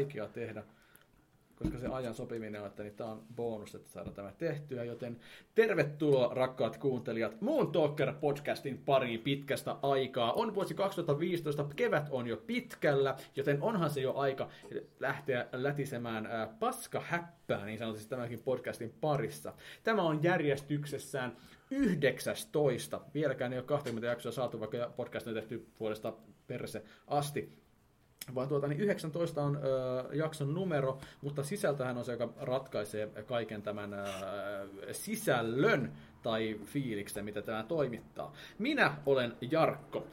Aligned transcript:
vaikea 0.00 0.28
tehdä, 0.28 0.62
koska 1.54 1.78
se 1.78 1.88
ajan 1.88 2.14
sopiminen 2.14 2.60
on, 2.60 2.66
että 2.66 2.82
niin 2.82 2.94
tämä 2.94 3.10
on 3.10 3.22
bonus, 3.36 3.74
että 3.74 3.90
saadaan 3.90 4.14
tämä 4.14 4.32
tehtyä, 4.38 4.84
joten 4.84 5.20
tervetuloa 5.54 6.34
rakkaat 6.34 6.76
kuuntelijat 6.76 7.40
Moon 7.40 7.72
Talker 7.72 8.12
podcastin 8.20 8.78
pariin 8.78 9.20
pitkästä 9.20 9.76
aikaa. 9.82 10.32
On 10.32 10.54
vuosi 10.54 10.74
2015, 10.74 11.64
kevät 11.76 12.08
on 12.10 12.26
jo 12.26 12.36
pitkällä, 12.36 13.16
joten 13.36 13.62
onhan 13.62 13.90
se 13.90 14.00
jo 14.00 14.14
aika 14.14 14.48
lähteä 15.00 15.46
lätisemään 15.52 16.26
ää, 16.26 16.46
paskahäppää 16.60 17.64
niin 17.64 17.78
sanotusti 17.78 18.08
tämänkin 18.08 18.42
podcastin 18.42 18.94
parissa. 19.00 19.52
Tämä 19.82 20.02
on 20.02 20.22
järjestyksessään 20.22 21.36
19. 21.70 23.00
Vieläkään 23.14 23.52
ei 23.52 23.58
ole 23.58 23.66
20 23.66 24.06
jaksoa 24.06 24.32
saatu, 24.32 24.60
vaikka 24.60 24.92
podcast 24.96 25.26
on 25.26 25.34
tehty 25.34 25.66
vuodesta 25.80 26.12
perse 26.46 26.82
asti 27.06 27.59
vaan 28.34 28.48
tuota, 28.48 28.66
niin 28.66 28.80
19 28.80 29.42
on 29.42 29.56
ö, 29.56 30.16
jakson 30.16 30.54
numero, 30.54 30.98
mutta 31.20 31.42
sisältöhän 31.42 31.98
on 31.98 32.04
se, 32.04 32.12
joka 32.12 32.28
ratkaisee 32.40 33.06
kaiken 33.26 33.62
tämän 33.62 33.94
ö, 33.94 34.04
sisällön 34.92 35.92
tai 36.22 36.60
fiiliksen, 36.64 37.24
mitä 37.24 37.42
tämä 37.42 37.62
toimittaa. 37.62 38.32
Minä 38.58 38.96
olen 39.06 39.32
Jarkko. 39.50 40.06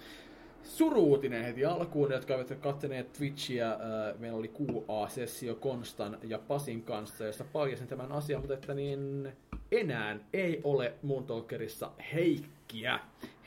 Suruutinen 0.63 1.43
heti 1.43 1.65
alkuun, 1.65 2.11
jotka 2.11 2.35
ovat 2.35 2.51
katsoneet 2.61 3.13
Twitchiä. 3.13 3.77
Meillä 4.19 4.37
oli 4.37 4.51
QA-sessio 4.59 5.55
Konstan 5.55 6.17
ja 6.23 6.39
Pasin 6.39 6.83
kanssa, 6.83 7.25
jossa 7.25 7.45
paljasin 7.53 7.87
tämän 7.87 8.11
asian, 8.11 8.41
mutta 8.41 8.53
että 8.53 8.73
niin 8.73 9.31
enää 9.71 10.19
ei 10.33 10.61
ole 10.63 10.93
Moontalkerissa 11.01 11.91
Heikkiä. 12.13 12.99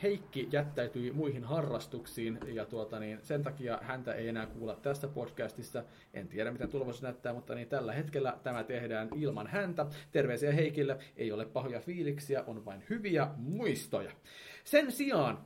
Heikki 0.03 0.49
jättäytyi 0.51 1.11
muihin 1.11 1.43
harrastuksiin 1.43 2.39
ja 2.47 2.65
tuota, 2.65 2.99
niin 2.99 3.19
sen 3.21 3.43
takia 3.43 3.79
häntä 3.81 4.13
ei 4.13 4.27
enää 4.27 4.45
kuulla 4.45 4.75
tässä 4.75 5.07
podcastissa. 5.07 5.83
En 6.13 6.27
tiedä, 6.27 6.51
mitä 6.51 6.67
tulevaisuus 6.67 7.03
näyttää, 7.03 7.33
mutta 7.33 7.55
niin 7.55 7.67
tällä 7.67 7.93
hetkellä 7.93 8.37
tämä 8.43 8.63
tehdään 8.63 9.09
ilman 9.15 9.47
häntä. 9.47 9.85
Terveisiä 10.11 10.51
Heikille, 10.51 10.97
ei 11.17 11.31
ole 11.31 11.45
pahoja 11.45 11.79
fiiliksiä, 11.79 12.43
on 12.47 12.65
vain 12.65 12.83
hyviä 12.89 13.27
muistoja. 13.37 14.11
Sen 14.63 14.91
sijaan 14.91 15.45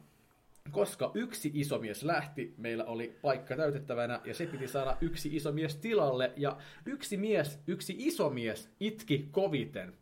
koska 0.72 1.12
yksi 1.14 1.52
isomies 1.53 2.03
lähti, 2.03 2.53
meillä 2.58 2.86
oli 2.86 3.16
paikka 3.22 3.56
täytettävänä 3.56 4.22
ja 4.25 4.34
se 4.34 4.45
piti 4.45 4.67
saada 4.67 4.97
yksi 5.02 5.36
isomies 5.36 5.75
tilalle 5.75 6.31
ja 6.38 6.58
yksi 6.86 7.17
mies, 7.17 7.59
yksi 7.67 7.95
isomies 7.97 8.69
itki 8.80 9.28
koviten. 9.31 9.94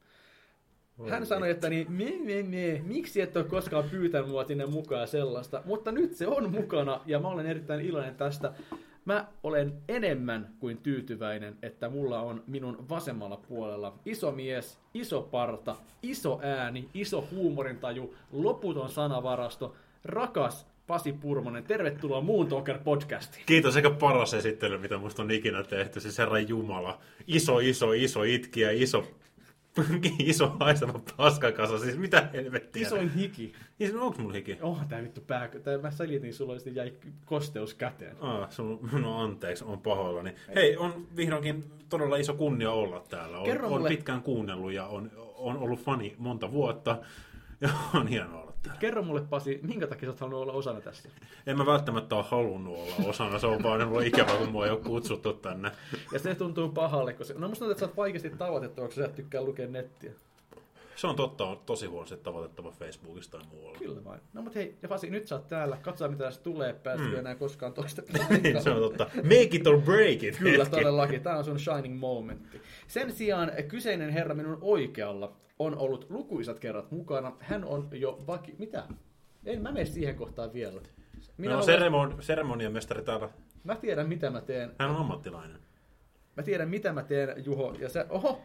Hän 1.10 1.26
sanoi, 1.26 1.50
että 1.50 1.70
niin, 1.70 1.92
me, 1.92 2.14
me, 2.24 2.44
me, 2.44 2.82
miksi 2.86 3.22
et 3.22 3.38
ole 3.38 3.46
koskaan 3.46 3.90
pyytänyt 3.90 4.30
mua 4.30 4.44
sinne 4.46 4.66
mukaan 4.66 5.08
sellaista, 5.08 5.62
mutta 5.66 5.92
nyt 5.92 6.16
se 6.16 6.28
on 6.28 6.52
mukana 6.52 7.02
ja 7.06 7.20
mä 7.20 7.28
olen 7.28 7.46
erittäin 7.46 7.86
iloinen 7.86 8.16
tästä. 8.16 8.54
Mä 9.06 9.28
olen 9.44 9.74
enemmän 9.88 10.50
kuin 10.60 10.78
tyytyväinen, 10.78 11.58
että 11.62 11.90
mulla 11.90 12.22
on 12.22 12.44
minun 12.48 12.90
vasemmalla 12.90 13.38
puolella 13.38 14.00
iso 14.06 14.32
mies, 14.32 14.80
iso 14.94 15.22
parta, 15.22 15.76
iso 16.04 16.40
ääni, 16.44 16.90
iso 16.94 17.28
huumorintaju, 17.32 18.16
loputon 18.32 18.90
sanavarasto, 18.90 19.76
rakas 20.06 20.68
Pasi 20.88 21.14
Purmonen, 21.14 21.64
tervetuloa 21.64 22.22
Moon 22.22 22.48
Talker 22.48 22.78
podcastiin. 22.84 23.44
Kiitos, 23.46 23.76
eikä 23.76 23.90
paras 23.90 24.34
esittely, 24.34 24.78
mitä 24.78 24.98
musta 24.98 25.22
on 25.22 25.32
ikinä 25.32 25.64
tehty. 25.64 26.00
Siis 26.00 26.18
herra 26.18 26.40
Jumala. 26.40 27.00
Iso, 27.28 27.60
iso, 27.60 27.92
iso 27.94 28.24
itkiä, 28.24 28.72
iso 28.72 29.08
iso 30.20 30.56
haistava 30.60 31.00
paskakasa, 31.18 31.80
siis 31.80 31.98
mitä 31.98 32.30
helvettiä. 32.34 32.82
Isoin 32.82 33.14
hiki. 33.14 33.54
Niin, 33.80 33.98
onko 33.98 34.22
mulla 34.22 34.34
hiki? 34.34 34.58
Oh, 34.62 34.86
tää 34.88 35.04
vittu 35.04 35.22
pää, 35.22 35.50
tää, 35.64 35.78
mä 35.78 35.92
selitin, 35.92 36.34
sulla 36.34 36.54
oli 36.54 36.76
jäi 36.76 36.94
kosteus 37.26 37.74
käteen. 37.74 38.16
Ah, 38.22 38.52
sun, 38.52 38.90
no 38.92 39.22
anteeksi, 39.22 39.64
on 39.64 39.82
pahoillani. 39.82 40.36
Hei. 40.48 40.56
Hei, 40.56 40.78
on 40.78 41.08
vihdoinkin 41.16 41.64
todella 41.90 42.18
iso 42.18 42.34
kunnia 42.34 42.72
olla 42.72 43.04
täällä. 43.10 43.40
On, 43.40 43.64
on 43.64 43.72
mulle... 43.72 43.90
pitkään 43.90 44.22
kuunnellut 44.22 44.74
ja 44.74 44.86
on, 44.86 45.12
on 45.36 45.58
ollut 45.58 45.80
fani 45.80 46.16
monta 46.18 46.52
vuotta. 46.52 46.98
Ja 47.62 47.70
on 47.94 48.08
hienoa 48.08 48.43
täällä. 48.64 48.80
Kerro 48.80 49.04
mulle 49.04 49.22
Pasi, 49.22 49.60
minkä 49.64 49.88
takia 49.88 50.08
sä 50.08 50.12
oot 50.12 50.20
halunnut 50.20 50.42
olla 50.42 50.54
osana 50.54 50.82
tässä? 50.82 51.10
En 51.48 51.58
mä 51.58 51.66
välttämättä 51.66 52.16
ole 52.16 52.26
halunnut 52.28 52.78
olla 52.78 53.10
osana, 53.10 53.40
se 53.40 53.48
on 53.48 53.64
vaan 53.64 53.82
ollut 53.82 54.04
ikävä, 54.04 54.38
kun 54.38 54.52
mua 54.52 54.66
ei 54.66 54.72
ole 54.72 54.80
kutsuttu 54.80 55.34
tänne. 55.34 55.72
Ja 56.14 56.20
se 56.20 56.36
tuntuu 56.36 56.70
pahalle, 56.70 57.14
koska 57.14 57.40
no 57.40 57.48
musta 57.48 57.60
tuntuu, 57.60 57.72
että 57.72 57.80
sä 57.80 57.86
oot 57.86 57.98
vaikeasti 57.98 58.30
tavoitettava, 58.30 58.88
koska 58.88 59.02
sä 59.02 59.06
et 59.06 59.16
tykkää 59.16 59.42
lukea 59.42 59.68
nettiä. 59.68 60.12
Se 60.96 61.08
on 61.08 61.16
totta, 61.16 61.46
on 61.46 61.60
tosi 61.66 61.86
huonosti 61.86 62.18
tavoitettava 62.18 62.72
Facebookista 62.72 63.38
tai 63.38 63.48
muualla. 63.52 63.78
Kyllä 63.78 64.04
vain. 64.04 64.22
No 64.34 64.42
mutta 64.42 64.60
hei, 64.60 64.78
ja 64.82 64.90
Pasi, 64.90 65.10
nyt 65.10 65.28
sä 65.28 65.36
oot 65.36 65.48
täällä, 65.48 65.78
katsotaan 65.82 66.12
mitä 66.12 66.24
tässä 66.24 66.42
tulee, 66.42 66.74
päästä 66.74 67.08
mm. 67.08 67.16
enää 67.16 67.36
koskaan 67.36 67.74
toista 67.74 68.02
Se 68.64 68.70
on 68.70 68.82
totta. 68.82 69.10
Make 69.16 69.50
it 69.52 69.68
or 69.68 69.82
break 69.82 70.24
it. 70.24 70.38
Kyllä, 70.38 70.64
hetki. 70.64 70.80
todellakin. 70.80 71.22
Tämä 71.22 71.38
on 71.38 71.44
sun 71.44 71.60
shining 71.60 72.00
momentti. 72.00 72.62
Sen 72.88 73.12
sijaan 73.12 73.52
kyseinen 73.68 74.10
herra 74.10 74.36
minun 74.36 74.58
oikealla 74.62 75.32
on 75.60 75.78
ollut 75.78 76.06
lukuisat 76.10 76.60
kerrat 76.60 76.92
mukana. 76.92 77.36
Hän 77.40 77.66
on 77.66 77.90
jo 77.92 78.24
vaki... 78.28 78.56
Mitä? 78.58 78.84
En 79.46 79.62
mä 79.62 79.72
mene 79.72 79.86
siihen 79.86 80.16
kohtaan 80.16 80.54
vielä. 80.54 80.82
Minä 81.38 81.56
no, 81.56 81.64
olen... 81.64 82.24
seremoniamestari 82.24 83.02
täällä. 83.02 83.30
Mä 83.64 83.76
tiedän, 83.76 84.10
mitä 84.10 84.30
mä 84.30 84.42
teen. 84.42 84.72
Hän 84.80 84.90
on 84.90 84.96
ammattilainen. 84.96 85.60
Mä 86.38 86.44
tiedän, 86.44 86.70
mitä 86.70 86.94
mä 86.94 87.04
teen, 87.04 87.46
Juho. 87.46 87.74
Ja 87.80 87.90
sä... 87.90 88.06
Oho, 88.10 88.42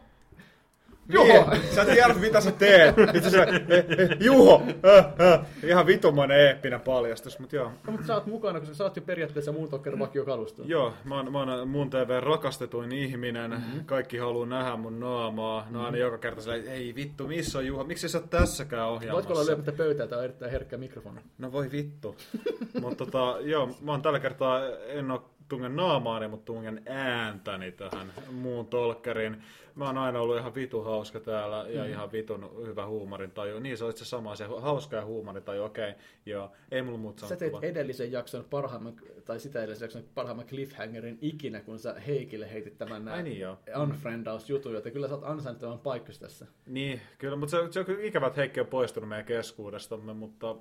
Juho, 1.09 1.51
sä 1.75 1.85
tiedät 1.85 2.19
mitä 2.19 2.41
sä 2.41 2.51
teet. 2.51 2.95
Itse 3.13 3.29
se, 3.29 3.41
eh, 3.41 3.85
eh, 3.97 4.09
Juho, 4.19 4.63
äh, 4.85 5.27
äh, 5.33 5.45
ihan 5.63 5.85
vitumainen 5.85 6.39
eeppinen 6.39 6.81
paljastus, 6.81 7.39
mutta 7.39 7.55
joo. 7.55 7.71
No, 7.85 7.91
mutta 7.91 8.07
sä 8.07 8.13
oot 8.13 8.25
mukana, 8.25 8.59
koska 8.59 8.75
sä 8.75 8.83
oot 8.83 8.95
jo 8.95 9.01
periaatteessa 9.01 9.51
muun 9.51 9.69
Talker 9.69 9.99
vakiokalusto. 9.99 10.63
Joo, 10.65 10.93
mä 11.03 11.15
oon, 11.15 11.31
mä 11.31 11.39
oon 11.39 11.67
mun 11.67 11.89
TV 11.89 12.19
rakastetuin 12.19 12.91
ihminen. 12.91 13.51
Mm-hmm. 13.51 13.85
Kaikki 13.85 14.17
haluaa 14.17 14.45
nähdä 14.45 14.75
mun 14.75 14.99
naamaa. 14.99 15.67
No 15.69 15.79
aina 15.79 15.91
mm-hmm. 15.91 16.01
joka 16.01 16.17
kerta 16.17 16.41
silleen, 16.41 16.67
ei 16.67 16.95
vittu, 16.95 17.27
missä 17.27 17.57
on 17.57 17.65
Juho, 17.65 17.83
miksi 17.83 18.09
sä 18.09 18.17
oot 18.17 18.29
tässäkään 18.29 18.87
ohjelmassa? 18.87 19.13
Voitko 19.13 19.33
olla 19.33 19.45
lyömättä 19.45 19.71
pöytää, 19.71 20.07
tää 20.07 20.17
on 20.17 20.23
erittäin 20.23 20.51
herkkä 20.51 20.77
mikrofoni. 20.77 21.21
No 21.37 21.51
voi 21.51 21.71
vittu. 21.71 22.15
mutta 22.81 23.05
tota, 23.05 23.37
joo, 23.41 23.69
mä 23.81 23.91
oon 23.91 24.01
tällä 24.01 24.19
kertaa, 24.19 24.59
en 24.87 25.11
oo 25.11 25.29
tungen 25.49 25.75
naamaani, 25.75 26.27
mutta 26.27 26.45
tungen 26.45 26.81
ääntäni 26.85 27.71
tähän 27.71 28.13
muun 28.31 28.67
tolkkerin. 28.67 29.43
Mä 29.75 29.85
oon 29.85 29.97
aina 29.97 30.21
ollut 30.21 30.37
ihan 30.37 30.55
vitu 30.55 30.81
hauska 30.81 31.19
täällä 31.19 31.65
ja 31.69 31.83
mm. 31.83 31.89
ihan 31.89 32.11
vitun 32.11 32.67
hyvä 32.67 32.85
huumorin 32.85 33.31
taju. 33.31 33.59
Niin 33.59 33.77
se 33.77 33.83
on 33.83 33.89
itse 33.89 34.05
sama 34.05 34.35
se 34.35 34.45
hauska 34.59 34.95
ja 34.95 35.05
huumorin 35.05 35.43
taju, 35.43 35.63
okei. 35.63 35.89
Okay, 35.89 36.01
joo, 36.25 36.51
ei 36.71 36.81
mulla 36.81 36.97
muuta 36.97 37.27
Sä 37.27 37.35
teit 37.35 37.53
edellisen 37.61 38.11
jakson 38.11 38.45
parhaimman, 38.49 38.93
tai 39.25 39.39
sitä 39.39 39.59
edellisen 39.59 39.85
jakson 39.85 40.03
parhaimman 40.15 40.45
cliffhangerin 40.45 41.17
ikinä, 41.21 41.61
kun 41.61 41.79
sä 41.79 41.93
Heikille 41.93 42.51
heitit 42.51 42.77
tämän 42.77 43.07
Ai 43.07 43.23
niin, 43.23 43.39
joo. 43.39 43.57
unfriendaus-jutun, 43.81 44.73
joten 44.73 44.93
kyllä 44.93 45.07
sä 45.07 45.13
oot 45.13 45.23
ansainnut 45.23 45.61
tämän 45.61 45.79
paikkas 45.79 46.19
tässä. 46.19 46.45
Niin, 46.65 47.01
kyllä, 47.17 47.35
mutta 47.35 47.51
se, 47.51 47.71
se 47.71 47.79
on 47.79 47.85
kyllä 47.85 48.03
ikävä, 48.03 48.27
että 48.27 48.41
Heikki 48.41 48.59
on 48.59 48.67
poistunut 48.67 49.09
meidän 49.09 49.25
keskuudestamme, 49.25 50.13
mutta 50.13 50.55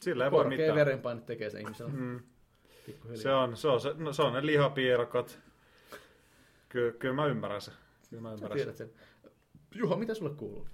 sillä 0.00 0.24
ei 0.24 0.30
voi 0.30 0.44
mitään. 0.44 0.68
Korkea 0.68 0.74
verenpaine 0.74 1.20
tekee 1.20 1.50
se 1.50 1.60
ihmisellä. 1.60 1.92
Mm. 1.92 2.20
Se 3.14 3.32
on, 3.32 3.56
se 3.56 3.68
on, 3.68 3.80
se, 3.80 3.94
no, 3.98 4.12
se 4.12 4.22
on 4.22 4.32
ne 4.32 4.46
lihapiirakat. 4.46 5.38
Ky, 6.68 6.96
kyllä 6.98 7.14
mä 7.14 7.26
ymmärrän 7.26 7.60
se. 7.60 7.72
Kyllä 8.10 8.22
mä 8.22 8.32
ymmärrän 8.32 8.58
sen. 8.58 8.76
sen. 8.76 8.90
Juha, 9.74 9.96
mitä 9.96 10.14
sulle 10.14 10.34
kuuluu? 10.34 10.68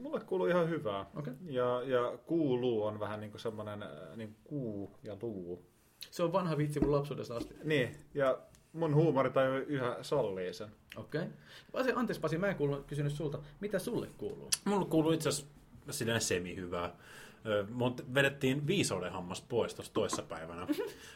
Mulle 0.00 0.20
kuuluu 0.20 0.46
ihan 0.46 0.68
hyvää. 0.68 1.06
Okay. 1.14 1.34
Ja, 1.46 1.82
ja 1.82 2.18
kuuluu 2.26 2.84
on 2.84 3.00
vähän 3.00 3.20
niin 3.20 3.30
kuin 3.30 3.40
semmoinen 3.40 3.82
äh, 3.82 4.16
niin 4.16 4.36
kuu 4.44 4.98
ja 5.02 5.16
luu. 5.22 5.66
Se 6.10 6.22
on 6.22 6.32
vanha 6.32 6.58
vitsi 6.58 6.80
mun 6.80 6.92
lapsuudesta 6.92 7.36
asti. 7.36 7.54
Niin, 7.64 7.96
ja 8.14 8.38
mun 8.72 8.94
huumori 8.94 9.30
tai 9.30 9.46
yhä 9.46 9.96
sallii 10.02 10.54
sen. 10.54 10.68
Okei. 10.96 11.22
Okay. 11.72 11.92
Anteeksi 11.94 12.20
Pasi, 12.20 12.38
mä 12.38 12.46
en 12.46 12.56
kuullut, 12.56 12.86
kysynyt 12.86 13.12
sulta, 13.12 13.38
mitä 13.60 13.78
sulle 13.78 14.08
kuuluu? 14.18 14.50
Mulle 14.64 14.86
kuuluu 14.86 15.12
itse 15.12 15.28
asiassa 15.28 16.18
semi-hyvää. 16.18 16.96
Mut 17.70 18.14
vedettiin 18.14 18.66
viisauden 18.66 19.12
hammas 19.12 19.42
pois 19.42 19.74
tuossa 19.74 19.92
toissapäivänä. 19.92 20.66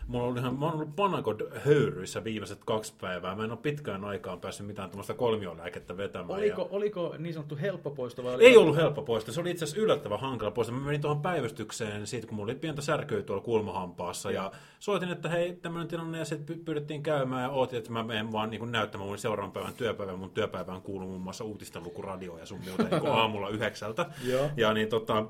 Mulla 0.06 0.26
oli 0.26 0.38
ihan, 0.38 0.58
mä 0.58 0.64
oon 0.64 0.74
ollut 0.74 0.96
panakod 0.96 1.40
höyryissä 1.64 2.24
viimeiset 2.24 2.64
kaksi 2.64 2.94
päivää. 3.00 3.34
Mä 3.34 3.44
en 3.44 3.50
ole 3.50 3.58
pitkään 3.62 4.04
aikaan 4.04 4.40
päässyt 4.40 4.66
mitään 4.66 4.90
tämmöistä 4.90 5.14
kolmiolääkettä 5.14 5.96
vetämään. 5.96 6.38
Oliko, 6.40 6.62
ja... 6.62 6.68
oliko 6.70 7.14
niin 7.18 7.34
sanottu 7.34 7.58
helppo 7.60 7.90
poisto? 7.90 8.24
Vai 8.24 8.36
Ei 8.40 8.56
ollut 8.56 8.76
helppo 8.76 9.02
poisto. 9.02 9.32
Se 9.32 9.40
oli 9.40 9.50
itse 9.50 9.64
asiassa 9.64 9.82
yllättävän 9.82 10.20
hankala 10.20 10.50
poisto. 10.50 10.72
Mä 10.72 10.80
menin 10.80 11.00
tuohon 11.00 11.22
päivystykseen 11.22 12.06
siitä, 12.06 12.26
kun 12.26 12.36
mulla 12.36 12.52
oli 12.52 12.58
pientä 12.58 12.82
särkyä 12.82 13.22
tuolla 13.22 13.42
kulmahampaassa. 13.42 14.30
Ja 14.30 14.52
soitin, 14.78 15.10
että 15.10 15.28
hei, 15.28 15.52
tämmöinen 15.52 15.88
tilanne. 15.88 16.18
Ja 16.18 16.24
sitten 16.24 16.60
pyydettiin 16.60 17.02
käymään 17.02 17.42
ja 17.42 17.50
ootin, 17.50 17.78
että 17.78 17.92
mä 17.92 18.02
menen 18.02 18.32
vaan 18.32 18.50
niin 18.50 18.72
näyttämään 18.72 19.08
mun 19.08 19.18
seuraavan 19.18 19.52
päivän 19.52 19.74
työpäivän. 19.74 20.18
Mun 20.18 20.30
työpäivään 20.30 20.82
kuuluu 20.82 21.08
muun 21.08 21.20
muassa 21.20 21.44
uutistenlukuradio 21.44 22.38
ja 22.38 22.46
sun 22.46 22.60
muuta 22.68 22.82
niin 22.82 23.12
aamulla 23.18 23.48
yhdeksältä. 23.48 24.06
ja 24.56 24.74
niin 24.74 24.88
tota, 24.88 25.26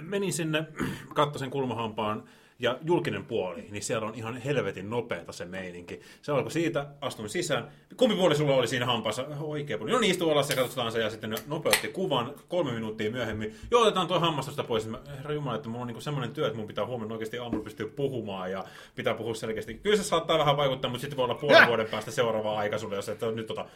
menin 0.00 0.32
sinne, 0.32 0.64
katsoin 1.14 1.50
kulmahampaan 1.50 2.24
ja 2.62 2.78
julkinen 2.84 3.24
puoli, 3.24 3.66
niin 3.70 3.82
siellä 3.82 4.08
on 4.08 4.14
ihan 4.14 4.36
helvetin 4.36 4.90
nopeata 4.90 5.32
se 5.32 5.44
meininki. 5.44 6.00
Se 6.22 6.32
alkoi 6.32 6.50
siitä, 6.50 6.86
astuin 7.00 7.28
sisään. 7.28 7.68
Kumpi 7.96 8.16
puoli 8.16 8.36
sulla 8.36 8.54
oli 8.54 8.68
siinä 8.68 8.86
hampaassa? 8.86 9.26
Oikea 9.40 9.78
puoli. 9.78 9.92
No 9.92 9.98
niin, 9.98 10.10
istuu 10.10 10.30
alas 10.30 10.50
ja 10.50 10.56
katsotaan 10.56 10.92
se 10.92 11.00
ja 11.00 11.10
sitten 11.10 11.34
nopeutti 11.46 11.88
kuvan 11.88 12.34
kolme 12.48 12.72
minuuttia 12.72 13.10
myöhemmin. 13.10 13.54
Joo, 13.70 13.82
otetaan 13.82 14.06
tuo 14.06 14.20
hammastusta 14.20 14.64
pois. 14.64 14.86
Mä, 14.86 14.98
herra 15.16 15.34
Jumala, 15.34 15.56
että 15.56 15.68
mulla 15.68 15.82
on 15.82 15.86
niinku 15.86 16.00
semmoinen 16.00 16.32
työ, 16.34 16.46
että 16.46 16.58
mun 16.58 16.66
pitää 16.66 16.86
huomenna 16.86 17.14
oikeasti 17.14 17.38
aamulla 17.38 17.64
pystyä 17.64 17.86
puhumaan 17.86 18.50
ja 18.50 18.64
pitää 18.94 19.14
puhua 19.14 19.34
selkeästi. 19.34 19.74
Kyllä 19.74 19.96
se 19.96 20.02
saattaa 20.02 20.38
vähän 20.38 20.56
vaikuttaa, 20.56 20.90
mutta 20.90 21.00
sitten 21.00 21.16
voi 21.16 21.24
olla 21.24 21.34
puolen 21.34 21.68
vuoden 21.68 21.88
päästä 21.90 22.10
seuraava 22.10 22.58
aika 22.58 22.78
sulle, 22.78 22.96
jos 22.96 23.08
et 23.08 23.20
nyt 23.34 23.46
tota 23.46 23.66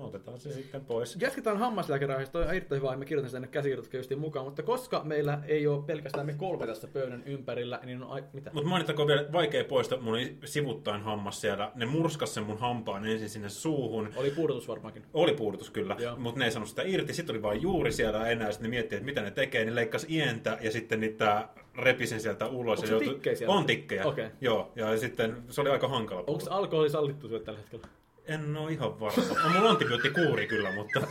No 0.00 0.06
otetaan 0.06 0.38
se 0.38 0.52
sitten 0.52 0.84
pois. 0.84 1.16
Jatketaan 1.20 1.58
hammaslääkäräihestä, 1.58 2.32
toi 2.32 2.42
on 2.42 2.50
erittäin 2.50 2.82
hyvä, 2.82 2.96
me 2.96 3.04
kirjoitan 3.04 3.32
tänne 3.32 3.48
käsikirjoituksen 3.48 4.18
mukaan, 4.18 4.46
mutta 4.46 4.62
koska 4.62 5.00
meillä 5.04 5.38
ei 5.46 5.66
ole 5.66 5.82
pelkästään 5.82 6.26
me 6.26 6.34
kolme 6.34 6.66
tässä 6.66 6.88
pöydän 6.88 7.22
ympärillä, 7.26 7.80
niin 7.84 8.02
on 8.02 8.10
ai... 8.10 8.24
mitä? 8.32 8.50
Mutta 8.54 8.68
mainittakoon 8.68 9.08
vielä, 9.08 9.32
vaikea 9.32 9.64
poistaa, 9.64 10.00
mun 10.00 10.18
sivuttain 10.44 11.00
hammas 11.00 11.40
siellä, 11.40 11.72
ne 11.74 11.86
murskas 11.86 12.34
sen 12.34 12.44
mun 12.44 12.58
hampaan 12.58 13.06
ensin 13.06 13.28
sinne 13.28 13.48
suuhun. 13.48 14.08
Oli 14.16 14.30
puudutus 14.30 14.68
varmaankin. 14.68 15.02
Oli 15.14 15.32
puudutus 15.32 15.70
kyllä, 15.70 15.96
mutta 16.16 16.38
ne 16.38 16.44
ei 16.44 16.50
saanut 16.50 16.68
sitä 16.68 16.82
irti, 16.82 17.14
sitten 17.14 17.34
oli 17.34 17.42
vain 17.42 17.62
juuri 17.62 17.92
siellä 17.92 18.28
enää, 18.28 18.52
sitten 18.52 18.70
ne 18.70 18.76
miettii, 18.76 18.96
että 18.96 19.06
mitä 19.06 19.22
ne 19.22 19.30
tekee, 19.30 19.64
niin 19.64 19.74
leikkasi 19.74 20.06
ientä 20.10 20.58
ja 20.60 20.70
sitten 20.70 21.00
niitä 21.00 21.48
repisen 21.76 22.20
sieltä 22.20 22.46
ulos. 22.46 22.82
Onko 22.82 22.94
ja 22.94 22.98
se 22.98 23.04
tikkejä 23.04 23.36
siellä? 23.36 23.54
On 23.54 23.66
tikkejä, 23.66 24.04
Okei. 24.04 24.28
joo, 24.40 24.72
ja 24.76 24.98
sitten 24.98 25.42
se 25.48 25.60
oli 25.60 25.70
aika 25.70 25.88
hankala. 25.88 26.24
Onko 26.26 26.44
alkoholi 26.50 26.90
sallittu 26.90 27.28
tällä 27.28 27.58
hetkellä? 27.58 27.99
En 28.24 28.56
ole 28.56 28.72
ihan 28.72 29.00
varma. 29.00 29.22
No, 29.28 29.48
mulla 29.48 29.60
on 29.60 29.70
antibioottikuuri 29.70 30.46
kyllä, 30.46 30.74
mutta... 30.74 31.06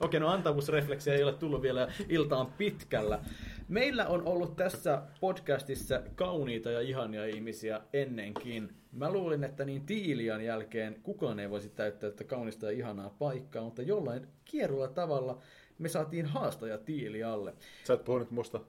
Okei, 0.00 0.20
no 0.20 0.28
antavuusrefleksiä 0.28 1.14
ei 1.14 1.22
ole 1.22 1.32
tullut 1.32 1.62
vielä 1.62 1.92
iltaan 2.08 2.46
pitkällä. 2.46 3.20
Meillä 3.68 4.06
on 4.06 4.26
ollut 4.26 4.56
tässä 4.56 5.02
podcastissa 5.20 6.02
kauniita 6.14 6.70
ja 6.70 6.80
ihania 6.80 7.26
ihmisiä 7.26 7.80
ennenkin. 7.92 8.72
Mä 8.92 9.12
luulin, 9.12 9.44
että 9.44 9.64
niin 9.64 9.86
Tiilian 9.86 10.44
jälkeen 10.44 10.96
kukaan 11.02 11.40
ei 11.40 11.50
voisi 11.50 11.68
täyttää 11.68 12.10
tätä 12.10 12.24
kaunista 12.24 12.66
ja 12.66 12.78
ihanaa 12.78 13.16
paikkaa, 13.18 13.64
mutta 13.64 13.82
jollain 13.82 14.28
kierrolla 14.44 14.88
tavalla 14.88 15.42
me 15.78 15.88
saatiin 15.88 16.26
haastaja 16.26 16.78
Tiilialle. 16.78 17.54
Sä 17.84 17.94
et 17.94 18.04
puhu 18.04 18.18
nyt 18.18 18.30
musta. 18.30 18.60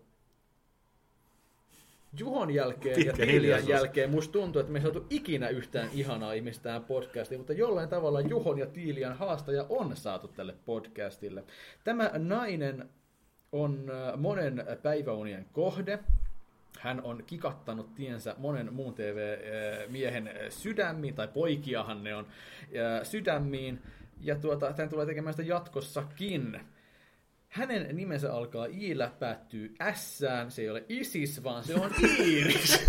Juhon 2.18 2.52
jälkeen 2.54 2.96
Pitkä 2.96 3.24
ja 3.24 3.28
Tiilian 3.28 3.68
jälkeen 3.68 4.10
musta 4.10 4.32
tuntuu, 4.32 4.60
että 4.60 4.72
me 4.72 4.80
ei 4.80 4.84
saatu 4.84 5.06
ikinä 5.10 5.50
yhtään 5.50 5.90
ihanaa 5.94 6.34
ihmistä 6.34 6.64
tähän 6.64 6.84
podcastiin, 6.84 7.40
mutta 7.40 7.54
jollain 7.54 7.90
tavalla 7.90 8.22
Juhon 8.22 8.60
ja 8.60 8.66
Tiilian 8.66 9.18
haastaja 9.18 9.66
on 9.70 9.98
saatu 9.98 10.28
tälle 10.28 10.56
podcastille. 10.66 11.44
Tämä 11.84 12.12
nainen 12.18 12.90
on 13.52 13.92
äh, 13.92 14.20
monen 14.20 14.66
päiväunien 14.82 15.46
kohde. 15.52 16.00
Hän 16.80 17.02
on 17.04 17.24
kikattanut 17.28 17.96
tiensä 17.96 18.36
monen 18.38 18.74
muun 18.74 18.94
TV-miehen 18.94 20.30
sydämiin, 20.50 21.16
tai 21.16 21.28
poikiahan 21.28 22.04
ne 22.04 22.16
on, 22.16 22.28
äh, 22.78 23.08
sydämiin, 23.08 23.82
ja 24.22 24.36
tuota, 24.36 24.74
hän 24.78 24.90
tulee 24.90 25.06
tekemään 25.06 25.34
sitä 25.34 25.44
jatkossakin. 25.44 26.60
Hänen 27.52 27.96
nimensä 27.96 28.34
alkaa 28.34 28.66
Iillä, 28.66 29.12
päättyy 29.20 29.76
Sään. 29.94 30.52
Se 30.52 30.62
ei 30.62 30.70
ole 30.70 30.86
Isis, 30.90 31.44
vaan 31.44 31.64
se 31.64 31.76
on 31.76 31.92
Iiris. 32.20 32.88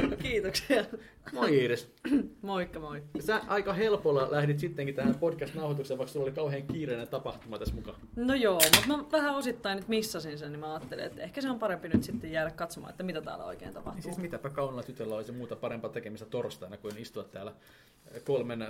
Kiitoksia. 0.26 0.84
Moi 1.32 1.58
Iiris. 1.58 1.92
Moikka 2.42 2.80
moi. 2.80 3.02
Sä 3.20 3.40
aika 3.46 3.72
helpolla 3.72 4.30
lähdit 4.30 4.58
sittenkin 4.58 4.94
tähän 4.94 5.14
podcast-nauhoitukseen, 5.14 5.98
vaikka 5.98 6.12
sulla 6.12 6.24
oli 6.24 6.32
kauhean 6.32 6.62
kiireinen 6.62 7.08
tapahtuma 7.08 7.58
tässä 7.58 7.74
mukaan. 7.74 7.96
No 8.16 8.34
joo, 8.34 8.60
mutta 8.76 8.96
mä 8.96 9.04
vähän 9.12 9.34
osittain 9.34 9.76
nyt 9.76 9.88
missasin 9.88 10.38
sen, 10.38 10.52
niin 10.52 10.60
mä 10.60 10.74
ajattelin, 10.74 11.04
että 11.04 11.22
ehkä 11.22 11.40
se 11.40 11.50
on 11.50 11.58
parempi 11.58 11.88
nyt 11.88 12.02
sitten 12.02 12.32
jäädä 12.32 12.50
katsomaan, 12.50 12.90
että 12.90 13.02
mitä 13.02 13.20
täällä 13.20 13.44
oikein 13.44 13.74
tapahtuu. 13.74 13.94
Niin 13.94 14.02
siis 14.02 14.18
mitäpä 14.18 14.50
kaunilla 14.50 14.82
tytöllä 14.82 15.14
olisi 15.14 15.32
muuta 15.32 15.56
parempaa 15.56 15.90
tekemistä 15.90 16.26
torstaina 16.26 16.76
kuin 16.76 16.98
istua 16.98 17.24
täällä 17.24 17.52
kolmen 18.24 18.62
äh, 18.62 18.68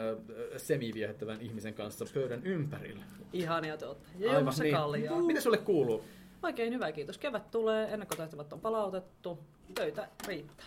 semiviehettävän 0.56 1.40
ihmisen 1.40 1.74
kanssa 1.74 2.04
pöydän 2.14 2.46
ympärillä. 2.46 3.04
Ihania 3.32 3.76
te 3.76 3.86
olette. 3.86 4.08
Ja 4.18 4.32
juomassa 4.32 4.62
niin. 4.62 4.76
kaljaa. 4.76 5.20
Mitä 5.20 5.40
sulle 5.40 5.58
kuuluu? 5.58 6.04
Oikein 6.42 6.72
hyvä, 6.72 6.92
kiitos. 6.92 7.18
Kevät 7.18 7.50
tulee, 7.50 7.88
ennakkotehtävät 7.92 8.52
on 8.52 8.60
palautettu, 8.60 9.38
töitä 9.74 10.08
riittää. 10.26 10.66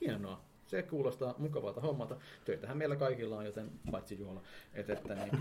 Hienoa. 0.00 0.40
Se 0.66 0.82
kuulostaa 0.82 1.34
mukavalta 1.38 1.80
hommalta. 1.80 2.16
Töitähän 2.44 2.78
meillä 2.78 2.96
kaikilla 2.96 3.36
on, 3.36 3.44
joten 3.44 3.70
paitsi 3.90 4.18
Juola. 4.18 4.42
Et, 4.74 4.90
että 4.90 5.14
niin, 5.14 5.30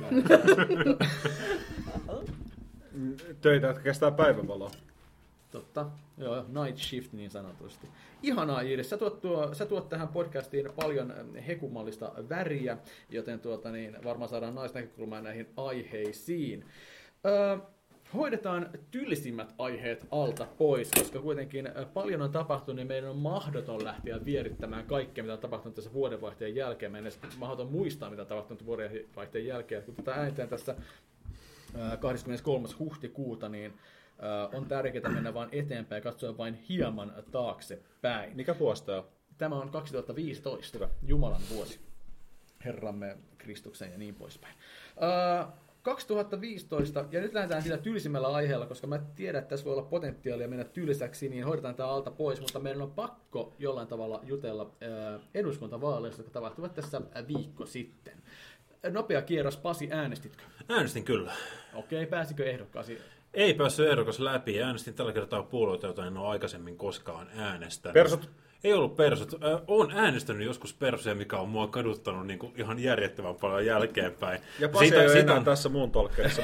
Töitä, 3.42 3.68
jotka 3.68 3.84
kestää 3.84 4.12
päivävaloa. 4.12 4.72
Totta. 5.52 5.86
Joo, 6.18 6.46
night 6.48 6.78
shift 6.78 7.14
niin 7.14 7.30
sanotusti. 7.30 7.88
Ihanaa 8.24 8.62
Iiris, 8.62 8.90
sä 8.90 8.98
tuot, 8.98 9.22
tuo, 9.22 9.54
sä 9.54 9.66
tuot 9.66 9.90
tähän 9.90 10.08
podcastiin 10.08 10.70
paljon 10.82 11.14
hekumallista 11.48 12.12
väriä, 12.30 12.78
joten 13.10 13.40
tuota, 13.40 13.72
niin, 13.72 13.98
varmaan 14.04 14.30
saadaan 14.30 14.56
naisnäkökulmaa 14.56 15.22
näihin 15.22 15.48
aiheisiin. 15.58 16.66
Öö, 17.26 17.58
hoidetaan 18.14 18.70
tylsimmät 18.92 19.54
aiheet 19.58 20.08
alta 20.12 20.48
pois, 20.58 20.92
koska 20.92 21.20
kuitenkin 21.20 21.70
paljon 21.94 22.22
on 22.22 22.32
tapahtunut, 22.32 22.76
niin 22.76 22.88
meidän 22.88 23.10
on 23.10 23.18
mahdoton 23.18 23.84
lähteä 23.84 24.26
vierittämään 24.26 24.86
kaikkea, 24.86 25.24
mitä 25.24 25.34
on 25.34 25.40
tapahtunut 25.40 25.76
tässä 25.76 25.94
vuodenvaihteen 25.94 26.56
jälkeen. 26.56 26.92
Meidän 26.92 27.12
on 27.12 27.26
edes 27.26 27.38
mahdoton 27.38 27.72
muistaa, 27.72 28.10
mitä 28.10 28.22
on 28.22 28.28
tapahtunut 28.28 28.66
vuodenvaihteen 28.66 29.46
jälkeen. 29.46 29.84
Kun 29.84 29.96
tätä 29.96 30.14
äänitään 30.14 30.50
tässä 30.50 30.76
ö, 31.94 31.98
23. 31.98 32.68
huhtikuuta, 32.80 33.50
niin 33.50 33.74
on 34.54 34.66
tärkeää 34.66 35.10
mennä 35.10 35.34
vain 35.34 35.50
eteenpäin 35.52 35.98
ja 35.98 36.04
katsoa 36.04 36.38
vain 36.38 36.54
hieman 36.54 37.14
taaksepäin. 37.32 38.36
Mikä 38.36 38.60
vuosta 38.60 38.98
on? 38.98 39.08
Tämä 39.38 39.56
on 39.56 39.70
2015, 39.70 40.78
Hyvä. 40.78 40.90
Jumalan 41.04 41.42
vuosi, 41.50 41.80
Herramme 42.66 43.18
Kristuksen 43.38 43.92
ja 43.92 43.98
niin 43.98 44.16
poispäin. 44.16 44.54
Uh, 44.96 45.67
2015, 45.88 47.06
ja 47.12 47.22
nyt 47.22 47.34
lähdetään 47.34 47.62
sillä 47.62 47.78
tylsimmällä 47.78 48.28
aiheella, 48.28 48.66
koska 48.66 48.88
mä 48.88 49.00
tiedän, 49.16 49.40
että 49.40 49.50
tässä 49.50 49.66
voi 49.66 49.74
olla 49.74 49.88
potentiaalia 49.90 50.48
mennä 50.48 50.64
tylsäksi, 50.64 51.30
niin 51.30 51.46
hoidetaan 51.46 51.76
tämä 51.76 51.90
alta 51.90 52.12
pois, 52.12 52.42
mutta 52.42 52.60
meidän 52.60 52.82
on 52.82 52.92
pakko 52.92 53.56
jollain 53.60 53.88
tavalla 53.88 54.20
jutella 54.24 54.64
uh, 54.64 55.22
eduskuntavaaleista, 55.34 56.22
jotka 56.22 56.34
tapahtuvat 56.34 56.74
tässä 56.74 57.02
viikko 57.28 57.66
sitten. 57.66 58.14
Nopea 58.92 59.22
kierros, 59.22 59.58
Pasi, 59.58 59.90
äänestitkö? 59.92 60.44
Äänestin 60.70 61.04
kyllä. 61.04 61.34
Okei, 61.74 62.06
pääsikö 62.06 62.50
ehdokkaasi? 62.50 62.98
Ei 63.34 63.54
päässyt 63.54 63.88
ehdokas 63.88 64.20
läpi. 64.20 64.62
Äänestin 64.62 64.94
tällä 64.94 65.14
kertaa 65.14 65.44
puolueita, 65.44 65.88
joita 65.88 66.06
en 66.06 66.18
ole 66.18 66.28
aikaisemmin 66.28 66.78
koskaan 66.78 67.28
äänestänyt. 67.36 67.94
Persut. 67.94 68.30
Ei 68.64 68.74
ollut 68.74 68.96
persut. 68.96 69.34
Ö, 69.34 69.60
Olen 69.68 69.92
äänestänyt 69.98 70.46
joskus 70.48 70.74
persuja, 70.74 71.16
mikä 71.16 71.38
on 71.38 71.50
mua 71.50 71.68
kaduttanut 71.68 72.28
niin 72.28 72.40
kuin 72.40 72.54
ihan 72.58 72.80
järjettömän 72.80 73.36
paljon 73.36 73.66
jälkeenpäin. 73.66 74.42
Ja 74.60 74.70
Pasi 74.70 74.86
siitä, 74.86 75.02
ei 75.02 75.10
siitä, 75.10 75.20
enää 75.20 75.36
on, 75.36 75.44
tässä 75.44 75.70
muun 75.70 75.92
tolkkerissa. 75.92 76.42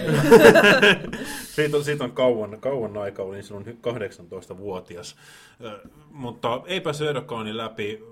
siitä, 1.56 1.78
on, 1.78 1.84
siitä 1.84 2.04
on 2.04 2.12
kauan, 2.12 2.58
kauan 2.60 2.98
aika, 2.98 3.24
olin 3.24 3.44
silloin 3.44 3.66
18-vuotias. 3.66 5.16
Ö, 5.64 5.80
Mutta 6.12 6.62
ei 6.66 6.82
päässyt 6.82 7.08
ehdokkaani 7.08 7.58
läpi. 7.58 8.04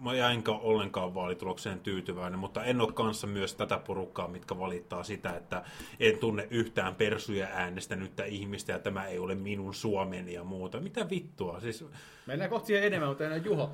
Mä 0.00 0.14
jäinkö 0.14 0.52
ollenkaan 0.52 1.14
vaalitulokseen 1.14 1.80
tyytyväinen, 1.80 2.38
mutta 2.38 2.64
en 2.64 2.80
ole 2.80 2.92
kanssa 2.92 3.26
myös 3.26 3.54
tätä 3.54 3.78
porukkaa, 3.78 4.28
mitkä 4.28 4.58
valittaa 4.58 5.02
sitä, 5.02 5.36
että 5.36 5.64
en 6.00 6.18
tunne 6.18 6.48
yhtään 6.50 6.94
persuja 6.94 7.48
äänestänyttä 7.52 8.24
ihmistä 8.24 8.72
ja 8.72 8.78
tämä 8.78 9.06
ei 9.06 9.18
ole 9.18 9.34
minun 9.34 9.74
Suomeni 9.74 10.32
ja 10.32 10.44
muuta. 10.44 10.80
Mitä 10.80 11.10
vittua? 11.10 11.60
Siis, 11.60 11.84
Mennään 12.26 12.50
kohti 12.50 12.66
siihen 12.66 12.84
enemmän, 12.84 13.08
mutta 13.08 13.24
enää 13.24 13.36
Juho, 13.36 13.70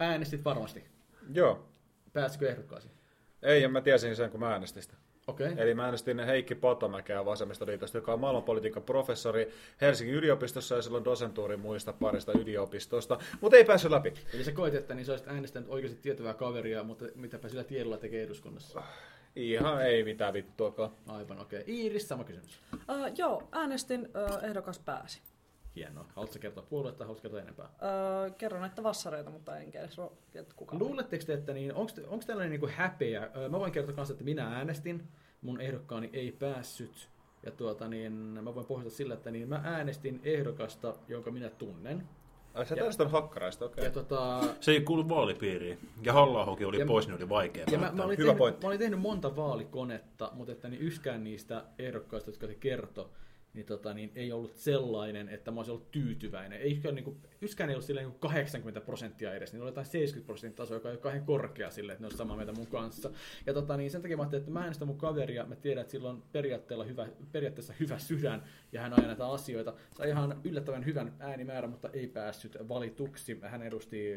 äänestit 0.00 0.44
varmasti. 0.44 0.84
Joo. 1.34 1.68
Pääsikö 2.12 2.50
ehdokkaasi? 2.50 2.88
Ei, 3.42 3.62
ja 3.62 3.68
mä 3.68 3.80
tiesin 3.80 4.16
sen, 4.16 4.30
kun 4.30 4.40
mä 4.40 4.52
äänestin 4.52 4.82
sitä. 4.82 4.94
Okei. 5.26 5.52
Eli 5.56 5.74
mä 5.74 5.84
äänestin 5.84 6.20
Heikki 6.20 6.54
Patomäkeä 6.54 7.24
Vasemmistoliitosta, 7.24 7.98
joka 7.98 8.12
on 8.12 8.20
maailmanpolitiikan 8.20 8.82
professori 8.82 9.52
Helsingin 9.80 10.14
yliopistossa 10.14 10.74
ja 10.74 10.82
silloin 10.82 11.04
dosentuuri 11.04 11.56
muista 11.56 11.92
parista 11.92 12.32
yliopistosta, 12.32 13.18
mutta 13.40 13.56
ei 13.56 13.64
päässyt 13.64 13.90
läpi. 13.90 14.14
Eli 14.34 14.44
sä 14.44 14.52
koet, 14.52 14.74
että 14.74 14.94
niin 14.94 15.06
sä 15.06 15.12
olisit 15.12 15.28
äänestänyt 15.28 15.70
oikeasti 15.70 15.98
tietävää 16.02 16.34
kaveria, 16.34 16.82
mutta 16.82 17.04
mitäpä 17.14 17.48
sillä 17.48 17.64
tiedolla 17.64 17.96
tekee 17.96 18.22
eduskunnassa? 18.22 18.82
Ihan 19.36 19.86
ei 19.86 20.04
mitään 20.04 20.34
vittuakaan. 20.34 20.90
Aivan 21.06 21.40
okei. 21.40 21.60
Okay. 21.60 21.74
Iiris, 21.74 22.08
sama 22.08 22.24
kysymys. 22.24 22.60
Uh, 22.74 22.80
joo, 23.18 23.42
äänestin, 23.52 24.00
uh, 24.00 24.44
ehdokas 24.44 24.78
pääsi. 24.78 25.22
Hienoa. 25.76 26.06
Haluatko 26.14 26.38
kertoa 26.40 26.64
puoluetta, 26.68 27.04
haluatko 27.04 27.22
kertoa 27.22 27.40
enempää? 27.40 27.66
Uh, 27.66 28.36
kerron 28.36 28.60
näitä 28.60 28.82
vassareita, 28.82 29.30
mutta 29.30 29.58
en 29.58 29.70
kerro, 29.70 30.12
että 30.34 30.54
kuka. 30.56 30.76
Luuletteko 30.78 31.24
te, 31.24 31.32
että 31.32 31.52
niin, 31.52 31.74
onko 31.74 31.92
tällainen 32.26 32.50
niinku 32.50 32.68
häpeä? 32.76 33.30
Ö, 33.36 33.48
Mä 33.48 33.58
voin 33.60 33.72
kertoa 33.72 33.94
kanssa, 33.94 34.12
että 34.12 34.24
minä 34.24 34.48
äänestin, 34.56 35.08
mun 35.42 35.60
ehdokkaani 35.60 36.10
ei 36.12 36.32
päässyt. 36.32 37.08
Ja 37.42 37.50
tuota, 37.52 37.88
niin, 37.88 38.12
mä 38.12 38.54
voin 38.54 38.66
pohjata 38.66 38.90
sillä, 38.90 39.14
että 39.14 39.30
niin, 39.30 39.48
mä 39.48 39.60
äänestin 39.64 40.20
ehdokasta, 40.24 40.94
jonka 41.08 41.30
minä 41.30 41.50
tunnen. 41.50 42.08
Ai 42.54 42.66
sä 42.66 42.74
Ja- 42.74 42.82
äänestänyt 42.82 43.12
hakkaraista, 43.12 43.64
okei. 43.64 43.84
Ja, 43.84 43.90
tota, 43.90 44.40
se 44.60 44.72
ei 44.72 44.80
kuulu 44.80 45.08
vaalipiiriin. 45.08 45.78
Ja 46.02 46.12
halla 46.12 46.44
oli 46.44 46.78
Ja- 46.78 46.86
pois, 46.86 47.06
niin 47.06 47.16
oli 47.16 47.28
vaikea 47.28 47.64
ja 47.72 47.78
mä, 47.78 47.92
mä, 47.92 48.04
olin 48.04 48.18
Hyvä 48.18 48.26
tehnyt, 48.26 48.38
pointti. 48.38 48.62
mä 48.66 48.68
olin 48.68 48.78
tehnyt 48.78 49.00
monta 49.00 49.36
vaalikonetta, 49.36 50.30
mutta 50.34 50.52
että 50.52 50.68
niin 50.68 50.82
yksikään 50.82 51.24
niistä 51.24 51.64
ehdokkaista, 51.78 52.30
jotka 52.30 52.46
se 52.46 52.54
kertoi, 52.54 53.08
niin, 53.56 53.66
tota, 53.66 53.94
niin 53.94 54.12
ei 54.14 54.32
ollut 54.32 54.56
sellainen, 54.56 55.28
että 55.28 55.50
mä 55.50 55.58
olisin 55.60 55.72
ollut 55.72 55.90
tyytyväinen. 55.90 56.60
Ei, 56.60 56.80
niin 56.92 57.04
kuin, 57.04 57.16
yksikään 57.40 57.70
ei 57.70 57.74
ollut 57.74 57.86
silleen 57.86 58.08
niin 58.08 58.18
80 58.20 58.80
prosenttia 58.80 59.34
edes, 59.34 59.52
niin 59.52 59.62
oli 59.62 59.68
jotain 59.68 59.86
70 59.86 60.26
prosenttia 60.26 60.64
taso, 60.64 60.74
joka 60.74 60.88
on 60.88 60.98
kauhean 60.98 61.24
korkea 61.24 61.70
sille, 61.70 61.92
että 61.92 62.02
ne 62.02 62.06
olisi 62.06 62.18
samaa 62.18 62.36
mieltä 62.36 62.52
mun 62.52 62.66
kanssa. 62.66 63.10
Ja 63.46 63.54
tota, 63.54 63.76
niin 63.76 63.90
sen 63.90 64.02
takia 64.02 64.16
mä 64.16 64.22
ajattelin, 64.22 64.40
että 64.40 64.52
mä 64.52 64.60
äänestä 64.60 64.84
mun 64.84 64.98
kaveria, 64.98 65.46
mä 65.46 65.56
tiedän, 65.56 65.80
että 65.80 65.92
sillä 65.92 66.10
on 66.10 66.22
periaatteella 66.32 66.84
hyvä, 66.84 67.06
periaatteessa 67.32 67.74
hyvä 67.80 67.98
sydän, 67.98 68.44
ja 68.72 68.80
hän 68.80 68.92
ajaa 68.92 69.06
näitä 69.06 69.28
asioita. 69.28 69.74
Sai 69.96 70.08
ihan 70.08 70.40
yllättävän 70.44 70.84
hyvän 70.84 71.12
äänimäärän, 71.18 71.70
mutta 71.70 71.90
ei 71.92 72.06
päässyt 72.06 72.56
valituksi. 72.68 73.38
Hän 73.42 73.62
edusti 73.62 74.14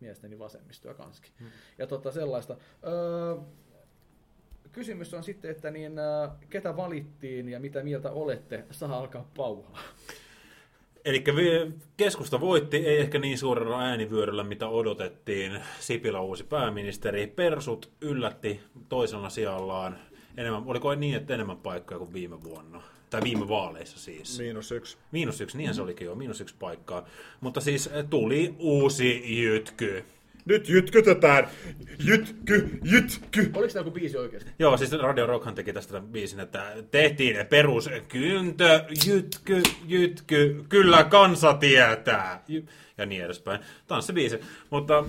mielestäni 0.00 0.38
vasemmistoa 0.38 0.94
kanskin. 0.94 1.32
Hmm. 1.38 1.48
Ja 1.78 1.86
tota, 1.86 2.12
sellaista. 2.12 2.56
Öö, 2.86 3.36
kysymys 4.78 5.14
on 5.14 5.24
sitten, 5.24 5.50
että 5.50 5.70
niin, 5.70 5.98
äh, 5.98 6.30
ketä 6.50 6.76
valittiin 6.76 7.48
ja 7.48 7.60
mitä 7.60 7.82
mieltä 7.82 8.10
olette, 8.10 8.64
saa 8.70 8.98
alkaa 8.98 9.30
pauhaa. 9.36 9.78
Eli 11.04 11.24
keskusta 11.96 12.40
voitti, 12.40 12.76
ei 12.76 12.98
ehkä 13.00 13.18
niin 13.18 13.38
suurella 13.38 13.80
äänivyöryllä, 13.80 14.44
mitä 14.44 14.68
odotettiin. 14.68 15.60
Sipilä 15.80 16.20
uusi 16.20 16.44
pääministeri. 16.44 17.26
Persut 17.26 17.90
yllätti 18.00 18.60
toisella 18.88 19.30
sijallaan. 19.30 19.98
Enemmän, 20.36 20.62
oliko 20.66 20.94
niin, 20.94 21.16
että 21.16 21.34
enemmän 21.34 21.56
paikkoja 21.56 21.98
kuin 21.98 22.12
viime 22.12 22.42
vuonna? 22.42 22.82
Tai 23.10 23.20
viime 23.24 23.48
vaaleissa 23.48 23.98
siis. 23.98 24.38
Miinus 24.38 24.72
yksi. 24.72 24.96
Miinus 25.12 25.40
yksi, 25.40 25.56
niinhän 25.56 25.74
se 25.74 25.82
olikin 25.82 26.04
jo, 26.04 26.14
miinus 26.14 26.40
yksi 26.40 26.54
paikkaa. 26.58 27.04
Mutta 27.40 27.60
siis 27.60 27.90
tuli 28.10 28.54
uusi 28.58 29.42
jytky 29.42 30.04
nyt 30.48 30.68
jytkytetään, 30.68 31.48
jytky, 32.04 32.78
jytky. 32.84 33.50
Oliko 33.54 33.72
tämä 33.72 33.80
joku 33.80 33.90
biisi 33.90 34.18
oikeasti? 34.18 34.50
Joo, 34.58 34.76
siis 34.76 34.92
Radio 34.92 35.26
Rockhan 35.26 35.54
teki 35.54 35.72
tästä 35.72 36.00
biisin, 36.00 36.40
että 36.40 36.74
tehtiin 36.90 37.46
perus 37.46 37.90
kyntö, 38.08 38.84
jytky, 39.06 39.62
jytky, 39.86 40.64
kyllä 40.68 41.04
kansa 41.04 41.54
tietää. 41.54 42.44
Ja 42.98 43.06
niin 43.06 43.24
edespäin. 43.24 43.60
Tämä 43.86 43.96
on 43.96 44.02
se 44.02 44.12
biisi. 44.12 44.40
Mutta 44.70 45.04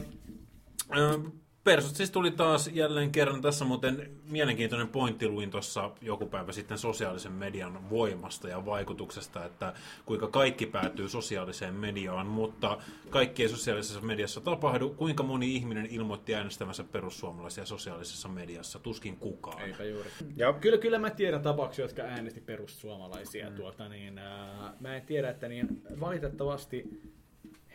Persut 1.63 1.96
siis 1.96 2.12
tuli 2.12 2.32
taas 2.32 2.70
jälleen 2.74 3.12
kerran. 3.12 3.42
Tässä 3.42 3.66
muuten 3.66 4.12
mielenkiintoinen 4.30 4.88
pointti 4.88 5.28
luin 5.28 5.51
tuossa 5.51 5.92
joku 6.01 6.25
päivä 6.25 6.51
sitten 6.51 6.78
sosiaalisen 6.78 7.32
median 7.32 7.89
voimasta 7.89 8.50
ja 8.50 8.66
vaikutuksesta, 8.66 9.46
että 9.46 9.74
kuinka 10.06 10.28
kaikki 10.28 10.66
päätyy 10.66 11.10
sosiaaliseen 11.10 11.74
mediaan, 11.74 12.28
mutta 12.28 12.78
kaikki 13.10 13.44
ei 13.44 13.50
sosiaalisessa 13.50 14.01
mediassa 14.01 14.42
tapahdu. 14.42 14.89
Kuinka 14.89 15.24
moni 15.24 15.56
ihminen 15.56 15.86
ilmoitti 15.86 16.36
äänestämänsä 16.36 16.84
perussuomalaisia 16.84 17.66
sosiaalisessa 17.66 18.30
mediassa? 18.30 18.80
Tuskin 18.80 19.18
kukaan. 19.18 19.62
Eipä 19.62 19.84
juuri. 19.84 20.10
Ja 20.36 20.54
kyllä, 20.54 20.78
kyllä 20.78 21.00
mä 21.00 21.10
tiedän 21.10 21.42
tapauksia, 21.42 21.86
jotka 21.86 22.01
äänesti 22.01 22.42
perussuomalaisia. 22.42 23.50
Mm. 23.50 23.56
Tuota, 23.56 23.89
niin, 23.89 24.18
äh, 24.18 24.74
mä 24.80 24.96
en 24.96 25.06
tiedä, 25.06 25.30
että 25.30 25.48
niin, 25.48 25.82
valitettavasti 26.00 27.01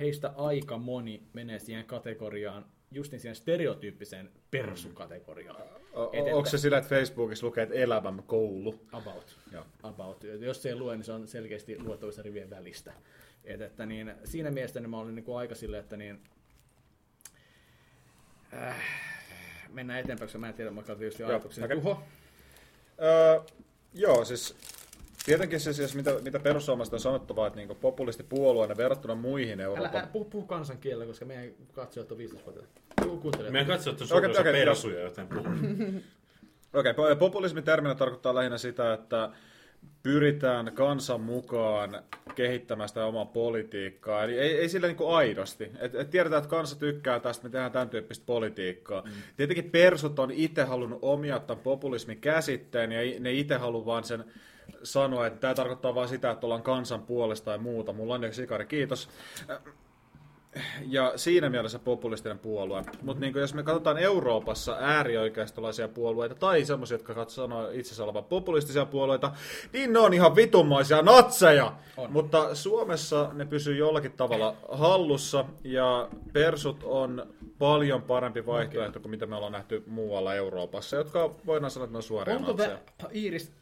heistä 0.01 0.33
aika 0.37 0.79
moni 0.79 1.23
menee 1.33 1.59
siihen 1.59 1.85
kategoriaan, 1.85 2.65
justin 2.95 3.21
siihen 3.21 3.37
stereotyyppiseen 3.37 4.31
persukategoriaan. 4.51 5.63
O- 5.95 6.11
et, 6.13 6.35
onko 6.35 6.51
se 6.51 6.59
sillä, 6.59 6.79
että 6.79 6.89
Facebookissa 6.89 7.47
lukee, 7.47 7.63
että 7.63 7.75
elämämme 7.75 8.23
koulu? 8.23 8.81
About. 8.93 9.39
Joo. 9.53 9.65
about. 9.83 10.25
Jos 10.41 10.63
se 10.63 10.69
ei 10.69 10.77
lue, 10.77 10.97
niin 10.97 11.05
se 11.05 11.13
on 11.13 11.29
selkeästi 11.29 11.79
luettavissa 11.79 12.23
rivien 12.23 12.51
välistä. 12.51 12.93
Et, 13.45 13.61
että 13.61 13.87
niin, 13.87 14.15
siinä 14.25 14.51
mielessä 14.51 14.81
niin 14.81 14.91
mä 14.91 14.99
olin 14.99 15.15
niin 15.15 15.25
kuin 15.25 15.39
aika 15.39 15.55
silleen, 15.55 15.83
että 15.83 15.97
niin, 15.97 16.21
äh, 18.55 18.77
mennään 19.73 20.01
eteenpäin, 20.01 20.27
koska 20.27 20.39
mä 20.39 20.49
en 20.49 20.55
tiedä, 20.55 20.71
mä 20.71 20.81
katsoin 20.81 20.99
tietysti 20.99 21.25
ajatuksia. 21.25 21.65
Okay. 21.65 21.77
Tuho? 21.77 22.03
Öö, 23.03 23.41
joo, 23.95 24.25
siis 24.25 24.57
Tietenkin 25.25 25.61
se 25.61 25.73
siis, 25.73 25.95
mitä, 25.95 26.11
mitä 26.23 26.39
perussuomalaiset 26.39 26.95
on 26.95 27.01
sanottavaa, 27.01 27.47
että 27.47 27.57
niin 27.57 27.77
populistipuolueena 27.77 28.77
verrattuna 28.77 29.15
muihin 29.15 29.61
Euroopan... 29.61 29.91
Älä, 29.91 30.01
älä 30.01 30.09
puhu, 30.13 30.25
puhu 30.25 30.47
kansankielellä, 30.47 31.07
koska 31.07 31.25
meidän 31.25 31.55
katsojat 31.73 32.13
on 32.13 32.19
15 32.19 32.53
vuotta. 32.53 32.81
Meidän 33.51 33.67
katsojat 33.67 34.01
on 34.01 34.07
suurin 34.07 34.31
okay, 34.31 34.41
okay, 34.41 34.53
persuja, 34.53 35.01
joten. 35.01 35.29
Okei, 36.75 36.91
okay, 36.91 37.17
populismin 37.17 37.65
terminä 37.65 37.95
tarkoittaa 37.95 38.35
lähinnä 38.35 38.59
sitä, 38.59 38.93
että 38.93 39.31
pyritään 40.03 40.73
kansan 40.75 41.21
mukaan 41.21 42.03
kehittämään 42.35 42.89
sitä 42.89 43.07
omaa 43.07 43.25
politiikkaa. 43.25 44.25
Eli 44.25 44.39
ei, 44.39 44.59
ei 44.59 44.69
sillä 44.69 44.87
niin 44.87 44.97
kuin 44.97 45.15
aidosti. 45.15 45.71
Et, 45.79 45.95
et 45.95 46.11
tiedetään, 46.11 46.39
että 46.39 46.51
kansa 46.51 46.79
tykkää 46.79 47.21
tästä, 47.21 47.45
me 47.45 47.51
tehdään 47.51 47.73
tämän 47.73 47.91
tyyppistä 47.91 48.27
politiikkaa. 48.27 49.03
Mm. 49.03 49.11
Tietenkin 49.37 49.71
persut 49.71 50.19
on 50.19 50.31
itse 50.31 50.65
halunnut 50.65 50.99
omia 51.03 51.39
tämän 51.39 51.63
populismin 51.63 52.21
käsitteen, 52.21 52.93
ja 52.93 53.21
ne 53.21 53.33
itse 53.33 53.57
haluaa 53.57 53.87
vaan 53.87 54.05
sen 54.05 54.25
sanoa, 54.83 55.27
että 55.27 55.41
tämä 55.41 55.55
tarkoittaa 55.55 55.95
vain 55.95 56.09
sitä, 56.09 56.31
että 56.31 56.47
ollaan 56.47 56.63
kansan 56.63 57.03
puolesta 57.03 57.53
ja 57.53 57.59
muuta. 57.59 57.93
Mulla 57.93 58.15
on 58.15 58.25
yksi 58.25 58.41
sikari, 58.43 58.67
kiitos. 58.67 59.09
Ja 60.87 61.13
siinä 61.17 61.51
mielessä 61.51 61.79
populistinen 61.79 62.39
puolue. 62.39 62.85
Mutta 63.03 63.21
niin 63.21 63.35
jos 63.37 63.55
me 63.55 63.63
katsotaan 63.63 63.99
Euroopassa 63.99 64.77
äärioikeistolaisia 64.81 65.89
puolueita 65.89 66.35
tai 66.35 66.65
semmoisia, 66.65 66.95
jotka 66.95 67.25
sanoo 67.29 67.71
itse 67.71 68.03
olevan 68.03 68.25
populistisia 68.25 68.87
puolueita, 68.87 69.33
niin 69.73 69.93
ne 69.93 69.99
on 69.99 70.15
ihan 70.15 70.37
vitummaisia 70.37 71.03
natseja. 71.03 71.73
On. 71.97 72.13
Mutta 72.13 72.55
Suomessa 72.55 73.31
ne 73.33 73.45
pysyy 73.45 73.77
jollakin 73.77 74.13
tavalla 74.13 74.57
hallussa 74.73 75.45
ja 75.65 76.09
persut 76.33 76.81
on 76.85 77.27
paljon 77.59 78.03
parempi 78.03 78.47
vaihtoehto 78.47 78.91
okay. 78.91 79.03
kuin 79.03 79.11
mitä 79.11 79.27
me 79.27 79.37
ollaan 79.37 79.53
nähty 79.53 79.83
muualla 79.87 80.35
Euroopassa, 80.35 80.97
jotka 80.97 81.35
voidaan 81.47 81.71
sanoa, 81.71 81.85
että 81.85 81.93
ne 81.93 81.97
on 81.97 82.03
suoria 82.03 82.37
Onko 82.37 82.53
natseja. 82.53 82.79
Iiris 83.15 83.53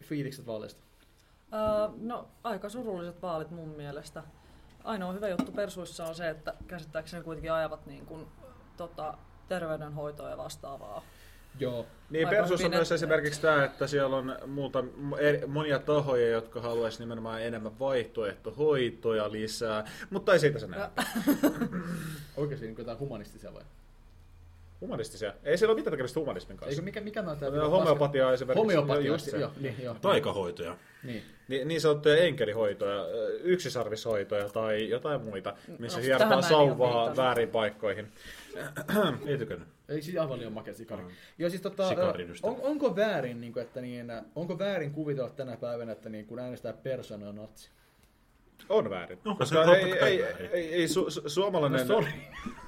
fiilikset 0.00 0.46
vaaleista? 0.46 0.82
Uh, 1.46 1.94
no, 2.02 2.28
aika 2.44 2.68
surulliset 2.68 3.22
vaalit 3.22 3.50
mun 3.50 3.68
mielestä. 3.68 4.22
Ainoa 4.86 5.12
hyvä 5.12 5.28
juttu 5.28 5.52
Persuissa 5.52 6.04
on 6.04 6.14
se, 6.14 6.28
että 6.30 6.54
käsittääkseni 6.66 7.24
kuitenkin 7.24 7.52
ajavat 7.52 7.86
niin 7.86 8.06
kuin, 8.06 8.26
tota, 8.76 9.14
terveydenhoitoa 9.48 10.30
ja 10.30 10.36
vastaavaa. 10.36 11.02
Joo. 11.60 11.86
Niin, 12.10 12.28
Persuus 12.28 12.64
on 12.64 12.70
myös 12.70 12.92
esimerkiksi 12.92 13.40
tämä, 13.40 13.64
että 13.64 13.86
siellä 13.86 14.16
on 14.16 14.38
muuta, 14.46 14.84
monia 15.46 15.78
tahoja, 15.78 16.28
jotka 16.28 16.60
haluaisivat 16.60 17.00
nimenomaan 17.00 17.42
enemmän 17.42 17.78
vaihtoehtohoitoja 17.78 19.32
lisää, 19.32 19.90
mutta 20.10 20.32
ei 20.32 20.38
siitä 20.38 20.58
sen 20.58 20.74
Oikeasti 22.36 22.66
niin 22.66 22.78
jotain 22.78 22.98
humanistisia 22.98 23.54
vai? 23.54 23.62
Humanistisia? 24.80 25.34
Ei 25.44 25.58
siellä 25.58 25.72
ole 25.72 25.78
mitään 25.78 25.92
tekemistä 25.92 26.20
humanismin 26.20 26.56
kanssa. 26.56 26.70
Eikö 26.70 26.82
mikä, 26.82 27.00
mikä 27.00 27.20
on 27.20 27.38
tämä? 27.38 27.68
Homeopatia 27.68 28.32
esimerkiksi. 28.32 28.62
Homeopatia, 28.62 29.06
just 29.06 29.32
joo, 29.32 29.50
niin, 29.60 29.74
joo. 29.82 29.94
Taikahoitoja. 29.94 30.76
Niin. 31.02 31.22
Niin, 31.48 31.68
niin 31.68 31.80
sanottuja 31.80 32.16
enkelihoitoja, 32.16 33.06
yksisarvishoitoja 33.42 34.48
tai 34.48 34.88
jotain 34.88 35.20
muita, 35.20 35.54
missä 35.78 35.98
no, 35.98 36.04
hiertaa 36.04 36.42
sauvaa 36.42 37.16
väärin 37.16 37.48
paikkoihin. 37.48 38.08
Ei 39.26 39.38
tykännyt. 39.38 39.68
Ei 39.88 40.02
siis 40.02 40.16
aivan 40.16 40.38
liian 40.38 40.52
makea 40.52 40.74
sikari. 40.74 41.02
Mm. 41.02 41.10
Joo, 41.38 41.50
siis 41.50 41.62
tota, 41.62 41.88
on, 42.42 42.56
onko 42.62 42.96
väärin, 42.96 43.40
niin 43.40 43.52
kuin, 43.52 43.62
että 43.62 43.80
niin, 43.80 44.12
onko 44.34 44.58
väärin 44.58 44.92
kuvitella 44.92 45.30
tänä 45.30 45.56
päivänä, 45.56 45.92
että 45.92 46.08
niin, 46.08 46.26
kun 46.26 46.38
äänestää 46.38 46.72
persona 46.72 47.32
natsi? 47.32 47.70
On 48.68 48.90
väärin. 48.90 49.18
No, 49.24 49.34
koska 49.34 49.64
se 49.64 49.72
ei, 49.72 49.92
ei, 49.92 50.22
ei, 50.22 50.46
ei, 50.52 50.74
ei 50.74 50.88
su, 50.88 51.10
su, 51.10 51.28
suomalainen, 51.28 51.88
no, 51.88 52.04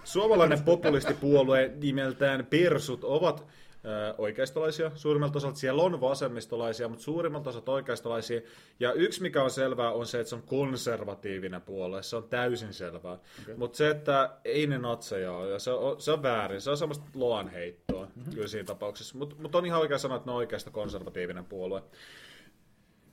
suomalainen 0.08 0.62
populistipuolue 0.62 1.72
nimeltään 1.82 2.46
Persut 2.46 3.04
ovat 3.04 3.46
ö, 3.84 4.14
oikeistolaisia. 4.18 4.90
Suurimmalta 4.94 5.38
osalta 5.38 5.58
siellä 5.58 5.82
on 5.82 6.00
vasemmistolaisia, 6.00 6.88
mutta 6.88 7.04
suurimmalta 7.04 7.50
osalta 7.50 7.72
oikeistolaisia. 7.72 8.40
Ja 8.80 8.92
yksi, 8.92 9.22
mikä 9.22 9.42
on 9.42 9.50
selvää, 9.50 9.92
on 9.92 10.06
se, 10.06 10.20
että 10.20 10.28
se 10.28 10.34
on 10.34 10.42
konservatiivinen 10.42 11.62
puolue. 11.62 12.02
Se 12.02 12.16
on 12.16 12.28
täysin 12.28 12.72
selvää. 12.72 13.18
Okay. 13.42 13.56
Mutta 13.56 13.76
se, 13.76 13.90
että 13.90 14.30
ei 14.44 14.66
ne 14.66 14.78
natseja 14.78 15.32
ole, 15.32 15.50
ja 15.50 15.58
se 15.58 15.70
on, 15.70 16.00
se 16.00 16.12
on 16.12 16.22
väärin. 16.22 16.60
Se 16.60 16.70
on 16.70 16.76
semmoista 16.76 17.04
loanheittoa 17.14 18.04
mm-hmm. 18.04 18.32
kyllä 18.34 18.48
siinä 18.48 18.66
tapauksessa. 18.66 19.18
Mutta 19.18 19.36
mut 19.38 19.54
on 19.54 19.66
ihan 19.66 19.80
oikein 19.80 20.00
sanoa, 20.00 20.16
että 20.16 20.26
ne 20.26 20.32
on 20.32 20.38
oikeasta 20.38 20.70
konservatiivinen 20.70 21.44
puolue. 21.44 21.82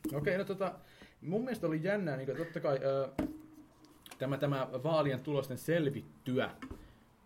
Okei, 0.06 0.18
okay, 0.18 0.38
no 0.38 0.44
tota, 0.44 0.74
mun 1.22 1.44
mielestä 1.44 1.68
oli 1.68 1.80
jännää, 1.84 2.18
niin 2.18 2.38
totta 2.38 2.60
kai 2.60 2.80
ö, 2.84 3.10
tämä, 4.18 4.38
tämä 4.38 4.68
vaalien 4.84 5.20
tulosten 5.20 5.58
selvittyä, 5.58 6.50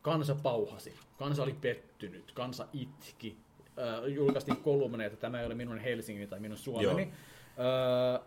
kansa 0.09 0.35
pauhasi, 0.35 0.93
kansa 1.17 1.43
oli 1.43 1.53
pettynyt, 1.61 2.31
kansa 2.31 2.67
itki, 2.73 3.37
ö, 3.77 4.07
julkaistiin 4.07 4.57
kolumneja, 4.57 5.07
että 5.07 5.19
tämä 5.19 5.39
ei 5.39 5.45
ole 5.45 5.55
minun 5.55 5.77
Helsinki 5.77 6.27
tai 6.27 6.39
minun 6.39 6.57
Suomeni. 6.57 7.11
Ö, 7.59 8.19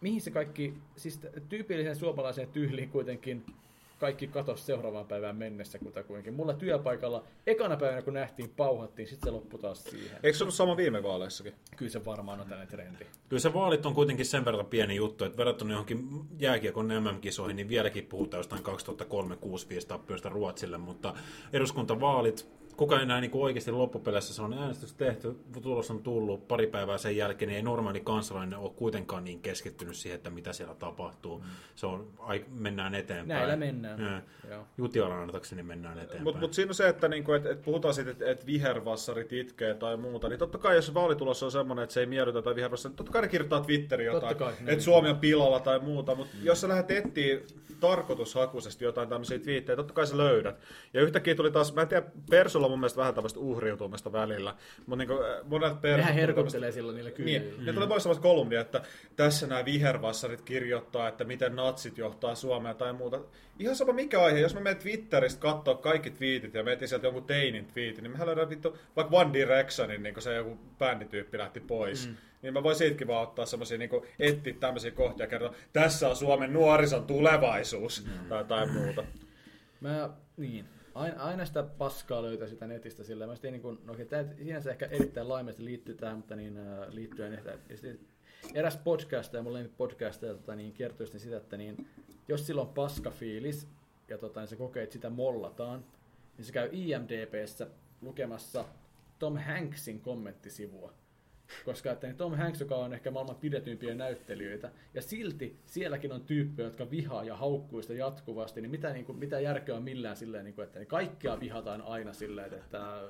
mihin 0.00 0.20
se 0.20 0.30
kaikki, 0.30 0.74
siis 0.96 1.20
tyypillisen 1.48 1.96
suomalaiseen 1.96 2.48
tyyliin 2.48 2.90
kuitenkin 2.90 3.46
kaikki 3.98 4.26
katos 4.26 4.66
seuraavaan 4.66 5.06
päivään 5.06 5.36
mennessä 5.36 5.78
kutakuinkin. 5.78 6.34
Mulla 6.34 6.54
työpaikalla 6.54 7.24
ekana 7.46 7.76
päivänä 7.76 8.02
kun 8.02 8.14
nähtiin 8.14 8.50
pauhattiin, 8.56 9.08
sitten 9.08 9.28
se 9.28 9.34
loppui 9.34 9.60
taas 9.60 9.84
siihen. 9.84 10.18
Eikö 10.22 10.38
se 10.38 10.44
ollut 10.44 10.54
sama 10.54 10.76
viime 10.76 11.02
vaaleissakin? 11.02 11.54
Kyllä 11.76 11.92
se 11.92 12.04
varmaan 12.04 12.40
on 12.40 12.46
tällainen 12.46 12.76
trendi. 12.76 13.04
Kyllä 13.28 13.40
se 13.40 13.54
vaalit 13.54 13.86
on 13.86 13.94
kuitenkin 13.94 14.26
sen 14.26 14.44
verran 14.44 14.66
pieni 14.66 14.96
juttu, 14.96 15.24
että 15.24 15.38
verrattuna 15.38 15.70
johonkin 15.70 16.08
jääkiekon 16.38 16.88
MM-kisoihin, 16.88 17.56
niin 17.56 17.68
vieläkin 17.68 18.06
puhutaan 18.06 18.38
jostain 18.38 18.62
2003 18.62 19.36
6 19.36 19.66
tappioista 19.88 20.28
Ruotsille, 20.28 20.78
mutta 20.78 21.14
eduskuntavaalit 21.52 22.48
kuka 22.76 23.00
enää 23.00 23.20
niin 23.20 23.30
oikeasti 23.34 23.70
loppupeleissä 23.70 24.34
se 24.34 24.42
on 24.42 24.52
äänestys 24.52 24.94
tehty, 24.94 25.36
tulos 25.62 25.90
on 25.90 26.02
tullut 26.02 26.48
pari 26.48 26.66
päivää 26.66 26.98
sen 26.98 27.16
jälkeen, 27.16 27.48
niin 27.48 27.56
ei 27.56 27.62
normaali 27.62 28.00
kansalainen 28.00 28.58
ole 28.58 28.70
kuitenkaan 28.76 29.24
niin 29.24 29.40
keskittynyt 29.40 29.96
siihen, 29.96 30.16
että 30.16 30.30
mitä 30.30 30.52
siellä 30.52 30.74
tapahtuu. 30.74 31.44
Se 31.74 31.86
on, 31.86 32.06
ai, 32.18 32.44
mennään 32.48 32.94
eteenpäin. 32.94 33.38
Näillä 33.38 33.56
mennään. 33.56 34.00
Ja. 34.00 34.22
Joo. 34.50 34.66
Jutialainatakseni 34.78 35.62
mennään 35.62 35.98
eteenpäin. 35.98 36.22
Mutta 36.22 36.40
mut 36.40 36.54
siinä 36.54 36.70
on 36.70 36.74
se, 36.74 36.88
että 36.88 37.08
niinku, 37.08 37.32
et, 37.32 37.46
et 37.46 37.62
puhutaan 37.62 37.94
siitä, 37.94 38.10
että 38.10 38.30
et 38.30 38.46
vihervassarit 38.46 39.32
itkee 39.32 39.74
tai 39.74 39.96
muuta, 39.96 40.28
niin 40.28 40.38
totta 40.38 40.58
kai 40.58 40.76
jos 40.76 40.94
vaalitulos 40.94 41.42
on 41.42 41.52
semmoinen, 41.52 41.82
että 41.82 41.94
se 41.94 42.00
ei 42.00 42.06
miellytä 42.06 42.42
tai 42.42 42.54
vihervassarit, 42.54 42.92
niin 42.92 42.96
totta 42.96 43.12
kai 43.12 43.22
ne 43.22 43.28
kirjoittaa 43.28 43.60
Twitteriin 43.60 44.06
jotain, 44.06 44.36
että 44.66 44.84
Suomi 44.84 45.08
on 45.08 45.18
pilalla 45.18 45.60
tai 45.60 45.78
muuta, 45.78 46.14
mutta 46.14 46.36
mm. 46.36 46.44
jos 46.44 46.60
sä 46.60 46.68
lähdet 46.68 46.90
etsiä 46.90 47.38
tarkoitushakuisesti 47.80 48.84
jotain 48.84 49.08
tämmöisiä 49.08 49.38
twiittejä, 49.38 49.76
totta 49.76 49.94
kai 49.94 50.06
sä 50.06 50.16
löydät. 50.16 50.60
Ja 50.94 51.02
yhtäkkiä 51.02 51.34
tuli 51.34 51.50
taas, 51.50 51.74
mä 51.74 51.82
en 51.82 51.88
tiedä, 51.88 52.06
on 52.66 52.70
mun 52.72 52.80
mielestä 52.80 53.00
vähän 53.00 53.14
tämmöistä 53.14 53.40
uhriutumista 53.40 54.12
välillä, 54.12 54.54
mutta 54.86 54.96
niinku, 54.96 55.24
äh, 55.24 55.44
monet. 55.44 55.82
Nehän 55.82 56.14
herkuttelee 56.14 56.72
silloin 56.72 56.96
niillä 56.96 57.10
kyllä. 57.10 57.26
Niin, 57.30 57.66
ne 57.66 57.72
tulee 57.72 57.88
pois 57.88 58.02
samassa 58.02 58.22
kolumnia, 58.22 58.60
että 58.60 58.82
tässä 59.16 59.46
nämä 59.46 59.64
vihervassarit 59.64 60.42
kirjoittaa, 60.42 61.08
että 61.08 61.24
miten 61.24 61.56
natsit 61.56 61.98
johtaa 61.98 62.34
Suomea 62.34 62.74
tai 62.74 62.92
muuta. 62.92 63.20
Ihan 63.58 63.76
sama 63.76 63.92
mikä 63.92 64.22
aihe, 64.22 64.40
jos 64.40 64.54
mä 64.54 64.60
menen 64.60 64.82
Twitteristä 64.82 65.40
katsoa 65.40 65.74
kaikki 65.74 66.10
twiitit 66.10 66.54
ja 66.54 66.62
mietin 66.62 66.88
sieltä 66.88 67.06
jonkun 67.06 67.24
teinin 67.24 67.64
twiitin, 67.64 68.02
niin 68.02 68.12
mehän 68.12 68.26
löydän 68.26 68.50
vittu 68.50 68.78
vaikka 68.96 69.16
One 69.16 69.32
Directionin, 69.32 70.02
niin 70.02 70.14
kun 70.14 70.22
se 70.22 70.34
joku 70.34 70.58
bändityyppi 70.78 71.38
lähti 71.38 71.60
pois. 71.60 72.08
Mm. 72.08 72.16
Niin 72.42 72.52
mä 72.52 72.62
voin 72.62 72.76
siitäkin 72.76 73.06
vaan 73.06 73.22
ottaa 73.22 73.46
semmosia, 73.46 73.78
niin 73.78 73.90
etsiä 74.18 74.54
tämmöisiä 74.60 74.90
kohtia 74.90 75.24
ja 75.24 75.30
kertoa, 75.30 75.54
tässä 75.72 76.08
on 76.08 76.16
Suomen 76.16 76.52
nuorison 76.52 77.04
tulevaisuus 77.04 78.04
mm. 78.04 78.28
tai 78.28 78.40
jotain 78.40 78.72
muuta. 78.72 79.04
Mä, 79.80 80.10
niin. 80.36 80.75
Aina, 80.96 81.22
aina 81.22 81.44
sitä 81.44 81.62
paskaa 81.62 82.22
löytää 82.22 82.48
sitä 82.48 82.66
netistä 82.66 83.04
sillä. 83.04 83.26
Mä 83.26 83.34
sitten 83.34 83.52
niin 83.52 83.62
kuin, 83.62 83.78
no 83.84 83.92
okei, 83.92 84.06
tämä 84.06 84.24
sinänsä 84.38 84.70
ehkä 84.70 84.86
erittäin 84.86 85.28
laimeesti 85.28 85.64
liittyy 85.64 85.94
tähän, 85.94 86.16
mutta 86.16 86.36
niin 86.36 86.58
äh, 86.58 86.88
liittyen 86.88 87.32
ehkä, 87.32 87.58
eräs 88.54 88.76
podcastaja, 88.76 89.42
mulla 89.42 89.58
ei 89.58 89.68
podcastaja, 89.76 90.34
tota, 90.34 90.56
niin 90.56 90.72
kertoi 90.72 91.06
sitten 91.06 91.20
sitä, 91.20 91.36
että 91.36 91.56
niin, 91.56 91.88
jos 92.28 92.46
sillä 92.46 92.60
on 92.60 92.68
paskafiilis 92.68 93.68
ja 94.08 94.18
tota, 94.18 94.40
niin 94.40 94.48
se 94.48 94.56
kokee, 94.56 94.82
että 94.82 94.92
sitä 94.92 95.10
mollataan, 95.10 95.84
niin 96.36 96.44
se 96.44 96.52
käy 96.52 96.68
IMDBssä 96.72 97.66
lukemassa 98.00 98.64
Tom 99.18 99.36
Hanksin 99.36 100.00
kommenttisivua. 100.00 100.92
Koska 101.64 101.92
että 101.92 102.14
Tom 102.14 102.36
Hanks, 102.36 102.60
joka 102.60 102.76
on 102.76 102.92
ehkä 102.92 103.10
maailman 103.10 103.36
pidetympiä 103.36 103.94
näyttelijöitä, 103.94 104.70
ja 104.94 105.02
silti 105.02 105.56
sielläkin 105.66 106.12
on 106.12 106.20
tyyppejä, 106.20 106.66
jotka 106.66 106.90
vihaa 106.90 107.24
ja 107.24 107.36
haukkuu 107.36 107.82
sitä 107.82 107.94
jatkuvasti, 107.94 108.60
niin 108.60 108.70
mitä, 108.70 108.92
niin 108.92 109.04
kuin, 109.04 109.18
mitä 109.18 109.40
järkeä 109.40 109.74
on 109.74 109.82
millään 109.82 110.16
silleen, 110.16 110.44
niin 110.44 110.54
kuin, 110.54 110.64
että 110.64 110.84
kaikkea 110.84 111.40
vihataan 111.40 111.82
aina 111.82 112.12
silleen, 112.12 112.54
että 112.54 113.00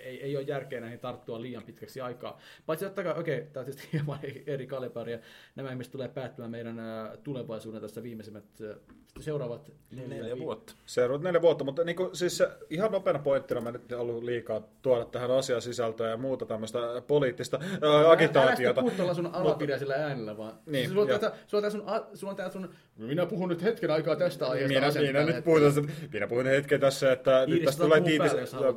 ei, 0.00 0.22
ei 0.22 0.36
ole 0.36 0.44
järkeä 0.44 0.80
näihin 0.80 1.00
tarttua 1.00 1.40
liian 1.40 1.62
pitkäksi 1.62 2.00
aikaa. 2.00 2.40
Paitsi 2.66 2.84
totta 2.84 3.02
kai, 3.02 3.18
okei, 3.18 3.40
tämä 3.40 3.60
on 3.60 3.64
tietysti 3.64 3.88
hieman 3.92 4.18
eri 4.46 4.66
kaliberia, 4.66 5.18
nämä 5.56 5.70
ihmiset 5.70 5.92
tulee 5.92 6.08
päättymään 6.08 6.50
meidän 6.50 6.78
ä, 6.78 7.16
tulevaisuuden 7.24 7.80
tässä 7.80 8.02
viimeisimmät 8.02 8.44
ä, 8.60 8.76
seuraavat 9.20 9.72
Neljä 9.90 10.38
vuotta. 10.38 10.74
Seuraavat 10.86 11.22
neljä 11.22 11.42
vuotta, 11.42 11.64
mutta 11.64 11.84
niin 11.84 11.96
kuin, 11.96 12.16
siis 12.16 12.42
ihan 12.70 12.92
nopeana 12.92 13.18
pointtina, 13.18 13.60
mä 13.60 13.70
nyt 13.70 13.92
en 13.92 13.98
ollut 13.98 14.24
liikaa 14.24 14.62
tuoda 14.82 15.04
tähän 15.04 15.30
asiasisältöä 15.30 16.10
ja 16.10 16.16
muuta 16.16 16.46
tämmöistä 16.46 16.78
poliittista 17.06 17.60
ää, 17.82 18.10
agitaatiota. 18.10 18.80
Älä 18.80 18.90
sitä 18.90 19.14
sun 19.14 19.26
alapideisellä 19.26 19.94
äänellä 19.94 20.36
vaan. 20.36 20.52
Niin, 20.52 20.72
Niin, 20.72 20.88
sulla, 20.88 21.14
on 21.14 21.20
tää, 21.20 21.32
sulla, 21.46 21.66
on 21.66 21.70
sun, 21.70 21.82
sulla 22.14 22.30
on 22.30 22.36
tää 22.36 22.50
sun, 22.50 22.74
minä 22.96 23.26
puhun 23.26 23.48
nyt 23.48 23.62
hetken 23.62 23.90
aikaa 23.90 24.16
tästä 24.16 24.46
aiheesta. 24.46 25.00
Minä, 25.00 25.20
minä 25.20 25.24
nyt 25.24 25.44
puhun, 25.44 25.62
tässä, 25.62 25.82
minä 26.12 26.26
puhun 26.26 26.46
hetken 26.46 26.80
tässä, 26.80 27.12
että 27.12 27.44
nyt 27.46 27.64
tästä 27.64 27.82
tulee 27.82 28.00
tiivis... 28.00 28.52
haluat, 28.52 28.76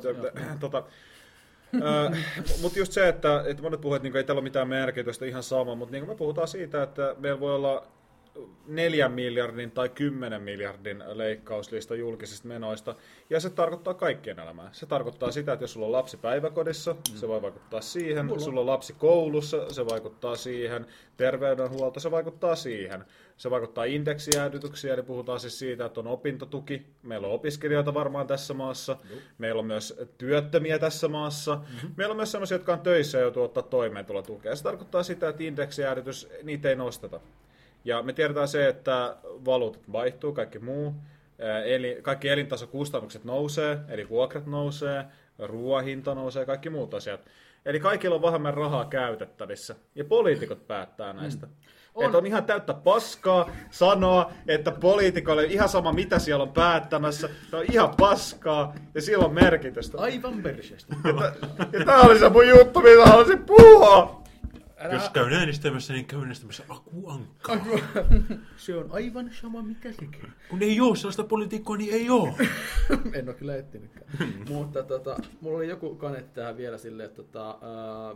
tota, 0.60 0.82
mutta 2.62 2.78
just 2.78 2.92
se, 2.92 3.08
että, 3.08 3.44
että 3.46 3.62
monet 3.62 3.80
puhuvat, 3.80 3.96
että 3.96 4.04
niinku 4.04 4.18
ei 4.18 4.24
tällä 4.24 4.38
ole 4.38 4.44
mitään 4.44 4.68
merkitystä, 4.68 5.26
ihan 5.26 5.42
sama, 5.42 5.74
mutta 5.74 5.92
niin 5.92 6.08
me 6.08 6.14
puhutaan 6.14 6.48
siitä, 6.48 6.82
että 6.82 7.16
meillä 7.18 7.40
voi 7.40 7.54
olla 7.54 7.86
4 8.66 9.08
miljardin 9.08 9.70
tai 9.70 9.88
10 9.88 10.42
miljardin 10.42 11.04
leikkauslista 11.12 11.94
julkisista 11.94 12.48
menoista, 12.48 12.94
ja 13.30 13.40
se 13.40 13.50
tarkoittaa 13.50 13.94
kaikkien 13.94 14.38
elämää. 14.38 14.68
Se 14.72 14.86
tarkoittaa 14.86 15.30
sitä, 15.30 15.52
että 15.52 15.62
jos 15.62 15.72
sulla 15.72 15.86
on 15.86 15.92
lapsi 15.92 16.16
päiväkodissa, 16.16 16.92
mm. 16.92 17.16
se 17.16 17.28
voi 17.28 17.42
vaikuttaa 17.42 17.80
siihen, 17.80 18.26
Mulla 18.26 18.40
sulla 18.40 18.60
on 18.60 18.66
lapsi 18.66 18.92
koulussa, 18.92 19.70
se 19.70 19.86
vaikuttaa 19.86 20.36
siihen, 20.36 20.86
terveydenhuolto, 21.16 22.00
se 22.00 22.10
vaikuttaa 22.10 22.56
siihen. 22.56 23.04
Se 23.36 23.50
vaikuttaa 23.50 23.84
indeksijäädytyksiä, 23.84 24.94
eli 24.94 25.02
puhutaan 25.02 25.40
siis 25.40 25.58
siitä, 25.58 25.84
että 25.84 26.00
on 26.00 26.06
opintotuki. 26.06 26.86
Meillä 27.02 27.26
on 27.26 27.32
opiskelijoita 27.32 27.94
varmaan 27.94 28.26
tässä 28.26 28.54
maassa. 28.54 28.96
Meillä 29.38 29.58
on 29.58 29.66
myös 29.66 30.00
työttömiä 30.18 30.78
tässä 30.78 31.08
maassa. 31.08 31.54
Mm-hmm. 31.54 31.90
Meillä 31.96 32.12
on 32.12 32.16
myös 32.16 32.32
sellaisia, 32.32 32.54
jotka 32.54 32.72
on 32.72 32.80
töissä 32.80 33.18
ja 33.18 33.22
joutuu 33.22 33.42
ottaa 33.42 33.62
toimeentulotukea. 33.62 34.56
Se 34.56 34.62
tarkoittaa 34.62 35.02
sitä, 35.02 35.28
että 35.28 35.42
indeksijäädytys, 35.42 36.28
niitä 36.42 36.68
ei 36.68 36.76
nosteta. 36.76 37.20
Ja 37.84 38.02
me 38.02 38.12
tiedetään 38.12 38.48
se, 38.48 38.68
että 38.68 39.16
valuutat 39.24 39.92
vaihtuu, 39.92 40.32
kaikki 40.32 40.58
muu. 40.58 40.94
Eli 41.64 41.98
kaikki 42.02 42.28
elintasokustannukset 42.28 43.24
nousee, 43.24 43.78
eli 43.88 44.08
vuokrat 44.08 44.46
nousee, 44.46 45.04
ruoahinta 45.38 46.14
nousee, 46.14 46.46
kaikki 46.46 46.70
muut 46.70 46.94
asiat. 46.94 47.20
Eli 47.64 47.80
kaikilla 47.80 48.16
on 48.16 48.22
vähemmän 48.22 48.54
rahaa 48.54 48.84
käytettävissä. 48.84 49.74
Ja 49.94 50.04
poliitikot 50.04 50.66
päättää 50.66 51.12
näistä. 51.12 51.46
On. 51.94 52.04
Että 52.04 52.18
on 52.18 52.26
ihan 52.26 52.44
täyttä 52.44 52.74
paskaa 52.74 53.50
sanoa, 53.70 54.32
että 54.48 54.70
poliitikoille 54.70 55.44
ihan 55.44 55.68
sama 55.68 55.92
mitä 55.92 56.18
siellä 56.18 56.42
on 56.42 56.52
päättämässä, 56.52 57.28
se 57.50 57.56
on 57.56 57.64
ihan 57.72 57.94
paskaa 58.00 58.74
ja 58.94 59.02
sillä 59.02 59.24
on 59.24 59.34
merkitystä. 59.34 59.98
Aivan 59.98 60.42
perseestä. 60.42 60.96
Ja 61.72 61.84
tää 61.84 62.00
oli 62.00 62.18
se 62.18 62.28
mun 62.28 62.48
juttu, 62.48 62.80
mitä 62.80 63.04
haluaisin 63.04 63.44
puhua! 63.44 64.23
Älä, 64.84 64.94
Jos 64.94 65.10
käyn 65.10 65.32
äänestämässä, 65.32 65.92
niin 65.92 66.06
käyn 66.06 66.22
äänestämässä 66.22 66.64
Aku 66.68 67.08
Ankka. 67.08 67.56
se 68.56 68.76
on 68.76 68.86
aivan 68.90 69.30
sama 69.40 69.62
mikä 69.62 69.92
sekin. 69.92 70.32
Kun 70.48 70.62
ei 70.62 70.80
oo 70.80 70.94
sellaista 70.94 71.24
politiikkoa, 71.24 71.76
niin 71.76 71.94
ei 71.94 72.10
oo. 72.10 72.36
en 73.14 73.28
ole 73.28 73.34
kyllä 73.34 73.56
etsinytkään. 73.56 74.06
Mutta 74.48 74.82
tota, 74.82 75.16
mulla 75.40 75.56
oli 75.56 75.68
joku 75.68 75.94
kanetti 75.94 76.34
tähän 76.34 76.56
vielä 76.56 76.78
silleen, 76.78 77.08
että 77.08 77.22
tota, 77.22 77.48
ää, 77.50 78.14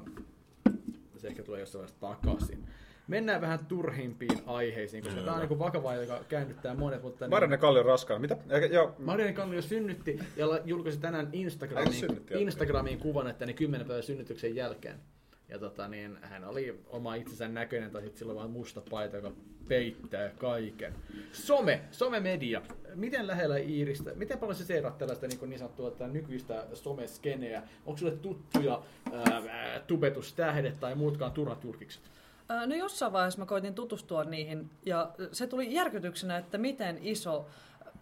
se 1.17 1.29
ehkä 1.29 1.43
tulee 1.43 1.61
jossain 1.61 1.81
vaiheessa 1.81 2.01
takaisin. 2.01 2.65
Mennään 3.07 3.41
vähän 3.41 3.67
turhimpiin 3.67 4.39
aiheisiin, 4.47 5.05
koska 5.05 5.21
tämä 5.21 5.37
on 5.37 5.49
niin 5.49 5.59
vakavaa, 5.59 5.95
joka 5.95 6.21
käännyttää 6.29 6.75
monet. 6.75 7.03
Mutta 7.03 7.25
niin, 7.25 7.31
Marjanne 7.31 7.57
Kalli 7.57 7.79
on 7.79 7.85
raskaana. 7.85 8.21
Mitä? 8.21 8.37
Eikä, 8.51 8.67
joo, 8.67 8.95
Marianne 8.99 9.33
Kallio 9.33 9.63
synnytti 9.63 10.19
ja 10.37 10.47
julkaisi 10.65 10.99
tänään 10.99 11.29
Instagramiin. 11.33 12.05
Instagramiin 12.39 12.99
kuvan, 12.99 13.27
että 13.27 13.47
niin 13.47 13.57
10 13.57 13.87
päivän 13.87 14.03
synnytyksen 14.03 14.55
jälkeen. 14.57 15.01
Ja 15.49 15.59
tota, 15.59 15.89
niin, 15.89 16.19
hän 16.23 16.45
oli 16.45 16.81
oma 16.87 17.15
itsensä 17.15 17.49
näköinen, 17.49 17.91
tai 17.91 18.03
sitten 18.03 18.19
sillä 18.19 18.35
vaan 18.35 18.51
musta 18.51 18.83
paita, 18.91 19.17
joka 19.17 19.33
peittää 19.69 20.29
kaiken. 20.29 20.95
Some, 21.33 21.81
somemedia. 21.91 22.63
Miten 22.95 23.27
lähellä 23.27 23.57
Iiristä, 23.57 24.15
miten 24.15 24.39
paljon 24.39 24.57
sä 24.57 24.65
seuraat 24.65 24.99
tällaista 24.99 25.27
niin, 25.27 25.51
niin 25.51 25.59
sanottua 25.59 25.91
tätä 25.91 26.09
nykyistä 26.09 26.67
someskeneä? 26.75 27.63
Onko 27.87 27.99
sulle 27.99 28.17
tuttuja 28.17 28.83
ää, 29.13 29.81
tubetustähdet 29.87 30.81
tai 30.81 30.95
muutkaan 30.95 31.33
turhat 31.33 31.65
julkikset? 31.65 32.03
Ää, 32.49 32.67
No 32.67 32.75
jossain 32.75 33.13
vaiheessa 33.13 33.41
mä 33.41 33.47
koitin 33.47 33.75
tutustua 33.75 34.25
niihin 34.25 34.71
ja 34.87 35.11
se 35.33 35.47
tuli 35.47 35.75
järkytyksenä, 35.75 36.39
että 36.39 36.59
miten 36.59 36.99
iso 37.03 37.47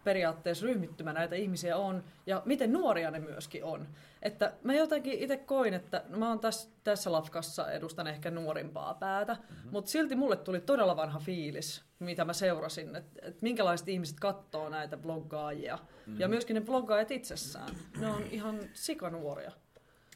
periaatteessa 0.05 0.67
ryhmittymä 0.67 1.13
näitä 1.13 1.37
ihmisiä 1.37 1.77
on 1.77 2.05
ja 2.27 2.43
miten 2.45 2.73
nuoria 2.73 3.11
ne 3.11 3.19
myöskin 3.19 3.65
on. 3.65 3.87
Että 4.27 4.53
mä 4.63 4.75
jotenkin 4.75 5.13
itse 5.19 5.37
koin, 5.37 5.75
että 5.75 6.03
no 6.09 6.19
mä 6.19 6.29
oon 6.29 6.41
tässä, 6.41 6.71
tässä 6.85 7.13
lafkassa 7.13 7.73
edustan 7.73 8.07
ehkä 8.07 8.31
nuorimpaa 8.31 8.95
päätä, 8.95 9.35
mm-hmm. 9.35 9.71
mutta 9.71 9.91
silti 9.91 10.17
mulle 10.17 10.37
tuli 10.37 10.61
todella 10.61 10.97
vanha 10.97 11.19
fiilis, 11.19 11.85
mitä 11.99 12.25
mä 12.25 12.33
seurasin, 12.33 12.97
että, 12.97 13.21
että 13.23 13.39
minkälaiset 13.43 13.89
ihmiset 13.89 14.21
katsoo 14.21 14.69
näitä 14.69 14.97
bloggaajia. 14.97 15.77
Mm-hmm. 15.77 16.21
Ja 16.21 16.29
myöskin 16.29 16.55
ne 16.55 16.61
bloggaajat 16.61 17.11
itsessään. 17.11 17.69
Ne 18.01 18.07
on 18.07 18.23
ihan 18.31 18.61
sikanuoria. 18.73 19.53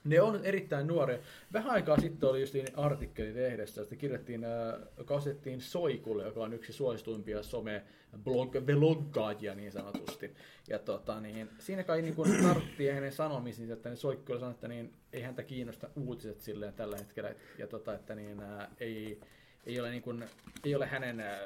Ne 0.05 0.21
on 0.21 0.45
erittäin 0.45 0.87
nuoria. 0.87 1.19
Vähän 1.53 1.73
aikaa 1.73 2.01
sitten 2.01 2.29
oli 2.29 2.41
just 2.41 2.55
artikkeli 2.75 3.35
lehdessä, 3.35 3.83
että 3.83 3.97
kirjattiin, 3.97 4.45
äh, 4.45 5.05
kasettiin 5.05 5.61
Soikulle, 5.61 6.25
joka 6.25 6.41
on 6.41 6.53
yksi 6.53 6.73
suosituimpia 6.73 7.43
some 7.43 7.83
blog, 8.25 8.57
bloggaajia 8.65 9.55
niin 9.55 9.73
sanotusti. 9.73 10.35
Ja 10.69 10.79
tota, 10.79 11.21
niin, 11.21 11.51
siinä 11.59 11.83
kai 11.83 12.03
niin 12.03 12.15
kuin 12.15 12.43
tarttiin 12.43 12.95
hänen 12.95 13.13
sanomisiinsa, 13.13 13.75
että 13.75 13.89
niin 13.89 13.97
Soikku 13.97 14.33
sanoi, 14.33 14.51
että 14.51 14.69
niin, 14.69 14.95
ei 15.13 15.23
häntä 15.23 15.43
kiinnosta 15.43 15.89
uutiset 15.97 16.41
silleen 16.41 16.75
tällä 16.75 16.97
hetkellä. 16.97 17.35
Ja 17.59 17.67
tota, 17.67 17.95
että 17.95 18.15
niin, 18.15 18.43
äh, 18.43 18.69
ei, 18.81 19.21
ei, 19.67 19.81
ole 19.81 19.91
niin 19.91 20.03
kuin, 20.03 20.25
ei 20.65 20.75
ole 20.75 20.87
hänen 20.87 21.21
äh, 21.21 21.41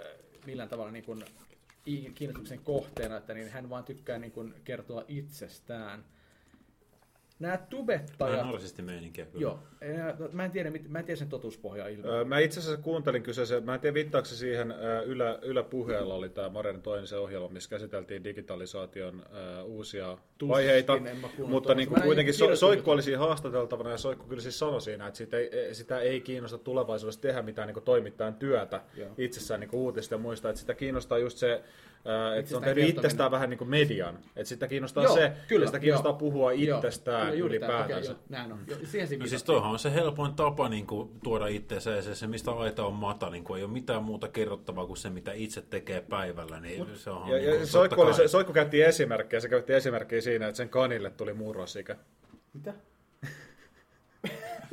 millään 0.46 0.68
tavalla 0.68 0.92
niin 0.92 1.04
kuin, 1.04 1.24
kiinnostuksen 2.14 2.58
kohteena, 2.58 3.16
että 3.16 3.34
niin 3.34 3.50
hän 3.50 3.70
vaan 3.70 3.84
tykkää 3.84 4.18
niin 4.18 4.32
kuin 4.32 4.54
kertoa 4.64 5.04
itsestään. 5.08 6.04
Nämä 7.44 7.54
Vähän 7.54 7.66
tubettajat... 7.70 8.46
narsistimeininkiä 8.46 9.26
kyllä. 9.26 9.42
Joo, 9.42 9.58
ää, 9.98 10.16
mä 10.32 10.44
en 10.44 10.50
tiedä, 10.50 10.72
mä 10.88 10.98
en 10.98 11.04
tiedä 11.04 11.18
sen 11.18 11.28
totuuspohjaa 11.28 11.88
ilman. 11.88 12.10
Öö, 12.10 12.24
Mä 12.24 12.38
itse 12.38 12.60
asiassa 12.60 12.82
kuuntelin 12.82 13.22
kyseisen, 13.22 13.64
mä 13.64 13.74
en 13.74 13.80
tiedä 13.80 13.94
viittaako 13.94 14.24
se 14.26 14.36
siihen, 14.36 14.70
ää, 14.70 15.00
ylä, 15.00 15.38
Yläpuheella 15.42 16.14
oli 16.14 16.28
tämä 16.28 16.48
Maren 16.48 16.82
Toinisen 16.82 17.20
ohjelma, 17.20 17.48
missä 17.48 17.70
käsiteltiin 17.70 18.24
digitalisaation 18.24 19.22
ää, 19.32 19.62
uusia 19.62 20.18
Tuskin 20.38 20.48
vaiheita, 20.48 20.92
mutta 21.46 21.74
niin 21.74 21.88
kuin 21.88 21.98
en 21.98 22.06
kuitenkin 22.06 22.34
so, 22.34 22.56
Soikku 22.56 22.90
oli 22.90 23.02
siinä 23.02 23.18
haastateltavana 23.18 23.90
ja 23.90 23.98
Soikku 23.98 24.26
kyllä 24.26 24.42
siis 24.42 24.58
sanoi 24.58 24.80
siinä, 24.80 25.06
että 25.06 25.18
sitä 25.18 25.38
ei, 25.38 25.74
sitä 25.74 26.00
ei 26.00 26.20
kiinnosta 26.20 26.58
tulevaisuudessa 26.58 27.20
tehdä 27.20 27.42
mitään 27.42 27.66
niin 27.68 27.74
kuin 27.74 27.84
toimittajan 27.84 28.34
työtä 28.34 28.80
Joo. 28.96 29.10
itsessään 29.18 29.60
niin 29.60 29.70
kuin 29.70 29.80
uutista 29.80 30.14
ja 30.14 30.18
muista, 30.18 30.48
että 30.48 30.60
sitä 30.60 30.74
kiinnostaa 30.74 31.18
just 31.18 31.38
se, 31.38 31.62
että 32.38 32.50
se 32.50 32.56
on 32.56 32.62
tehnyt 32.62 32.88
itsestään 32.88 33.30
vähän 33.30 33.50
niin 33.50 33.58
kuin 33.58 33.70
median, 33.70 34.18
että 34.36 34.48
sitä 34.48 34.68
kiinnostaa 34.68 35.04
Joo, 35.04 35.14
se, 35.14 35.32
kyllä, 35.48 35.66
sitä 35.66 35.78
kiinnostaa 35.78 36.10
joo. 36.10 36.18
puhua 36.18 36.52
Joo, 36.52 36.76
itsestään 36.76 37.20
kyllä 37.26 37.38
juuri 37.38 37.58
tää, 37.58 37.68
ylipäätänsä. 37.68 38.12
okei, 38.12 38.22
joo, 38.22 38.26
näin 38.28 38.52
on. 38.52 38.58
Joo, 38.66 38.78
siihen 38.84 39.18
No 39.18 39.26
siis 39.26 39.42
toihan 39.44 39.70
on 39.70 39.78
se 39.78 39.94
helpoin 39.94 40.34
tapa 40.34 40.68
niin 40.68 40.86
kuin, 40.86 41.10
tuoda 41.24 41.46
itseensä 41.46 41.90
ja 41.90 42.02
se, 42.02 42.14
se, 42.14 42.26
mistä 42.26 42.50
aita 42.50 42.86
on 42.86 42.92
matalin, 42.94 43.44
kun 43.44 43.56
ei 43.56 43.64
ole 43.64 43.72
mitään 43.72 44.02
muuta 44.02 44.28
kerrottavaa 44.28 44.86
kuin 44.86 44.96
se, 44.96 45.10
mitä 45.10 45.32
itse 45.32 45.62
tekee 45.62 46.00
päivällä, 46.00 46.60
niin 46.60 46.86
se 46.94 47.10
on 47.10 47.28
Ja, 47.28 47.36
niin 47.36 47.48
ja 47.50 47.56
kuin, 47.56 47.66
Soikku, 47.66 48.00
oli. 48.00 48.28
Soikku 48.28 48.52
käytti 48.52 48.82
esimerkkejä, 48.82 49.40
se 49.40 49.48
käytti 49.48 49.72
esimerkkejä 49.72 50.20
siinä, 50.22 50.46
että 50.46 50.56
sen 50.56 50.68
kanille 50.68 51.10
tuli 51.10 51.32
murrosikä. 51.34 51.96
Mitä? 52.54 52.74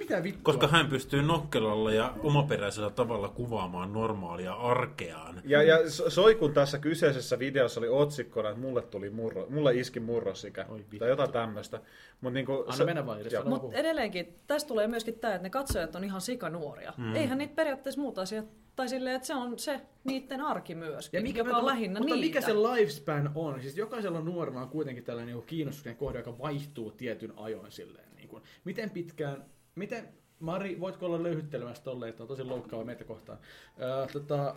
Mitä 0.02 0.24
vittua? 0.24 0.42
Koska 0.44 0.68
hän 0.68 0.88
pystyy 0.88 1.22
nokkelalla 1.22 1.92
ja 1.92 2.14
omaperäisellä 2.24 2.90
tavalla 2.90 3.30
kuvaamaan 3.30 3.94
normaalia 3.94 4.54
arkeaan. 4.54 5.42
Ja, 5.46 5.64
ja 5.64 5.90
So- 5.90 6.10
Soikun 6.10 6.54
tässä 6.54 6.80
kyseisessä 6.80 7.40
videossa 7.40 7.80
oli 7.80 7.90
otsikkona, 7.90 8.50
että 8.50 8.62
mulle, 8.62 8.82
tuli 8.82 9.10
murro, 9.10 9.46
mulle 9.50 9.74
iski 9.76 10.00
murrosikä. 10.00 10.66
Oi. 10.70 10.86
Tai 11.00 11.10
jotain 11.10 11.32
tämmöistä. 11.32 11.82
Mut 12.22 12.34
niinku, 12.34 12.54
Anna 12.54 12.72
se- 12.72 12.86
mennä 12.86 13.06
vaan 13.06 13.20
Mutta 13.46 13.78
edelleenkin, 13.78 14.36
tästä 14.48 14.68
tulee 14.68 14.88
myöskin 14.88 15.20
tämä, 15.20 15.34
että 15.36 15.44
ne 15.44 15.50
katsojat 15.50 15.96
on 15.96 16.04
ihan 16.04 16.22
sikanuoria. 16.22 16.94
Mm. 16.98 17.16
Eihän 17.16 17.38
niitä 17.38 17.56
periaatteessa 17.56 18.02
muuta 18.02 18.22
asiaa, 18.22 18.44
tai 18.76 18.90
silleen, 18.90 19.16
että 19.16 19.28
se 19.28 19.36
on 19.36 19.60
se 19.60 19.82
niiden 20.04 20.42
arki 20.42 20.76
myöskin, 20.76 21.18
Ja 21.18 21.22
mikä 21.24 21.40
joka 21.40 21.58
on 21.58 21.66
lähinnä 21.66 22.00
mutta 22.00 22.16
niitä. 22.16 22.28
mikä 22.28 22.42
se 22.42 22.54
lifespan 22.54 23.32
on? 23.36 23.62
Siis 23.62 23.78
jokaisella 23.78 24.22
nuorella 24.22 24.62
on 24.62 24.70
kuitenkin 24.70 25.04
tällainen 25.04 25.36
niin 25.36 25.46
kiinnostuksen 25.46 25.96
kohde, 25.96 26.18
joka 26.20 26.38
vaihtuu 26.38 26.92
tietyn 26.92 27.34
ajoin 27.38 27.72
silleen. 27.72 28.08
Niin 28.16 28.28
kuin. 28.30 28.44
Miten 28.64 28.90
pitkään, 28.90 29.46
miten, 29.76 30.10
Mari, 30.40 30.80
voitko 30.80 31.06
olla 31.06 31.24
löyhyttelemässä 31.24 31.84
tolleen, 31.84 32.10
että 32.10 32.24
on 32.24 32.28
tosi 32.28 32.44
loukkaava 32.44 32.86
meitä 32.86 33.04
kohtaan. 33.04 33.38
Öö, 33.82 34.08
tota, 34.08 34.56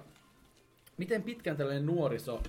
miten 0.97 1.23
pitkään 1.23 1.57
tällainen 1.57 1.87
nuoriso, 1.87 2.43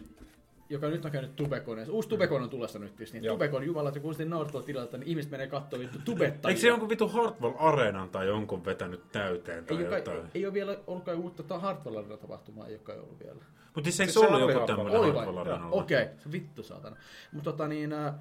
joka 0.69 0.88
nyt 0.88 1.06
on 1.06 1.12
käynyt 1.12 1.36
tubekoneessa, 1.36 1.93
uusi 1.93 2.10
tubekon 2.10 2.43
on 2.43 2.49
tulossa 2.49 2.80
nyt, 2.80 2.93
niin 3.13 3.23
Joo. 3.23 3.36
tubekon 3.36 3.65
jumalat, 3.65 3.99
kun 3.99 4.13
sitten 4.13 4.30
naurattua 4.30 4.62
tilalta, 4.62 4.97
niin 4.97 5.08
ihmiset 5.08 5.32
menee 5.32 5.47
katsoa 5.47 5.80
vittu 5.80 5.99
tubettajia. 6.06 6.49
Eikö 6.49 6.62
se 6.62 6.67
jonkun 6.67 6.89
vitu 6.89 7.08
Hartwell 7.08 7.54
Areenan 7.60 8.10
tai 8.10 8.28
jonkun 8.28 8.65
vetänyt 8.65 9.12
täyteen 9.12 9.65
tai 9.65 9.78
ei, 9.78 9.84
jotain? 9.84 10.04
kai, 10.04 10.23
ei 10.36 10.45
ole 10.45 10.54
vielä 10.54 10.78
ollut 10.88 11.04
kai 11.04 11.15
uutta 11.15 11.43
ta- 11.43 11.60
Hartwell 11.60 12.01
tapahtumaa, 12.01 12.67
ei 12.67 12.73
ole 12.73 12.82
kai 12.84 12.99
ollut 12.99 13.19
vielä. 13.19 13.39
Mutta 13.75 13.86
siis 13.88 13.99
eikö 13.99 14.13
Se 14.13 14.19
se 14.19 14.25
ollut 14.25 14.54
joku 14.54 14.67
tämmöinen? 14.67 15.01
Hartwell 15.01 15.38
Areenalla? 15.38 15.75
Okei, 15.75 16.04
okay. 16.04 16.15
vittu 16.32 16.63
saatana. 16.63 16.95
Mutta 17.32 17.51
tota 17.51 17.67
niin, 17.67 17.93
äh, 17.93 18.13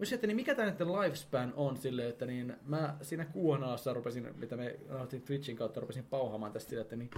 mä 0.00 0.06
sitten, 0.06 0.28
niin 0.28 0.36
mikä 0.36 0.54
tämä 0.54 0.70
nyt 0.70 0.80
lifespan 0.80 1.52
on 1.56 1.76
silleen, 1.76 2.08
että 2.08 2.26
niin 2.26 2.56
mä 2.66 2.96
siinä 3.02 3.24
Q&Aassa 3.24 3.92
rupesin, 3.92 4.28
mitä 4.36 4.56
me 4.56 4.76
nautin 4.88 5.22
Twitchin 5.22 5.56
kautta, 5.56 5.80
rupesin 5.80 6.04
pauhaamaan 6.04 6.52
tästä 6.52 6.68
sille, 6.68 6.82
että 6.82 6.96
niin 6.96 7.10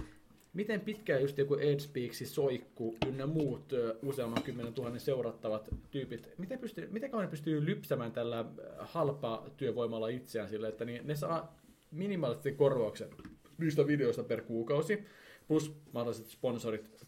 miten 0.53 0.81
pitkään 0.81 1.21
just 1.21 1.37
joku 1.37 1.55
Edspeaksi, 1.55 2.25
Soikku 2.25 2.95
ynnä 3.07 3.25
muut 3.25 3.73
useamman 4.01 4.43
kymmenen 4.43 4.73
tuhannen 4.73 5.01
seurattavat 5.01 5.69
tyypit, 5.91 6.29
miten, 6.37 6.59
pystyy, 6.59 6.87
miten 6.91 7.11
kauan 7.11 7.25
ne 7.25 7.31
pystyy 7.31 7.65
lypsämään 7.65 8.11
tällä 8.11 8.45
halpa 8.79 9.45
työvoimalla 9.57 10.07
itseään 10.07 10.49
sille, 10.49 10.67
että 10.67 10.85
niin 10.85 11.07
ne 11.07 11.15
saa 11.15 11.57
minimaalisesti 11.91 12.51
korvauksen 12.51 13.09
niistä 13.57 13.87
videoista 13.87 14.23
per 14.23 14.41
kuukausi, 14.41 15.03
plus 15.47 15.75
mahdolliset 15.91 16.27
sponsorit, 16.27 17.05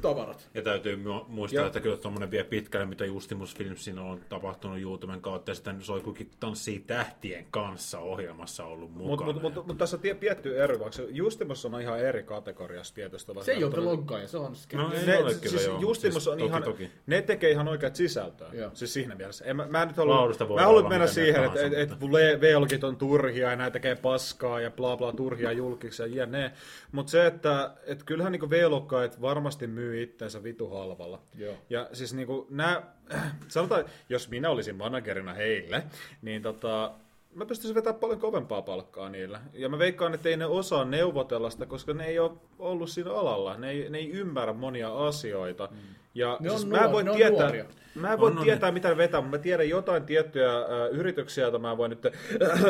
tavarat. 0.00 0.48
Ja 0.54 0.62
täytyy 0.62 0.96
mu- 0.96 1.24
muistaa, 1.28 1.60
Ja- 1.62 1.66
että 1.66 1.80
kyllä 1.80 1.96
tuommoinen 1.96 2.30
vie 2.30 2.44
pitkälle, 2.44 2.86
mitä 2.86 3.04
Justimus 3.06 3.54
Filmsin 3.56 3.98
on 3.98 4.20
tapahtunut 4.28 4.80
YouTuben 4.80 5.20
kautta, 5.20 5.50
ja 5.50 5.54
sitten 5.54 5.82
Soikukin 5.82 6.30
tanssii 6.40 6.84
tähtien 6.86 7.46
kanssa 7.50 7.98
ohjelmassa 7.98 8.64
ollut 8.64 8.90
Mutta 8.90 9.08
mukana. 9.24 9.32
mut, 9.32 9.54
mut, 9.54 9.66
mut 9.66 9.78
tässä 9.78 9.96
on 9.96 10.00
tie- 10.00 10.14
tietty 10.14 10.62
ero, 10.62 10.78
vaikka 10.78 11.02
Justimus 11.08 11.64
on 11.64 11.80
ihan 11.80 12.00
eri 12.00 12.22
kategoriassa 12.22 12.94
tietysti. 12.94 13.32
Se 13.42 13.52
ei 13.52 13.64
ole 13.64 13.76
vloggaaja, 13.76 14.28
se 14.28 14.36
on 14.38 14.52
ske- 14.52 14.76
No 14.76 14.92
ei 14.92 15.06
ne, 15.06 15.18
ole 15.18 15.34
kyllä 15.34 15.48
siis 15.50 15.66
joo, 15.66 15.80
Justimus 15.80 16.14
siis 16.14 16.28
on 16.28 16.38
toki, 16.38 16.46
ihan, 16.48 16.62
toki. 16.62 16.90
ne 17.06 17.22
tekee 17.22 17.50
ihan 17.50 17.68
oikeat 17.68 17.96
sisältöä. 17.96 18.48
Joo. 18.52 18.70
Siis 18.74 18.92
siinä 18.92 19.14
mielessä. 19.14 19.44
En, 19.44 19.56
mä, 19.56 19.66
mä 19.66 19.82
en 19.82 19.88
nyt 19.88 19.96
halua, 19.96 20.28
mä 20.56 20.62
haluan 20.62 20.88
mennä 20.88 21.06
siihen, 21.06 21.44
että 21.44 21.66
et, 21.66 21.72
et, 21.72 21.90
mutta- 22.00 22.18
velkit 22.40 22.84
on 22.84 22.96
turhia 22.96 23.50
ja 23.50 23.56
näitä 23.56 23.72
tekee 23.72 23.94
paskaa 23.94 24.60
ja 24.60 24.70
bla 24.70 24.96
bla 24.96 25.12
turhia 25.12 25.52
julkiksi 25.52 26.02
ja 26.02 26.06
jne. 26.26 26.52
Mutta 26.92 27.10
se, 27.10 27.26
että 27.26 27.70
et 27.86 28.02
kyllähän 28.02 28.32
niinku 28.32 28.50
V-lokkaat 28.50 29.20
varmasti 29.20 29.59
myy 29.66 30.02
itteensä 30.02 30.42
vitu 30.42 30.68
halvalla. 30.68 31.22
Joo. 31.38 31.54
Ja 31.70 31.88
siis 31.92 32.14
niinku 32.14 32.46
nää, 32.50 32.82
sanotaan, 33.48 33.84
jos 34.08 34.28
minä 34.28 34.50
olisin 34.50 34.76
managerina 34.76 35.34
heille, 35.34 35.82
niin 36.22 36.42
tota, 36.42 36.92
mä 37.34 37.46
pystyisin 37.46 37.74
vetämään 37.74 38.00
paljon 38.00 38.20
kovempaa 38.20 38.62
palkkaa 38.62 39.08
niillä. 39.08 39.40
Ja 39.52 39.68
mä 39.68 39.78
veikkaan, 39.78 40.14
että 40.14 40.28
ei 40.28 40.36
ne 40.36 40.46
osaa 40.46 40.84
neuvotella 40.84 41.50
sitä, 41.50 41.66
koska 41.66 41.94
ne 41.94 42.06
ei 42.06 42.18
ole 42.18 42.32
ollut 42.58 42.90
siinä 42.90 43.12
alalla. 43.12 43.56
Ne 43.56 43.70
ei, 43.70 43.90
ne 43.90 43.98
ei 43.98 44.10
ymmärrä 44.10 44.52
monia 44.52 45.06
asioita. 45.06 45.68
Ja 46.14 46.36
Ne 46.40 46.50
on 46.50 46.58
siis 46.58 46.70
mä 46.70 46.76
en 46.76 46.82
nuor- 46.82 46.92
voi 46.92 47.04
ne 47.04 47.10
on 47.10 47.16
tietää, 47.16 47.40
nuoria. 47.42 47.64
Mä 47.94 48.12
en 48.12 48.20
voi 48.20 48.30
On, 48.30 48.38
on 48.38 48.44
tietää, 48.44 48.72
mitä 48.72 48.88
ne 48.88 48.96
vetää, 48.96 49.20
mutta 49.20 49.36
mä 49.36 49.42
tiedän 49.42 49.68
jotain 49.68 50.04
tiettyjä 50.04 50.56
äh, 50.58 50.64
yrityksiä, 50.90 51.44
joita 51.44 51.58
mä 51.58 51.76
voin 51.76 51.90
nyt 51.90 52.06
äh, 52.06 52.12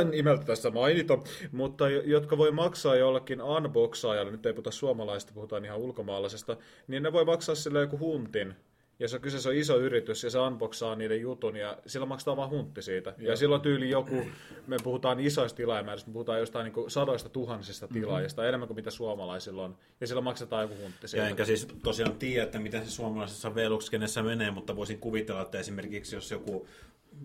nimeltä 0.11 0.44
tässä 0.44 0.70
mainita, 0.70 1.18
mutta 1.53 1.88
jo- 1.88 2.03
jotka 2.05 2.38
voi 2.38 2.50
maksaa 2.50 2.96
jollekin 2.96 3.42
unboxaajalle, 3.42 4.33
nyt 4.33 4.46
ei 4.46 4.53
puhuta 4.53 4.70
suomalaisesta, 4.70 5.33
puhutaan 5.35 5.64
ihan 5.64 5.79
ulkomaalaisesta, 5.79 6.57
niin 6.87 7.03
ne 7.03 7.12
voi 7.12 7.24
maksaa 7.24 7.55
sille 7.55 7.81
joku 7.81 7.98
huntin. 7.98 8.55
Ja 9.01 9.09
se 9.09 9.19
kyseessä 9.19 9.49
on 9.49 9.55
iso 9.55 9.79
yritys 9.79 10.25
ja 10.25 10.31
se 10.31 10.39
unboxaa 10.39 10.95
niiden 10.95 11.21
jutun 11.21 11.57
ja 11.57 11.79
sillä 11.87 12.07
maksetaan 12.07 12.37
vaan 12.37 12.51
huntti 12.51 12.83
siitä. 12.83 13.15
Joo. 13.19 13.31
Ja 13.31 13.37
silloin 13.37 13.63
tyyli 13.63 13.91
joku, 13.91 14.27
me 14.67 14.77
puhutaan 14.85 15.21
isoista 15.21 15.57
tilaajamääristä, 15.57 16.11
me 16.11 16.13
puhutaan 16.13 16.41
jostain 16.41 16.73
niin 16.73 16.91
sadoista 16.91 17.29
tuhansista 17.29 17.89
tilaajista, 17.89 18.43
mm-hmm. 18.43 18.49
enemmän 18.49 18.69
kuin 18.69 18.77
mitä 18.77 18.91
suomalaisilla 18.91 19.65
on. 19.65 19.77
Ja 20.01 20.07
sillä 20.07 20.21
maksetaan 20.21 20.63
joku 20.63 20.75
huntti 20.83 21.09
siitä. 21.09 21.25
Ja 21.25 21.31
enkä 21.31 21.45
siis 21.45 21.69
tosiaan 21.83 22.15
tiedä, 22.15 22.43
että 22.43 22.59
miten 22.59 22.85
se 22.85 22.91
suomalaisessa 22.91 23.55
V-Luxkenessä 23.55 24.23
menee, 24.23 24.51
mutta 24.51 24.77
voisin 24.77 24.99
kuvitella, 24.99 25.43
että 25.43 25.59
esimerkiksi 25.59 26.17
jos 26.17 26.31
joku 26.31 26.67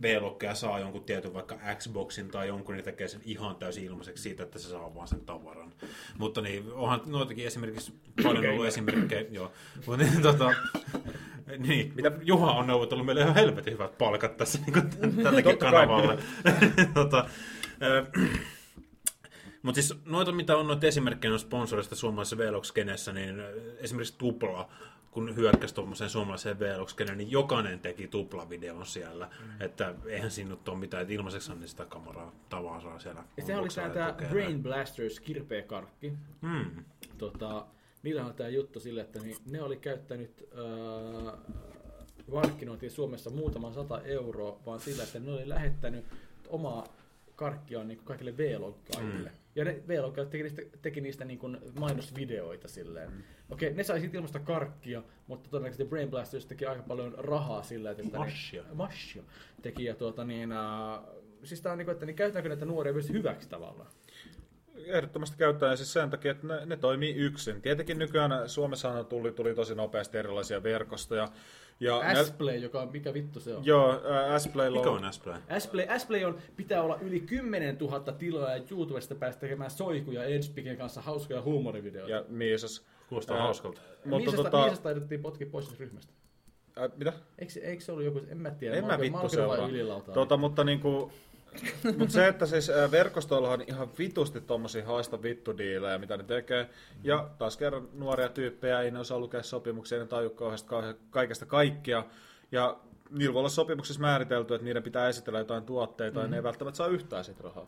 V-lokkeja 0.02 0.56
saa 0.56 0.80
jonkun 0.80 1.04
tietyn 1.04 1.34
vaikka 1.34 1.60
Xboxin 1.76 2.28
tai 2.28 2.48
jonkun, 2.48 2.76
niin 2.76 2.86
tekee 2.86 3.08
sen 3.08 3.22
ihan 3.26 3.56
täysin 3.56 3.84
ilmaiseksi 3.84 4.24
siitä, 4.24 4.44
että 4.44 4.60
se 4.60 4.70
saa 4.70 4.96
vaan 4.96 5.08
sen 5.08 5.22
tavaran. 5.22 5.74
Mutta 6.18 6.42
niin, 6.42 6.74
onhan 6.74 7.02
noitakin 7.06 7.48
esimerkiksi 7.48 7.94
paljon 8.24 8.46
ollut 8.50 8.66
esimerkkejä, 8.66 9.26
joo. 9.32 9.52
Mutta 9.88 10.04
niin, 10.04 10.22
tota, 10.22 10.54
niin, 11.58 11.92
mitä 11.96 12.12
Juha 12.22 12.52
on 12.52 12.68
neuvotellut 12.68 13.06
meille 13.06 13.22
ihan 13.22 13.36
helvetin 13.36 13.74
hyvät 13.74 13.98
palkat 13.98 14.38
tässä 14.38 14.60
niin 14.66 15.44
kai. 15.44 15.58
kanavalle. 15.58 16.18
tota, 16.94 17.30
mutta 19.62 19.82
siis 19.82 20.00
noita, 20.06 20.32
mitä 20.32 20.58
on 20.58 20.68
noita 20.68 20.88
esimerkkejä 20.88 21.34
on 21.34 21.40
sponsorista 21.40 21.96
suomalaisessa 21.96 22.38
Velox-kenessä, 22.38 23.14
niin 23.14 23.36
esimerkiksi 23.80 24.18
Tupla, 24.18 24.70
kun 25.16 25.36
hyökkäsi 25.36 25.76
tuommoiseen 25.76 26.10
suomalaiseen 26.10 26.60
velox 26.60 26.96
niin 27.16 27.32
jokainen 27.32 27.80
teki 27.80 28.08
tuplavideon 28.08 28.86
siellä. 28.86 29.26
Mm. 29.26 29.62
Että 29.62 29.96
eihän 30.06 30.32
siinä 30.32 30.50
nyt 30.50 30.70
ole 30.70 30.78
mitään, 30.78 31.02
että 31.02 31.14
ilmaiseksi 31.14 31.56
niin 31.56 31.68
sitä 31.68 31.86
kameraa 31.86 32.32
tavaraa 32.50 33.00
siellä. 33.00 33.24
Ja 33.38 33.46
se 33.46 33.58
oli 33.58 33.68
tää 33.94 34.12
tukee. 34.12 34.30
Brain 34.30 34.64
Blasters 34.64 35.20
kirpeä 35.20 35.62
karkki. 35.62 36.14
Mm. 36.42 36.84
Tota, 37.18 37.66
niillä 38.04 38.26
on 38.26 38.34
tämä 38.34 38.50
juttu 38.50 38.80
sille, 38.80 39.02
että 39.02 39.20
niin 39.20 39.38
ne 39.52 39.62
oli 39.62 39.78
käyttänyt 39.78 40.48
öö, 40.58 41.32
markkinointiin 42.32 42.92
Suomessa 42.92 43.30
muutaman 43.30 43.74
sata 43.74 44.02
euroa, 44.02 44.60
vaan 44.66 44.80
sillä, 44.80 45.04
että 45.04 45.20
ne 45.20 45.32
oli 45.32 45.50
lähettänyt 45.50 46.06
omaa 46.48 46.88
karkkiaan 47.36 47.88
niin 47.88 48.02
kaikille 48.04 48.38
V-loggaajille. 48.38 49.30
Mm. 49.30 49.45
Ja 49.56 49.66
ne 49.66 49.84
v 49.88 49.92
teki 50.30 50.44
niistä, 50.44 50.62
teki 50.82 51.02
niistä 51.02 51.26
niin 51.26 51.40
kuin 51.40 51.58
mainosvideoita 51.80 52.68
silleen. 52.68 53.12
Mm. 53.12 53.24
Okei, 53.50 53.74
ne 53.74 53.84
sai 53.84 54.00
siitä 54.00 54.18
ilmasta 54.18 54.40
karkkia, 54.40 55.04
mutta 55.28 55.50
todennäköisesti 55.50 55.90
Brain 55.90 56.10
Blasters 56.10 56.46
teki 56.46 56.66
aika 56.66 56.84
paljon 56.84 57.14
rahaa 57.18 57.64
sillä, 57.64 57.92
että... 57.92 58.18
Mashia. 58.18 58.64
Ne, 58.64 58.74
mashia 58.74 59.24
teki. 59.62 59.84
Ja 59.84 59.96
tuota 59.96 60.24
niin, 60.24 60.52
äh, 60.52 61.00
siis 61.44 61.62
tää 61.62 61.72
on 61.72 61.78
niin 61.78 61.86
kuin, 61.86 61.94
että 61.94 62.06
niin 62.06 62.16
käytetäänkö 62.16 62.50
näitä 62.50 62.66
nuoria 62.66 62.94
myös 62.94 63.10
hyväksi 63.10 63.50
tavallaan? 63.50 63.92
Ehdottomasti 64.86 65.38
käyttää 65.38 65.70
ja 65.70 65.76
siis 65.76 65.94
sen 65.94 66.10
takia, 66.10 66.32
että 66.32 66.48
ne, 66.48 66.66
ne 66.66 66.78
toimii 66.78 67.16
yksin. 67.16 67.62
Tietenkin 67.62 68.00
nykyään 68.00 68.50
Suomessahan 68.50 69.06
tuli, 69.06 69.32
tuli 69.32 69.56
tosi 69.56 69.76
nopeasti 69.76 70.18
erilaisia 70.18 70.64
verkostoja. 70.64 71.28
Ja 71.80 72.24
S-Play, 72.24 72.56
joka 72.58 72.82
on, 72.82 72.90
mikä 72.92 73.14
vittu 73.14 73.40
se 73.40 73.56
on? 73.56 73.66
Joo, 73.66 74.02
ää, 74.10 74.40
S-Playlla 74.40 74.78
Mikä 74.78 74.90
on, 74.90 75.14
S-Play? 75.14 75.38
S-Play, 75.60 75.88
S-Play 76.00 76.24
on, 76.26 76.38
pitää 76.56 76.82
olla 76.84 76.98
yli 77.02 77.20
10 77.20 77.78
000 77.78 78.00
tilaa 78.00 78.56
ja 78.56 78.64
YouTubesta 78.72 79.16
päästä 79.16 79.40
tekemään 79.40 79.72
soikuja 79.72 80.24
Edgepiken 80.24 80.78
kanssa 80.78 81.02
hauskoja 81.02 81.42
huumorivideoita. 81.42 82.12
ja 82.16 82.24
Miisas. 82.28 82.86
Kuulostaa 83.10 83.38
Ää, 83.38 83.44
hauskalta. 83.44 83.82
Mutta 84.06 84.18
Miisasta, 84.18 84.44
tota, 84.44 84.62
Miisasta 84.62 84.84
taidettiin 84.84 85.22
potki 85.22 85.46
pois 85.46 85.80
ryhmästä. 85.80 86.14
ää, 86.76 86.90
mitä? 86.98 87.14
Eikö, 87.40 87.54
se- 87.54 87.60
eikö 87.60 87.84
se 87.84 87.92
ollut 87.92 88.06
joku, 88.06 88.22
en 88.30 88.38
mä 88.38 88.52
tiedä. 88.52 88.76
En 88.76 88.86
mä 88.86 88.92
oon- 88.92 89.02
vittu 89.02 89.30
seuraa. 89.30 90.02
Tota, 90.14 90.38
mutta 90.38 90.64
niinku, 90.64 91.12
Mutta 91.98 92.14
se, 92.14 92.28
että 92.28 92.46
siis 92.46 92.72
verkostoilla 92.92 93.50
on 93.50 93.64
ihan 93.68 93.90
vitusti 93.98 94.42
tommosia 94.42 94.86
haista 94.86 95.22
vittudiilejä, 95.22 95.98
mitä 95.98 96.18
ne 96.18 96.24
tekee. 96.24 96.70
Ja 97.04 97.30
taas 97.38 97.58
kerran 97.58 97.90
nuoria 97.94 98.30
tyyppejä, 98.30 98.82
ei 98.82 98.92
ne 98.92 99.00
osaa 99.00 99.20
lukea 99.20 99.44
sopimuksia, 99.44 100.00
ne 100.00 100.06
taju 100.06 100.30
kauheasti 100.30 100.70
kauhe- 100.70 100.96
kaikesta 101.10 101.46
kaikkia. 101.46 102.06
Ja 102.52 102.78
niillä 103.10 103.34
voi 103.34 103.40
olla 103.40 103.50
sopimuksessa 103.50 104.02
määritelty, 104.02 104.56
että 104.56 104.66
niiden 104.66 104.84
pitää 104.84 105.10
esitellä 105.10 105.40
jotain 105.40 105.64
tuotteita, 105.64 106.20
mm-hmm. 106.20 106.26
ja 106.26 106.32
ne 106.32 106.38
ei 106.38 106.44
välttämättä 106.44 106.78
saa 106.78 106.88
yhtään 106.88 107.26
sit 107.26 107.40
rahaa. 107.40 107.66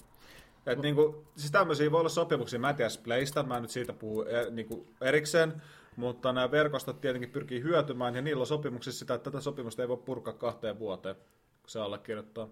Et 0.65 0.79
niinku, 0.79 1.25
siis 1.35 1.51
tämmöisiä 1.51 1.91
voi 1.91 1.99
olla 1.99 2.09
sopimuksia, 2.09 2.59
mä 2.59 2.69
en 2.69 2.75
tiedä 2.75 2.89
Splaysta, 2.89 3.43
mä 3.43 3.55
en 3.55 3.61
nyt 3.61 3.71
siitä 3.71 3.93
puhu 3.93 4.21
e, 4.21 4.49
niinku 4.51 4.87
erikseen, 5.01 5.61
mutta 5.95 6.33
nämä 6.33 6.51
verkostot 6.51 7.01
tietenkin 7.01 7.29
pyrkii 7.29 7.61
hyötymään, 7.61 8.15
ja 8.15 8.21
niillä 8.21 8.41
on 8.41 8.47
sopimuksissa 8.47 8.99
sitä, 8.99 9.13
että 9.13 9.31
tätä 9.31 9.41
sopimusta 9.41 9.81
ei 9.81 9.87
voi 9.87 9.97
purkaa 9.97 10.33
kahteen 10.33 10.79
vuoteen, 10.79 11.15
kun 11.15 11.69
se 11.69 11.79
allekirjoittaa. 11.79 12.49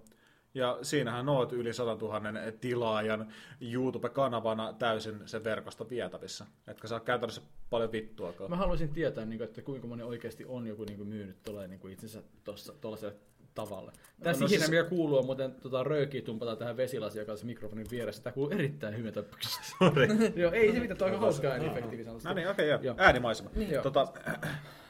Ja 0.55 0.79
siinähän 0.81 1.29
oot 1.29 1.53
yli 1.53 1.73
100 1.73 2.05
000 2.05 2.21
tilaajan 2.61 3.27
YouTube-kanavana 3.61 4.73
täysin 4.73 5.21
sen 5.25 5.43
verkosto 5.43 5.89
vietävissä. 5.89 6.45
Etkä 6.67 6.87
saa 6.87 6.99
käytännössä 6.99 7.41
paljon 7.69 7.91
vittuakaan. 7.91 8.49
Mä 8.49 8.55
haluaisin 8.55 8.89
tietää, 8.89 9.25
niin 9.25 9.37
kuin, 9.37 9.47
että 9.47 9.61
kuinka 9.61 9.87
moni 9.87 10.03
oikeasti 10.03 10.45
on 10.45 10.67
joku 10.67 10.83
niin 10.83 10.97
kuin, 10.97 11.09
myynyt 11.09 11.43
tuolle 11.43 11.67
niin 11.67 11.79
kuin 11.79 11.93
itsensä 11.93 12.23
tuollaiselle 12.81 13.15
tavalle. 13.55 13.91
Tässä 14.23 14.41
no 14.41 14.45
no, 14.45 14.45
ikinä, 14.45 14.59
siis- 14.59 14.69
mikä 14.69 14.83
kuuluu, 14.83 15.17
on 15.17 15.25
muuten 15.25 15.51
tota, 15.51 15.83
röökiä 15.83 16.21
tumpata 16.21 16.55
tähän 16.55 16.75
on 17.31 17.37
se 17.37 17.45
mikrofonin 17.45 17.87
vieressä. 17.91 18.23
Tämä 18.23 18.33
kuuluu 18.33 18.51
erittäin 18.51 19.13
Sorry. 19.79 20.07
Joo, 20.41 20.51
ei 20.51 20.73
se 20.73 20.79
mitään, 20.79 20.97
toi 20.97 21.07
on 21.07 21.13
aika 21.13 21.25
hauskaa 21.25 21.51
ääni 21.51 21.65
efektiivisesti. 21.65 22.27
No 22.27 22.33
niin, 22.33 22.49
okei, 22.49 22.73
okay, 22.73 22.85
Joo. 22.85 22.95
äänimaisema. 22.97 23.49
Niin. 23.55 23.71
Joo. 23.71 23.83
Tota, 23.83 24.07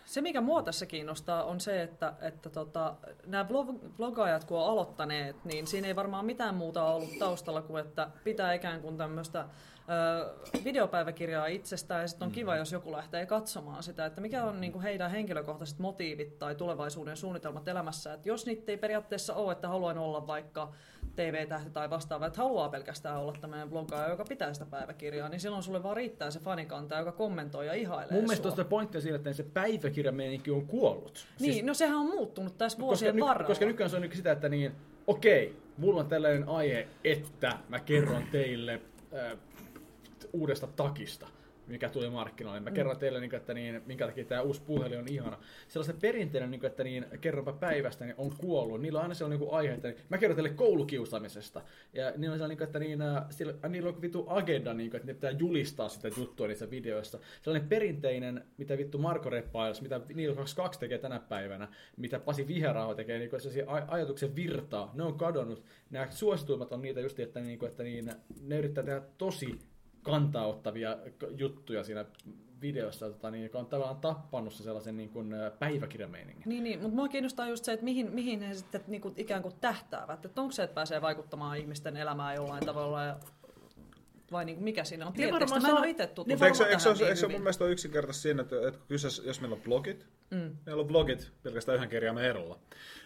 Se, 0.05 0.21
mikä 0.21 0.41
mua 0.41 0.63
tässä 0.63 0.85
kiinnostaa, 0.85 1.43
on 1.43 1.59
se, 1.59 1.83
että, 1.83 2.13
että 2.21 2.49
tota, 2.49 2.95
nämä 3.25 3.43
blog, 3.43 3.69
blogaajat, 3.97 4.43
kun 4.43 4.57
on 4.57 4.69
aloittaneet, 4.69 5.45
niin 5.45 5.67
siinä 5.67 5.87
ei 5.87 5.95
varmaan 5.95 6.25
mitään 6.25 6.55
muuta 6.55 6.83
ollut 6.83 7.19
taustalla 7.19 7.61
kuin, 7.61 7.85
että 7.85 8.09
pitää 8.23 8.53
ikään 8.53 8.81
kuin 8.81 8.97
tämmöistä 8.97 9.39
ö, 9.39 10.63
videopäiväkirjaa 10.63 11.45
itsestään, 11.45 12.01
ja 12.01 12.07
sitten 12.07 12.25
on 12.25 12.31
kiva, 12.31 12.55
jos 12.55 12.71
joku 12.71 12.91
lähtee 12.91 13.25
katsomaan 13.25 13.83
sitä, 13.83 14.05
että 14.05 14.21
mikä 14.21 14.43
on 14.43 14.61
niin 14.61 14.71
kuin 14.71 14.83
heidän 14.83 15.11
henkilökohtaiset 15.11 15.79
motiivit 15.79 16.39
tai 16.39 16.55
tulevaisuuden 16.55 17.17
suunnitelmat 17.17 17.67
elämässä. 17.67 18.13
Että 18.13 18.29
jos 18.29 18.45
niitä 18.45 18.71
ei 18.71 18.77
periaatteessa 18.77 19.33
ole, 19.33 19.51
että 19.51 19.67
haluan 19.67 19.97
olla 19.97 20.27
vaikka 20.27 20.71
TV-tähti 21.15 21.69
tai 21.69 21.89
vastaava, 21.89 22.25
että 22.25 22.38
haluaa 22.38 22.69
pelkästään 22.69 23.17
olla 23.17 23.34
tämmöinen 23.41 23.69
blogaaja, 23.69 24.10
joka 24.10 24.25
pitää 24.30 24.54
sitä 24.54 24.65
päiväkirjaa, 24.65 25.30
niin 25.30 25.39
silloin 25.39 25.63
sulle 25.63 25.84
vaan 25.84 25.97
riittää 25.97 26.32
se 26.32 26.39
fanikanta, 26.39 26.97
joka 26.97 27.12
kommentoi 27.12 27.67
ja 27.67 27.73
ihailee 27.73 28.12
Mun 28.13 28.23
mielestä 28.23 28.51
sua. 28.51 28.63
pointti 28.63 29.01
siinä, 29.01 29.15
että 29.15 29.34
se 29.34 29.43
päiväkirjameininki 29.43 30.51
on 30.51 30.67
kuollut. 30.67 31.28
Niin, 31.39 31.65
no 31.65 31.73
sehän 31.73 31.97
on 31.97 32.06
muuttunut 32.06 32.58
tässä 32.58 32.75
koska, 32.78 32.86
vuosien 32.86 33.15
ny, 33.15 33.21
varrella. 33.21 33.47
koska 33.47 33.65
nykyään 33.65 33.89
se 33.89 33.95
on 33.95 34.01
nyt 34.01 34.13
sitä, 34.13 34.32
että 34.32 34.49
niin, 34.49 34.71
okei, 35.08 35.58
mulla 35.78 35.99
on 35.99 36.08
tällainen 36.08 36.49
aihe, 36.49 36.88
että 37.04 37.58
mä 37.69 37.80
kerron 37.80 38.23
teille 38.32 38.82
äh, 39.13 39.38
uudesta 40.34 40.67
takista, 40.67 41.28
mikä 41.67 41.89
tuli 41.89 42.10
markkinoille. 42.10 42.60
Mä 42.60 42.71
kerron 42.71 42.97
teille, 42.97 43.19
niin, 43.19 43.36
että 43.36 43.54
niin, 43.54 43.82
minkä 43.86 44.06
takia 44.06 44.25
tämä 44.25 44.41
uusi 44.41 44.62
puhelin 44.62 44.99
on 44.99 45.08
ihana. 45.08 45.38
Sellainen 45.67 46.01
perinteinen, 46.01 46.51
niin, 46.51 46.65
että 46.65 46.84
niin, 46.84 47.06
kerronpa 47.21 47.54
päivästä, 47.54 48.06
niin 48.06 48.15
on 48.17 48.32
kuollut. 48.38 48.82
Niillä 48.82 48.99
on 48.99 49.04
aina 49.04 49.13
sellainen 49.13 49.39
niin 49.39 49.54
aihe, 49.54 49.73
että 49.73 49.88
niin, 49.88 49.97
mä 50.10 50.17
kerron 50.17 50.36
teille 50.36 50.49
koulukiusaamisesta. 50.49 51.62
Ja 51.93 52.13
niillä 52.17 52.34
on 52.34 52.39
sellainen, 52.39 52.58
niin, 52.58 52.67
että 52.67 52.80
niin, 52.80 53.01
äh, 53.01 53.23
sillä, 53.30 53.54
äh, 53.65 53.71
niillä 53.71 53.89
on 53.89 54.01
vitu 54.01 54.25
agenda, 54.28 54.73
niin, 54.73 54.95
että 54.95 55.08
ne 55.08 55.13
pitää 55.13 55.32
julistaa 55.32 55.89
sitä 55.89 56.08
juttua 56.17 56.47
niissä 56.47 56.69
videoissa. 56.69 57.19
Sellainen 57.41 57.69
perinteinen, 57.69 58.43
mitä 58.58 58.78
vittu 58.78 58.97
Marko 58.97 59.30
Reppails, 59.30 59.82
mitä 59.82 60.01
Niilo 60.13 60.36
22 60.36 60.80
tekee 60.80 60.97
tänä 60.97 61.19
päivänä, 61.19 61.67
mitä 61.97 62.19
Pasi 62.19 62.47
Viheraaho 62.47 62.95
tekee, 62.95 63.19
niin 63.19 63.30
sellaisia 63.30 63.65
aj- 63.65 63.86
ajatuksen 63.88 64.36
virtaa, 64.36 64.91
ne 64.93 65.04
on 65.04 65.17
kadonnut. 65.17 65.63
Nämä 65.89 66.08
suosituimmat 66.12 66.71
on 66.71 66.82
niitä 66.82 66.99
just, 66.99 67.19
että, 67.19 67.39
niin, 67.39 67.65
että 67.65 67.84
niin, 67.84 68.12
ne 68.41 68.58
yrittää 68.58 68.84
tehdä 68.84 69.01
tosi 69.17 69.60
kantaottavia 70.05 70.97
k- 71.19 71.39
juttuja 71.39 71.83
siinä 71.83 72.05
videossa, 72.61 73.09
tota, 73.09 73.31
niin, 73.31 73.43
joka 73.43 73.59
on 73.59 73.65
tavallaan 73.65 74.01
tappanut 74.01 74.53
se 74.53 74.63
sellaisen 74.63 74.97
niin 74.97 75.09
kuin, 75.09 75.33
päiväkirjameiningin. 75.59 76.43
Niin, 76.45 76.63
niin, 76.63 76.81
mutta 76.81 76.95
mua 76.95 77.07
kiinnostaa 77.07 77.49
just 77.49 77.65
se, 77.65 77.73
että 77.73 77.83
mihin, 77.83 78.11
mihin 78.11 78.41
he 78.41 78.53
sitten 78.53 78.81
niinku 78.87 79.13
ikään 79.17 79.41
kuin 79.41 79.55
tähtäävät. 79.61 80.25
Että 80.25 80.41
onko 80.41 80.51
se, 80.51 80.63
että 80.63 80.75
pääsee 80.75 81.01
vaikuttamaan 81.01 81.57
ihmisten 81.57 81.97
elämään 81.97 82.35
jollain 82.35 82.65
tavalla 82.65 83.03
ja 83.03 83.15
vai 84.31 84.45
niinku 84.45 84.63
mikä 84.63 84.83
siinä 84.83 85.07
on? 85.07 85.13
Varmaan 85.31 85.61
mä 85.61 85.67
en 85.69 85.77
ole 85.77 85.89
itse 85.89 86.09
Mutta 86.27 86.45
eikö, 86.45 86.57
se- 86.57 86.63
eikö, 86.63 86.79
se, 86.79 86.93
niin 86.93 87.03
eikö 87.03 87.15
se 87.15 87.27
mun 87.27 87.41
mielestä 87.41 87.63
ole 87.63 87.71
yksinkertaisesti 87.71 88.21
siinä, 88.23 88.41
että, 88.41 88.67
että 88.67 88.79
kyseessä, 88.88 89.23
jos 89.25 89.41
meillä 89.41 89.55
on 89.55 89.61
blogit, 89.61 90.05
Mm. 90.31 90.51
meillä 90.65 90.81
on 90.81 90.88
blogit 90.88 91.31
pelkästään 91.43 91.75
yhden 91.75 91.89
kirjaimen 91.89 92.23
erolla. 92.25 92.59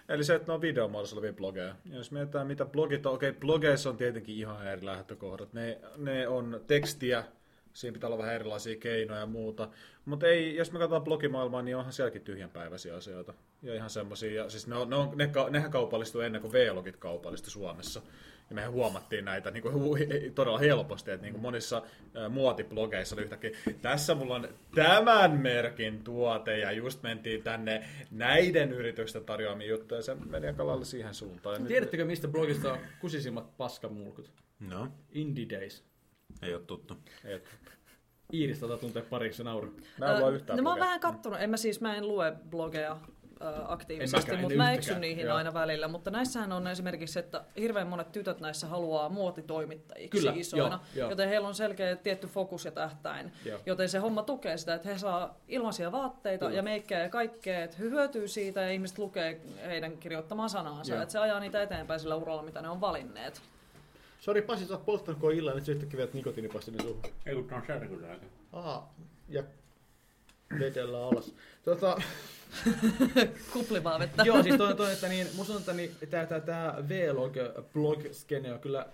Eli 0.10 0.24
se, 0.24 0.36
että 0.36 0.48
ne 0.48 0.54
on 0.54 0.62
videomuodossa 0.62 1.16
olevia 1.16 1.34
blogeja. 1.34 1.76
Ja 1.86 1.96
jos 1.98 2.12
mietitään, 2.12 2.48
mitä 2.48 2.66
blogit 2.66 3.06
on, 3.06 3.14
okei, 3.14 3.32
blogeissa 3.32 3.90
on 3.90 3.98
tietenkin 3.98 4.36
ihan 4.36 4.68
eri 4.68 4.86
lähtökohdat. 4.86 5.54
Ne, 5.54 5.80
ne 5.98 6.28
on 6.28 6.62
tekstiä, 6.68 7.24
siinä 7.74 7.94
pitää 7.94 8.08
olla 8.08 8.18
vähän 8.18 8.36
erilaisia 8.36 8.76
keinoja 8.76 9.20
ja 9.20 9.26
muuta. 9.26 9.70
Mutta 10.06 10.28
ei, 10.28 10.56
jos 10.56 10.72
me 10.72 10.80
katsotaan 10.80 11.04
blogimaailmaa, 11.04 11.62
niin 11.62 11.76
onhan 11.78 11.94
sielläkin 11.94 12.22
tyhjänpäiväisiä 12.22 12.96
asioita. 12.96 13.34
Ja 13.64 13.76
ihan 13.76 13.90
semmosia, 13.90 14.44
ja 14.44 14.50
siis 14.50 14.68
ne 14.68 14.76
on, 14.76 14.90
ne 14.90 14.96
on, 14.96 15.18
ne, 15.18 15.28
ka- 15.28 15.50
nehän 15.50 15.72
kaupallistui 15.72 16.26
ennen 16.26 16.42
kuin 16.42 16.54
V-logit 16.54 16.98
kaupallistui 16.98 17.52
Suomessa. 17.52 18.02
Ja 18.50 18.56
mehän 18.56 18.72
huomattiin 18.72 19.26
näitä 19.26 19.52
niin 19.52 19.64
kuin, 19.64 19.96
todella 20.36 20.58
helposti, 20.60 21.12
että 21.12 21.22
niin 21.26 21.34
kuin 21.34 21.42
monissa 21.42 21.82
ä, 22.16 22.30
muotiblogeissa 22.30 23.16
oli 23.16 23.24
yhtäkkiä, 23.24 23.52
tässä 23.82 24.16
mulla 24.16 24.36
on 24.36 24.50
tämän 24.76 25.32
merkin 25.32 26.04
tuote, 26.04 26.58
ja 26.60 26.72
just 26.72 27.04
mentiin 27.04 27.44
tänne 27.44 27.90
näiden 28.12 28.74
yritysten 28.74 29.26
tarjoamia 29.26 29.68
juttuja, 29.68 30.00
ja 30.00 30.04
se 30.04 30.16
meni 30.16 30.48
aika 30.48 30.68
lailla 30.68 30.86
siihen 30.86 31.14
suuntaan. 31.14 31.66
Tiedättekö, 31.66 32.06
mistä 32.06 32.28
blogista 32.28 32.74
on 32.74 32.80
kusisimmat 33.02 33.58
paskamulkut? 33.58 34.32
No, 34.60 34.88
Indie 35.12 35.50
Days. 35.50 35.89
Ei 36.42 36.54
ole 36.54 36.64
tuttu. 36.64 36.98
Et, 37.24 37.50
Iiris 38.34 38.60
tätä 38.60 38.78
tuntee 38.78 39.02
pariksi 39.02 39.44
nauru. 39.44 39.76
mä 40.00 40.16
en 40.16 40.20
lue 40.20 40.36
yhtään 40.36 40.58
no 40.58 40.64
mä 40.64 40.70
oon 40.70 40.80
vähän 40.80 41.00
kattonut, 41.00 41.42
en 41.42 41.50
mä 41.50 41.58
siis, 41.58 41.82
mä 41.82 41.96
en 41.96 42.08
lue 42.08 42.34
blogeja 42.50 42.98
aktiivisesti, 43.68 44.32
mutta 44.32 44.48
mä 44.48 44.48
yhtäkään, 44.48 44.74
eksyn 44.74 45.02
niihin 45.02 45.26
joo. 45.26 45.36
aina 45.36 45.54
välillä. 45.54 45.88
Mutta 45.88 46.12
näissähän 46.12 46.52
on 46.52 46.68
esimerkiksi, 46.68 47.20
että 47.20 47.44
hirveän 47.60 47.88
monet 47.88 48.12
tytöt 48.12 48.40
näissä 48.40 48.68
haluaa 48.68 49.10
muotitoimittajiksi 49.10 50.10
Kyllä, 50.10 50.34
isoina, 50.36 50.80
joo, 50.96 51.04
joo. 51.04 51.10
joten 51.10 51.30
heillä 51.30 51.48
on 51.48 51.56
selkeä 51.56 51.96
tietty 51.96 52.28
fokus 52.28 52.66
ja 52.66 52.72
tähtäin. 52.72 53.32
Joo. 53.46 53.60
Joten 53.66 53.90
se 53.90 53.98
homma 53.98 54.24
tukee 54.24 54.58
sitä, 54.58 54.74
että 54.74 54.90
he 54.90 54.98
saa 54.98 55.38
ilmaisia 55.48 55.92
vaatteita 55.92 56.46
Kyllä. 56.46 56.58
ja 56.58 56.64
meikkejä 56.64 57.02
ja 57.02 57.10
kaikkea, 57.10 57.64
että 57.64 57.78
he 57.78 57.84
hyötyy 57.84 58.28
siitä 58.28 58.62
ja 58.62 58.72
ihmiset 58.72 58.98
lukee 58.98 59.42
heidän 59.66 59.98
kirjoittamaa 59.98 60.48
sanaansa. 60.48 60.94
Joo. 60.94 61.02
Että 61.02 61.12
se 61.12 61.20
ajaa 61.20 61.40
niitä 61.40 61.62
eteenpäin 61.62 62.00
sillä 62.00 62.16
uralla, 62.16 62.44
mitä 62.44 62.62
ne 62.62 62.70
on 62.70 62.82
valinneet. 62.82 63.42
Sori 64.20 64.42
Pasi, 64.42 64.66
sä 64.66 64.74
oot 64.74 64.86
polttanut 64.86 65.22
koko 65.22 65.32
illan, 65.32 65.56
nyt 65.56 65.66
sä 65.66 65.72
yhtäkkiä 65.72 65.98
viet 65.98 66.14
nikotiinipastini 66.14 66.82
suuhun. 66.82 67.02
Ei 67.26 67.36
kun 67.36 67.54
on 67.54 67.64
särkylääkä. 67.68 68.26
Aha, 68.54 68.90
ja 69.30 69.44
vetellä 70.60 71.08
alas. 71.08 71.34
Tota, 71.64 72.02
Kuplivaa 73.54 74.00
vettä. 74.00 74.24
joo, 74.24 74.44
siis 74.44 74.56
toi, 74.56 74.76
toi, 74.76 74.94
että 74.94 75.08
niin, 75.08 75.28
musta 75.36 75.54
on, 75.54 75.60
että 75.60 75.74
niin, 75.74 75.96
tää, 76.10 76.26
tää, 76.26 76.40
tää 76.40 76.76
vlog 77.14 77.34
blog 77.74 78.04
skene 78.12 78.54
on 78.54 78.60
kyllä 78.60 78.86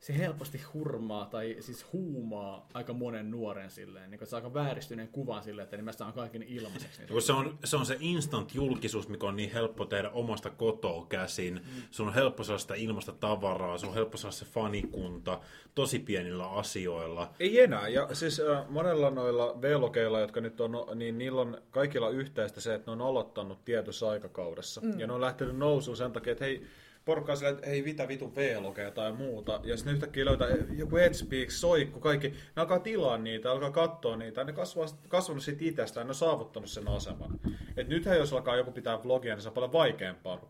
se 0.00 0.18
helposti 0.18 0.60
hurmaa 0.74 1.26
tai 1.26 1.56
siis 1.60 1.86
huumaa 1.92 2.68
aika 2.74 2.92
monen 2.92 3.30
nuoren 3.30 3.70
silleen, 3.70 4.10
niin 4.10 4.18
kun 4.18 4.26
se 4.26 4.36
on 4.36 4.42
aika 4.42 4.54
vääristyneen 4.54 5.08
kuvan 5.08 5.42
silleen, 5.42 5.64
että 5.64 5.76
niin 5.76 5.84
mä 5.84 5.92
saan 5.92 6.12
kaiken 6.12 6.42
ilmaiseksi. 6.42 7.02
Kun 7.06 7.22
se 7.22 7.32
on, 7.32 7.58
se 7.64 7.76
on 7.76 7.86
se 7.86 7.96
instant-julkisuus, 8.00 9.08
mikä 9.08 9.26
on 9.26 9.36
niin 9.36 9.52
helppo 9.52 9.84
tehdä 9.84 10.10
omasta 10.10 10.50
kotoa 10.50 11.06
käsin. 11.08 11.54
Mm. 11.54 11.82
Sun 11.90 12.08
on 12.08 12.14
helppo 12.14 12.44
saada 12.44 12.58
sitä 12.58 12.74
ilmasta 12.74 13.12
tavaraa, 13.12 13.78
sun 13.78 13.88
on 13.88 13.94
helppo 13.94 14.16
saada 14.16 14.32
se 14.32 14.44
fanikunta 14.44 15.40
tosi 15.74 15.98
pienillä 15.98 16.50
asioilla. 16.50 17.30
Ei 17.40 17.60
enää. 17.60 17.88
Ja 17.88 18.14
siis 18.14 18.40
äh, 18.40 18.68
monella 18.68 19.10
noilla 19.10 19.62
V-logeilla, 19.62 20.20
jotka 20.20 20.40
nyt 20.40 20.60
on, 20.60 20.72
niin 20.94 21.18
niillä 21.18 21.40
on 21.40 21.58
kaikilla 21.70 22.08
yhteistä 22.08 22.60
se, 22.60 22.74
että 22.74 22.90
ne 22.90 22.92
on 22.92 23.08
aloittanut 23.08 23.64
tietyssä 23.64 24.08
aikakaudessa. 24.08 24.80
Mm. 24.80 25.00
Ja 25.00 25.06
ne 25.06 25.12
on 25.12 25.20
lähtenyt 25.20 25.56
nousuun 25.56 25.96
sen 25.96 26.12
takia, 26.12 26.32
että 26.32 26.44
hei, 26.44 26.66
porukka 27.04 27.36
silleen, 27.36 27.54
että 27.54 27.68
hei, 27.68 27.82
mitä 27.82 28.08
vitu 28.08 28.34
V-logeja 28.36 28.90
tai 28.90 29.12
muuta. 29.12 29.60
Ja 29.64 29.76
sitten 29.76 29.94
yhtäkkiä 29.94 30.24
löytää 30.24 30.48
joku 30.76 30.96
Edspeaks, 30.96 31.60
Soikku, 31.60 32.00
kaikki. 32.00 32.28
Ne 32.28 32.36
alkaa 32.56 32.78
tilaa 32.78 33.18
niitä, 33.18 33.50
alkaa 33.50 33.70
katsoa 33.70 34.16
niitä. 34.16 34.44
Ne 34.44 34.52
kasvaa, 34.52 34.86
kasvanut 35.08 35.42
siitä 35.42 35.64
itsestään, 35.64 36.06
ne 36.06 36.10
on 36.10 36.14
saavuttanut 36.14 36.70
sen 36.70 36.88
aseman. 36.88 37.40
Et 37.76 37.88
nythän 37.88 38.16
jos 38.16 38.32
alkaa 38.32 38.56
joku 38.56 38.72
pitää 38.72 39.02
vlogia, 39.04 39.34
niin 39.34 39.42
se 39.42 39.48
on 39.48 39.54
paljon 39.54 39.72
vaikeampaa. 39.72 40.48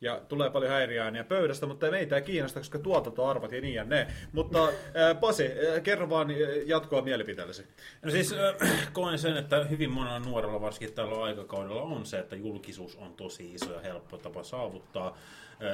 Ja 0.00 0.20
tulee 0.28 0.50
paljon 0.50 0.72
häiriöääniä 0.72 1.24
pöydästä, 1.24 1.66
mutta 1.66 1.90
meitä 1.90 2.16
ei 2.16 2.22
kiinnosta, 2.22 2.60
koska 2.60 2.78
tuotantoarvot 2.78 3.52
ja 3.52 3.60
niin 3.60 3.74
ja 3.74 3.84
ne. 3.84 4.06
Mutta 4.32 4.68
ää, 4.94 5.14
Pasi, 5.14 5.44
ää, 5.44 5.80
kerro 5.80 6.10
vaan 6.10 6.30
ää, 6.30 6.36
jatkoa 6.66 7.02
mielipiteellesi. 7.02 7.66
No 8.02 8.10
siis 8.10 8.32
äh, 8.32 8.92
koen 8.92 9.18
sen, 9.18 9.36
että 9.36 9.64
hyvin 9.64 9.90
monella 9.90 10.18
nuorella, 10.18 10.60
varsinkin 10.60 10.94
tällä 10.94 11.24
aikakaudella, 11.24 11.82
on 11.82 12.06
se, 12.06 12.18
että 12.18 12.36
julkisuus 12.36 12.96
on 12.96 13.14
tosi 13.14 13.54
iso 13.54 13.72
ja 13.72 13.80
helppo 13.80 14.18
tapa 14.18 14.42
saavuttaa 14.42 15.06
äh, 15.06 15.14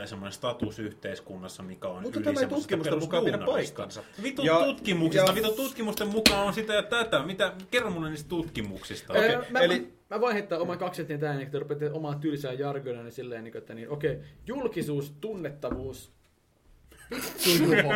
semmoinen 0.04 0.32
status 0.32 0.78
yhteiskunnassa, 0.78 1.62
mikä 1.62 1.88
on 1.88 2.02
Mutta 2.02 2.18
yli 2.18 2.24
tämä 2.24 2.40
ei 2.40 2.46
tutkimusten 2.46 2.98
mukaan 2.98 3.24
pidä 3.24 3.38
paikkansa. 3.38 4.02
Vitun 4.22 4.44
Ja- 4.46 4.58
tutkimuksista, 4.64 5.30
ja- 5.30 5.34
vitun 5.34 5.54
tutkimusten 5.54 6.08
mukaan 6.08 6.46
on 6.46 6.54
sitä 6.54 6.74
ja 6.74 6.82
tätä. 6.82 7.22
Mitä, 7.22 7.52
kerro 7.70 7.90
mulle 7.90 8.10
niistä 8.10 8.28
tutkimuksista. 8.28 9.12
Okei, 9.12 9.36
Okay, 9.36 9.50
mä, 9.50 9.60
eli- 9.60 9.80
mä, 9.80 10.16
mä 10.16 10.20
voin 10.20 10.32
heittää 10.32 10.58
oman 10.58 10.78
kaksetien 10.78 11.20
tähän, 11.20 11.36
niin 11.36 11.46
että 11.46 11.58
rupeatte 11.58 11.90
omaa 11.90 12.14
tylsää 12.14 12.52
jargonia, 12.52 13.02
niin 13.02 13.12
silleen, 13.12 13.44
niin 13.44 13.56
että 13.56 13.74
niin, 13.74 13.90
okei, 13.90 14.18
julkisuus, 14.46 15.14
tunnettavuus, 15.20 16.10
Vittu 17.10 17.50
Juho. 17.64 17.92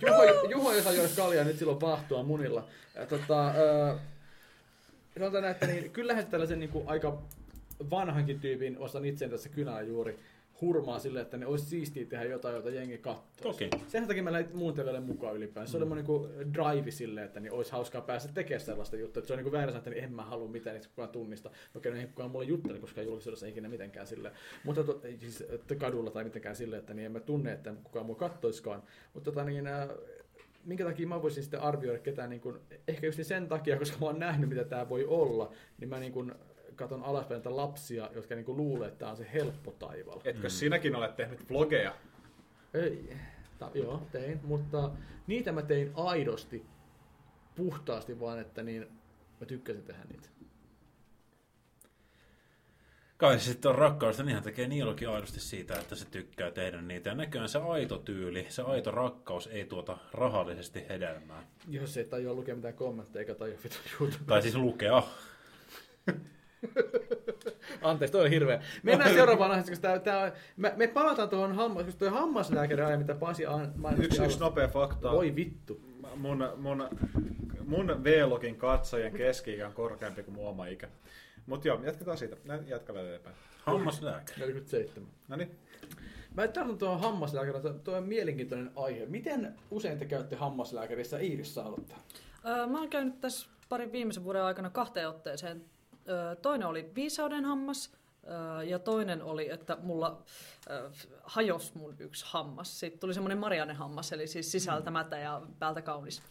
Juho, 0.00 0.48
Juho 0.50 0.72
ei 0.72 0.82
saa 0.82 0.92
juoda 0.92 1.08
kaljaa, 1.16 1.44
nyt 1.44 1.58
silloin 1.58 1.80
vahtua 1.80 2.22
munilla. 2.22 2.64
Ja, 2.94 3.06
tota, 3.06 3.48
äh, 3.48 3.98
sanotaan 5.18 5.42
näin, 5.42 5.54
että 5.54 5.66
niin, 5.66 5.90
kyllähän 5.90 6.24
se 6.24 6.30
tällaisen 6.30 6.60
niin 6.60 6.70
kuin, 6.70 6.88
aika 6.88 7.18
vanhankin 7.90 8.40
tyypin, 8.40 8.78
ostan 8.78 9.04
itseään 9.04 9.30
tässä 9.30 9.48
kynää 9.48 9.82
juuri, 9.82 10.18
hurmaa 10.60 10.98
sille, 10.98 11.20
että 11.20 11.36
ne 11.36 11.46
olisi 11.46 11.64
siistiä 11.64 12.04
tehdä 12.04 12.24
jotain, 12.24 12.54
jota 12.54 12.70
jengi 12.70 12.98
katsoo. 12.98 13.52
Toki. 13.52 13.70
Sen 13.88 14.06
takia 14.06 14.22
mä 14.22 14.32
lähdin 14.32 14.56
muun 14.56 14.74
TVlle 14.74 15.00
mukaan 15.00 15.36
ylipäänsä. 15.36 15.70
Se 15.70 15.76
oli 15.76 15.86
mun 15.86 15.96
niinku 15.96 16.28
drive 16.54 16.90
silleen, 16.90 17.26
että 17.26 17.40
niin 17.40 17.52
olisi 17.52 17.72
hauskaa 17.72 18.00
päästä 18.00 18.32
tekemään 18.32 18.60
sellaista 18.60 18.96
juttua. 18.96 19.20
Että 19.20 19.26
se 19.26 19.32
on 19.32 19.38
niinku 19.38 19.52
väärä 19.52 19.76
että 19.76 19.90
niin 19.90 20.04
en 20.04 20.12
mä 20.12 20.22
halua 20.24 20.48
mitään, 20.48 20.76
että 20.76 20.88
kukaan 20.88 21.08
tunnista. 21.08 21.50
Okei, 21.76 21.92
no 21.92 21.98
ei 21.98 22.06
kukaan 22.06 22.30
mulle 22.30 22.44
juttele, 22.44 22.78
koska 22.78 23.00
ei 23.00 23.06
julkisuudessa 23.06 23.46
ikinä 23.46 23.68
mitenkään 23.68 24.06
silleen. 24.06 24.34
Mutta 24.64 24.84
to, 24.84 25.00
siis, 25.18 25.40
että 25.40 25.74
kadulla 25.74 26.10
tai 26.10 26.24
mitenkään 26.24 26.56
silleen, 26.56 26.80
että 26.80 26.94
niin 26.94 27.06
en 27.06 27.12
mä 27.12 27.20
tunne, 27.20 27.52
että 27.52 27.74
kukaan 27.84 28.06
mua 28.06 28.14
kattoiskaan. 28.14 28.82
Mutta 29.14 29.30
tota 29.30 29.44
niin, 29.44 29.64
minkä 30.64 30.84
takia 30.84 31.06
mä 31.06 31.22
voisin 31.22 31.42
sitten 31.42 31.60
arvioida 31.60 31.98
ketään, 31.98 32.30
niin 32.30 32.40
kuin, 32.40 32.56
ehkä 32.88 33.06
just 33.06 33.18
sen 33.22 33.48
takia, 33.48 33.78
koska 33.78 33.98
mä 34.00 34.06
oon 34.06 34.18
nähnyt, 34.18 34.48
mitä 34.48 34.64
tämä 34.64 34.88
voi 34.88 35.04
olla, 35.04 35.52
niin 35.78 35.88
mä 35.88 36.00
niin 36.00 36.12
kuin, 36.12 36.32
katon 36.80 37.04
alaspäin 37.04 37.38
näitä 37.38 37.56
lapsia, 37.56 38.10
jotka 38.14 38.34
niin 38.34 38.44
kuin 38.44 38.56
luulee, 38.56 38.88
että 38.88 38.98
tämä 38.98 39.10
on 39.10 39.16
se 39.16 39.26
helppo 39.32 39.70
taival. 39.70 40.20
Etkö 40.24 40.46
mm. 40.46 40.50
sinäkin 40.50 40.96
olet 40.96 41.16
tehnyt 41.16 41.50
vlogeja? 41.50 41.94
Ei, 42.74 43.16
ta, 43.58 43.70
joo, 43.74 44.02
tein, 44.12 44.40
mutta 44.42 44.90
niitä 45.26 45.52
mä 45.52 45.62
tein 45.62 45.92
aidosti, 45.94 46.66
puhtaasti 47.54 48.20
vaan, 48.20 48.38
että 48.38 48.62
niin 48.62 48.86
mä 49.40 49.46
tykkäsin 49.46 49.82
tehdä 49.82 50.04
niitä. 50.08 50.28
Kai 53.16 53.38
se 53.38 53.44
sitten 53.44 53.68
on 53.68 53.74
rakkaudesta, 53.78 54.22
niin 54.22 54.34
hän 54.34 54.42
tekee 54.42 54.68
Niilokin 54.68 55.08
aidosti 55.08 55.40
siitä, 55.40 55.74
että 55.74 55.94
se 55.96 56.06
tykkää 56.10 56.50
tehdä 56.50 56.82
niitä. 56.82 57.08
Ja 57.08 57.14
näköjään 57.14 57.48
se 57.48 57.58
aito 57.58 57.98
tyyli, 57.98 58.46
se 58.48 58.62
aito 58.62 58.90
rakkaus 58.90 59.46
ei 59.46 59.64
tuota 59.64 59.98
rahallisesti 60.12 60.88
hedelmää. 60.88 61.46
Jos 61.68 61.96
ei 61.96 62.04
tajua 62.04 62.34
lukea 62.34 62.56
mitään 62.56 62.74
kommentteja 62.74 63.20
eikä 63.20 63.34
tajua 63.34 63.58
vitun 63.64 63.80
YouTube. 64.00 64.24
Tai 64.26 64.42
siis 64.42 64.54
lukea. 64.54 65.02
Anteeksi, 67.82 68.12
toi 68.12 68.24
on 68.24 68.30
hirveä. 68.30 68.62
Mennään 68.82 69.14
seuraavaan 69.14 69.50
aiheeseen, 69.50 69.76
koska 69.76 69.88
tää, 69.88 69.98
tää, 69.98 70.32
me, 70.56 70.72
me 70.76 70.86
palataan 70.86 71.28
tuohon 71.28 71.54
hammas, 71.54 71.84
koska 71.84 71.98
toi 71.98 72.08
hammaslääkäri 72.08 72.82
aina, 72.82 72.98
mitä 72.98 73.14
Pasi 73.14 73.46
an, 73.46 73.72
Yksi, 73.98 74.24
yksi 74.24 74.40
nopea 74.40 74.68
fakta. 74.68 75.12
Voi 75.12 75.36
vittu. 75.36 75.80
Mun, 76.16 76.48
mun, 76.56 76.88
mun 77.66 78.04
V-login 78.04 78.56
katsojien 78.56 79.12
keski 79.12 79.62
on 79.62 79.72
korkeampi 79.72 80.22
kuin 80.22 80.34
mun 80.34 80.48
oma 80.48 80.66
ikä. 80.66 80.88
Mutta 81.46 81.68
joo, 81.68 81.80
jatketaan 81.84 82.18
siitä. 82.18 82.36
Jatketaan 82.66 83.06
eteenpäin. 83.06 83.36
Hammaslääkäri. 83.64 84.38
47. 84.38 85.10
No 85.28 85.36
niin. 85.36 85.58
Mä 86.34 86.48
tartun 86.48 86.78
tuohon 86.78 87.00
hammaslääkärillä. 87.00 87.72
Tuo 87.72 87.96
on 87.96 88.08
mielenkiintoinen 88.08 88.70
aihe. 88.76 89.06
Miten 89.06 89.54
usein 89.70 89.98
te 89.98 90.04
käytte 90.04 90.36
hammaslääkärissä? 90.36 91.18
Iiris 91.18 91.54
saa 91.54 91.66
aloittaa. 91.66 91.98
Öö, 92.46 92.66
mä 92.66 92.78
oon 92.78 92.88
käynyt 92.88 93.20
tässä 93.20 93.48
parin 93.68 93.92
viimeisen 93.92 94.24
vuoden 94.24 94.42
aikana 94.42 94.70
kahteen 94.70 95.08
otteeseen. 95.08 95.64
Toinen 96.42 96.68
oli 96.68 96.90
viisauden 96.94 97.44
hammas 97.44 97.92
ja 98.66 98.78
toinen 98.78 99.22
oli, 99.22 99.50
että 99.50 99.76
mulla 99.82 100.22
hajos 101.22 101.74
mun 101.74 101.94
yksi 101.98 102.24
hammas. 102.28 102.80
Siitä 102.80 102.98
tuli 102.98 103.14
semmoinen 103.14 103.38
Marianne 103.38 103.74
hammas, 103.74 104.12
eli 104.12 104.26
siis 104.26 104.52
sisältä 104.52 104.90
mätä 104.90 105.18
ja 105.18 105.42
päältä 105.58 105.82
kaunis. 105.82 106.22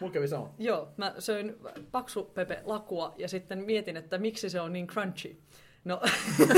Mulla 0.00 0.12
kävi 0.12 0.28
sama. 0.28 0.54
Joo, 0.58 0.88
mä 0.96 1.14
söin 1.18 1.56
paksu 1.92 2.24
pepe 2.24 2.62
lakua 2.64 3.14
ja 3.16 3.28
sitten 3.28 3.58
mietin, 3.58 3.96
että 3.96 4.18
miksi 4.18 4.50
se 4.50 4.60
on 4.60 4.72
niin 4.72 4.86
crunchy. 4.86 5.36
No, 5.84 6.00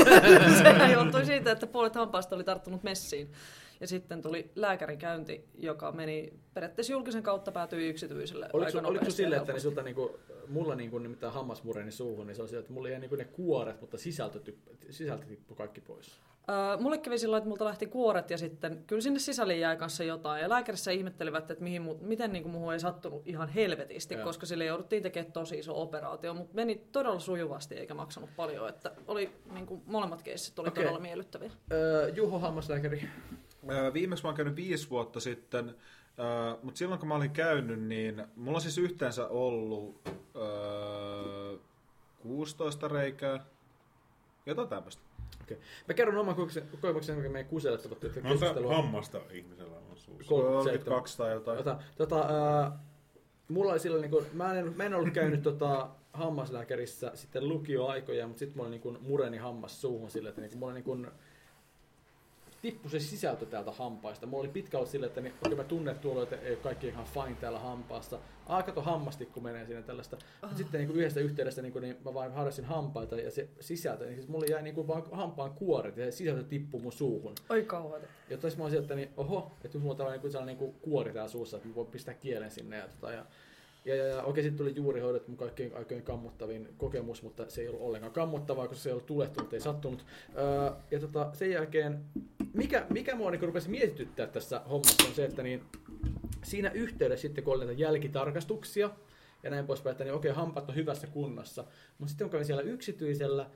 sehän 0.63 0.91
johtui 0.91 1.25
siitä, 1.25 1.51
että 1.51 1.67
puolet 1.67 1.95
hampaasta 1.95 2.35
oli 2.35 2.43
tarttunut 2.43 2.83
messiin. 2.83 3.31
Ja 3.79 3.87
sitten 3.87 4.21
tuli 4.21 4.51
lääkärikäynti, 4.55 5.45
joka 5.57 5.91
meni 5.91 6.33
periaatteessa 6.53 6.93
julkisen 6.93 7.23
kautta 7.23 7.51
päätyi 7.51 7.89
yksityiselle. 7.89 8.49
Oliko, 8.53 8.65
aika 8.65 8.77
oliko 8.77 8.93
nopeasti 8.93 9.17
sille, 9.17 9.35
ja 9.35 9.41
että 9.41 9.53
niin 9.53 9.61
sulta 9.61 9.81
niinku, 9.81 10.19
mulla 10.47 10.75
niinku, 10.75 10.97
nimittäin 10.97 11.33
hammasmureni 11.33 11.91
suuhun, 11.91 12.27
niin 12.27 12.35
se 12.35 12.41
on 12.41 12.47
sille, 12.47 12.59
että 12.59 12.73
mulla 12.73 12.89
jäi 12.89 12.99
niinku 12.99 13.15
ne 13.15 13.25
kuoret, 13.25 13.81
mutta 13.81 13.97
sisältö, 13.97 14.39
sisältö 14.89 15.25
tippui 15.25 15.57
kaikki 15.57 15.81
pois. 15.81 16.19
Mulle 16.79 16.97
kävi 16.97 17.17
sillä 17.17 17.37
että 17.37 17.49
multa 17.49 17.65
lähti 17.65 17.85
kuoret 17.85 18.29
ja 18.29 18.37
sitten 18.37 18.83
kyllä 18.87 19.01
sinne 19.01 19.19
sisälle 19.19 19.57
jäi 19.57 19.77
kanssa 19.77 20.03
jotain. 20.03 20.41
Ja 20.41 20.49
lääkärissä 20.49 20.91
ihmettelivät, 20.91 21.51
että 21.51 21.63
mihin, 21.63 21.83
miten 22.01 22.33
niin 22.33 22.43
kuin 22.43 22.51
muuhun 22.51 22.73
ei 22.73 22.79
sattunut 22.79 23.27
ihan 23.27 23.49
helvetisti, 23.49 24.13
Joo. 24.13 24.23
koska 24.23 24.45
sille 24.45 24.65
jouduttiin 24.65 25.03
tekemään 25.03 25.31
tosi 25.31 25.59
iso 25.59 25.81
operaatio. 25.81 26.33
Mutta 26.33 26.55
meni 26.55 26.81
todella 26.91 27.19
sujuvasti 27.19 27.75
eikä 27.75 27.93
maksanut 27.93 28.29
paljon. 28.35 28.69
Että 28.69 28.91
oli 29.07 29.29
niin 29.53 29.65
kuin, 29.65 29.81
molemmat 29.85 30.21
keissit 30.21 30.59
oli 30.59 30.67
Okei. 30.67 30.83
todella 30.83 30.99
miellyttäviä. 30.99 31.51
Öö, 31.71 32.09
Juho 32.09 32.39
hammaslääkäri. 32.39 33.09
Viimeksi 33.93 34.23
mä 34.23 34.27
oon 34.27 34.35
käynyt 34.37 34.55
viisi 34.55 34.89
vuotta 34.89 35.19
sitten, 35.19 35.75
mutta 36.63 36.77
silloin 36.77 36.99
kun 36.99 37.07
mä 37.07 37.15
olin 37.15 37.31
käynyt, 37.31 37.81
niin 37.83 38.23
mulla 38.35 38.57
on 38.57 38.61
siis 38.61 38.77
yhteensä 38.77 39.27
ollut 39.27 40.01
öö, 40.35 41.57
16 42.21 42.87
reikää, 42.87 43.45
jotain 44.45 44.67
tämmöistä. 44.67 45.01
Okay. 45.43 45.57
Mä 45.87 45.93
kerron 45.93 46.17
oman 46.17 46.35
kokemuksen, 46.35 47.21
kun 47.21 47.31
meidän 47.31 47.49
kuselet 47.49 47.85
ovat 47.85 47.99
tätä 47.99 48.21
Monta 48.21 48.29
keskustelua. 48.29 48.75
hammasta 48.75 49.21
ihmisellä 49.31 49.77
on 49.77 49.97
suussa? 49.97 50.29
32 50.29 51.17
tai 51.17 51.31
jotain. 51.33 51.57
Tota, 51.57 51.79
tota, 51.97 52.19
äh, 52.65 52.71
mulla 53.47 53.71
oli 53.71 53.79
silloin, 53.79 54.01
niin 54.01 54.11
kuin, 54.11 54.25
mä, 54.33 54.59
en, 54.59 54.73
mä 54.75 54.83
en 54.83 54.93
ollut 54.93 55.13
käynyt 55.13 55.41
tota, 55.41 55.89
hammaslääkärissä 56.13 57.11
sitten 57.13 57.49
lukioaikoja, 57.49 58.27
mutta 58.27 58.39
sitten 58.39 58.57
mulla 58.57 58.69
oli 58.69 58.79
niin 58.79 59.07
mureni 59.07 59.37
hammas 59.37 59.81
suuhun 59.81 60.11
sille, 60.11 60.29
että 60.29 60.41
niin 60.41 60.49
kuin, 60.49 60.59
mulla 60.59 60.71
oli 60.71 60.79
niin 60.79 60.83
kuin, 60.83 61.07
tippui 62.65 62.91
se 62.91 62.99
sisältö 62.99 63.45
täältä 63.45 63.71
hampaista. 63.71 64.25
Mulla 64.25 64.41
oli 64.41 64.49
pitkä 64.49 64.77
ollut 64.77 64.89
silleen, 64.89 65.07
että 65.07 65.21
niin, 65.21 65.33
okei 65.45 65.55
mä 65.55 65.63
tunnen, 65.63 65.91
että 65.91 66.01
tuolla 66.01 66.23
että 66.23 66.35
ei 66.35 66.49
ole 66.49 66.57
kaikki 66.57 66.87
ihan 66.87 67.05
fine 67.05 67.35
täällä 67.41 67.59
hampaassa. 67.59 68.19
Aa, 68.45 68.63
kato 68.63 68.81
hammastikku 68.81 69.41
menee 69.41 69.65
siinä 69.65 69.81
tällaista. 69.81 70.17
Oh. 70.43 70.49
Sitten 70.55 70.79
niin 70.79 70.87
kuin 70.87 70.97
yhdestä 70.97 71.19
yhteydessä 71.19 71.61
niin, 71.61 71.73
kuin, 71.73 71.81
niin 71.81 71.97
mä 72.05 72.13
vain 72.13 72.31
harrastin 72.31 72.65
hampaita 72.65 73.15
ja 73.15 73.31
se 73.31 73.49
sisältö, 73.59 74.05
niin 74.05 74.15
siis 74.15 74.27
mulla 74.27 74.45
jäi 74.45 74.63
niin 74.63 74.75
kuin 74.75 74.87
vaan 74.87 75.03
hampaan 75.11 75.51
kuoret 75.51 75.97
ja 75.97 76.05
se 76.05 76.11
sisältö 76.11 76.43
tippui 76.43 76.81
mun 76.81 76.91
suuhun. 76.91 77.33
Oi 77.49 77.63
kauheeta. 77.63 78.07
Ja 78.29 78.37
tässä 78.37 78.57
mä 78.57 78.63
olisin, 78.63 78.81
että 78.81 78.95
niin, 78.95 79.09
oho, 79.17 79.51
että 79.63 79.77
mulla 79.77 79.91
on 79.91 79.97
tällainen 79.97 80.21
niin 80.21 80.31
sellainen 80.31 80.57
niin 80.57 80.73
kuori 80.73 81.13
täällä 81.13 81.29
suussa, 81.29 81.57
että 81.57 81.69
mä 81.69 81.75
voin 81.75 81.87
pistää 81.87 82.13
kielen 82.13 82.51
sinne. 82.51 82.77
Ja, 82.77 82.87
tota, 82.87 83.11
ja, 83.11 83.25
ja, 83.85 83.95
ja, 83.95 84.05
ja 84.05 84.23
oikein 84.23 84.43
sitten 84.45 84.57
tuli 84.57 84.75
juurihoidot 84.75 85.27
mun 85.27 85.37
kaikkein 85.37 85.75
aikojen 85.75 86.03
kammottavin 86.03 86.69
kokemus, 86.77 87.23
mutta 87.23 87.49
se 87.49 87.61
ei 87.61 87.67
ollut 87.67 87.81
ollenkaan 87.81 88.13
kammottavaa, 88.13 88.67
koska 88.67 88.83
se 88.83 88.89
ei 88.89 88.93
ollut 88.93 89.05
tulehtunut, 89.05 89.53
ei 89.53 89.59
sattunut. 89.59 90.05
Öö, 90.37 90.71
ja 90.91 90.99
tota, 90.99 91.29
sen 91.33 91.51
jälkeen, 91.51 92.05
mikä, 92.53 92.85
mikä 92.89 93.15
mua 93.15 93.31
niin 93.31 93.43
rupesi 93.43 93.69
mietityttää 93.69 94.27
tässä 94.27 94.59
hommassa 94.59 95.07
on 95.07 95.15
se, 95.15 95.25
että 95.25 95.43
niin, 95.43 95.61
siinä 96.43 96.69
yhteydessä 96.69 97.21
sitten 97.21 97.43
kun 97.43 97.53
oli 97.53 97.65
näitä 97.65 97.81
jälkitarkastuksia 97.81 98.89
ja 99.43 99.49
näin 99.49 99.67
poispäin, 99.67 99.91
että 99.91 100.03
niin, 100.03 100.13
okei, 100.13 100.31
hampaat 100.31 100.69
on 100.69 100.75
hyvässä 100.75 101.07
kunnossa. 101.07 101.65
Mutta 101.97 102.09
sitten 102.09 102.25
kun 102.25 102.31
kävin 102.31 102.45
siellä 102.45 102.63
yksityisellä, 102.63 103.49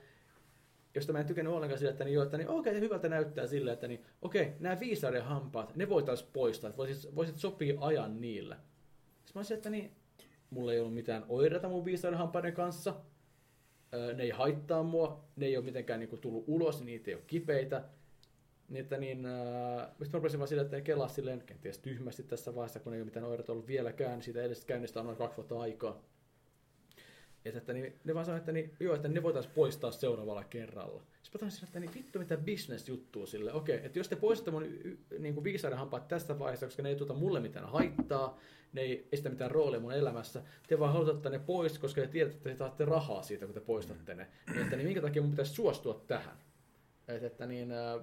josta 0.94 1.12
mä 1.12 1.20
en 1.20 1.26
tykännyt 1.26 1.54
ollenkaan 1.54 1.78
sillä, 1.78 1.90
että, 1.90 2.04
niin, 2.04 2.22
että 2.22 2.36
niin, 2.36 2.48
okei, 2.48 2.74
se 2.74 2.80
hyvältä 2.80 3.08
näyttää 3.08 3.46
sillä, 3.46 3.72
että 3.72 3.88
niin, 3.88 4.04
okei, 4.22 4.52
nämä 4.60 4.80
viisauden 4.80 5.24
hampaat, 5.24 5.76
ne 5.76 5.88
voitaisiin 5.88 6.30
poistaa, 6.32 6.68
että 6.68 6.78
voisit, 6.78 7.14
voisit 7.14 7.38
sopia 7.38 7.74
ajan 7.80 8.20
niillä. 8.20 8.54
Sitten 8.54 9.32
mä 9.34 9.38
olisin, 9.38 9.56
että 9.56 9.70
niin, 9.70 9.90
mulla 10.50 10.72
ei 10.72 10.80
ollut 10.80 10.94
mitään 10.94 11.24
oireita 11.28 11.68
mun 11.68 11.84
viisauden 11.84 12.52
kanssa, 12.54 12.94
ne 14.14 14.22
ei 14.22 14.30
haittaa 14.30 14.82
mua, 14.82 15.24
ne 15.36 15.46
ei 15.46 15.56
ole 15.56 15.64
mitenkään 15.64 16.00
niin 16.00 16.10
kuin, 16.10 16.20
tullut 16.20 16.44
ulos, 16.46 16.82
niitä 16.84 17.10
ei 17.10 17.14
ole 17.14 17.22
kipeitä. 17.26 17.84
Niin, 18.68 18.82
että 18.82 18.96
niin, 18.96 19.26
äh, 19.26 19.88
sitten 19.88 20.08
mä 20.12 20.12
rupesin 20.12 20.40
vaan 20.40 20.48
sillä, 20.48 20.62
että 20.62 20.80
kelaa 20.80 21.08
silleen, 21.08 21.42
kenties 21.46 21.78
tyhmästi 21.78 22.22
tässä 22.22 22.54
vaiheessa, 22.54 22.80
kun 22.80 22.94
ei 22.94 23.00
ole 23.00 23.04
mitään 23.04 23.26
oireita 23.26 23.52
ollut 23.52 23.66
vieläkään, 23.66 24.12
niin 24.12 24.22
siitä 24.22 24.42
edestä 24.42 24.66
käynnistä 24.66 25.00
on 25.00 25.06
noin 25.06 25.18
kaksi 25.18 25.36
vuotta 25.36 25.60
aikaa. 25.60 26.02
Et, 27.44 27.56
että 27.56 27.72
niin, 27.72 28.00
ne 28.04 28.14
vaan 28.14 28.24
sanoivat, 28.24 28.42
että, 28.42 28.52
niin, 28.52 28.76
joo, 28.80 28.94
että 28.94 29.08
ne 29.08 29.22
voitaisiin 29.22 29.54
poistaa 29.54 29.90
seuraavalla 29.90 30.44
kerralla. 30.44 31.02
Sitten 31.30 31.48
mä 31.48 31.64
että 31.64 31.80
niin, 31.80 31.94
vittu 31.94 32.18
mitä 32.18 32.36
business-juttua 32.36 33.26
sille. 33.26 33.52
Okei, 33.52 33.80
että 33.84 33.98
jos 33.98 34.08
te 34.08 34.16
poistatte 34.16 34.50
mun 34.50 34.66
niin 35.18 35.34
kuin 35.34 35.44
viisaiden 35.44 35.78
hampaat 35.78 36.08
tässä 36.08 36.38
vaiheessa, 36.38 36.66
koska 36.66 36.82
ne 36.82 36.88
ei 36.88 36.96
tuota 36.96 37.14
mulle 37.14 37.40
mitään 37.40 37.68
haittaa, 37.68 38.38
ne 38.72 38.80
ei 38.80 39.08
esitä 39.12 39.28
mitään 39.28 39.50
roolia 39.50 39.80
mun 39.80 39.92
elämässä, 39.92 40.42
te 40.68 40.78
vaan 40.78 40.92
haluatte 40.92 41.30
ne 41.30 41.38
pois, 41.38 41.78
koska 41.78 42.00
te 42.00 42.06
tiedätte, 42.06 42.36
että 42.36 42.50
te 42.50 42.56
saatte 42.56 42.84
rahaa 42.84 43.22
siitä, 43.22 43.46
kun 43.46 43.54
te 43.54 43.60
poistatte 43.60 44.14
ne. 44.14 44.26
Niin, 44.46 44.62
että 44.62 44.76
niin 44.76 44.86
minkä 44.86 45.00
takia 45.00 45.22
mun 45.22 45.30
pitäisi 45.30 45.54
suostua 45.54 46.04
tähän? 46.06 46.36
Et, 47.08 47.22
että 47.22 47.46
niin, 47.46 47.72
äh, 47.72 48.00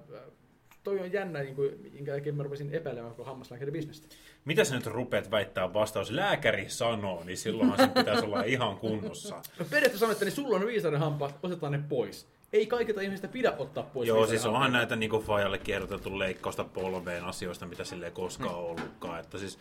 toi 0.84 1.00
on 1.00 1.12
jännä, 1.12 1.42
niin 1.42 1.54
kuin, 1.54 1.90
minkä 1.92 2.12
takia 2.12 2.32
mä 2.32 2.42
rupesin 2.42 2.74
epäilemään 2.74 3.14
koko 3.14 3.24
hammaslääkärin 3.24 3.72
bisnestä. 3.72 4.06
Mitä 4.44 4.64
sä 4.64 4.74
nyt 4.74 4.86
rupeat 4.86 5.30
väittää 5.30 5.74
vastaus? 5.74 6.10
Lääkäri 6.10 6.70
sanoo, 6.70 7.24
niin 7.24 7.36
silloinhan 7.36 7.78
sen 7.78 7.90
pitäisi 7.90 8.24
olla 8.24 8.42
ihan 8.42 8.76
kunnossa. 8.76 9.34
No 9.34 9.42
periaatteessa 9.70 9.98
sanoin, 9.98 10.12
että 10.12 10.24
niin 10.24 10.32
sulla 10.32 10.56
on 10.56 10.66
viisauden 10.66 11.00
hampaat, 11.00 11.38
otetaan 11.42 11.72
ne 11.72 11.80
pois. 11.88 12.37
Ei 12.52 12.66
kaikilta 12.66 13.00
ihmisistä 13.00 13.28
pidä 13.28 13.52
ottaa 13.58 13.82
pois 13.82 14.08
Joo, 14.08 14.26
siis 14.26 14.46
onhan 14.46 14.72
näitä 14.72 14.96
niinku 14.96 15.20
Fajalle 15.20 15.58
kierroteltu 15.58 16.18
leikkausta 16.18 16.64
polveen 16.64 17.24
asioista, 17.24 17.66
mitä 17.66 17.84
sille 17.84 18.06
ei 18.06 18.12
koskaan 18.12 18.54
ollutkaan. 18.54 19.20
Että 19.20 19.38
siis 19.38 19.58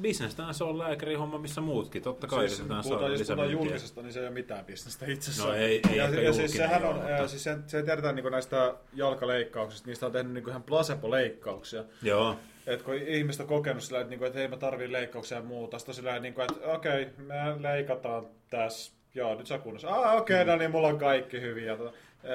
bisnestähän 0.00 0.54
se 0.54 0.64
on 0.64 0.78
lääkärin 0.78 1.18
homma 1.18 1.38
missä 1.38 1.60
muutkin. 1.60 2.02
Totta 2.02 2.26
kai 2.26 2.48
Siis, 2.48 2.60
puhutaan, 2.60 2.84
saada 2.84 2.98
jos 2.98 3.08
puhutaan 3.08 3.18
lisämyyntiä. 3.18 3.58
julkisesta, 3.58 4.02
niin 4.02 4.12
se 4.12 4.20
ei 4.20 4.26
ole 4.26 4.34
mitään 4.34 4.64
bisnestä 4.64 5.06
itse 5.06 5.30
asiassa. 5.30 5.48
No 5.48 5.54
ei- 5.54 5.80
ei 5.90 5.96
ja, 5.96 6.20
ja 6.20 6.32
siis 6.32 6.52
sehän 6.52 6.80
joo, 6.80 6.90
on, 6.90 6.96
mutta- 6.96 7.10
mutta... 7.10 7.28
siis 7.28 7.42
se, 7.44 7.58
se 7.66 7.82
tiedetään 7.82 8.14
niin 8.14 8.30
näistä 8.30 8.74
jalkaleikkauksista, 8.92 9.86
niistä 9.86 10.06
on 10.06 10.12
tehnyt 10.12 10.32
niin 10.32 10.48
ihan 10.48 10.62
placebo-leikkauksia. 10.62 11.84
Joo. 12.02 12.36
Et 12.66 12.82
kun 12.82 12.94
ihmiset 12.94 13.40
on 13.40 13.46
kokenut 13.46 13.82
sillä, 13.82 14.00
että, 14.00 14.10
niinku, 14.10 14.24
että 14.24 14.38
hei 14.38 14.48
mä 14.48 14.56
tarviin 14.56 14.92
leikkauksia 14.92 15.38
ja 15.38 15.44
muuta, 15.44 15.78
sitten 15.78 15.94
sillä 15.94 16.18
niinku, 16.18 16.40
että 16.40 16.66
okei, 16.66 17.02
okay, 17.02 17.24
me 17.26 17.62
leikataan 17.62 18.26
tässä, 18.50 18.92
joo 19.14 19.34
nyt 19.34 19.46
sä 19.46 19.58
kunnossa. 19.58 19.88
Ah 19.88 20.16
okei, 20.16 20.42
okay, 20.42 20.52
no 20.52 20.58
niin, 20.58 20.70
mulla 20.70 20.88
on 20.88 20.98
kaikki 20.98 21.40
hyvin. 21.40 21.64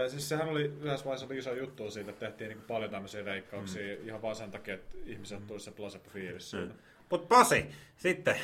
Siis 0.08 0.30
sehän 0.30 0.50
oli 0.50 0.64
yhdessä 0.64 1.06
vaiheessa 1.06 1.26
oli 1.26 1.38
iso 1.38 1.54
juttu 1.54 1.92
siitä, 1.92 2.10
että 2.10 2.26
tehtiin 2.26 2.50
niinku 2.50 2.64
paljon 2.68 2.92
tämmöisiä 2.92 3.26
leikkauksia 3.26 3.98
mm. 3.98 4.08
ihan 4.08 4.22
vaan 4.22 4.36
sen 4.36 4.52
takia, 4.52 4.74
että 4.74 4.98
ihmiset 5.06 5.48
tulisi 5.48 5.66
se 5.66 5.72
placebo-fiilis 5.72 6.50
siitä. 6.52 6.74
Mut 7.12 7.30
Pasi, 7.30 7.66
sitten 7.98 8.36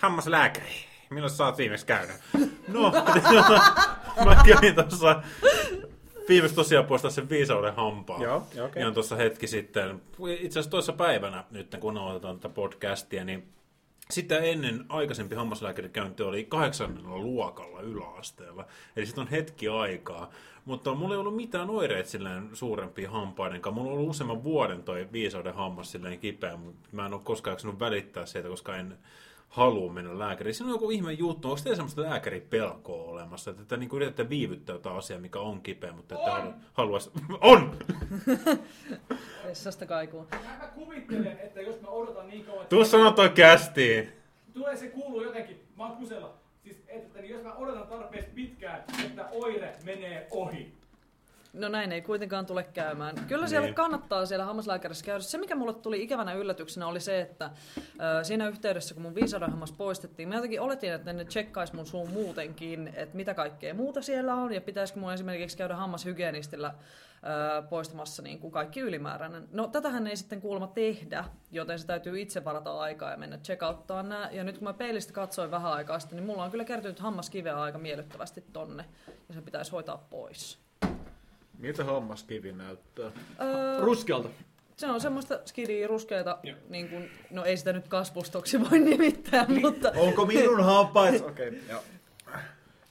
hammaslääkäri. 0.00 0.74
Milloin 1.10 1.30
sä 1.30 1.44
oot 1.44 1.58
viimeksi 1.58 1.86
käynyt? 1.86 2.16
No, 2.68 2.92
mä 4.24 4.42
kävin 4.46 4.74
tuossa 4.74 5.22
viimeksi 6.28 6.54
tosiaan 6.54 6.86
poistaa 6.86 7.10
sen 7.10 7.28
viisauden 7.28 7.74
hampaa. 7.74 8.22
Joo, 8.22 8.36
okei. 8.64 8.80
Ihan 8.82 8.94
tuossa 8.94 9.16
hetki 9.16 9.46
sitten. 9.46 10.02
Itse 10.28 10.58
asiassa 10.58 10.70
toissa 10.70 10.92
päivänä, 10.92 11.44
nyt 11.50 11.76
kun 11.80 11.98
aloitetaan 11.98 12.40
tätä 12.40 12.54
podcastia, 12.54 13.24
niin 13.24 13.48
sitä 14.10 14.38
ennen 14.38 14.84
aikaisempi 14.88 15.34
hammaslääkärikäynti 15.34 16.22
oli 16.22 16.44
kahdeksannella 16.44 17.18
luokalla 17.18 17.80
yläasteella. 17.80 18.64
Eli 18.96 19.06
sitten 19.06 19.22
on 19.22 19.30
hetki 19.30 19.68
aikaa. 19.68 20.30
Mutta 20.64 20.94
mulla 20.94 21.14
ei 21.14 21.20
ollut 21.20 21.36
mitään 21.36 21.70
oireita 21.70 22.10
silleen 22.10 22.48
suurempia 22.52 23.10
hampaiden 23.10 23.60
kanssa. 23.60 23.80
Mulla 23.80 23.92
on 23.92 23.98
ollut 23.98 24.10
useamman 24.10 24.44
vuoden 24.44 24.82
toi 24.82 25.08
viisauden 25.12 25.54
hammas 25.54 25.92
silleen 25.92 26.18
kipeä, 26.18 26.56
mutta 26.56 26.88
mä 26.92 27.06
en 27.06 27.14
ole 27.14 27.20
koskaan 27.24 27.52
jaksanut 27.52 27.80
välittää 27.80 28.26
siitä, 28.26 28.48
koska 28.48 28.76
en 28.76 28.98
halua 29.50 29.92
mennä 29.92 30.18
lääkäriin. 30.18 30.54
Siinä 30.54 30.68
on 30.68 30.74
joku 30.74 30.90
ihme 30.90 31.12
juttu. 31.12 31.48
Onko 31.50 31.60
teillä 31.62 31.76
semmoista 31.76 32.02
lääkäripelkoa 32.02 33.04
olemassa? 33.04 33.50
Että, 33.50 33.62
että 33.62 33.76
niin 33.76 33.88
kuin 33.88 33.96
yritätte 34.02 34.28
viivyttää 34.28 34.74
jotain 34.74 34.96
asiaa, 34.96 35.20
mikä 35.20 35.38
on 35.40 35.62
kipeä, 35.62 35.92
mutta 35.92 36.14
ette 36.14 36.30
halua, 36.30 36.54
haluaisi... 36.72 37.10
On! 37.40 37.78
Vessasta 39.46 39.86
kaikuu. 39.86 40.26
Mä 40.58 40.66
kuvittelen, 40.74 41.38
että 41.38 41.60
jos 41.60 41.80
mä 41.80 41.88
odotan 41.88 42.28
niin 42.28 42.44
kauan, 42.44 42.62
että 42.62 42.68
Tuu 42.76 42.84
sanoa 42.84 43.12
toi 43.12 43.28
kästiin. 43.30 44.12
tulee 44.54 44.76
se 44.76 44.88
kuuluu 44.88 45.22
jotenkin, 45.22 45.60
mä 45.76 45.86
oon 45.86 45.96
kusella. 45.96 46.34
Siis, 46.62 46.82
että 46.88 47.20
niin 47.20 47.34
jos 47.34 47.42
mä 47.42 47.54
odotan 47.54 47.86
tarpeeksi 47.86 48.30
pitkään, 48.34 48.84
että 49.04 49.28
oire 49.32 49.76
menee 49.84 50.26
ohi. 50.30 50.72
No 51.52 51.68
näin 51.68 51.92
ei 51.92 52.02
kuitenkaan 52.02 52.46
tule 52.46 52.62
käymään. 52.62 53.16
Kyllä 53.28 53.46
siellä 53.46 53.66
Niin. 53.66 53.74
kannattaa 53.74 54.26
siellä 54.26 54.44
hammaslääkärissä 54.44 55.04
käydä. 55.04 55.20
Se, 55.20 55.38
mikä 55.38 55.54
mulle 55.54 55.74
tuli 55.74 56.02
ikävänä 56.02 56.32
yllätyksenä, 56.32 56.86
oli 56.86 57.00
se, 57.00 57.20
että 57.20 57.50
ö, 57.78 58.24
siinä 58.24 58.48
yhteydessä, 58.48 58.94
kun 58.94 59.02
mun 59.02 59.14
viisaudenhammas 59.14 59.72
poistettiin, 59.72 60.28
mä 60.28 60.34
jotenkin 60.34 60.60
oletin, 60.60 60.92
että 60.92 61.12
ne 61.12 61.24
tsekkais 61.24 61.72
mun 61.72 61.86
suun 61.86 62.10
muutenkin, 62.10 62.92
että 62.96 63.16
mitä 63.16 63.34
kaikkea 63.34 63.74
muuta 63.74 64.02
siellä 64.02 64.34
on, 64.34 64.52
ja 64.52 64.60
pitäisikö 64.60 65.00
mun 65.00 65.12
esimerkiksi 65.12 65.56
käydä 65.56 65.76
hammashygienistillä 65.76 66.74
poistamassa 67.70 68.22
niin 68.22 68.38
kuin 68.38 68.50
kaikki 68.50 68.80
ylimääräinen. 68.80 69.48
No 69.52 69.66
tätähän 69.68 70.06
ei 70.06 70.16
sitten 70.16 70.40
kuulemma 70.40 70.66
tehdä, 70.66 71.24
joten 71.50 71.78
se 71.78 71.86
täytyy 71.86 72.20
itse 72.20 72.44
varata 72.44 72.80
aikaa 72.80 73.10
ja 73.10 73.16
mennä 73.16 73.38
checkouttaan 73.38 74.08
nämä. 74.08 74.28
Ja 74.32 74.44
nyt 74.44 74.58
kun 74.58 74.64
mä 74.64 74.72
peilistä 74.72 75.12
katsoin 75.12 75.50
vähän 75.50 75.72
aikaa 75.72 75.98
sitten, 75.98 76.16
niin 76.16 76.26
mulla 76.26 76.44
on 76.44 76.50
kyllä 76.50 76.64
kertynyt 76.64 76.98
hammaskiveä 77.00 77.60
aika 77.60 77.78
miellyttävästi 77.78 78.44
tonne, 78.52 78.84
ja 79.28 79.34
se 79.34 79.40
pitäisi 79.40 79.70
hoitaa 79.72 80.06
pois. 80.10 80.69
Miltä 81.60 81.84
hammaskivi 81.84 82.52
näyttää? 82.52 83.12
Öö, 83.40 83.80
Ruskealta. 83.80 84.28
se 84.76 84.86
on 84.86 85.00
semmoista 85.00 85.40
skidiä 85.44 85.86
ruskeata, 85.86 86.38
niin 86.68 86.88
kuin, 86.88 87.10
no 87.30 87.44
ei 87.44 87.56
sitä 87.56 87.72
nyt 87.72 87.88
kasvustoksi 87.88 88.70
voi 88.70 88.78
nimittää, 88.78 89.46
mutta 89.62 89.92
Onko 89.96 90.26
minun 90.26 90.64
hampaat? 90.64 91.14
Okei, 91.28 91.48
okay, 91.48 91.60
joo. 91.68 91.82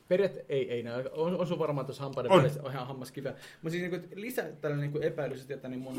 Periaatteessa 0.08 0.54
ei, 0.54 0.72
ei 0.72 0.84
näy. 0.84 1.06
On, 1.12 1.40
on 1.40 1.48
sun 1.48 1.60
varmaan 1.60 1.86
tuossa 1.86 2.04
hampaiden 2.04 2.32
On. 2.32 2.40
välissä 2.40 2.62
ihan 2.70 2.88
hammaskiveä. 2.88 3.32
Mutta 3.32 3.70
siis 3.70 3.92
niinku, 3.92 4.08
lisää 4.16 4.52
tällainen 4.52 4.92
niinku 4.92 5.08
epäilys, 5.08 5.52
että 5.52 5.68
niin 5.68 5.80
mun 5.80 5.96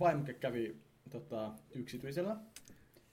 vaimo 0.00 0.24
kävi 0.40 0.76
tota, 1.10 1.50
yksityisellä. 1.74 2.36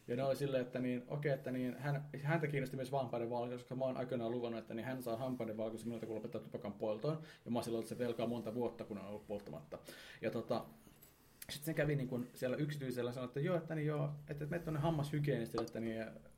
Ja 0.08 0.16
ne 0.16 0.24
oli 0.24 0.36
silleen, 0.36 0.62
että 0.62 0.80
niin, 0.80 1.04
okei, 1.08 1.32
että 1.32 1.52
niin, 1.52 1.78
hän, 1.78 2.10
häntä 2.24 2.48
kiinnosti 2.48 2.76
myös 2.76 2.92
hampaiden 2.92 3.30
valkoisuus, 3.30 3.62
koska 3.62 3.76
mä 3.76 3.86
oon 3.86 3.98
aikanaan 3.98 4.32
luvannut, 4.32 4.60
että 4.60 4.74
niin 4.74 4.86
hän 4.86 5.04
saa 5.04 5.18
hampaiden 5.18 5.58
valkoisuus 5.58 5.86
minulta, 5.86 6.06
kun 6.06 6.16
lopettaa 6.16 6.42
tupakan 6.42 6.74
poltoon. 6.74 7.22
Ja 7.46 7.52
mä 7.52 7.62
silloin 7.62 7.88
se 7.88 7.98
velkaa 7.98 8.28
monta 8.28 8.54
vuotta, 8.54 8.84
kun 8.84 8.98
on 8.98 9.08
ollut 9.08 9.28
polttamatta. 9.28 9.80
Ja 10.22 10.32
tota, 10.32 10.66
sitten 11.50 11.66
se 11.66 11.74
kävi 11.74 11.96
niin 11.96 12.08
kun 12.08 12.28
siellä 12.34 12.58
yksityisellä 12.58 13.12
sanoi, 13.12 13.28
että 13.28 13.40
joo, 13.40 13.58
että 13.58 13.76
niin 13.76 13.88
joo, 13.88 14.10
että 14.30 14.46
mene 14.46 14.64
tuonne 14.64 14.80
hammashygienistille, 14.80 15.66
että 15.66 15.80
niin, 15.80 16.02
että, 16.02 16.30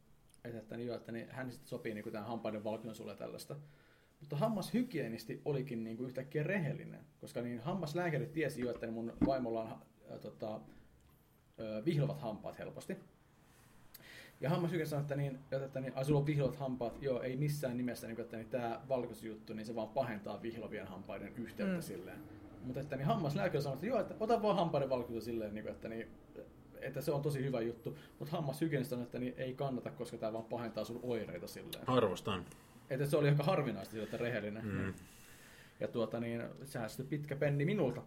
että, 0.44 0.78
niin 0.78 0.88
joo, 0.88 0.96
että 0.96 1.12
niin, 1.12 1.28
hän 1.30 1.52
sitten 1.52 1.70
sopii 1.70 1.94
niin 1.94 2.12
tämän 2.12 2.28
hampaiden 2.28 2.64
valkoinen 2.64 2.96
sulle 2.96 3.16
tällaista. 3.16 3.56
Mutta 4.20 4.36
hammashygienisti 4.36 5.42
olikin 5.46 5.84
niin 5.84 5.98
kuin 5.98 6.08
yhtäkkiä 6.08 6.44
rehellinen, 6.44 7.00
koska 7.22 7.42
niin 7.42 7.60
hammaslääkäri 7.60 8.26
tiesi 8.26 8.62
jo, 8.62 8.72
että 8.72 8.92
mun 8.92 9.14
vaimolla 9.26 9.64
on 9.64 9.72
äh, 10.12 10.20
tota, 10.22 10.62
ö, 11.60 11.86
vihlovat 11.86 12.22
hampaat 12.22 12.60
helposti. 12.60 12.98
Ja 14.42 14.50
hammashygienisti 14.50 14.90
sanoi, 14.90 15.02
että, 15.02 15.16
niin, 15.16 15.40
että 15.66 15.80
niin, 15.82 15.94
sulla 16.04 16.20
on 16.20 16.26
vihlovat 16.26 16.56
hampaat, 16.56 17.02
joo, 17.02 17.22
ei 17.22 17.36
missään 17.38 17.78
nimessä, 17.78 18.08
niin 18.08 18.22
että 18.22 18.38
niin, 18.38 18.50
tämä 18.50 18.82
valkoisjuttu, 18.90 19.54
niin 19.54 19.66
se 19.66 19.76
vaan 19.76 19.88
pahentaa 19.90 20.42
vihlovien 20.42 20.88
hampaiden 20.88 21.34
yhteyttä 21.38 21.76
Mm. 21.76 21.82
silleen. 21.82 22.20
Mutta 22.64 22.80
että 22.80 22.96
niin 22.96 23.06
hammaslääkäri 23.08 23.62
sanoi, 23.62 23.74
että 23.76 23.86
joo, 23.86 24.00
että 24.00 24.14
ota 24.20 24.42
vaan 24.42 24.56
hampaiden 24.56 24.90
valkoisuus 24.90 25.26
silleen, 25.26 25.54
niin 25.54 25.68
että, 25.68 25.90
niin, 25.90 26.08
että 26.82 27.02
se 27.02 27.12
on 27.12 27.22
tosi 27.22 27.44
hyvä 27.46 27.62
juttu. 27.62 27.98
Mutta 28.20 28.36
hammashygienisti 28.36 28.90
sanoi, 28.90 29.04
että 29.04 29.20
niin, 29.20 29.34
ei 29.38 29.54
kannata, 29.54 29.92
koska 29.92 30.18
tämä 30.18 30.34
vaan 30.34 30.46
pahentaa 30.46 30.84
sun 30.86 31.00
oireita 31.04 31.48
silleen. 31.48 31.90
Arvostan. 31.90 32.46
Että 32.90 33.06
se 33.06 33.18
oli 33.18 33.30
aika 33.30 33.44
harvinaista, 33.44 33.92
sillä, 33.92 34.04
että 34.04 34.18
rehellinen. 34.18 34.66
Mm. 34.66 34.94
Ja 35.80 35.88
tuota 35.88 36.20
niin, 36.20 36.44
säästyi 36.64 37.06
pitkä 37.06 37.36
penni 37.36 37.66
minulta. 37.66 38.02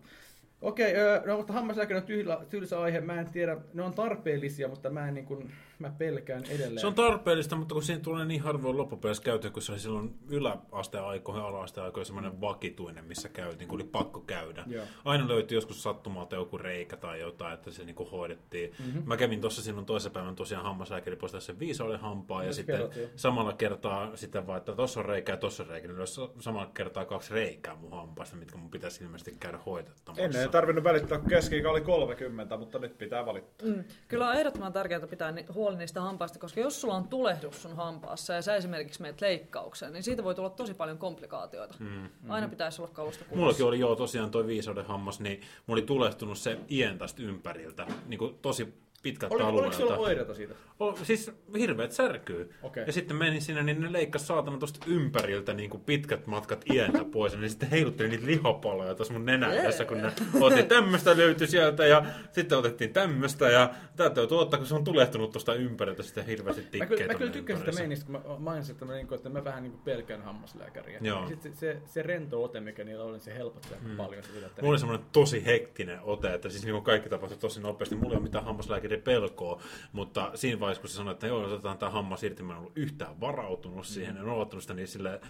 Okei, 0.63 0.95
öö, 0.97 1.23
no 1.27 1.37
mutta 1.37 1.53
hammaslääkäri 1.53 2.01
on 2.01 2.07
tyhjä, 2.07 2.39
tylsä 2.51 2.81
aihe, 2.81 3.01
mä 3.01 3.21
en 3.21 3.31
tiedä, 3.31 3.57
ne 3.75 3.83
on 3.83 3.95
tarpeellisia, 3.95 4.69
mutta 4.69 4.91
mä 4.91 5.09
en 5.09 5.15
niin 5.15 5.27
kuin, 5.27 5.51
mä 5.81 5.91
pelkään 5.99 6.45
edelleen. 6.45 6.79
Se 6.81 6.87
on 6.87 6.95
tarpeellista, 6.95 7.57
mutta 7.57 7.73
kun 7.75 7.83
siinä 7.83 8.03
tulee 8.03 8.25
niin 8.25 8.41
harvoin 8.43 8.77
loppupeleissä 8.77 9.23
käytyä, 9.23 9.51
kun 9.51 9.63
se 9.63 9.73
oli 9.73 9.79
silloin 9.81 10.15
yläasteaikoihin, 10.29 11.43
ala-asteaikoihin 11.45 12.07
semmoinen 12.07 12.41
vakituinen, 12.41 13.05
missä 13.05 13.29
käytiin, 13.29 13.69
kun 13.69 13.77
oli 13.77 13.85
pakko 13.85 14.21
käydä. 14.21 14.65
Joo. 14.67 14.85
Aina 15.05 15.29
löytyi 15.29 15.57
joskus 15.57 15.83
sattumalta 15.83 16.37
joku 16.37 16.59
reikä 16.59 16.97
tai 16.97 17.21
jotain, 17.21 17.55
että 17.55 17.71
se 17.71 17.85
niinku 17.85 18.05
hoidettiin. 18.05 18.71
Mhm. 18.79 18.87
Mm-hmm. 18.89 19.03
Mä 19.09 19.17
kävin 19.17 19.41
tuossa 19.41 19.63
silloin 19.63 19.87
toisen 19.87 20.13
päivän 20.13 20.37
tosiaan 20.37 20.65
hammaslääkäri 20.65 21.17
poistaa 21.17 21.41
sen 21.41 21.59
viisauden 21.59 22.01
hampaa 22.01 22.43
ja 22.43 22.47
Nyt 22.47 22.55
sitten 22.55 22.77
kerrot, 22.77 22.97
joo. 22.97 23.09
samalla 23.17 23.53
kertaa 23.53 24.17
sitten 24.17 24.47
vaan, 24.47 24.59
että 24.59 24.73
tuossa 24.73 25.01
on 25.01 25.07
reikä 25.07 25.33
ja 25.33 25.37
tuossa 25.37 25.63
on 25.63 25.69
reikä, 25.69 25.89
niin 25.89 25.99
olisi 25.99 26.21
samalla 26.39 26.71
kertaa 26.75 27.05
kaksi 27.05 27.35
reikää 27.35 27.75
mun 27.77 27.91
hampaista, 27.91 28.37
mitkä 28.37 28.59
mun 28.59 28.71
pitäisi 28.71 29.05
ilmeisesti 29.05 29.37
käydä 29.41 29.59
hoitettamassa. 29.67 30.23
Ennen 30.23 30.43
ei 30.43 30.49
tarvinnut 30.49 30.85
välittää, 30.85 31.19
kun 31.19 31.29
keski 31.29 31.67
oli 31.67 31.81
30, 31.81 32.57
mutta 32.57 32.79
nyt 32.79 32.99
pitää 32.99 33.27
valittaa. 33.27 33.69
mm, 33.69 33.85
kyllä 34.09 34.29
on 34.29 34.35
ehdottoman 34.35 34.73
tärkeää 34.73 35.01
pitää 35.07 35.33
ni- 35.33 35.47
huoli 35.71 35.79
niistä 35.79 36.01
hampaista, 36.01 36.39
koska 36.39 36.61
jos 36.61 36.81
sulla 36.81 36.95
on 36.95 37.09
tulehdus 37.09 37.63
sun 37.63 37.77
hampaassa 37.77 38.33
ja 38.33 38.43
sä 38.43 38.57
esimerkiksi 38.57 39.03
meet 39.03 39.21
leikkaukseen, 39.21 39.93
niin 39.93 40.03
siitä 40.03 40.25
voi 40.25 40.35
tulla 40.35 40.51
tosi 40.51 40.75
paljon 40.75 40.99
komplikaatioita. 40.99 41.75
Mm. 41.79 42.09
Aina 42.29 42.49
pitäisi 42.49 42.83
olla 42.83 42.91
kalusta 42.95 43.25
kunnossa. 43.25 43.41
Mullakin 43.41 43.67
oli 43.67 43.81
joo 43.81 43.97
tosiaan 43.97 44.31
toi 44.31 44.47
viisauden 44.47 44.85
hammas, 44.85 45.21
niin 45.21 45.41
mulla 45.67 45.79
oli 45.79 45.87
tulehtunut 45.87 46.39
se 46.39 46.59
ien 46.71 46.99
tästä 46.99 47.23
ympäriltä, 47.23 47.87
niin 48.07 48.19
kuin 48.19 48.39
tosi 48.43 48.75
pitkältä 49.03 49.35
Oli, 49.35 49.43
oliko 49.43 49.59
alueelta. 49.59 49.77
sulla 49.77 49.97
oireita 49.97 50.35
siitä? 50.35 50.55
O, 50.81 50.97
siis 51.03 51.31
hirveät 51.59 51.93
särkyy. 51.93 52.55
Okei. 52.63 52.85
Ja 52.87 52.93
sitten 52.93 53.17
menin 53.17 53.43
sinne, 53.43 53.63
niin 53.63 53.81
ne 53.81 53.93
leikkasi 53.93 54.27
saatana 54.27 54.59
tuosta 54.59 54.87
ympäriltä 54.87 55.55
niin 55.55 55.71
kuin 55.71 55.83
pitkät 55.83 56.27
matkat 56.27 56.65
ientä 56.73 57.05
pois. 57.05 57.33
Ja 57.33 57.39
ne 57.39 57.49
sitten 57.49 57.71
heilutteli 57.71 58.09
niitä 58.09 58.27
lihapaloja 58.27 58.95
tuossa 58.95 59.13
mun 59.13 59.27
nenän 59.27 59.53
edessä, 59.53 59.85
kun 59.85 60.03
ne 60.03 60.13
otti 60.41 60.63
tämmöistä 60.63 61.17
löytyi 61.17 61.47
sieltä 61.47 61.87
ja 61.87 62.05
sitten 62.33 62.59
otettiin 62.59 62.93
tämmöistä. 62.93 63.49
Ja 63.49 63.71
täytyy 63.97 64.27
ottaa, 64.31 64.59
kun 64.59 64.67
se 64.67 64.75
on 64.75 64.85
tulehtunut 64.85 65.33
tuosta 65.33 65.55
ympäriltä 65.55 66.03
sitten 66.03 66.27
hirveästi 66.27 66.79
Mä 66.79 66.87
kyllä, 66.87 67.03
mä 67.03 67.07
tonne 67.07 67.19
kyllä 67.19 67.33
tykkäsin 67.33 67.65
sitä 67.65 67.81
meinistä, 67.81 68.07
kun 68.07 68.13
mä 68.13 68.21
mainitsin, 68.39 68.73
että 68.73 68.85
mä, 68.85 68.93
niin 68.93 69.07
kuin, 69.07 69.17
että 69.17 69.29
mä 69.29 69.45
vähän 69.45 69.63
niin 69.63 69.73
kuin 69.73 69.83
pelkään 69.83 70.23
hammaslääkäriä. 70.23 70.99
Joo. 71.03 71.23
Ja 71.23 71.29
Sitten 71.29 71.53
se, 71.53 71.59
se, 71.59 71.81
se, 71.87 72.03
rento 72.03 72.45
ote, 72.45 72.61
mikä 72.61 72.85
niillä 72.85 73.05
oli, 73.05 73.21
se 73.21 73.35
helpotti 73.35 73.69
aika 73.75 73.87
paljon 73.97 74.23
sitä. 74.23 74.47
Että 74.47 74.63
Mulla 74.63 74.73
oli 74.73 74.79
semmoinen 74.79 75.07
tosi 75.13 75.47
hektinen 75.47 76.01
ote, 76.03 76.35
että 76.35 76.49
siis 76.49 76.65
niin 76.65 76.73
kuin 76.73 76.85
kaikki 76.85 77.09
tapahtui 77.09 77.39
tosi 77.39 77.61
nopeasti. 77.61 77.95
Mulla 77.95 78.11
ei 78.11 78.17
ole 78.17 78.23
mitään 78.23 78.45
hammaslääkärin 78.45 78.90
pelkoa, 78.97 79.63
mutta 79.93 80.31
siinä 80.35 80.61
vaiheessa, 80.61 80.81
kun 80.81 80.91
se 80.91 80.97
sanoi, 80.97 81.13
että 81.13 81.27
joo, 81.27 81.45
otetaan 81.45 81.79
tämä 81.79 81.91
hammas 81.91 82.23
irti, 82.23 82.43
mä 82.43 82.53
en 82.53 82.59
ollut 82.59 82.77
yhtään 82.77 83.21
varautunut 83.21 83.87
siihen, 83.87 84.17
en 84.17 84.25
ole 84.29 84.43
ottanut 84.43 84.63
sitä, 84.63 84.75
niin 84.75 84.89
sille 84.89 85.21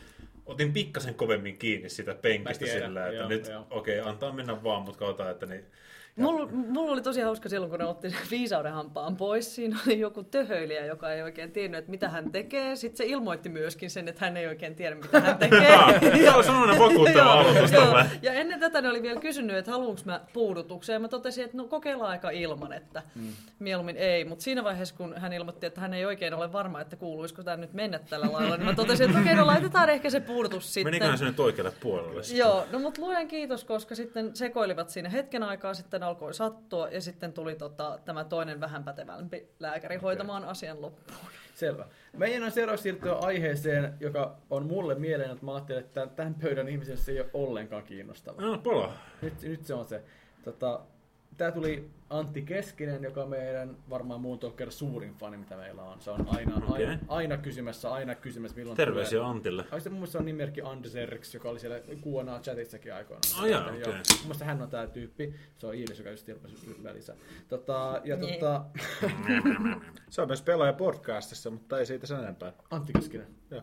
otin 0.47 0.73
pikkasen 0.73 1.15
kovemmin 1.15 1.59
kiinni 1.59 1.89
sitä 1.89 2.15
penkistä 2.15 2.65
tiedän, 2.65 2.89
sillä, 2.89 3.07
että 3.07 3.17
joo, 3.21 3.29
nyt 3.29 3.51
okei, 3.71 4.01
okay, 4.01 4.13
antaa 4.13 4.33
mennä 4.33 4.63
vaan, 4.63 4.83
mutta 4.83 4.99
katsotaan, 4.99 5.31
että 5.31 5.47
niin, 5.47 5.65
Mulla, 6.21 6.49
mulla 6.53 6.93
oli 6.93 7.03
tosi 7.03 7.21
hauska 7.21 7.49
silloin, 7.49 7.71
kun 7.71 7.79
ne 7.79 7.85
otti 7.85 8.11
sen 8.11 8.21
viisauden 8.31 8.73
hampaan 8.73 9.17
pois. 9.17 9.55
Siinä 9.55 9.79
oli 9.87 10.01
joku 10.01 10.23
töhöilijä, 10.23 10.85
joka 10.85 11.13
ei 11.13 11.23
oikein 11.23 11.53
tiennyt, 11.53 11.79
että 11.79 11.91
mitä 11.91 12.09
hän 12.09 12.33
tekee. 12.33 12.77
Sitten 12.77 12.97
se 12.97 13.05
ilmoitti 13.13 13.49
myöskin 13.49 13.91
sen, 13.91 14.09
että 14.09 14.25
hän 14.25 14.37
ei 14.37 14.47
oikein 14.47 14.75
tiedä, 14.75 14.95
mitä 14.95 15.21
hän 15.21 15.39
tekee. 15.49 15.79
Se 16.23 16.31
on 16.31 16.45
sellainen 16.45 16.79
vakuuttava 16.79 17.33
aloitus. 17.33 17.71
Ja 18.23 18.33
ennen 18.33 18.61
tätä 18.61 18.81
ne 18.81 18.89
oli 18.89 19.03
vielä 19.03 19.21
kysynyt, 19.21 19.57
että 19.57 19.71
haluanko 19.71 20.03
mä 20.05 20.21
puudutuksen. 20.33 20.93
Ja 20.93 21.01
mä 21.01 21.09
totesin, 21.09 21.45
että 21.45 21.57
no 21.57 21.65
kokeillaan 21.65 22.11
aika 22.11 22.31
ilman, 22.31 22.73
että 22.73 23.03
mm. 23.15 23.33
mieluummin 23.59 23.97
ei. 23.97 24.25
Mutta 24.25 24.43
siinä 24.43 24.65
vaiheessa, 24.65 24.95
kun 24.95 25.15
hän 25.17 25.33
ilmoitti, 25.33 25.67
että 25.67 25.81
hän 25.81 25.95
ei 25.95 26.05
oikein 26.07 26.35
ole 26.35 26.53
varma, 26.53 26.81
että 26.81 26.97
kuuluisiko 26.97 27.43
tämä 27.43 27.57
nyt 27.57 27.73
mennä 27.73 27.99
tällä 27.99 28.33
lailla, 28.33 28.57
niin 28.57 28.67
mä 28.67 28.75
totesin, 28.75 29.07
että 29.07 29.21
okei, 29.21 29.35
no 29.35 29.47
laitetaan 29.47 29.91
ehkä 29.91 30.11
se 30.11 30.21
puudutus 30.21 30.75
sitten. 30.75 30.93
Meniköhän 30.93 31.19
se 31.19 31.25
nyt 31.25 31.41
oikealle 31.41 31.73
puolelle 31.81 32.23
sitten? 32.23 32.39
Joo, 32.39 32.67
no 32.73 32.79
mutta 32.79 33.01
luojan 33.01 33.29
kiitos, 33.29 33.65
koska 33.65 33.95
sitten 33.95 34.37
sekoilivat 34.37 34.91
siinä 34.91 35.09
hetken 35.09 35.43
aikaa, 35.43 35.75
sitten 35.75 36.03
alkoi 36.11 36.35
sattua 36.35 36.89
ja 36.89 37.01
sitten 37.01 37.33
tuli 37.33 37.55
tota, 37.55 37.99
tämä 38.05 38.25
toinen 38.25 38.61
vähän 38.61 38.85
pätevämpi 38.85 39.49
lääkäri 39.59 39.97
hoitamaan 39.97 40.45
asian 40.45 40.83
loppuun. 40.83 41.19
Selvä. 41.55 41.87
Meidän 42.17 42.43
on 42.43 42.51
seuraavaksi 42.51 42.83
siirtyä 42.83 43.15
aiheeseen, 43.15 43.95
joka 44.01 44.37
on 44.51 44.67
mulle 44.67 44.95
mieleen, 44.95 45.31
että 45.31 45.45
mä 45.45 45.55
ajattelin, 45.55 45.85
että 45.85 46.07
tämän 46.07 46.35
pöydän 46.35 46.69
ihmisen 46.69 46.97
se 46.97 47.13
ei 47.13 47.21
ole 47.21 47.31
ollenkaan 47.35 47.83
kiinnostava. 47.83 48.43
No, 48.43 48.59
pola. 48.59 48.93
Nyt, 49.23 49.43
nyt 49.43 49.65
se 49.65 49.75
on 49.75 49.87
se. 49.87 50.03
Tota, 50.45 50.81
Tää 51.41 51.53
tuli 51.53 51.91
Antti 52.11 52.43
Keskinen, 52.43 53.03
joka 53.05 53.23
on 53.23 53.29
meidän 53.29 53.77
varmaan 53.91 54.21
muun 54.21 54.39
Talker 54.39 54.71
suurin 54.71 55.15
fani, 55.15 55.37
mitä 55.37 55.57
meillä 55.57 55.83
on. 55.83 56.01
Se 56.01 56.11
on 56.11 56.27
aina, 56.37 56.57
Okei. 56.57 56.87
aina, 56.87 56.99
aina 57.09 57.37
kysymässä, 57.37 57.91
aina 57.93 58.15
kysymässä, 58.15 58.57
milloin 58.57 58.77
Terveisiä 58.77 59.19
tulee. 59.19 59.31
Antille. 59.31 59.65
Ai 59.71 59.81
se 59.81 59.91
mun 59.91 59.99
mielestä 59.99 60.19
on 60.19 60.25
nimimerkki 60.25 60.61
Anderserks, 60.63 61.35
joka 61.35 61.49
oli 61.49 61.61
siellä 61.61 61.77
QA 61.79 62.41
chatissakin 62.43 62.95
aikoinaan. 62.95 63.41
Ai 63.43 63.51
jaa, 63.51 63.61
Joten 63.61 63.75
okei. 63.75 63.93
joo. 63.93 63.95
Mun 63.95 64.23
mielestä 64.23 64.45
hän 64.45 64.63
on 64.63 64.69
tää 64.71 64.87
tyyppi. 64.87 65.35
Se 65.59 65.67
on 65.67 65.75
Iilis, 65.75 65.99
joka 65.99 66.11
just 66.11 66.27
tilpasi 66.27 66.77
välissä. 66.83 67.17
Tota, 67.49 68.01
ja 68.05 68.17
Niin. 68.17 68.35
tota, 68.41 68.65
Se 70.11 70.23
on 70.23 70.29
myös 70.29 70.43
pelaaja 70.43 70.73
podcastissa, 70.73 71.51
mutta 71.51 71.79
ei 71.79 71.87
siitä 71.87 72.07
sen 72.07 72.19
enempää. 72.19 72.53
Antti 72.71 72.93
Keskinen. 72.93 73.27
Joo. 73.51 73.63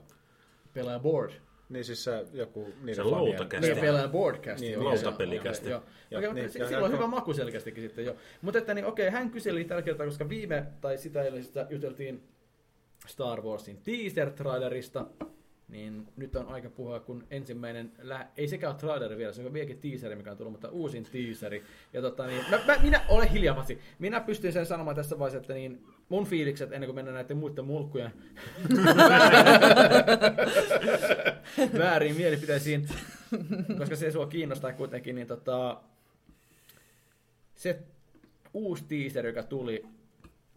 Pelaaja 0.73 0.99
board. 0.99 1.31
Niin 1.69 1.85
siis 1.85 2.03
se 2.03 2.25
joku 2.33 2.73
niiden 2.81 2.95
Se 2.95 3.01
fanien- 3.01 3.11
lautakästi. 3.11 3.67
Niin, 3.67 3.81
pelaaja 3.81 4.07
boardcast. 4.07 4.61
Niin. 4.61 4.79
Joo. 5.69 5.83
Joo, 6.11 6.19
Okei, 6.19 6.33
niin, 6.33 6.51
joo, 6.59 6.67
sillä 6.67 6.85
on 6.85 6.91
hyvä 6.91 7.07
maku 7.07 7.33
selkeästikin 7.33 7.83
sitten 7.83 8.05
jo. 8.05 8.15
Mutta 8.41 8.57
että 8.59 8.73
niin, 8.73 8.85
okei, 8.85 9.09
hän 9.09 9.29
kyseli 9.29 9.63
tällä 9.63 9.81
kertaa, 9.81 10.05
koska 10.05 10.29
viime 10.29 10.65
tai 10.81 10.97
sitä 10.97 11.21
edellisestä 11.23 11.67
juteltiin 11.69 12.23
Star 13.07 13.41
Warsin 13.41 13.77
teaser-trailerista, 13.83 15.05
niin 15.67 16.07
nyt 16.15 16.35
on 16.35 16.47
aika 16.47 16.69
puhua, 16.69 16.99
kun 16.99 17.23
ensimmäinen, 17.31 17.91
lä- 18.01 18.27
ei 18.37 18.47
sekään 18.47 18.73
ole 18.73 18.79
traileri 18.79 19.17
vielä, 19.17 19.33
se 19.33 19.45
on 19.45 19.53
vieläkin 19.53 19.79
teaseri, 19.79 20.15
mikä 20.15 20.31
on 20.31 20.37
tullut, 20.37 20.51
mutta 20.51 20.69
uusin 20.69 21.03
teaseri. 21.11 21.63
Ja 21.93 22.01
tota 22.01 22.27
niin, 22.27 22.45
mä, 22.49 22.59
mä, 22.65 22.75
minä, 22.81 23.01
ole 23.09 23.31
hiljaa 23.31 23.65
minä 23.99 24.21
pystyn 24.21 24.53
sen 24.53 24.65
sanomaan 24.65 24.95
tässä 24.95 25.19
vaiheessa, 25.19 25.37
että 25.37 25.53
niin 25.53 25.85
mun 26.09 26.25
fiilikset 26.25 26.71
ennen 26.71 26.87
kuin 26.87 26.95
mennään 26.95 27.15
näiden 27.15 27.37
muiden 27.37 27.65
mulkkujen 27.65 28.11
väärin 31.79 32.15
mielipiteisiin, 32.15 32.87
koska 33.77 33.95
se 33.95 34.11
sua 34.11 34.27
kiinnostaa 34.27 34.73
kuitenkin, 34.73 35.15
niin 35.15 35.27
tota, 35.27 35.81
se 37.55 37.79
uusi 38.53 38.83
teaser, 38.87 39.25
joka 39.27 39.43
tuli, 39.43 39.85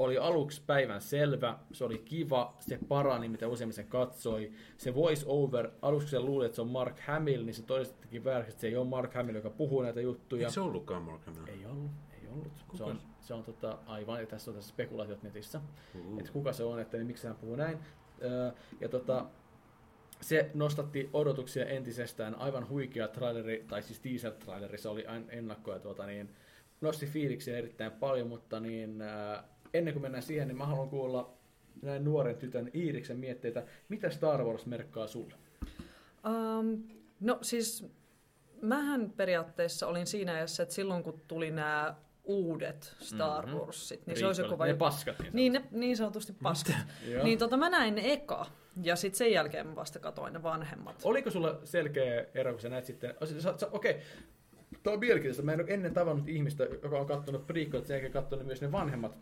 oli 0.01 0.18
aluksi 0.18 0.62
päivän 0.66 1.01
selvä, 1.01 1.59
se 1.72 1.84
oli 1.84 1.98
kiva, 1.98 2.55
se 2.61 2.78
parani, 2.88 3.28
mitä 3.28 3.48
useimmin 3.48 3.74
sen 3.74 3.86
katsoi. 3.86 4.53
Se 4.78 4.94
voice 4.94 5.24
over, 5.26 5.70
aluksi 5.82 6.09
se 6.09 6.20
luuli, 6.20 6.46
että 6.46 6.57
se 6.57 6.62
on 6.62 6.68
Mark 6.68 7.01
Hamill, 7.01 7.44
niin 7.44 7.55
se 7.55 7.62
todistettikin 7.62 8.24
väärin, 8.24 8.48
että 8.48 8.61
se 8.61 8.66
ei 8.66 8.76
ole 8.76 8.86
Mark 8.86 9.14
Hamill, 9.14 9.36
joka 9.36 9.51
puhuu 9.51 9.82
näitä 9.82 10.01
juttuja. 10.01 10.40
Eikö 10.40 10.53
se 10.53 10.61
ollutkaan 10.61 11.03
Mark 11.03 11.26
Hamill? 11.26 11.46
Ei 11.46 11.66
ollut, 11.66 11.90
ei 12.22 12.28
ollut. 12.28 12.53
Se 12.57 12.64
Kuka? 12.68 12.84
on, 12.84 13.01
se 13.20 13.34
on 13.34 13.44
tota, 13.44 13.78
aivan, 13.86 14.20
ja 14.20 14.26
tässä 14.26 14.51
on 14.51 14.55
tässä 14.55 14.70
spekulaatiot 14.70 15.22
netissä, 15.22 15.61
Uh. 15.94 16.18
että 16.18 16.32
kuka 16.32 16.53
se 16.53 16.64
on, 16.64 16.80
että 16.80 16.96
niin 16.96 17.07
miksi 17.07 17.26
hän 17.26 17.36
puhuu 17.36 17.57
näin. 17.57 17.78
Öö, 18.22 18.51
ja 18.80 18.88
tota, 18.88 19.26
se 20.20 20.51
nostatti 20.55 21.11
odotuksia 21.12 21.66
entisestään. 21.66 22.34
Aivan 22.34 22.68
huikea 22.68 23.09
traileri, 23.09 23.64
tai 23.68 23.82
siis 23.82 24.01
teaser-traileri, 24.01 24.78
se 24.78 24.88
oli 24.88 25.03
ain- 25.07 25.26
ennakko, 25.30 25.72
ja 25.72 25.78
tuota, 25.78 26.07
niin, 26.07 26.30
nosti 26.80 27.07
fiiliksiä 27.07 27.59
erittäin 27.59 27.92
paljon, 27.92 28.28
mutta 28.28 28.61
niin, 28.61 29.03
ää, 29.03 29.44
ennen 29.74 29.94
kuin 29.94 30.02
mennään 30.02 30.22
siihen, 30.22 30.48
niin 30.48 30.58
mä 30.58 30.66
haluan 30.66 30.88
kuulla 30.88 31.32
näin 31.82 32.04
nuoren 32.04 32.36
tytön 32.36 32.70
Iiriksen 32.74 33.18
mietteitä. 33.18 33.62
Mitä 33.88 34.10
Star 34.10 34.44
Wars 34.44 34.66
merkkaa 34.66 35.06
sulle? 35.06 35.34
Um, 36.26 36.82
no 37.20 37.38
siis, 37.42 37.86
mähän 38.62 39.12
periaatteessa 39.16 39.86
olin 39.86 40.06
siinä 40.06 40.32
ajassa, 40.32 40.62
että 40.62 40.74
silloin 40.74 41.02
kun 41.02 41.20
tuli 41.28 41.50
nämä 41.50 41.94
uudet 42.24 42.96
Star 43.00 43.46
Mhm. 43.46 43.56
Warsit, 43.56 44.06
niin 44.06 44.18
se 44.18 44.26
olisi 44.26 44.42
kova 44.42 44.66
Ne 44.66 44.74
paskat. 44.74 45.18
Niin, 45.18 45.32
Niin, 45.32 45.52
ne, 45.52 45.64
niin 45.70 45.96
sanotusti 45.96 46.32
paskat. 46.42 46.76
Niin 47.24 47.38
tota, 47.38 47.56
mä 47.56 47.70
näin 47.70 47.94
ne 47.94 48.12
eka, 48.12 48.46
ja 48.82 48.96
sitten 48.96 49.18
sen 49.18 49.32
jälkeen 49.32 49.66
mä 49.66 49.74
vasta 49.74 49.98
katoin 49.98 50.32
ne 50.32 50.42
vanhemmat. 50.42 51.00
Oliko 51.04 51.30
sulla 51.30 51.60
selkeä 51.64 52.26
ero, 52.34 52.52
kun 52.52 52.60
sä 52.60 52.68
näit 52.68 52.84
sitten... 52.84 53.14
Okei, 53.72 54.00
Tuo 54.82 54.92
on 54.92 55.00
mielenkiintoista. 55.00 55.42
Mä 55.42 55.52
en 55.52 55.60
ole 55.60 55.74
ennen 55.74 55.94
tavannut 55.94 56.28
ihmistä, 56.28 56.64
joka 56.82 56.98
on 56.98 57.06
katsonut 57.06 57.46
prequelit, 57.46 57.86
sen 57.86 57.94
jälkeen 57.94 58.12
katsonut 58.12 58.46
myös 58.46 58.60
ne 58.60 58.72
vanhemmat. 58.72 59.18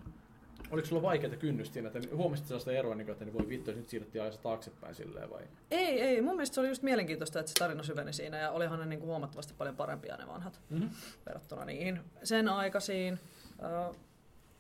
Oliko 0.71 0.89
sulla 0.89 1.03
vaikeaa 1.03 1.37
kynnystä 1.37 1.73
siinä, 1.73 1.91
että 1.95 2.17
huomasit 2.17 2.47
sellaista 2.47 2.73
eroa, 2.73 2.95
niin 2.95 3.07
kuin, 3.07 3.13
että 3.13 3.33
voi 3.33 3.49
vittu, 3.49 3.71
jos 3.71 3.79
nyt 3.79 3.89
siirrettiin 3.89 4.23
ajassa 4.23 4.43
taaksepäin 4.43 4.95
silleen 4.95 5.31
vai? 5.31 5.43
Ei, 5.71 6.01
ei. 6.01 6.23
Mun 6.23 6.37
mielestä 6.37 6.55
se 6.55 6.61
oli 6.61 6.69
just 6.69 6.83
mielenkiintoista, 6.83 7.41
että 7.41 7.51
se 7.53 7.59
tarina 7.59 7.83
syveni 7.83 8.13
siinä 8.13 8.39
ja 8.39 8.51
olihan 8.51 8.79
ne 8.79 8.87
niin 8.87 8.99
kuin 9.01 9.09
huomattavasti 9.09 9.55
paljon 9.59 9.77
parempia 9.77 10.17
ne 10.17 10.27
vanhat 10.27 10.61
Mm-hmm. 10.71 10.91
verrattuna 11.27 11.65
niihin 11.65 12.01
sen 12.23 12.49
aikaisiin. 12.49 13.19
Uh, 13.89 13.97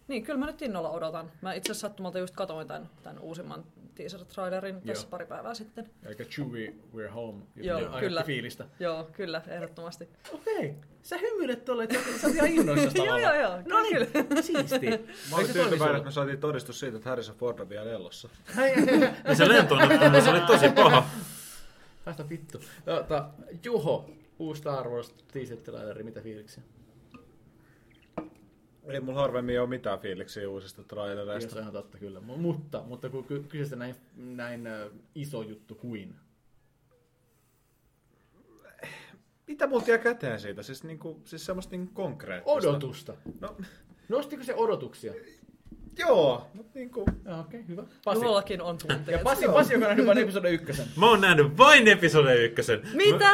niin, 0.09 0.23
kyllä 0.23 0.39
mä 0.39 0.47
nyt 0.47 0.63
innolla 0.63 0.91
odotan. 0.91 1.31
Mä 1.41 1.53
itse 1.55 1.73
asiassa 1.73 1.89
sattumalta 1.89 2.19
just 2.19 2.35
katoin 2.35 2.69
tämän, 2.69 2.91
tämän 3.03 3.19
uusimman 3.19 3.65
teaser-trailerin 3.99 4.81
tässä 4.87 5.05
Joo. 5.05 5.11
pari 5.11 5.27
päivää 5.27 5.55
sitten. 5.55 5.91
Eikä 6.07 6.25
Chewie, 6.25 6.75
we're 6.95 7.11
home. 7.11 7.43
Joo, 7.57 7.77
Aiheutti 7.77 8.01
kyllä. 8.01 8.23
fiilistä. 8.23 8.65
Joo, 8.81 9.09
kyllä, 9.13 9.43
ehdottomasti. 9.49 10.09
Okei, 10.33 10.75
sä 11.03 11.19
hymyilet 11.19 11.65
tuolle, 11.65 11.85
että 11.85 11.99
sä 12.21 12.27
oot 12.27 12.37
ihan 12.37 12.49
innoissasi 12.49 12.99
joo, 13.07 13.19
joo, 13.19 13.35
joo. 13.35 13.57
No 13.57 13.77
kyllä, 13.89 14.07
niin, 14.15 14.43
siistiä. 14.43 14.91
Mä 15.31 15.37
olin 15.37 15.47
se 15.47 15.53
tyytyväinen, 15.53 15.97
että 15.97 16.09
me 16.09 16.13
saatiin 16.13 16.39
todistus 16.41 16.81
siitä, 16.81 16.97
että 16.97 17.09
Harrison 17.09 17.37
Ford 17.37 17.59
on 17.59 17.69
vielä 17.69 17.91
elossa. 17.91 18.29
Ja 19.25 19.35
se 19.35 19.49
lentoonnettomuus 19.49 20.29
oli 20.29 20.41
tosi 20.41 20.69
paha. 20.69 21.11
Haista 22.07 22.29
vittu. 22.29 22.61
Tota, 22.85 23.29
Juho, 23.65 24.11
uusi 24.39 24.59
Star 24.61 24.89
Wars 24.89 25.15
teaser-traileri, 25.33 26.03
mitä 26.03 26.21
fiiliksiä? 26.21 26.63
Ei 28.89 29.01
mulla 29.01 29.21
harvemmin 29.21 29.61
ole 29.61 29.69
mitään 29.69 29.99
fiiliksiä 30.01 30.49
uusista 30.51 30.85
trailereista. 30.85 31.55
se 31.55 31.61
on 31.61 31.73
totta 31.73 31.99
kyllä. 31.99 32.19
Mu- 32.21 32.37
Mutta, 32.37 32.83
mutta 32.87 33.09
kun 33.11 33.25
ky- 33.25 33.43
kyseessä 33.49 33.77
näin, 33.77 33.95
näin 34.17 34.69
iso 35.15 35.43
juttu 35.43 35.75
kuin. 35.75 36.15
Mitä 39.47 39.67
mulla 39.67 39.85
jää 39.87 39.99
käteen 39.99 40.41
siitä? 40.41 40.63
Siis, 40.63 40.85
niinku, 40.85 41.21
siis 41.25 41.47
semmoista 41.47 41.71
niinku 41.71 41.93
konkreettista. 41.95 42.69
Odotusta. 42.69 43.15
No, 43.41 43.57
Nostiko 44.09 44.45
se 44.45 44.55
odotuksia? 44.55 45.13
Joo, 45.99 46.47
mutta 46.55 46.73
niinku... 46.75 47.05
Joo, 47.25 47.41
okei, 47.41 47.61
okay, 47.61 47.69
hyvä. 47.69 47.83
Pasi. 48.05 48.21
Juhollakin 48.21 48.63
on 48.63 48.79
Ja 48.89 48.95
tunteet. 48.97 49.23
Pasi, 49.23 49.47
Pasi 49.47 49.73
joka 49.73 49.85
on 49.85 49.89
nähnyt 49.89 50.07
vain 50.07 50.19
episode 50.19 50.51
ykkösen. 50.51 50.87
Mä 50.97 51.11
oon 51.11 51.21
nähnyt 51.21 51.59
vain 51.59 51.89
episode 51.89 52.45
ykkösen. 52.45 52.81
Mitä? 52.95 53.31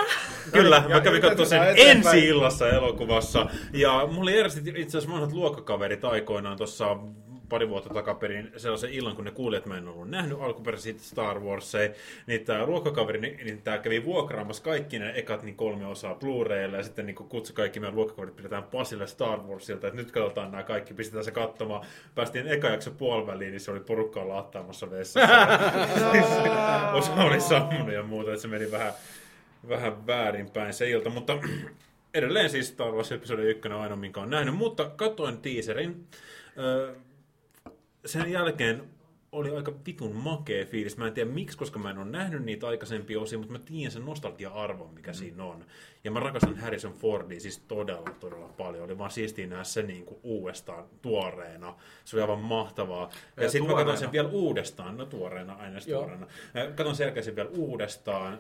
Kyllä, 0.53 0.81
mä 0.81 0.95
ja- 0.95 1.01
kävin 1.01 1.23
ja 1.23 1.29
katsomaan 1.29 1.77
sen 1.77 1.89
ensi 1.89 2.19
illassa 2.19 2.69
elokuvassa. 2.69 3.47
Ja 3.73 4.07
mulla 4.07 4.23
oli 4.23 4.37
järjestetty 4.37 4.71
itse 4.77 4.99
asiassa 4.99 5.15
vanhat 5.15 5.33
luokkakaverit 5.33 6.05
aikoinaan 6.05 6.57
tuossa 6.57 6.97
pari 7.49 7.69
vuotta 7.69 7.95
takaperin 7.95 8.53
sellaisen 8.57 8.93
illan, 8.93 9.17
kun 9.17 9.25
ne 9.25 9.31
kuuli, 9.31 9.57
että 9.57 9.69
mä 9.69 9.79
en 9.79 9.89
ollut 9.89 10.11
nähnyt 10.11 10.39
alkuperäisiä 10.41 10.95
Star 10.97 11.41
Warsia, 11.41 11.89
niin 12.27 12.45
tämä 12.45 12.67
luokkakaveri, 12.67 13.21
niin, 13.21 13.41
niin 13.45 13.63
tää 13.63 13.79
kävi 13.79 14.05
vuokraamassa 14.05 14.63
kaikki 14.63 14.99
ne 14.99 15.13
ekat 15.15 15.43
niin 15.43 15.57
kolme 15.57 15.87
osaa 15.87 16.15
Blu-raylla, 16.15 16.77
ja 16.77 16.83
sitten 16.83 17.07
niin 17.07 17.17
kutsui 17.17 17.55
kaikki 17.55 17.81
meidän 17.81 17.97
luokkakaverit 17.97 18.37
pidetään 18.37 18.63
Pasille 18.63 19.07
Star 19.07 19.41
Warsilta, 19.41 19.87
että 19.87 19.97
nyt 19.97 20.13
katsotaan 20.13 20.51
nämä 20.51 20.63
kaikki, 20.63 20.95
pistetään 20.95 21.25
se 21.25 21.31
katsomaan. 21.31 21.87
Päästiin 22.15 22.49
eka 22.49 22.69
jakso 22.69 22.91
puoliväliin, 22.91 23.51
niin 23.51 23.61
se 23.61 23.71
oli 23.71 23.81
porukkaa 23.81 24.29
laattaamassa 24.29 24.91
vessassa. 24.91 25.21
Osa 26.99 27.15
oli 27.15 27.41
sammunut 27.41 27.93
ja 27.93 28.03
muuta, 28.03 28.31
että 28.31 28.43
se 28.43 28.49
meni 28.49 28.71
vähän, 28.71 28.93
vähän 29.69 30.07
väärinpäin 30.07 30.75
se 30.75 30.91
ilta, 30.91 31.11
mutta 31.11 31.39
edelleen 32.15 32.51
siis 32.51 32.69
Star 32.69 32.93
Wars 32.93 33.13
episode 33.13 33.43
1 33.43 33.69
on 33.69 33.81
ainoa, 33.81 33.97
minkä 33.97 34.21
on 34.21 34.31
nähnyt, 34.31 34.55
mutta 34.55 34.91
katoin 34.97 35.39
teaserin. 35.39 36.07
Öö, 36.59 36.95
sen 38.05 38.33
jälkeen 38.33 38.85
oli 39.35 39.57
aika 39.57 39.73
vitun 39.87 40.17
makea 40.17 40.67
fiilis. 40.67 40.97
Mä 40.97 41.07
en 41.07 41.13
tiedä 41.13 41.31
miksi, 41.31 41.59
koska 41.59 41.79
mä 41.79 41.91
en 41.91 41.99
ole 41.99 42.07
nähnyt 42.07 42.45
niitä 42.45 42.69
aikaisempia 42.69 43.21
osia, 43.21 43.39
mutta 43.39 43.53
mä 43.53 43.59
tiedän 43.59 43.93
sen 43.93 44.05
nostalgia-arvon, 44.05 44.95
mikä 44.95 45.11
mm. 45.11 45.15
siinä 45.15 45.45
on. 45.45 45.65
Ja 46.05 46.11
mä 46.11 46.21
rakastan 46.21 46.57
Harrison 46.57 46.93
Fordia 46.93 47.41
siis 47.41 47.59
todella, 47.59 48.11
todella 48.21 48.49
paljon. 48.49 48.85
Oli 48.85 48.99
vaan 48.99 49.11
siistiä 49.11 49.47
nähdä 49.47 49.65
se 49.65 49.83
niin 49.83 50.05
kuin 50.05 50.21
uudestaan 50.23 50.85
tuoreena. 51.03 51.75
Se 52.05 52.17
oli 52.17 52.23
aivan 52.23 52.41
mahtavaa. 52.41 53.11
Ja, 53.37 53.43
Ja 53.43 53.51
sitten 53.51 53.71
mä 53.71 53.77
katson 53.77 53.99
sen 53.99 54.13
vielä 54.13 54.29
uudestaan. 54.29 54.97
No 54.97 55.07
tuoreena, 55.07 55.53
aina 55.53 55.81
tuoreena. 55.81 56.27
Katon 56.75 56.97
sen 56.97 57.05
jälkeen 57.05 57.25
sen 57.25 57.37
vielä 57.37 57.51
uudestaan. 57.51 58.39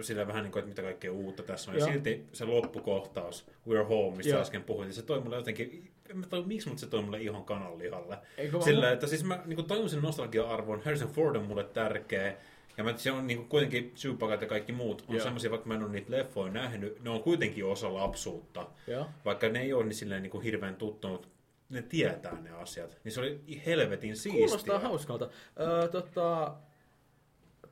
Sillä 0.00 0.26
vähän 0.26 0.42
niin 0.42 0.52
kuin, 0.52 0.60
että 0.60 0.68
mitä 0.68 0.82
kaikkea 0.82 1.12
uutta 1.12 1.42
tässä 1.42 1.70
on. 1.70 1.76
Ja 1.76 1.80
Joo. 1.80 1.92
silti 1.92 2.26
se 2.32 2.44
loppukohtaus, 2.44 3.46
We're 3.68 3.84
Home, 3.84 4.16
mistä 4.16 4.32
Joo. 4.32 4.40
äsken 4.40 4.64
puhuin, 4.64 4.86
niin 4.86 4.94
se 4.94 5.02
toi 5.02 5.20
mulle 5.20 5.36
jotenkin, 5.36 5.92
en 6.10 6.18
mä 6.18 6.26
tajua, 6.26 6.46
miksi, 6.46 6.68
mutta 6.68 6.80
se 6.80 6.86
toi 6.86 7.02
mulle 7.02 7.20
ihon 7.20 7.44
kananlihalle. 7.44 8.18
Sillä, 8.64 8.92
että 8.92 9.06
siis 9.06 9.24
mä 9.24 9.42
niin 9.44 9.64
tajusin 9.64 10.02
nostalgia-arvon, 10.02 10.82
Harrison 10.84 11.08
Ford 11.08 11.36
on 11.36 11.44
mulle 11.44 11.64
tärkeä, 11.64 12.36
ja 12.76 12.84
mä, 12.84 12.96
se 12.96 13.12
on 13.12 13.26
niin 13.26 13.48
kuitenkin 13.48 13.92
Chewbacca 13.96 14.44
ja 14.44 14.48
kaikki 14.48 14.72
muut 14.72 15.04
on 15.08 15.20
semmoisia, 15.20 15.50
vaikka 15.50 15.68
mä 15.68 15.74
en 15.74 15.82
ole 15.82 15.92
niitä 15.92 16.10
leffoja 16.10 16.52
nähnyt, 16.52 17.02
ne 17.02 17.10
on 17.10 17.22
kuitenkin 17.22 17.64
osa 17.64 17.94
lapsuutta. 17.94 18.66
Joo. 18.86 19.06
Vaikka 19.24 19.48
ne 19.48 19.60
ei 19.60 19.72
ole 19.72 19.84
niin, 19.84 19.94
silleen, 19.94 20.22
niin 20.22 20.30
kuin 20.30 20.44
hirveän 20.44 20.76
tuttunut, 20.76 21.28
ne 21.68 21.82
tietää 21.82 22.40
ne 22.40 22.50
asiat. 22.50 22.98
Niin 23.04 23.12
se 23.12 23.20
oli 23.20 23.40
helvetin 23.66 24.16
siistiä. 24.16 24.46
Kuulostaa 24.46 24.78
hauskalta. 24.78 25.28
Öö, 25.60 25.88
tota, 25.88 26.54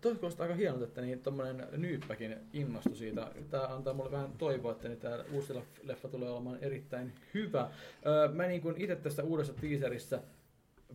toi 0.01 0.15
kuulostaa 0.15 0.45
aika 0.45 0.55
hienolta, 0.55 0.85
että 0.85 1.01
niin 1.01 1.23
tommonen 1.23 1.67
nyyppäkin 1.77 2.37
innostui 2.53 2.97
siitä. 2.97 3.31
Tää 3.51 3.75
antaa 3.75 3.95
mulle 3.95 4.11
vähän 4.11 4.33
toivoa, 4.39 4.73
että 4.73 4.89
niin 4.89 5.01
tää 5.01 5.25
uusi 5.33 5.53
leff- 5.53 5.81
leffa 5.83 6.09
tulee 6.09 6.31
olemaan 6.31 6.59
erittäin 6.61 7.13
hyvä. 7.35 7.71
Öö, 8.07 8.29
mä 8.29 8.47
niin 8.47 8.61
kun 8.61 8.75
itse 8.79 8.97
tässä 8.97 9.23
uudessa 9.23 9.53
teaserissa 9.53 10.23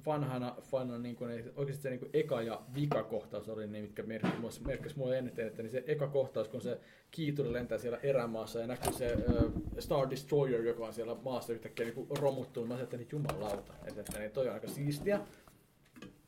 vanhana 0.06 0.56
fanana 0.62 1.00
niin 1.00 1.16
kun, 1.16 1.30
oikeasti 1.56 1.84
se 1.84 1.90
niin 1.90 2.00
kun 2.00 2.10
eka 2.14 2.42
ja 2.42 2.62
vika 2.76 3.04
kohtaus 3.04 3.50
oli 3.50 3.68
ne, 3.68 3.82
mitkä 3.82 4.04
merkki- 4.04 4.68
merkkisi 4.68 4.98
mulle 4.98 5.18
eniten, 5.18 5.48
että 5.48 5.62
niin 5.62 5.72
se 5.72 5.84
eka 5.88 6.08
kohtaus, 6.08 6.48
kun 6.48 6.62
se 6.62 6.80
kiituri 7.12 7.54
lentää 7.54 7.78
siellä 7.78 8.00
erämaassa 8.04 8.60
ja 8.60 8.68
näkyy 8.68 8.94
se 8.94 9.06
ö, 9.08 9.52
Star 9.82 10.10
Destroyer, 10.10 10.62
joka 10.62 10.86
on 10.86 10.94
siellä 10.94 11.16
maassa 11.24 11.54
yhtäkkiä 11.54 11.86
niin 11.86 12.08
romuttunut. 12.20 12.70
Mä 12.70 12.76
ajattelin, 12.76 13.04
että 13.04 13.16
niin 13.16 13.24
jumalauta, 13.30 13.74
että, 13.88 14.02
että 14.02 14.20
niin 14.20 14.32
toi 14.32 14.48
on 14.48 14.54
aika 14.54 14.68
siistiä. 14.68 15.20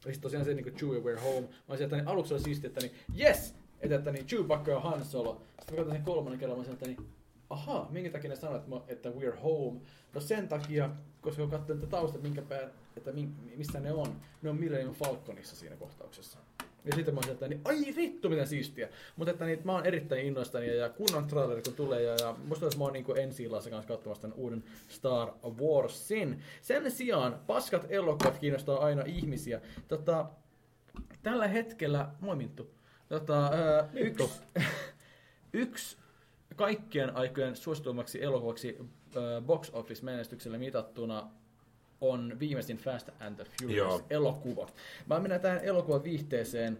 Ja 0.08 0.14
sitten 0.14 0.22
tosiaan 0.22 0.46
se 0.46 0.54
niin 0.54 0.76
Chewie 0.76 1.00
We're 1.00 1.20
Home. 1.20 1.42
Mä 1.42 1.48
olisin, 1.70 1.86
että 1.86 1.96
niin 1.96 2.08
aluksi 2.08 2.34
oli 2.34 2.42
siistiä, 2.42 2.68
että 2.68 2.82
niin 2.82 2.92
yes! 3.20 3.56
Että, 3.80 3.96
että 3.96 4.12
niin 4.12 4.26
Chewbacca 4.26 4.72
ja 4.72 4.80
Han 4.80 5.06
Solo. 5.06 5.42
Sitten 5.60 5.74
mä 5.74 5.78
katsoin 5.78 5.96
sen 5.96 6.06
kolmannen 6.06 6.40
kerran, 6.40 6.58
mä 6.58 6.60
olisin, 6.60 6.74
että 6.74 6.86
niin 6.86 7.08
ahaa, 7.50 7.88
minkä 7.92 8.10
takia 8.10 8.30
ne 8.30 8.36
sanoivat, 8.36 8.84
että, 8.88 9.10
we're 9.10 9.40
home? 9.44 9.82
No 10.14 10.22
sen 10.22 10.48
takia, 10.48 10.90
koska 11.22 11.42
kun 11.42 11.52
katsoin 11.52 11.80
tätä 11.80 11.92
taustat, 11.92 12.22
minkä 12.22 12.42
pää, 12.42 12.70
että 12.98 13.12
min, 13.12 13.36
missä 13.56 13.80
ne 13.80 13.92
on, 13.92 14.16
ne 14.42 14.50
on 14.50 14.58
Millennium 14.58 14.96
Falconissa 14.96 15.56
siinä 15.56 15.76
kohtauksessa. 15.76 16.40
Ja 16.88 16.96
sitten 16.96 17.14
mä 17.14 17.18
olisin, 17.18 17.34
että 17.34 17.48
niin, 17.48 17.62
ai 17.66 17.96
vittu 17.96 18.30
miten 18.30 18.48
siistiä. 18.48 18.90
Mutta 19.16 19.32
että 19.32 19.46
niin, 19.46 19.60
mä 19.64 19.72
oon 19.72 19.86
erittäin 19.86 20.26
innoissani 20.26 20.78
ja, 20.78 20.90
kunnon 20.90 21.28
traileri 21.28 21.62
kun 21.62 21.74
tulee 21.74 22.02
ja, 22.02 22.16
ja 22.22 22.36
musta 22.46 22.66
olisi 22.66 22.78
mä 22.78 22.84
oon 22.84 22.94
niin 22.94 23.18
ensi 23.18 23.44
illassa 23.44 23.70
kanssa 23.70 23.94
katsomassa 23.94 24.22
tämän 24.22 24.38
uuden 24.38 24.64
Star 24.90 25.32
Warsin. 25.62 26.44
Sen 26.62 26.92
sijaan 26.92 27.40
paskat 27.48 27.86
elokuvat 27.90 28.38
kiinnostaa 28.38 28.86
aina 28.86 29.04
ihmisiä. 29.06 29.62
Tota, 29.88 30.26
tällä 31.24 31.48
hetkellä, 31.48 32.10
moi 32.20 32.36
Minttu, 32.36 32.72
tota, 33.10 33.46
ää, 33.46 33.90
yksi, 33.94 34.42
yksi 35.54 35.98
kaikkien 36.56 37.16
aikojen 37.16 37.56
suosituimmaksi 37.56 38.24
elokuvaksi 38.24 38.78
ää, 39.16 39.42
box 39.42 39.70
office 39.74 40.06
menestyksellä 40.06 40.58
mitattuna 40.58 41.30
on 42.02 42.40
viimeisin 42.40 42.78
Fast 42.78 43.10
and 43.20 43.36
the 43.36 43.46
Furious 43.62 44.04
elokuva. 44.10 44.70
Mä 45.08 45.20
menen 45.20 45.42
tähän 45.42 45.64
elokuvan 45.64 46.04
viihteeseen 46.04 46.80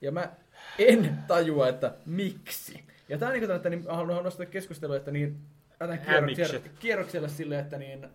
ja 0.00 0.12
mä 0.12 0.32
en 0.78 1.18
tajua, 1.26 1.68
että 1.68 1.94
miksi. 2.06 2.84
Ja 3.08 3.18
tää 3.18 3.28
on 3.28 3.32
niin 3.32 3.46
kuin, 3.46 3.56
että 3.56 3.70
niin, 3.70 3.84
haluan 3.88 4.24
nostaa 4.24 4.46
keskustelua, 4.46 4.96
että 4.96 5.10
niin, 5.10 5.38
Hämikset. 6.00 6.70
kierrokselle 6.78 7.28
silleen, 7.28 7.60
että 7.60 7.78
niin, 7.78 8.08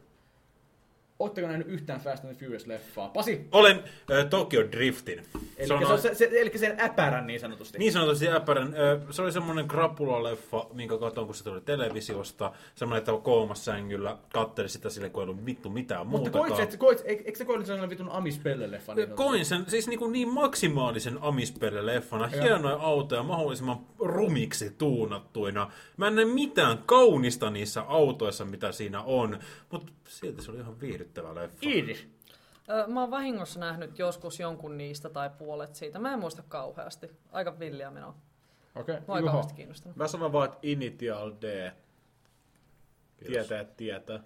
Ootteko 1.20 1.48
nähnyt 1.48 1.68
yhtään 1.68 2.00
Fast 2.02 2.26
and 2.26 2.36
Furious-leffaa? 2.36 3.10
Pasi! 3.14 3.48
Olen 3.52 3.84
äh, 4.12 4.26
Tokyo 4.30 4.72
Driftin. 4.72 5.24
Eli 5.58 5.68
se, 5.68 5.74
on, 5.74 6.00
se, 6.00 6.16
se, 6.16 6.30
eli 6.34 6.58
sen 6.58 6.80
äpärän 6.80 7.28
niin 7.28 7.40
sanotusti. 7.40 7.78
Niin 7.78 7.92
sanotusti 7.94 8.30
äpärän. 8.30 8.74
Ö, 8.78 9.00
Se 9.14 9.22
oli 9.22 9.32
semmoinen 9.32 9.68
krapula-leffa, 9.68 10.74
minkä 10.74 10.98
katsoin, 10.98 11.28
kun 11.28 11.36
se 11.36 11.44
tuli 11.44 11.62
televisiosta. 11.62 12.52
Semmoinen, 12.76 12.98
että 13.00 13.12
koomassängyllä 13.24 14.18
katteli 14.34 14.70
sitä 14.70 14.90
sille, 14.90 15.10
kun 15.10 15.24
ei 15.24 15.30
ollut 15.30 15.46
vittu 15.46 15.70
mitään 15.70 16.08
Mutta 16.08 16.30
muutakaan. 16.30 16.58
koit, 16.58 16.72
se, 16.72 16.78
koit, 16.78 17.02
eikö 17.06 17.24
eikö 17.26 17.38
se 17.38 17.46
koit 17.46 17.66
sellainen 17.66 17.90
vitun 17.90 18.10
Amispelle-leffa? 18.10 18.96
Niin 18.96 19.10
Koin 19.10 19.46
sen 19.46 19.66
siis 19.68 19.88
niin, 19.88 20.00
kuin 20.00 20.12
niin 20.12 20.30
maksimaalisen 20.30 21.18
amispelle-leffana. 21.18 22.28
Hienoja 22.42 22.76
autoja, 22.76 23.24
mahdollisimman 23.24 23.80
rumiksi 24.00 24.70
tuunattuina. 24.78 25.72
Mä 25.98 26.08
en 26.08 26.16
näe 26.16 26.26
mitään 26.26 26.78
kaunista 26.86 27.50
niissä 27.50 27.82
autoissa, 27.82 28.46
mitä 28.46 28.72
siinä 28.72 29.02
on. 29.02 29.40
Mutta 29.72 29.92
silti 30.08 30.42
se 30.42 30.52
oli 30.52 30.60
ihan 30.60 30.80
viihdyttävä 30.80 31.36
leffa. 31.36 31.58
Iiris. 31.62 32.08
Ö, 32.70 32.88
Mä 32.88 33.00
oon 33.02 33.12
vahingossa 33.12 33.60
nähnyt 33.60 34.00
joskus 34.00 34.40
jonkun 34.40 34.78
niistä 34.78 35.10
tai 35.10 35.30
puolet 35.38 35.76
siitä. 35.76 36.00
Mä 36.00 36.14
en 36.14 36.20
muista 36.20 36.44
kauheasti. 36.50 37.12
Aika 37.32 37.60
villiä 37.60 37.92
menoa. 37.92 38.16
Okei, 38.76 38.96
Mä 38.96 39.14
oon 39.14 39.24
kauheasti 39.24 39.54
kiinnostunut. 39.54 39.98
Mä 39.98 40.08
sanon 40.08 40.34
vaan, 40.34 40.46
että 40.46 40.60
Initial 40.62 41.32
D. 41.42 41.72
Kiitos. 43.18 43.48
Tietää, 43.48 43.64
tietää. 43.64 44.20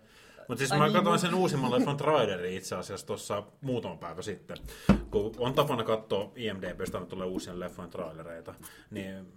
Mutta 0.47 0.59
siis 0.59 0.71
Ai 0.71 0.77
mä 0.79 0.85
niin, 0.85 0.93
katsoin 0.93 1.19
sen 1.19 1.33
uusimman 1.35 1.71
leffan 1.71 1.97
trailerin 1.97 2.53
itse 2.57 2.75
asiassa 2.75 3.07
tuossa 3.07 3.43
muutama 3.61 3.95
päivä 3.95 4.21
sitten. 4.21 4.57
Kun 5.11 5.31
on 5.37 5.53
tapana 5.53 5.83
katsoa 5.83 6.31
IMDBstä 6.35 7.05
tulee 7.05 7.27
uusien 7.27 7.59
leffojen 7.59 7.91
trailereita, 7.91 8.55
niin 8.89 9.33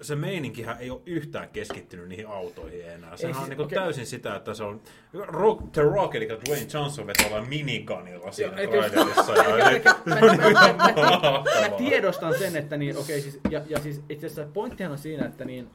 se 0.00 0.16
meininkihän 0.16 0.76
ei 0.80 0.90
ole 0.90 1.00
yhtään 1.06 1.48
keskittynyt 1.48 2.08
niihin 2.08 2.26
autoihin 2.26 2.88
enää. 2.90 3.16
Sehän 3.16 3.34
siis- 3.34 3.42
on 3.42 3.48
niinku 3.48 3.62
okei. 3.62 3.78
täysin 3.78 4.06
sitä, 4.06 4.36
että 4.36 4.54
se 4.54 4.64
on 4.64 4.80
Rock, 5.12 5.72
The 5.72 5.82
Rock, 5.82 6.14
eli 6.14 6.28
Dwayne 6.28 6.66
Johnson 6.74 7.06
vetää 7.06 7.42
minigunilla 7.48 8.32
siinä 8.32 8.52
trailerissa. 8.52 9.32
mä- 11.60 11.76
tiedostan 11.78 12.38
sen, 12.38 12.56
että 12.56 12.76
niin, 12.76 12.96
okei, 12.96 13.20
siis, 13.20 13.40
ja, 13.50 13.62
ja 13.68 13.80
siis 13.80 14.02
itse 14.08 14.26
asiassa 14.26 14.52
pointtihan 14.52 14.92
on 14.92 14.98
siinä, 14.98 15.26
että 15.26 15.44
niin, 15.44 15.70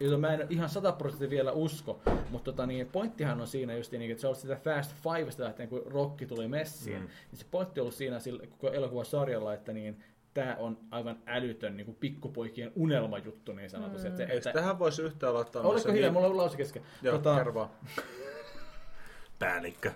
jota 0.00 0.18
mä 0.18 0.34
en 0.34 0.46
ihan 0.50 0.68
sataprosenttisesti 0.68 1.36
vielä 1.36 1.52
usko, 1.52 2.00
mutta 2.30 2.52
tota, 2.52 2.66
niin, 2.66 2.86
pointtihan 2.86 3.40
on 3.40 3.46
siinä 3.46 3.76
just 3.76 3.92
niin, 3.92 4.10
että 4.10 4.20
se 4.20 4.28
on 4.28 4.36
sitä 4.36 4.56
Fast 4.56 4.94
Fivesta 5.02 5.44
lähtien, 5.44 5.68
kun 5.68 5.82
Rocky 5.86 6.26
tuli 6.26 6.48
messiin, 6.48 7.00
mm. 7.00 7.08
niin 7.30 7.38
se 7.38 7.46
pointti 7.50 7.80
on 7.80 7.82
ollut 7.82 7.94
siinä 7.94 8.20
sillä, 8.20 8.46
koko 8.46 8.70
elokuvasarjalla, 8.70 9.54
että 9.54 9.72
niin, 9.72 10.04
tämä 10.38 10.56
on 10.58 10.78
aivan 10.90 11.18
älytön 11.26 11.76
niin 11.76 11.84
kuin 11.84 11.96
pikkupoikien 12.00 12.72
unelmajuttu 12.74 13.52
niin 13.52 13.70
sanotusti. 13.70 14.08
Mm. 14.08 14.14
Että, 14.20 14.32
että, 14.32 14.52
tähän 14.52 14.78
voisi 14.78 15.02
yhtään 15.02 15.34
laittaa... 15.34 15.62
oletko 15.62 15.92
hiljaa, 15.92 16.06
niin- 16.06 16.12
mulla 16.12 16.26
on 16.26 16.36
lause 16.36 16.56
kesken. 16.56 16.82
Joo, 17.02 17.18
Tota. 17.18 17.68
Päällikkö. 19.38 19.92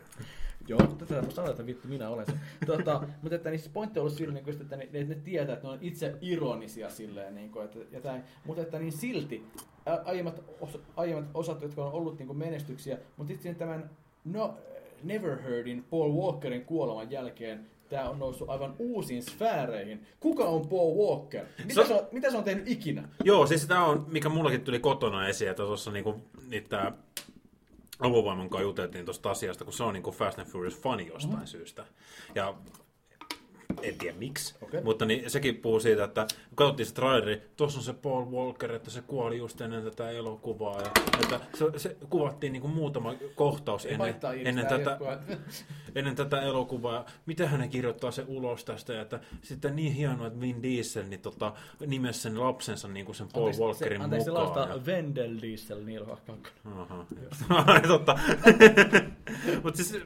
Joo, 0.69 0.81
tätä 0.81 1.23
mä 1.23 1.31
sanon, 1.31 1.51
että 1.51 1.67
vittu 1.67 1.89
minä 1.89 2.09
olen 2.09 2.27
se. 2.27 2.33
Tota, 2.67 3.03
mutta 3.23 3.37
että 3.37 3.51
niin 3.51 3.59
siis 3.59 3.73
pointti 3.73 3.99
on 3.99 4.03
ollut 4.03 4.19
sillä, 4.19 4.35
niin 4.35 4.45
kuin, 4.45 4.61
että, 4.61 4.77
ne, 4.77 4.85
että 4.85 5.15
ne 5.15 5.15
tietää, 5.15 5.55
että 5.55 5.67
ne 5.67 5.73
on 5.73 5.79
itse 5.81 6.15
ironisia 6.21 6.91
silleen, 6.91 7.35
niin 7.35 7.51
kuin, 7.51 7.65
että, 7.65 7.79
ja 7.91 8.01
tämän, 8.01 8.25
mutta 8.45 8.63
että 8.63 8.79
niin 8.79 8.93
silti 8.93 9.47
aiemmat, 10.05 10.43
os, 10.61 10.81
aiemmat 10.97 11.31
osat, 11.35 11.63
jotka 11.63 11.85
on 11.85 11.93
ollut 11.93 12.19
niin 12.19 12.27
kuin 12.27 12.39
menestyksiä, 12.39 12.99
mutta 13.17 13.33
itse 13.33 13.55
tämän 13.55 13.91
no, 14.25 14.59
Never 15.03 15.43
Heardin 15.43 15.85
Paul 15.91 16.13
Walkerin 16.13 16.65
kuoleman 16.65 17.11
jälkeen 17.11 17.67
tämä 17.93 18.11
on 18.11 18.19
noussut 18.19 18.51
aivan 18.51 18.75
uusiin 18.79 19.23
sfääreihin. 19.23 20.07
Kuka 20.21 20.45
on 20.45 20.69
Paul 20.69 20.97
Walker? 20.97 21.47
Mitä 21.65 21.75
Se- 21.75 21.87
se, 21.87 21.95
on, 21.95 22.09
mitä 22.13 22.31
se 22.31 22.37
on 22.37 22.45
tehnyt 22.45 22.69
ikinä? 22.69 23.09
Joo, 23.25 23.47
siis 23.47 23.67
tämä 23.67 23.85
on, 23.85 24.07
mikä 24.09 24.29
mullakin 24.29 24.61
tuli 24.61 24.81
kotona 24.81 25.29
esiin, 25.29 25.51
että 25.51 25.63
tuossa 25.63 25.91
niinku, 25.91 26.21
niitä 26.49 26.93
avovaimon 28.01 28.51
kanssa 28.51 28.63
juteltiin 28.63 29.05
tuosta 29.05 29.31
asiasta, 29.31 29.65
kun 29.65 29.73
se 29.73 29.83
on 29.83 29.95
niinku 29.95 30.13
Fast 30.13 30.39
and 30.39 30.49
Furious 30.49 30.81
fani 30.81 31.07
jostain 31.07 31.41
mm. 31.43 31.47
syystä. 31.47 31.85
Ja 32.35 32.55
en 33.83 33.99
tiedä 33.99 34.19
miksi, 34.19 34.55
Okei. 34.63 34.83
mutta 34.83 35.05
niin, 35.05 35.31
sekin 35.31 35.57
puhuu 35.57 35.81
siitä, 35.81 36.05
että 36.05 36.27
kun 36.49 36.57
katsottiin 36.57 36.87
se 36.87 36.95
traileri, 36.95 37.43
tuossa 37.57 37.79
on 37.79 37.85
se 37.85 37.93
Paul 37.93 38.25
Walker, 38.25 38.73
että 38.73 38.91
se 38.91 39.03
kuoli 39.03 39.39
just 39.39 39.61
ennen 39.61 39.85
tätä 39.85 40.11
elokuvaa. 40.11 40.81
Ja, 40.81 40.91
että 41.23 41.41
se, 41.55 41.79
se 41.79 41.97
kuvattiin 42.11 42.53
niinku 42.53 42.69
muutama 42.69 43.15
kohtaus 43.35 43.87
ennen, 43.87 44.15
ennen, 44.45 44.67
tätä, 44.67 44.99
ennen 45.95 46.17
tätä 46.17 46.43
elokuvaa. 46.43 47.07
Miten 47.27 47.49
hän 47.49 47.69
kirjoittaa 47.69 48.11
se 48.11 48.25
ulos 48.27 48.65
tästä, 48.65 48.93
ja 48.93 49.03
että 49.03 49.21
sitten 49.43 49.77
niin 49.77 49.93
hienoa, 49.93 50.27
että 50.27 50.41
Vin 50.41 50.63
Diesel 50.63 51.07
niin 51.07 51.21
tota, 51.21 51.53
nimesi 51.87 52.21
sen 52.21 52.41
lapsensa 52.41 52.89
niin 52.89 53.07
kuin 53.07 53.17
sen 53.17 53.29
Paul 53.33 53.47
Anteeksi, 53.47 53.63
Walkerin 53.63 54.01
se, 54.01 54.05
anteeksi, 54.05 54.25
se 54.25 54.31
mukaan. 54.31 54.57
laustaa 54.57 54.87
Vendel 54.87 55.37
Diesel 55.43 55.85
Neil 55.85 56.05
Hakkan. 56.05 56.39
Aha, 57.49 57.81
totta. 57.89 58.19
Mutta 59.63 59.85
siis 59.85 60.03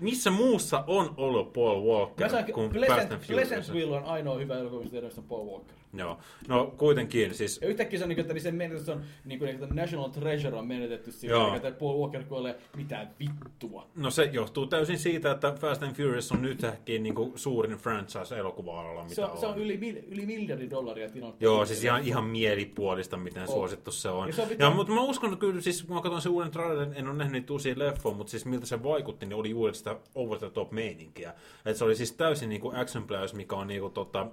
missä 0.00 0.30
muussa 0.30 0.84
on 0.86 1.14
ollut 1.16 1.52
Paul 1.52 1.82
Walker 1.82 2.30
Mä 2.32 2.42
kuin 2.42 2.70
Fast 2.70 2.86
Pleasant, 2.86 3.12
and 3.12 3.20
Furious? 3.20 3.48
Pleasantville 3.48 3.96
on 3.96 4.04
ainoa 4.04 4.38
hyvä 4.38 4.58
elokuva, 4.58 4.82
mistä 4.82 5.20
on 5.20 5.24
Paul 5.28 5.46
Walker. 5.46 5.74
Joo. 5.98 6.18
No 6.48 6.74
kuitenkin, 6.76 7.34
siis 7.34 7.58
Ja 7.62 7.68
yhtäkkiä 7.68 7.98
se 7.98 8.04
on, 8.04 8.08
niin, 8.08 8.20
että 8.20 8.32
niin 8.32 8.42
sen 8.42 8.54
menetys 8.54 8.88
on, 8.88 9.02
niin 9.24 9.38
kuin, 9.38 9.50
että 9.50 9.66
National 9.74 10.08
Treasure 10.08 10.56
on 10.56 10.66
menetetty 10.66 11.12
sillä, 11.12 11.44
niin, 11.44 11.54
että 11.54 11.70
Paul 11.70 12.00
Walker 12.00 12.24
kuolee 12.24 12.58
mitään 12.76 13.10
vittua. 13.20 13.86
No 13.96 14.10
se 14.10 14.24
johtuu 14.24 14.66
täysin 14.66 14.98
siitä, 14.98 15.30
että 15.30 15.52
Fast 15.52 15.82
and 15.82 15.94
Furious 15.94 16.32
on 16.32 16.42
nyt 16.42 16.64
ehkä 16.64 16.92
niin 16.98 17.14
kuin 17.14 17.32
suurin 17.38 17.76
franchise 17.76 18.38
elokuva-alalla, 18.38 19.02
mitä 19.02 19.14
Se 19.14 19.24
on, 19.24 19.38
se 19.38 19.46
on 19.46 19.58
yli, 19.58 20.04
yli 20.08 20.26
miljardi 20.26 20.70
dollaria 20.70 21.10
tinolta. 21.10 21.36
Joo, 21.40 21.66
siis 21.66 21.84
ihan, 21.84 22.02
ihan 22.02 22.24
mielipuolista, 22.24 23.16
miten 23.16 23.42
On. 23.42 23.48
suosittu 23.48 23.92
se 23.92 24.08
on. 24.08 24.28
Ja 24.28 24.34
se 24.34 24.42
on 24.42 24.48
Ja, 24.58 24.70
mutta 24.70 24.92
mä 24.92 25.00
uskon 25.00 25.32
että 25.32 25.40
kyllä, 25.40 25.60
siis 25.60 25.82
kun 25.82 25.96
mä 25.96 26.02
katson 26.02 26.22
sen 26.22 26.32
uuden 26.32 26.50
trailerin, 26.50 26.94
en 26.94 27.08
ole 27.08 27.16
nähnyt 27.16 27.32
niitä 27.32 27.52
uusia 27.52 27.74
leffoja, 27.76 28.16
mutta 28.16 28.30
siis 28.30 28.44
miltä 28.44 28.66
se 28.66 28.82
vaikutti, 28.82 29.26
niin 29.26 29.36
oli 29.36 29.50
juuri 29.50 29.74
sitä 29.74 29.96
over 30.14 30.38
the 30.38 30.50
top 30.50 30.72
meininkiä. 30.72 31.34
Et 31.64 31.76
se 31.76 31.84
oli 31.84 31.96
siis 31.96 32.12
täysin 32.12 32.48
niinku 32.48 32.72
action 32.74 33.04
players, 33.04 33.34
mikä 33.34 33.56
on 33.56 33.66
niinku 33.66 33.90
tota, 33.90 34.26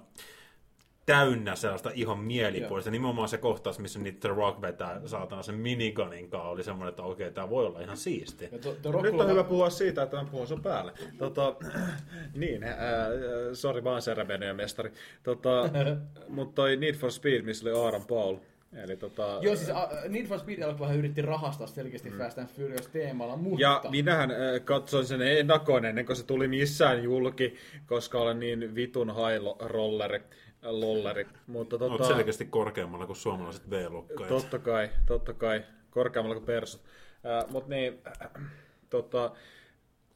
täynnä 1.06 1.56
sellaista 1.56 1.90
ihon 1.94 2.18
mielipuolista. 2.18 2.90
Nimenomaan 2.90 3.28
se 3.28 3.38
kohtaus, 3.38 3.78
missä 3.78 3.98
niitä 3.98 4.20
The 4.20 4.28
Rock 4.28 4.60
vetää 4.60 5.00
saatana 5.06 5.42
sen 5.42 5.54
miniganin 5.54 6.30
kanssa, 6.30 6.48
oli 6.48 6.64
semmoinen, 6.64 6.88
että 6.88 7.02
okei, 7.02 7.30
tämä 7.30 7.50
voi 7.50 7.66
olla 7.66 7.80
ihan 7.80 7.96
siisti. 7.96 8.48
To, 8.48 8.76
to 8.82 9.02
Nyt 9.02 9.20
on 9.20 9.28
hyvä 9.30 9.44
puhua 9.44 9.70
siitä, 9.70 10.02
että 10.02 10.16
mä 10.16 10.24
puhun 10.30 10.46
sun 10.46 10.62
päälle. 10.62 10.92
Tota, 11.18 11.54
niin, 12.34 12.64
äh, 12.64 12.74
sori 13.52 13.84
vaan 13.84 14.02
Cerebenien 14.02 14.56
mestari. 14.56 14.92
Tota, 15.22 15.70
mutta 16.28 16.54
toi 16.54 16.76
Need 16.76 16.94
for 16.94 17.12
Speed, 17.12 17.42
missä 17.42 17.68
oli 17.68 17.84
Aaron 17.84 18.04
Paul. 18.06 18.36
Eli 18.84 18.96
tota, 18.96 19.38
Joo, 19.40 19.56
siis 19.56 19.68
uh, 19.68 20.10
Need 20.10 20.26
for 20.26 20.38
Speed-elokuvahan 20.38 20.96
yritti 20.96 21.22
rahastaa 21.22 21.66
selkeästi 21.66 22.10
mm. 22.10 22.18
Fast 22.18 22.38
and 22.38 22.48
Furious 22.48 22.86
teemalla, 22.86 23.36
mutta... 23.36 23.62
Ja 23.62 23.82
minähän 23.90 24.30
äh, 24.30 24.36
katsoin 24.64 25.06
sen 25.06 25.22
ennakkoon 25.22 25.84
ennen 25.84 26.06
kuin 26.06 26.16
se 26.16 26.26
tuli 26.26 26.48
missään 26.48 27.02
julki, 27.02 27.54
koska 27.86 28.18
olen 28.18 28.40
niin 28.40 28.74
vitun 28.74 29.14
high 29.14 29.58
rolleri. 29.60 30.20
Lolleri. 30.64 31.26
Mutta 31.46 31.76
Olet 31.76 31.92
tota, 31.92 32.14
selkeästi 32.14 32.44
korkeammalla 32.44 33.06
kuin 33.06 33.16
suomalaiset 33.16 33.70
V-lukkajat. 33.70 34.28
totta 34.28 34.58
kai, 34.58 34.90
totta 35.06 35.32
kai, 35.32 35.64
korkeammalla 35.90 36.34
kuin 36.34 36.46
persut. 36.46 36.80
Äh, 37.26 37.50
Mutta 37.50 37.70
niin, 37.70 38.00
äh, 38.06 38.30
tota, 38.90 39.32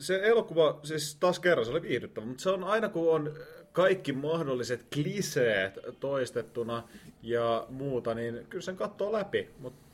se 0.00 0.20
elokuva, 0.22 0.80
siis 0.82 1.16
taas 1.20 1.40
kerran 1.40 1.64
se 1.64 1.70
oli 1.70 1.82
viihdyttävä, 1.82 2.26
mutta 2.26 2.42
se 2.42 2.50
on 2.50 2.64
aina 2.64 2.88
kun 2.88 3.14
on 3.14 3.34
kaikki 3.72 4.12
mahdolliset 4.12 4.86
kliseet 4.94 5.78
toistettuna 6.00 6.82
ja 7.22 7.66
muuta, 7.68 8.14
niin 8.14 8.46
kyllä 8.50 8.62
sen 8.62 8.76
katsoo 8.76 9.12
läpi, 9.12 9.50
mutta 9.58 9.88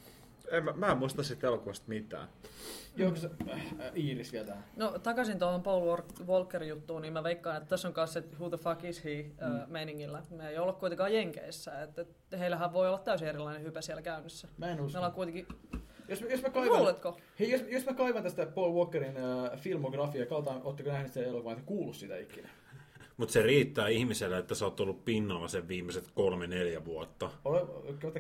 en, 0.51 0.65
mä, 0.65 0.73
mä 0.77 0.91
en 0.91 0.99
muista 0.99 1.23
siitä 1.23 1.47
elokuvasta 1.47 1.85
mitään. 1.89 2.29
Joo, 2.97 3.11
kun 3.11 3.21
se, 3.21 3.31
äh, 3.53 3.63
Iiris 3.97 4.33
vielä 4.33 4.47
tähän. 4.47 4.65
No 4.77 4.99
takaisin 5.03 5.39
tuohon 5.39 5.63
Paul 5.63 5.97
Walk- 5.97 6.27
Walker-juttuun, 6.27 7.03
niin 7.03 7.13
mä 7.13 7.23
veikkaan, 7.23 7.57
että 7.57 7.69
tässä 7.69 7.89
on 7.89 7.95
kanssa 7.95 8.21
se 8.21 8.27
who 8.39 8.49
the 8.49 8.57
fuck 8.57 8.85
is 8.85 9.05
he 9.05 9.23
mm. 9.41 9.73
meiningillä. 9.73 10.23
Me 10.31 10.49
ei 10.49 10.59
olla 10.59 10.73
kuitenkaan 10.73 11.15
Jenkeissä, 11.15 11.83
että 11.83 12.05
heillähän 12.39 12.73
voi 12.73 12.89
olla 12.89 12.99
täysin 12.99 13.29
erilainen 13.29 13.63
hype 13.63 13.83
siellä 13.83 14.03
käynnissä. 14.03 14.49
Mä 14.59 14.71
en 14.71 14.77
Me 14.77 14.83
usko. 14.83 14.99
ollaan 14.99 15.13
kuitenkin, 15.13 15.47
Jos, 16.09 16.21
mä- 16.23 16.29
jos 16.29 16.43
mä 16.43 16.51
kaivan, 16.51 16.79
luuletko? 16.79 17.17
hei, 17.41 17.51
jos, 17.51 17.63
jos 17.69 17.87
mä 17.87 17.95
kaivan 17.95 18.23
tästä 18.23 18.47
Paul 18.47 18.73
Walkerin 18.75 19.17
äh, 19.17 19.59
filmografiaa, 19.61 20.27
kaltaan, 20.27 20.61
ootteko 20.65 20.91
nähneet 20.91 21.13
sen 21.13 21.25
elokuvan, 21.25 21.53
että 21.53 21.67
kuullut 21.67 21.97
sitä 21.97 22.17
ikinä? 22.17 22.49
Mutta 23.17 23.33
se 23.33 23.43
riittää 23.43 23.89
ihmiselle, 23.89 24.39
että 24.39 24.55
sä 24.55 24.65
oot 24.65 24.81
ollut 24.81 25.05
pinnalla 25.05 25.49
sen 25.49 25.69
viimeiset 25.69 26.05
kolme-neljä 26.15 26.85
vuotta. 26.85 27.31
Ole, 27.45 27.61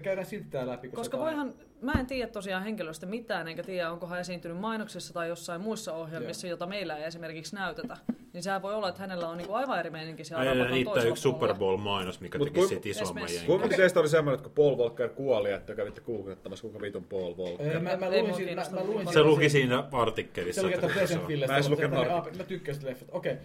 käydään 0.02 0.26
silti 0.26 0.48
tää 0.50 0.66
läpi. 0.66 0.88
Koska, 0.88 0.96
Koska 1.00 1.16
on- 1.16 1.22
voihan, 1.22 1.54
mä 1.84 1.92
en 2.00 2.06
tiedä 2.06 2.30
tosiaan 2.32 2.62
henkilöstä 2.62 3.06
mitään, 3.06 3.48
enkä 3.48 3.62
tiedä 3.62 3.90
onko 3.90 4.06
hän 4.06 4.20
esiintynyt 4.20 4.58
mainoksissa 4.58 5.14
tai 5.14 5.28
jossain 5.28 5.60
muissa 5.60 5.92
ohjelmissa, 5.92 6.46
jota 6.46 6.66
meillä 6.66 6.96
ei 6.96 7.04
esimerkiksi 7.04 7.54
näytetä. 7.54 7.96
Niin 8.32 8.42
sehän 8.42 8.62
voi 8.62 8.74
olla, 8.74 8.88
että 8.88 9.00
hänellä 9.00 9.28
on 9.28 9.36
niinku 9.36 9.52
aivan 9.54 9.78
eri 9.80 9.90
meininki 9.90 10.24
siellä 10.24 10.44
rapakan 10.44 10.70
riittää 10.70 11.02
yksi 11.02 11.22
Super. 11.22 11.54
Bowl-mainos, 11.54 12.20
mikä 12.20 12.38
Mut 12.38 12.52
teki 12.52 12.66
siitä 12.66 12.88
isomman 12.88 13.22
jenkin. 13.22 13.46
Kuinka 13.46 13.68
teistä 13.68 14.00
oli 14.00 14.08
semmoinen, 14.08 14.34
että 14.38 14.48
kun 14.48 14.64
Paul 14.64 14.76
Walker 14.76 15.08
kuoli, 15.08 15.50
että 15.52 15.74
kävitte 15.74 16.00
googlettamassa, 16.00 16.62
kuinka 16.62 16.80
vitun 16.80 17.04
Paul 17.04 17.34
Walker? 17.36 17.66
Öö, 17.66 17.80
mä, 17.80 17.96
mä, 17.96 18.06
Ei 18.06 18.10
luin 18.22 18.26
mua 18.26 18.36
siitä, 18.36 18.54
mä, 18.54 18.80
mä 18.80 18.84
luin 18.84 19.12
Se 19.12 19.22
luki 19.22 19.50
siinä 19.50 19.84
Se 19.90 19.96
artikkelissa. 19.96 20.62
luki, 20.62 20.74
että 20.74 20.86
se 20.86 21.18
on- 21.18 21.26
Pleasantville. 21.26 21.88
Mä. 21.88 22.22
Mä 22.36 22.44
tykkään 22.44 22.74
sitä 22.74 22.86
leffat. 22.86 23.08
Okei. 23.12 23.36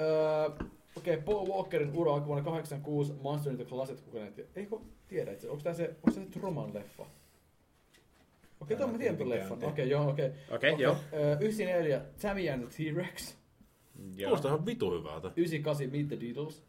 Öö, 0.00 0.50
Okei, 0.96 1.16
Paul 1.16 1.46
Walkerin 1.46 1.92
ura 1.96 2.12
alkoi 2.12 2.26
vuonna 2.26 2.44
86 2.44 3.12
Monster 3.22 3.52
in 3.52 3.58
the 3.58 3.64
Closet, 3.64 4.00
kuka 4.00 4.18
näitä... 4.18 4.42
Eikö 4.56 4.76
tiedä 5.08 5.32
itse, 5.32 5.50
onko 5.50 5.62
tää 5.62 5.74
se, 5.74 5.94
onko 5.96 6.10
se 6.10 6.26
Truman 6.30 6.74
leffa? 6.74 7.06
Okei, 8.60 8.76
tuon 8.76 8.90
mä 8.92 8.98
tiedän 8.98 9.16
tuon 9.16 9.30
leffan. 9.30 9.64
Okei, 9.64 9.90
joo, 9.90 10.08
okei. 10.10 10.30
Okei, 10.50 10.74
joo. 10.78 10.96
Öö, 11.12 11.36
94 11.40 12.00
Tammy 12.22 12.48
and 12.50 12.62
the 12.68 12.90
T-Rex. 12.92 13.34
Joo. 14.16 14.28
Kuulostaa 14.28 14.48
ihan 14.54 14.66
vitu 14.66 14.98
hyvältä. 14.98 15.32
98 15.36 15.90
Meet 15.90 16.08
the 16.08 16.16
Beatles. 16.16 16.62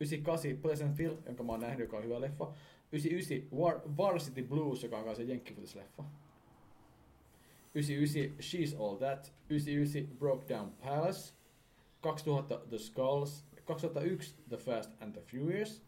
98 0.00 0.56
Pleasantville, 0.62 1.18
jonka 1.26 1.42
mä 1.42 1.52
oon 1.52 1.60
nähnyt, 1.60 1.80
joka 1.80 1.96
on 1.96 2.04
hyvä 2.04 2.20
leffa. 2.20 2.52
99 2.92 3.58
War, 3.58 3.80
Varsity 3.96 4.42
Blues, 4.42 4.82
joka 4.82 4.98
on 4.98 5.04
kanssa 5.04 5.22
jenkkifutis-leffa. 5.22 6.04
99 7.74 8.36
She's 8.40 8.82
All 8.82 8.96
That. 8.96 9.32
99 9.48 10.16
Broke 10.18 10.54
Down 10.54 10.70
Palace. 10.70 11.34
2000 12.00 12.58
The 12.68 12.78
Skulls. 12.78 13.44
2001 13.66 14.34
The 14.48 14.56
Fast 14.56 14.90
and 15.02 15.12
the 15.12 15.22
Furious. 15.22 15.82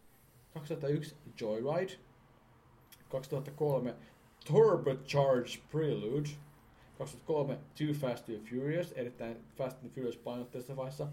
2001 0.53 1.15
Joyride. 1.41 1.91
2003 3.09 3.93
Turbocharged 4.45 5.61
Prelude. 5.71 6.29
2003 6.97 7.57
Too 7.75 7.93
Fast 7.93 8.25
Too 8.25 8.39
Furious, 8.39 8.91
erittäin 8.91 9.37
Fast 9.57 9.83
and 9.83 9.91
Furious 9.91 10.17
painotteisessa 10.17 10.75
vaiheessa. 10.75 11.07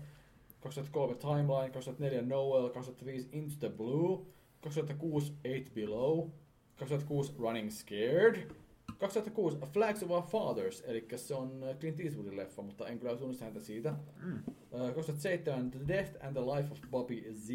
2003 0.60 1.14
Timeline, 1.14 1.70
2004 1.70 2.22
Noel, 2.22 2.68
2005 2.68 3.28
Into 3.32 3.54
the 3.60 3.68
Blue, 3.68 4.26
2006 4.60 5.32
Eight 5.44 5.74
Below, 5.74 6.30
2006 6.76 7.38
Running 7.38 7.70
Scared, 7.70 8.50
2006 8.98 9.72
Flags 9.72 10.02
of 10.02 10.10
Our 10.10 10.22
Fathers, 10.22 10.82
eli 10.86 11.06
se 11.16 11.34
on 11.34 11.62
äh, 11.62 11.78
Clint 11.78 12.00
Eastwoodin 12.00 12.36
leffa, 12.36 12.62
mutta 12.62 12.88
en 12.88 12.98
kyllä 12.98 13.16
tunnista 13.16 13.44
häntä 13.44 13.60
siitä. 13.60 13.94
Mm. 14.22 14.36
Äh, 14.36 14.94
2007 14.94 15.70
The 15.70 15.88
Death 15.88 16.26
and 16.26 16.32
the 16.32 16.56
Life 16.56 16.72
of 16.72 16.80
Bobby 16.90 17.24
Z, 17.32 17.48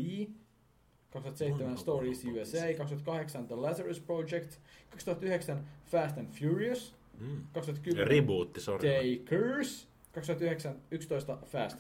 2007 1.11 1.61
Onnea 1.67 1.77
Stories 1.77 2.25
USA, 2.25 2.57
Z. 2.57 2.73
2008 2.77 3.47
The 3.47 3.55
Lazarus 3.61 3.99
Project, 3.99 4.59
2009 4.91 5.63
Fast 5.85 6.17
and 6.17 6.27
Furious, 6.31 6.95
Mm. 7.19 7.41
2010 7.53 8.07
Rebootti, 8.07 8.59
sori. 8.61 8.89
Takers, 8.89 9.87
2009 10.13 10.75
11 10.91 11.37
Fast 11.45 11.77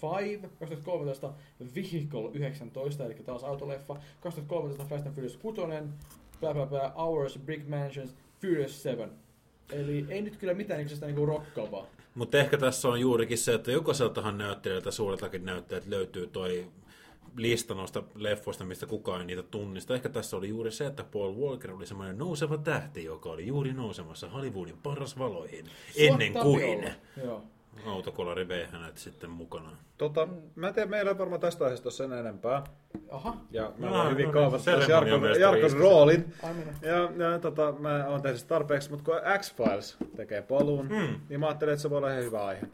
Five, 0.00 0.48
2013 0.58 1.34
Vehicle 1.74 2.30
19, 2.34 3.04
eli 3.04 3.14
taas 3.14 3.44
autoleffa, 3.44 3.96
2013 4.20 4.86
Fast 4.86 5.06
and 5.06 5.14
Furious 5.14 5.36
6, 5.36 5.56
blah 6.40 6.54
blah 6.54 6.68
blah, 6.68 6.92
Hours, 6.96 7.38
Brick 7.38 7.68
Mansions, 7.68 8.14
Furious 8.40 8.82
7. 8.82 9.10
Eli 9.72 10.06
ei 10.08 10.22
nyt 10.22 10.36
kyllä 10.36 10.54
mitään 10.54 10.80
yksistään 10.80 11.08
niinku 11.12 11.26
rokkaavaa. 11.26 11.86
Mutta 12.14 12.38
ehkä 12.38 12.56
tässä 12.58 12.88
on 12.88 13.00
juurikin 13.00 13.38
se, 13.38 13.54
että 13.54 13.70
jokaiseltahan 13.72 14.38
näyttelijältä, 14.38 14.90
suureltakin 14.90 15.44
näyttelijät 15.44 15.86
löytyy 15.86 16.26
toi 16.26 16.66
lista 17.36 17.74
noista 17.74 18.02
leffoista, 18.14 18.64
mistä 18.64 18.86
kukaan 18.86 19.20
ei 19.20 19.26
niitä 19.26 19.42
tunnista. 19.42 19.94
Ehkä 19.94 20.08
tässä 20.08 20.36
oli 20.36 20.48
juuri 20.48 20.70
se, 20.70 20.86
että 20.86 21.04
Paul 21.04 21.34
Walker 21.34 21.72
oli 21.72 21.86
semmoinen 21.86 22.18
nouseva 22.18 22.58
tähti, 22.58 23.04
joka 23.04 23.30
oli 23.30 23.46
juuri 23.46 23.72
nousemassa 23.72 24.28
Hollywoodin 24.28 24.78
parasvaloihin. 24.82 25.66
Ennen 25.96 26.32
Suotta 26.32 26.42
kuin 26.48 26.90
autokolari 27.86 28.48
vei 28.48 28.66
hänet 28.72 28.96
sitten 28.96 29.30
mukana. 29.30 29.76
Tota, 29.98 30.28
mä 30.54 30.68
en 30.68 30.74
tiedä, 30.74 30.88
meillä 30.90 31.10
ei 31.10 31.18
varmaan 31.18 31.40
tästä 31.40 31.64
aiheesta 31.64 31.90
sen 31.90 32.12
enempää. 32.12 32.64
Aha, 33.10 33.36
Ja 33.50 33.72
mä 33.78 33.86
No, 33.86 33.92
olen 33.94 34.04
no 34.04 34.10
hyvin 34.10 34.24
niin, 34.24 34.32
kaavassa 34.32 34.70
Jarkon, 34.70 35.40
Jarkon 35.40 35.72
roolin. 35.78 36.32
mennä. 36.42 36.72
Ja, 36.82 36.96
ja 37.32 37.38
tota, 37.38 37.72
mä 37.78 38.06
oon 38.08 38.22
tehnyt 38.22 38.38
sitä 38.40 38.48
tarpeeksi, 38.48 38.90
mutta 38.90 39.04
kun 39.04 39.14
X-Files 39.38 39.96
tekee 40.16 40.42
paluun, 40.42 40.88
Hmm. 40.88 41.20
niin 41.28 41.40
mä 41.40 41.46
ajattelin, 41.46 41.72
että 41.72 41.82
se 41.82 41.90
voi 41.90 41.98
olla 41.98 42.10
ihan 42.10 42.22
hyvä 42.24 42.44
aihe. 42.44 42.66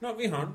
No 0.00 0.14
ihan 0.18 0.54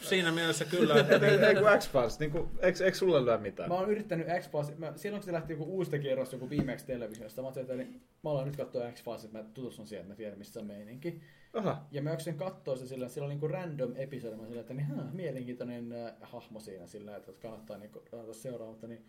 siinä 0.00 0.32
mielessä 0.32 0.64
kyllä, 0.64 1.00
että 1.00 1.26
ei, 1.26 1.38
ei 1.38 1.54
kun 1.54 1.78
X-Files, 1.78 2.18
niin 2.18 2.30
kuin, 2.30 2.48
eikö, 2.60 2.84
eikö 2.84 2.96
sulle 2.96 3.24
lyö 3.24 3.38
mitään? 3.38 3.68
Mä 3.68 3.74
oon 3.74 3.90
yrittänyt 3.90 4.26
x 4.40 4.50
mä, 4.78 4.92
silloin 4.96 5.20
kun 5.20 5.26
se 5.26 5.32
lähti 5.32 5.52
joku 5.52 5.64
uusi 5.64 5.98
kierros 5.98 6.32
joku 6.32 6.50
viimeksi 6.50 6.86
televisiosta, 6.86 7.42
mä 7.42 7.48
ajattelin, 7.48 7.80
että 7.80 7.98
mä 8.24 8.30
aloin 8.30 8.46
nyt 8.46 8.56
katsoa 8.56 8.92
x 8.92 9.00
että 9.24 9.38
mä 9.38 9.44
tutustun 9.54 9.86
siihen, 9.86 10.00
että 10.00 10.12
mä 10.12 10.16
tiedän, 10.16 10.38
missä 10.38 10.60
on 10.60 10.66
meininki. 10.66 11.20
Aha. 11.54 11.86
Ja 11.90 12.02
mä 12.02 12.12
yksin 12.12 12.36
kattoo 12.36 12.76
se 12.76 12.86
sillä, 12.86 13.08
sillä 13.08 13.24
on 13.24 13.28
niinku 13.28 13.48
random 13.48 13.92
episode, 13.96 14.36
mä 14.36 14.46
sillä, 14.46 14.60
että 14.60 14.74
niin, 14.74 14.86
haa, 14.86 15.10
mielenkiintoinen 15.12 15.92
äh, 15.92 16.12
hahmo 16.20 16.60
siinä 16.60 16.86
sillä, 16.86 17.16
että 17.16 17.32
kannattaa 17.42 17.78
niinku 17.78 18.02
seuraamaan, 18.32 18.70
mutta 18.70 18.86
niin 18.86 19.04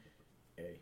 ei. 0.58 0.82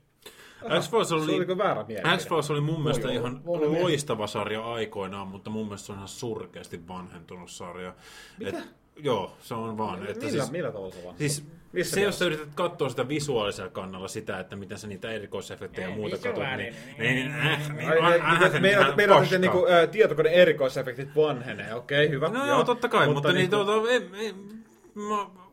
X-Files 0.79 1.09
Se 1.09 1.15
oli, 1.15 1.35
oli 1.35 1.45
mielipide. 1.55 2.01
X-Files 2.17 2.51
oli 2.51 2.61
mun 2.61 2.83
mielestä 2.83 3.11
ihan 3.11 3.45
Voi 3.45 3.67
loistava 3.67 4.27
sarja 4.27 4.73
aikoinaan, 4.73 5.27
mutta 5.27 5.49
mun 5.49 5.65
mielestä 5.65 5.85
se 5.85 5.91
on 5.91 5.97
ihan 5.97 6.07
surkeasti 6.07 6.87
vanhentunut 6.87 7.51
sarja. 7.51 7.95
Mitä? 8.39 8.57
Et, 8.57 8.65
joo, 8.97 9.37
se 9.39 9.53
on 9.53 9.77
vaan. 9.77 10.07
Että 10.07 10.25
millä, 10.25 10.31
siis, 10.31 10.51
millä 10.51 10.71
tavalla 10.71 10.91
se 10.95 11.03
vaan? 11.03 11.17
Siis 11.17 11.43
Missä 11.71 11.95
se, 11.95 12.01
jos 12.01 12.19
sä 12.19 12.25
yrität 12.25 12.49
katsoa 12.55 12.89
sitä 12.89 13.07
visuaalisella 13.07 13.69
kannalla 13.71 14.07
sitä, 14.07 14.39
että 14.39 14.55
miten 14.55 14.77
sä 14.77 14.87
niitä 14.87 15.11
erikoisefektejä 15.11 15.87
ja 15.89 15.95
muuta 15.95 16.17
katsot, 16.17 16.43
niin, 16.57 16.75
niin, 16.97 17.15
niin, 17.15 17.31
äh, 17.31 17.75
niin 17.75 17.89
on- 17.91 18.51
se 18.51 18.59
meinaat, 18.59 18.85
ihan 18.85 18.95
meinaat, 18.95 19.23
että 19.23 19.37
paskaa. 19.37 19.39
niinku, 19.39 19.65
tietokone 19.91 20.29
erikoisefektit 20.29 21.09
vanhenee, 21.15 21.73
okei, 21.73 22.09
hyvä. 22.09 22.29
No 22.29 22.45
joo, 22.45 22.63
totta 22.63 22.89
kai, 22.89 23.07
mutta, 23.07 23.33
niin, 23.33 23.49
niinku- 23.51 23.85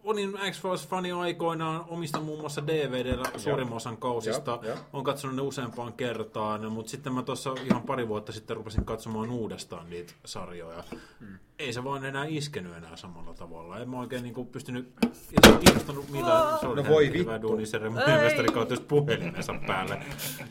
olin 0.04 0.32
X-Files-fani 0.50 1.12
aikoinaan, 1.12 1.84
omistan 1.88 2.22
muun 2.22 2.40
muassa 2.40 2.66
DVDllä 2.66 3.28
suurimman 3.36 3.76
osan 3.76 3.96
kausista, 3.96 4.58
olen 4.92 5.04
katsonut 5.04 5.36
ne 5.36 5.42
useampaan 5.42 5.92
kertaan, 5.92 6.72
mutta 6.72 6.90
sitten 6.90 7.12
mä 7.14 7.22
tuossa 7.22 7.54
ihan 7.64 7.82
pari 7.82 8.08
vuotta 8.08 8.32
sitten 8.32 8.56
rupesin 8.56 8.84
katsomaan 8.84 9.30
uudestaan 9.30 9.90
niitä 9.90 10.12
sarjoja. 10.24 10.84
Hmm. 11.20 11.38
Ei 11.58 11.72
se 11.72 11.84
vaan 11.84 12.04
enää 12.04 12.24
iskenyt 12.28 12.76
enää 12.76 12.96
samalla 12.96 13.34
tavalla. 13.34 13.78
En 13.78 13.90
mä 13.90 13.98
oikein 14.00 14.22
niinku 14.22 14.44
pystynyt, 14.44 14.92
ei 15.04 15.10
se 15.52 15.58
kiinnostanut 15.64 16.08
millään. 16.10 16.58
Se 16.60 16.66
oli 16.66 16.82
No 16.82 16.88
voi 16.88 17.12
vittu. 17.12 17.42
duuni 17.42 17.66
sen 17.66 17.82
Ei. 17.82 18.06
remestari 18.06 18.48
kautta 18.48 18.74
just 18.74 18.88
puhelimensa 18.88 19.54
päälle 19.66 20.02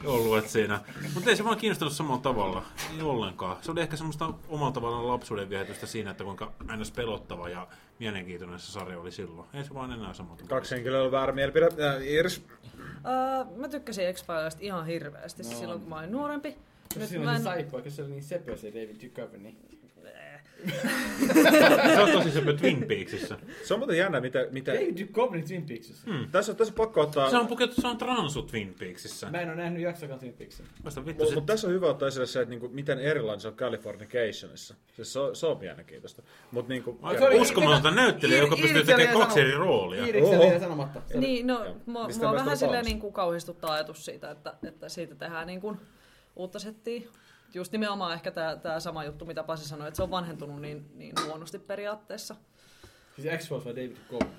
ollut 0.06 0.38
et 0.38 0.50
siinä. 0.50 0.82
Mutta 1.14 1.30
ei 1.30 1.36
se 1.36 1.44
vaan 1.44 1.58
kiinnostanut 1.58 1.94
samalla 1.94 2.22
tavalla. 2.22 2.64
Ei 2.98 3.02
ollenkaan. 3.02 3.58
Se 3.62 3.72
oli 3.72 3.82
ehkä 3.82 3.98
semmoista 3.98 4.34
omalla 4.50 4.72
tavallaan 4.72 5.08
lapsuuden 5.08 5.50
viehetystä 5.50 5.86
siinä, 5.88 6.12
että 6.12 6.24
kuinka 6.24 6.52
ns. 6.78 6.92
pelottava 6.92 7.50
ja 7.50 7.68
mielenkiintoinen 8.06 8.60
se 8.60 8.72
sarja 8.72 9.00
oli 9.00 9.12
silloin. 9.12 9.48
Ei 9.54 9.64
se 9.64 9.74
vaan 9.74 9.92
enää 9.92 10.14
sama. 10.14 10.38
Kaksi 10.50 10.76
henkilöä 10.76 11.04
on 11.04 11.12
väärä 11.12 11.34
mielipide. 11.34 11.66
Äh, 11.66 12.02
Irs, 12.08 12.42
Uh, 13.02 13.58
mä 13.58 13.68
tykkäsin 13.70 14.14
X-Filesta 14.14 14.60
ihan 14.62 14.86
hirveästi 14.86 15.44
no. 15.44 15.50
silloin, 15.50 15.80
kun 15.80 15.90
mä 15.90 15.98
olin 16.00 16.12
nuorempi. 16.12 16.58
Nyt 16.96 17.10
siinä 17.10 17.26
mä 17.26 17.32
en- 17.32 17.38
se 17.38 17.44
saippua, 17.44 17.80
koska 17.80 17.90
se 17.96 18.02
oli 18.02 18.12
niin 18.12 18.24
sepö 18.24 18.58
se 18.58 18.68
David 18.68 18.96
Duchovny. 19.04 19.54
se 22.08 22.18
on 22.18 22.24
tosi 22.24 22.58
Twin 22.58 22.86
Peaksissä. 22.88 23.38
se 23.64 23.74
on 23.74 23.80
muuten 23.80 23.98
jännä, 23.98 24.22
mitä... 24.22 24.48
mitä 24.52 24.74
David 24.74 25.02
Duchovny 25.02 25.42
Twin 25.42 25.66
Peaksissa. 25.66 26.12
Hmm. 26.12 26.32
tässä, 26.32 26.52
on, 26.52 26.56
tässä 26.56 26.72
on 26.72 26.76
pakko 26.76 27.02
ottaa... 27.02 27.30
Se 27.30 27.38
on 27.38 27.48
pukettu, 27.48 27.82
se 27.82 27.88
on 27.88 27.98
transu 27.98 28.42
Twin 28.42 28.76
Peaksissä. 28.80 29.30
Mä 29.30 29.42
en 29.42 29.48
ole 29.48 29.56
nähnyt 29.56 29.82
jaksoakaan 29.82 30.20
Twin 30.20 30.36
vittu 30.40 30.64
Mutta 30.84 31.26
se... 31.26 31.36
mut 31.36 31.46
tässä 31.46 31.68
on 31.68 31.74
hyvä 31.74 31.88
ottaa 31.88 32.08
esille 32.08 32.26
se, 32.26 32.42
että 32.42 32.50
niinku, 32.50 32.70
miten 32.70 33.00
erilainen 33.00 33.42
se 33.42 33.48
on 33.48 33.54
Californicationissa. 33.54 34.76
Siis 34.96 35.14
se, 35.14 35.20
on, 35.20 35.36
se 35.36 35.48
on 35.48 35.58
mielenkiintoista. 35.60 36.22
Mut 36.52 36.68
niinku, 36.68 37.00
Aika 37.02 37.20
Sorry, 37.20 37.40
uskomatonta 37.40 37.90
Iiri- 37.90 37.96
näyttelijä, 37.96 38.40
joka 38.40 38.56
pystyy 38.56 38.84
tekemään 38.84 39.16
oli 39.16 39.26
kaksi 39.26 39.40
eri 39.40 39.52
roolia. 39.52 40.04
Vielä 40.04 40.60
sanomatta. 40.60 41.02
Niin, 41.14 41.48
no 41.48 41.76
mua, 41.86 42.08
mua 42.20 42.34
vähän 42.34 42.58
silleen 42.58 42.86
niin 42.86 43.00
kuin 43.00 43.14
kauhistuttaa 43.14 43.74
ajatus 43.74 44.06
siitä, 44.06 44.32
että, 44.32 44.54
että 44.68 44.90
siitä 44.90 45.16
tehdään 45.16 45.48
niin 45.48 45.62
kuin 45.62 45.78
uutta 46.36 46.60
settiä. 46.60 47.02
Just 47.54 47.72
nimenomaan 47.72 48.14
ehkä 48.14 48.32
tämä, 48.32 48.56
tämä 48.56 48.80
sama 48.80 49.04
juttu, 49.04 49.26
mitä 49.26 49.44
Pasi 49.44 49.68
sanoi, 49.68 49.88
että 49.88 49.96
se 49.96 50.04
on 50.04 50.12
vanhentunut 50.12 50.62
niin, 50.62 50.86
niin 50.96 51.14
huonosti 51.26 51.60
periaatteessa. 51.60 52.36
Siis 53.16 53.28
X-Files 53.38 53.66
vai 53.66 53.76
David 53.76 53.92
Duchovny? 54.12 54.36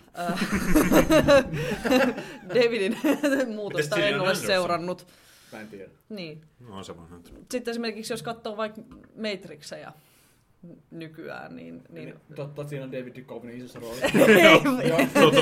Davidin 2.54 2.98
muutosta 3.56 3.96
en 3.96 4.14
ole 4.14 4.20
Anderson? 4.20 4.46
seurannut. 4.46 5.06
Mä 5.52 5.60
en 5.60 5.68
tiedä. 5.68 5.90
Niin. 6.08 6.44
No 6.60 6.76
on 6.76 6.84
se 6.84 6.96
vaan. 6.96 7.22
Sitten 7.50 7.70
esimerkiksi 7.70 8.12
jos 8.12 8.22
katsoo 8.22 8.56
vaikka 8.56 8.80
Matrixeja 9.16 9.92
nykyään, 10.90 11.56
niin... 11.56 11.82
niin 11.88 12.14
Totta, 12.36 12.64
siinä 12.64 12.84
on 12.84 12.92
David 12.92 13.16
Duchovny 13.20 13.56
isossa 13.56 13.80
roolissa. 13.80 14.06
ei, 14.18 14.60
Se 15.12 15.18
on 15.18 15.34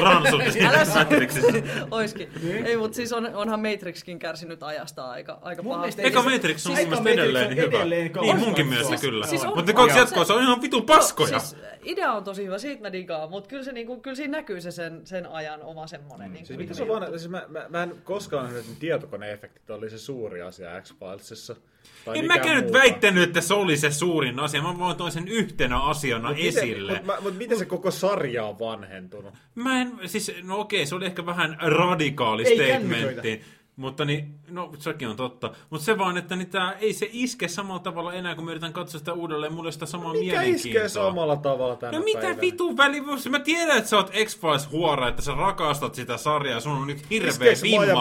Matrixissa. 0.94 1.52
oiskin. 1.90 2.28
Ei, 2.64 2.76
mutta 2.76 2.96
siis 2.96 3.12
on, 3.12 3.26
onhan 3.34 3.60
Matrixkin 3.60 4.18
kärsinyt 4.18 4.62
ajasta 4.62 5.10
aika, 5.10 5.38
aika 5.42 5.62
Mun 5.62 5.72
pahasti. 5.74 6.02
mielestä 6.02 6.20
Eka 6.20 6.30
Matrix 6.30 6.66
on 6.66 6.76
Siis- 6.76 6.88
mun 6.88 7.02
mielestä 7.02 7.10
Eka 7.10 7.22
edelleen 7.22 7.48
on 7.48 7.56
hyvä. 7.56 7.76
edelleen 7.78 8.12
Niin 8.20 8.38
munkin 8.38 8.66
mielestä 8.66 8.88
Siis- 8.88 9.00
kyllä. 9.00 9.26
siis 9.26 9.44
on- 9.44 9.48
Mutta 9.56 9.72
ne 9.72 9.72
kaksi 9.76 9.92
on 9.98 9.98
jatkoa, 10.00 10.24
se- 10.24 10.32
on 10.32 10.42
ihan 10.42 10.62
vitun 10.62 10.86
paskoja. 10.86 11.38
Siis 11.38 11.62
idea 11.84 12.12
on 12.12 12.24
tosi 12.24 12.44
hyvä, 12.44 12.58
siitä 12.58 12.82
mä 12.82 12.92
digaan, 12.92 13.30
mutta 13.30 13.48
kyllä, 13.48 13.62
se 13.64 13.72
niinku, 13.72 14.00
kyllä 14.00 14.16
siinä 14.16 14.38
näkyy 14.38 14.60
se 14.60 14.70
sen, 14.70 15.00
sen 15.04 15.26
ajan 15.26 15.62
oma 15.62 15.86
semmonen. 15.86 16.28
Mm, 16.28 16.32
niin 16.34 16.46
Siis 16.46 16.58
mitä 16.58 16.74
se 16.74 16.82
on 16.82 16.88
vaan, 16.88 17.06
siis 17.18 17.28
mä, 17.28 17.42
mä, 17.48 17.66
mä, 17.68 17.82
en 17.82 17.94
koskaan 18.04 18.44
nähnyt, 18.44 18.64
että 18.64 18.80
tietokoneefektit 18.80 19.70
oli 19.70 19.90
se 19.90 19.98
suuri 19.98 20.42
asia 20.42 20.80
X-Filesissa. 20.80 21.56
Tai 22.05 22.18
En 22.18 22.26
mäkään 22.26 22.57
nyt 22.57 22.72
väittänyt, 22.72 23.22
että 23.22 23.41
se 23.41 23.55
oli 23.55 23.76
se 23.76 23.91
suurin 23.91 24.39
asia. 24.39 24.62
Mä 24.62 24.78
vaan 24.78 24.97
toin 24.97 25.12
sen 25.12 25.28
yhtenä 25.28 25.81
asiana 25.81 26.28
Mut 26.28 26.39
esille. 26.41 26.93
Miten, 26.93 27.07
mutta 27.07 27.20
mut 27.20 27.39
miten 27.39 27.59
se 27.59 27.64
koko 27.64 27.91
sarja 27.91 28.45
on 28.45 28.59
vanhentunut? 28.59 29.35
Mä 29.55 29.81
en, 29.81 29.93
siis, 30.07 30.33
no 30.43 30.61
okei, 30.61 30.87
se 30.87 30.95
oli 30.95 31.07
ehkä 31.07 31.26
vähän 31.26 31.57
radikaali 31.61 32.47
Ei 32.47 32.57
statementti. 32.57 33.43
Mutta 33.76 34.04
niin, 34.04 34.34
no 34.50 34.70
sekin 34.78 35.08
on 35.08 35.16
totta. 35.16 35.50
Mutta 35.70 35.84
se 35.84 35.98
vaan, 35.98 36.16
että 36.16 36.36
niin 36.36 36.50
tää, 36.50 36.72
ei 36.72 36.92
se 36.92 37.08
iske 37.12 37.48
samalla 37.48 37.78
tavalla 37.80 38.12
enää, 38.12 38.34
kun 38.34 38.44
me 38.44 38.50
yritän 38.50 38.72
katsoa 38.72 38.98
sitä 38.98 39.12
uudelleen. 39.12 39.52
Mulla 39.52 39.68
ei 39.68 39.72
sitä 39.72 39.86
samaa 39.86 40.12
Mikä 40.12 40.24
mielenkiintoa. 40.24 40.66
iskee 40.66 40.88
samalla 40.88 41.36
tavalla 41.36 41.76
tänä 41.76 41.98
No 41.98 42.04
mitä 42.04 42.20
päivänä? 42.20 42.40
vitun 42.40 42.76
väli, 42.76 43.00
mä 43.30 43.38
tiedän, 43.38 43.76
että 43.78 43.90
sä 43.90 43.96
oot 43.96 44.10
X-Files 44.24 44.70
huora, 44.70 45.08
että 45.08 45.22
sä 45.22 45.32
rakastat 45.34 45.94
sitä 45.94 46.16
sarjaa, 46.16 46.60
sun 46.60 46.72
on 46.72 46.86
nyt 46.86 47.10
hirveä 47.10 47.52
vimma, 47.62 48.00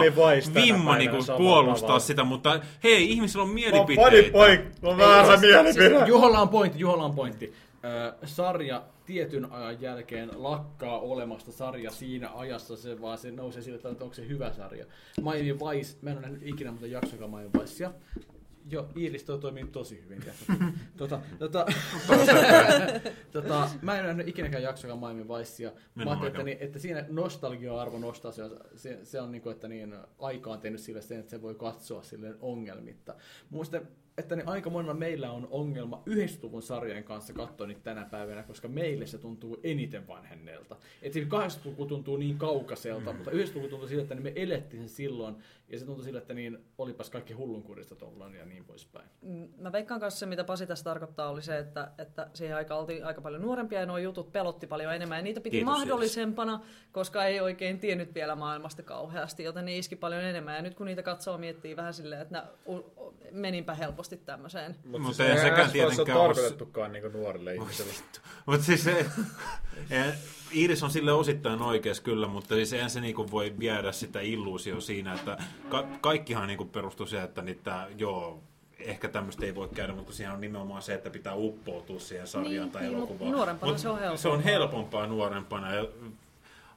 vimma 0.55 0.95
niinku 0.97 1.17
puolustaa 1.37 1.87
tavalla? 1.87 1.99
sitä, 1.99 2.23
mutta 2.23 2.59
hei, 2.83 3.11
ihmisillä 3.11 3.43
on 3.43 3.49
Mä 3.49 3.51
oon 3.51 3.55
mielipiteitä. 3.55 4.01
funny 4.09 4.31
boy, 4.31 4.57
mä 4.81 4.89
oon 4.89 4.97
väärä 4.97 5.37
mielipide. 5.37 5.89
Siis 5.89 6.07
Juholla 6.07 6.39
on 6.41 6.49
pointti, 6.49 6.79
Juholla 6.79 7.03
on 7.05 7.15
pointti. 7.15 7.53
Ö, 7.85 8.13
sarja 8.25 8.81
tietyn 9.09 9.51
ajan 9.51 9.81
jälkeen 9.81 10.29
lakkaa 10.35 10.99
olemasta 10.99 11.51
sarja 11.51 11.91
siinä 11.91 12.29
ajassa, 12.33 12.77
se 12.77 13.01
vaan 13.01 13.17
se 13.17 13.31
nousee 13.31 13.61
sille, 13.61 13.75
että 13.75 13.89
onko 13.89 14.13
se 14.13 14.27
hyvä 14.27 14.53
sarja. 14.53 14.85
Miami 15.17 15.59
Vice, 15.59 15.97
mä 16.01 16.09
en 16.09 16.17
ole 16.17 16.21
nähnyt 16.21 16.47
ikinä 16.47 16.71
muuta 16.71 16.87
jaksoakaan 16.87 17.31
Miami 17.31 17.49
Vicea. 17.59 17.91
Joo, 18.71 18.87
Iiris 18.97 19.23
toi 19.23 19.39
toimii 19.39 19.65
tosi 19.65 20.03
hyvin. 20.03 20.23
tota, 20.97 21.21
tota, 21.39 21.65
tota, 23.31 23.69
mä 23.81 23.93
en 23.93 23.99
ole 23.99 24.07
nähnyt 24.07 24.27
ikinäkään 24.27 24.63
jaksoakaan 24.63 24.99
Miami 24.99 25.27
Vicea. 25.27 25.71
Mä 25.95 26.03
ajattelin, 26.03 26.27
että, 26.27 26.43
niin, 26.43 26.57
että 26.59 26.79
siinä 26.79 27.05
nostalgia-arvo 27.09 27.99
nostaa 27.99 28.31
se, 28.31 28.43
se, 28.75 28.99
se 29.03 29.21
on 29.21 29.31
niin 29.31 29.41
kuin, 29.41 29.53
että 29.53 29.67
niin, 29.67 29.95
aika 30.19 30.51
on 30.51 30.59
tehnyt 30.59 30.81
sille 30.81 31.01
sen, 31.01 31.19
että 31.19 31.29
se 31.29 31.41
voi 31.41 31.55
katsoa 31.55 32.01
silleen 32.01 32.37
ongelmitta. 32.41 33.15
Muista, 33.49 33.81
että 34.19 34.35
niin 34.35 34.47
aika 34.47 34.69
monella 34.69 34.93
meillä 34.93 35.31
on 35.31 35.47
ongelma 35.51 36.03
90-luvun 36.09 36.61
sarjojen 36.61 37.03
kanssa 37.03 37.33
katsoa 37.33 37.67
niitä 37.67 37.81
tänä 37.83 38.05
päivänä, 38.05 38.43
koska 38.43 38.67
meille 38.67 39.05
se 39.05 39.17
tuntuu 39.17 39.59
eniten 39.63 40.07
vanhenneelta. 40.07 40.77
Et 41.01 41.13
siinä 41.13 41.29
80-luku 41.47 41.85
tuntuu 41.85 42.17
niin 42.17 42.37
kaukaiselta, 42.37 43.11
mm. 43.11 43.15
mutta 43.15 43.31
90-luku 43.31 43.67
tuntuu 43.67 43.87
siltä, 43.87 44.01
että 44.01 44.15
niin 44.15 44.23
me 44.23 44.33
elettiin 44.35 44.81
sen 44.81 44.89
silloin, 44.89 45.35
ja 45.69 45.79
se 45.79 45.85
tuntui 45.85 46.03
siltä, 46.03 46.17
että 46.19 46.33
niin 46.33 46.57
olipas 46.77 47.09
kaikki 47.09 47.33
hullunkurista 47.33 47.95
tuolloin 47.95 48.35
ja 48.35 48.45
niin 48.45 48.65
poispäin. 48.65 49.09
Mm, 49.21 49.47
Mä 49.57 49.71
veikkaan 49.71 49.99
kanssa 49.99 50.19
se, 50.19 50.25
mitä 50.25 50.43
Pasi 50.43 50.67
tässä 50.67 50.83
tarkoittaa, 50.83 51.29
oli 51.29 51.41
se, 51.41 51.57
että, 51.57 51.91
että 51.97 52.27
siihen 52.33 52.55
aikaan 52.55 52.79
oltiin 52.79 53.05
aika 53.05 53.21
paljon 53.21 53.41
nuorempia 53.41 53.79
ja 53.79 53.85
nuo 53.85 53.97
jutut 53.97 54.31
pelotti 54.31 54.67
paljon 54.67 54.95
enemmän 54.95 55.17
ja 55.17 55.21
niitä 55.23 55.41
piti 55.41 55.57
Kiitos, 55.57 55.65
mahdollisempana, 55.77 56.61
koska 56.91 57.25
ei 57.25 57.39
oikein 57.39 57.79
tiennyt 57.79 58.15
vielä 58.15 58.35
maailmasta 58.35 58.83
kauheasti, 58.83 59.43
joten 59.43 59.65
ne 59.65 59.77
iski 59.77 59.95
paljon 59.95 60.23
enemmän. 60.23 60.55
Ja 60.55 60.61
nyt 60.61 60.75
kun 60.75 60.85
niitä 60.85 61.03
katsoo, 61.03 61.37
miettii 61.37 61.75
vähän 61.75 61.93
silleen, 61.93 62.21
että 62.21 62.43
u- 62.69 63.13
meninpä 63.31 63.73
helposti 63.73 64.17
tämmöiseen. 64.17 64.75
Mut 64.85 65.01
Mutta 65.01 65.17
siis 65.17 65.29
ei 65.29 65.37
sekään 65.49 65.71
tietenkään 65.71 66.17
ole 66.17 66.27
tarkoitettukaan 66.27 66.91
niinku 66.91 67.09
nuorille 67.17 67.55
ihmisille. 67.55 67.93
Mutta 68.45 68.65
siis 68.65 68.83
se, 68.83 69.05
Iiris 70.55 70.83
on 70.83 70.91
sille 70.91 71.13
osittain 71.13 71.61
oikeassa 71.61 72.03
kyllä, 72.03 72.27
mutta 72.27 72.55
siis 72.55 72.73
eihän 72.73 72.89
se 72.89 73.01
niinku 73.01 73.31
voi 73.31 73.53
viedä 73.59 73.91
sitä 73.91 74.21
illuusio 74.21 74.81
siinä, 74.81 75.13
että 75.13 75.37
ka- 75.69 75.87
kaikkihan 76.01 76.47
niinku 76.47 76.65
perustuu 76.65 77.05
siihen, 77.05 77.25
että 77.25 77.41
niitä, 77.41 77.87
joo, 77.97 78.39
ehkä 78.79 79.07
tämmöistä 79.09 79.45
ei 79.45 79.55
voi 79.55 79.69
käydä, 79.75 79.93
mutta 79.93 80.13
siinä 80.13 80.33
on 80.33 80.41
nimenomaan 80.41 80.81
se, 80.81 80.93
että 80.93 81.09
pitää 81.09 81.35
uppoutua 81.35 81.99
siihen 81.99 82.27
sarjaan 82.27 82.53
Niin, 82.53 82.71
tai 82.71 82.81
niin, 82.81 82.97
elokuvaan. 82.97 83.31
nuorempana 83.31 83.71
Mut 83.71 83.81
se 83.81 83.89
on 83.89 83.97
Se 83.99 84.03
on 84.03 84.13
helpompaa. 84.43 84.51
helpompaa 84.51 85.07
nuorempana 85.07 85.73
ja 85.73 85.85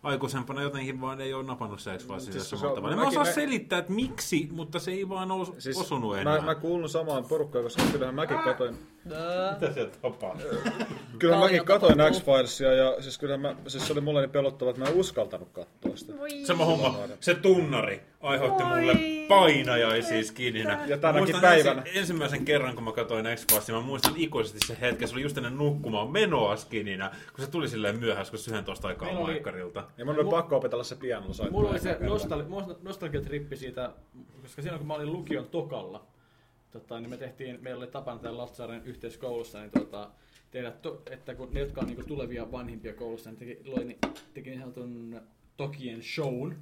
aikuisempana 0.03 0.63
jotenkin 0.63 1.01
vaan 1.01 1.21
ei 1.21 1.35
ole 1.35 1.43
napannut 1.45 1.81
se 1.81 1.99
x 1.99 2.03
Siis 2.09 2.25
siis 2.25 2.51
se 2.51 2.57
samalla 2.57 2.75
tavalla. 2.77 2.97
Mä 2.97 3.09
osaan 3.09 3.27
nä- 3.27 3.33
selittää, 3.33 3.79
että 3.79 3.93
miksi, 3.93 4.49
mutta 4.53 4.79
se 4.79 4.91
ei 4.91 5.09
vaan 5.09 5.29
os- 5.29 5.55
Siis 5.59 5.77
osunut 5.77 6.17
enää. 6.17 6.37
mä, 6.41 6.45
mä 6.45 6.55
kuulun 6.55 6.89
samaan 6.89 7.25
porukkaan, 7.25 7.65
koska 7.65 7.83
kyllähän 7.93 8.15
mäkin 8.15 8.39
katoin, 8.39 8.79
Mitä 9.05 9.73
sieltä 9.75 9.97
tapahtuu? 10.03 10.49
kyllä 11.19 11.39
mäkin 11.39 11.65
katoin. 11.65 11.99
X-Filesia 12.13 12.73
ja 12.73 13.03
siis 13.03 13.19
kyllä 13.19 13.37
mä, 13.37 13.57
siis 13.67 13.87
se 13.87 13.93
oli 13.93 14.01
mulle 14.01 14.21
niin 14.21 14.31
pelottava, 14.31 14.71
että 14.71 14.83
mä 14.83 14.89
en 14.89 14.95
uskaltanut 14.95 15.49
katsoa 15.53 15.97
sitä. 15.97 16.13
Sama 16.47 16.65
homma, 16.65 16.95
se 17.21 17.35
tunnari 17.35 18.03
aiheutti 18.21 18.65
mulle 18.65 18.93
painajaisia 19.29 20.25
skininä. 20.25 20.85
Ja 20.87 20.99
tänäkin 20.99 21.37
päivänä. 21.41 21.83
Ensi, 21.83 21.99
ensimmäisen 21.99 22.45
kerran, 22.45 22.75
kun 22.75 22.85
mä 22.85 22.93
katsoin 22.93 23.27
x 23.37 23.47
mä 23.73 23.81
muistan 23.81 24.13
ikuisesti 24.17 24.67
se 24.67 24.77
hetken, 24.81 25.09
se 25.09 25.15
oli 25.15 25.23
just 25.23 25.37
ennen 25.37 25.59
nukkumaan 25.59 26.11
menoa 26.11 26.57
skininä, 26.57 27.11
kun 27.37 27.45
se 27.45 27.51
tuli 27.51 27.69
silleen 27.69 27.99
myöhässä, 27.99 28.31
kun 28.31 28.55
11 28.57 28.89
aikaa 28.89 29.07
Meillä 29.09 29.21
oli- 29.25 29.33
maikkarilta. 29.33 29.85
Ja 29.99 30.05
mun 30.05 30.19
oli 30.19 30.31
pakko 30.31 30.57
opetella 30.57 30.85
se 30.85 30.97
piano 30.97 31.33
soittaa. 31.33 31.51
Mulla 31.61 31.71
oli 31.71 31.79
se 31.79 31.99
nostal- 32.01 32.75
nostalgiatrippi 32.83 33.57
siitä, 33.57 33.91
koska 34.43 34.63
silloin 34.63 34.79
kun 34.79 34.87
mä 34.87 34.95
olin 34.95 35.13
lukion 35.13 35.47
tokalla, 35.47 36.05
tota, 36.73 37.01
niin 37.01 37.11
me 37.11 37.17
tehtiin, 37.17 37.59
meillä 37.63 37.79
oli 37.79 37.91
tapana 37.91 38.19
täällä 38.19 38.39
Lahtsaaren 38.39 38.85
yhteiskoulussa, 38.85 39.61
niin 39.61 39.71
tota, 39.71 40.11
tehdä, 40.51 40.71
to, 40.71 41.03
että 41.11 41.35
kun 41.35 41.49
ne, 41.53 41.61
jotka 41.61 41.81
on 41.81 41.87
niin 41.87 42.07
tulevia 42.07 42.53
vanhimpia 42.53 42.95
koulussa, 42.95 43.31
niin 43.31 43.39
teki, 43.39 43.61
loi, 43.65 43.85
niin, 43.85 43.99
teki 44.35 44.51
niin 44.51 44.61
sanotun 44.61 45.21
Tokien 45.57 46.03
shown. 46.03 46.55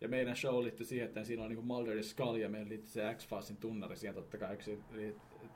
Ja 0.00 0.08
meidän 0.08 0.36
show 0.36 0.62
liittyi 0.62 0.86
siihen, 0.86 1.08
että 1.08 1.24
siinä 1.24 1.42
on 1.42 1.48
niin 1.48 1.66
Mulder 1.66 1.96
ja 1.96 2.02
Scully 2.02 2.40
ja 2.40 2.48
meillä 2.48 2.68
liittyi 2.68 2.90
se 2.90 3.14
X-Filesin 3.14 3.56
tunnari 3.56 3.96
siihen 3.96 4.14
totta 4.14 4.38
kai, 4.38 4.54
yksi, 4.54 4.78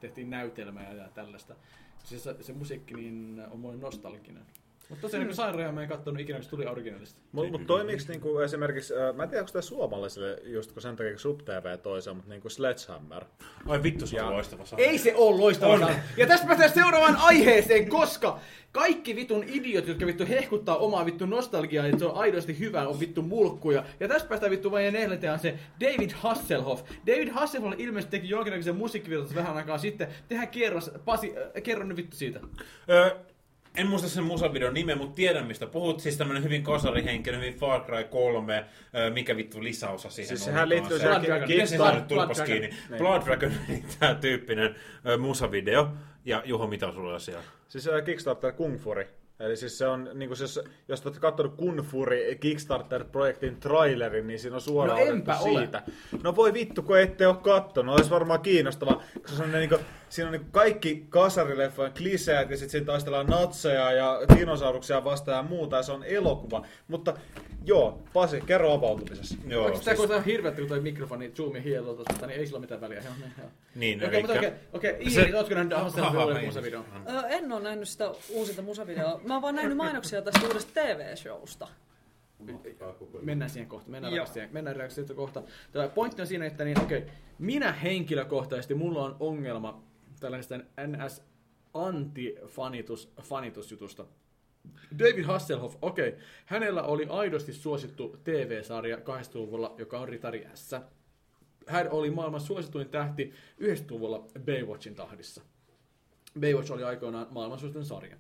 tehtiin 0.00 0.30
näytelmää 0.30 0.92
ja 0.92 1.09
tällaista. 1.09 1.57
Siis 2.05 2.24
se, 2.24 2.36
se 2.40 2.53
musiikki 2.53 2.94
niin 2.94 3.42
on 3.50 3.61
mulle 3.61 3.76
nostalginen. 3.76 4.46
Mutta 4.89 5.03
tosiaan 5.03 5.26
niin 5.26 5.37
sairaan 5.37 5.74
mä 5.74 5.83
en 5.83 5.89
katsonut 5.89 6.20
ikinä, 6.20 6.39
kun 6.39 6.45
se 6.45 6.51
tuli 6.51 6.66
originaalista. 6.66 7.20
Mutta 7.33 7.53
mut 7.53 7.66
toimiiko 7.66 8.03
niinku 8.09 8.39
esimerkiksi, 8.39 8.95
äh, 8.97 9.14
mä 9.16 9.22
en 9.22 9.28
tiedä 9.28 9.43
onko 9.43 9.53
tämä 9.53 9.62
suomalaisille 9.62 10.39
just 10.45 10.72
kun 10.72 10.83
sen 10.83 10.97
takia 10.97 11.11
kun 11.12 11.18
SubTV 11.18 11.78
toisen, 11.78 12.16
mutta 12.16 12.30
niinku 12.30 12.49
Sledgehammer. 12.49 13.24
Ai 13.66 13.83
vittu, 13.83 14.07
se 14.07 14.16
Ja- 14.16 14.26
on 14.26 14.33
loistava 14.33 14.64
sarja. 14.64 14.87
Ei 14.87 14.99
se 14.99 15.14
ole 15.14 15.41
loistava 15.41 15.78
sarja. 15.78 15.97
Ja 16.16 16.26
tästä 16.26 16.47
päästään 16.47 16.70
seuraavaan 16.72 17.16
aiheeseen, 17.16 17.89
koska 17.89 18.39
kaikki 18.72 19.16
vitun 19.16 19.45
idiot, 19.47 19.87
jotka 19.89 20.07
vittu 20.07 20.24
hehkuttaa 20.28 20.76
omaa 20.76 21.07
vittu 21.07 21.26
nostalgiaa, 21.26 21.87
että 21.87 21.99
se 21.99 22.05
on 22.05 22.16
aidosti 22.16 22.59
hyvä, 22.59 22.89
on 22.89 23.01
vittu 23.01 23.22
mulkkuja. 23.22 23.85
Ja 24.01 24.09
tästä 24.09 24.28
päästään 24.28 24.51
vittu 24.51 24.70
vain 24.70 24.93
neljänteen 24.93 25.39
se 25.39 25.55
David 25.80 26.11
Hasselhoff. 26.14 26.83
David 27.07 27.28
Hasselhoff 27.28 27.80
ilmeisesti 27.80 28.11
teki 28.18 28.28
jonkinlaisen 28.28 28.76
musiikkivirtaus 28.76 29.35
vähän 29.35 29.57
aikaa 29.57 29.78
sitten. 29.78 30.09
Tehdään 30.28 30.49
kierros, 30.49 30.91
Pasi, 31.05 31.35
äh, 31.57 31.62
kerro 31.62 31.85
nyt 31.85 31.97
vittu 31.97 32.16
siitä. 32.16 32.41
Öö, 32.91 33.11
en 33.76 33.86
muista 33.86 34.08
sen 34.08 34.24
musavideon 34.24 34.74
nimeä, 34.74 34.96
mutta 34.96 35.14
tiedän 35.14 35.46
mistä 35.46 35.66
puhut. 35.66 36.00
Siis 36.00 36.16
tämmönen 36.16 36.42
hyvin 36.42 36.62
kasarihenkinen, 36.62 37.40
hyvin 37.40 37.54
Far 37.54 37.84
Cry 37.84 38.04
3, 38.04 38.64
öö, 38.94 39.10
mikä 39.10 39.36
vittu 39.36 39.62
lisäosa 39.62 40.10
siihen 40.10 40.28
Siis 40.28 40.44
sehän 40.44 40.68
liittyy 40.68 40.98
kanssa. 40.98 41.08
Blood 41.08 41.24
Dragon. 41.26 41.48
Miten 41.48 41.68
se 41.68 41.76
saa 41.76 41.94
nyt 41.94 42.08
Blood 42.08 42.30
Dragon. 42.34 42.60
Niin. 42.60 42.74
Blood 42.98 43.22
Dragon 43.24 43.52
tää 43.98 44.14
tyyppinen 44.14 44.74
musavideo. 45.18 45.88
Ja 46.24 46.42
Juho, 46.44 46.66
mitä 46.66 46.86
on 46.86 46.94
sulla 46.94 47.18
siellä? 47.18 47.42
Siis 47.68 47.88
Kickstarter 48.04 48.52
Kung 48.52 48.78
Furi. 48.78 49.21
Eli 49.43 49.57
siis 49.57 49.78
se 49.78 49.86
on, 49.86 50.11
niin 50.14 50.28
kuin 50.28 50.36
siis, 50.36 50.61
jos 50.88 51.07
olette 51.07 51.20
katsonut 51.20 51.55
Kung 51.57 51.82
Fury 51.82 52.34
Kickstarter-projektin 52.40 53.57
trailerin, 53.61 54.26
niin 54.26 54.38
siinä 54.38 54.55
on 54.57 54.61
suoraan 54.61 54.99
No 54.99 55.03
otettu 55.05 55.18
enpä 55.18 55.38
ole. 55.38 55.59
siitä. 55.59 55.82
No 56.22 56.36
voi 56.36 56.53
vittu, 56.53 56.82
kun 56.82 56.99
ette 56.99 57.26
ole 57.26 57.36
kattonut. 57.36 57.95
Olisi 57.97 58.11
varmaan 58.11 58.40
kiinnostava, 58.40 59.03
koska 59.22 59.36
se 59.36 59.43
on 59.43 59.53
niin 59.53 59.68
kuin, 59.68 59.80
siinä 60.09 60.28
on 60.28 60.32
niin 60.32 60.43
kuin 60.43 60.53
kaikki 60.53 61.07
kasarileffojen 61.09 61.93
kliseet 61.93 62.51
ja 62.51 62.57
sitten 62.57 62.70
siinä 62.70 62.86
taistellaan 62.86 63.26
natseja 63.26 63.93
ja 63.93 64.20
dinosauruksia 64.36 65.05
vastaan 65.05 65.36
ja 65.36 65.43
muuta 65.51 65.76
ja 65.76 65.82
se 65.82 65.93
on 65.93 66.05
elokuva. 66.05 66.66
Mutta 66.88 67.14
joo, 67.64 68.03
Pasi, 68.12 68.40
kerro 68.40 68.72
avautumisessa. 68.72 69.34
Joo, 69.49 69.64
Oikeastaan 69.64 69.97
siis, 69.97 70.09
kun 70.09 70.16
on 70.16 70.24
hirveätä, 70.24 70.59
kun 70.61 70.68
toi 70.68 70.80
mikrofoni 70.80 71.32
zoomii 71.36 71.64
hielolta, 71.64 72.05
tota, 72.05 72.26
niin 72.26 72.40
ei 72.40 72.47
sillä 72.47 72.57
ole 72.57 72.61
mitään 72.61 72.80
väliä. 72.80 73.03
Joo, 73.05 73.12
niin, 73.20 73.32
joo. 73.38 73.49
niin, 73.74 74.05
Okei, 74.07 74.20
mutta 74.22 74.38
okei, 74.38 74.53
okei, 74.72 74.97
Iiri, 75.01 75.34
ootko 75.34 75.55
nähnyt 75.55 75.74
niin. 76.34 76.45
musavideon? 76.47 76.84
Ö, 77.09 77.26
en 77.28 77.53
ole 77.53 77.62
nähnyt 77.62 77.88
sitä 77.88 78.11
uusinta 78.30 78.62
musavideoa. 78.62 79.20
Mä 79.33 79.37
oon 79.37 79.43
vaan 79.43 79.55
nähnyt 79.55 79.76
mainoksia 79.76 80.22
tästä 80.22 80.47
uudesta 80.47 80.72
TV-showsta. 80.74 81.68
Mennään 83.22 83.51
siihen 83.51 83.68
kohta, 83.68 83.91
mennään 83.91 84.14
Joo. 84.14 84.26
siihen, 84.26 84.49
mennään 84.53 84.91
siihen 84.91 85.16
kohta. 85.16 85.43
Tämä 85.72 85.89
pointti 85.89 86.22
on 86.22 86.26
siinä, 86.28 86.47
että 86.47 86.64
niin, 86.64 86.80
okei, 86.80 87.07
minä 87.39 87.72
henkilökohtaisesti, 87.72 88.74
mulla 88.74 89.05
on 89.05 89.16
ongelma 89.20 89.83
tällaista 90.20 90.59
NS 90.59 91.22
anti-fanitus 91.74 93.12
fanitusjutusta. 93.22 94.05
David 94.99 95.24
Hasselhoff, 95.24 95.76
okei, 95.83 96.16
hänellä 96.47 96.83
oli 96.83 97.07
aidosti 97.11 97.53
suosittu 97.53 98.16
TV-sarja 98.24 98.97
80-luvulla, 98.97 99.74
joka 99.78 100.01
on 100.01 100.09
Ritari 100.09 100.47
S. 100.55 100.70
Hän 101.66 101.91
oli 101.91 102.11
maailman 102.11 102.41
suosituin 102.41 102.89
tähti 102.89 103.33
90-luvulla 103.61 104.26
Baywatchin 104.45 104.95
tahdissa. 104.95 105.43
Baywatch 106.41 106.72
oli 106.72 106.83
aikoinaan 106.85 107.26
maailman 107.30 107.59
suosituin 107.59 107.85
sarja. 107.85 108.16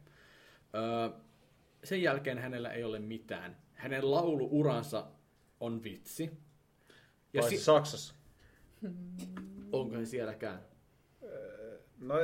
Öö, 0.74 1.08
sen 1.84 2.02
jälkeen 2.02 2.38
hänellä 2.38 2.72
ei 2.72 2.84
ole 2.84 2.98
mitään. 2.98 3.56
Hänen 3.74 4.10
lauluuransa 4.10 5.06
on 5.60 5.82
vitsi. 5.82 6.30
Ja 7.32 7.40
Paitsi 7.40 7.58
si- 7.58 7.64
Saksassa. 7.64 8.14
onko 9.72 9.94
hän 9.94 10.06
sielläkään? 10.06 10.60
No, 11.98 12.14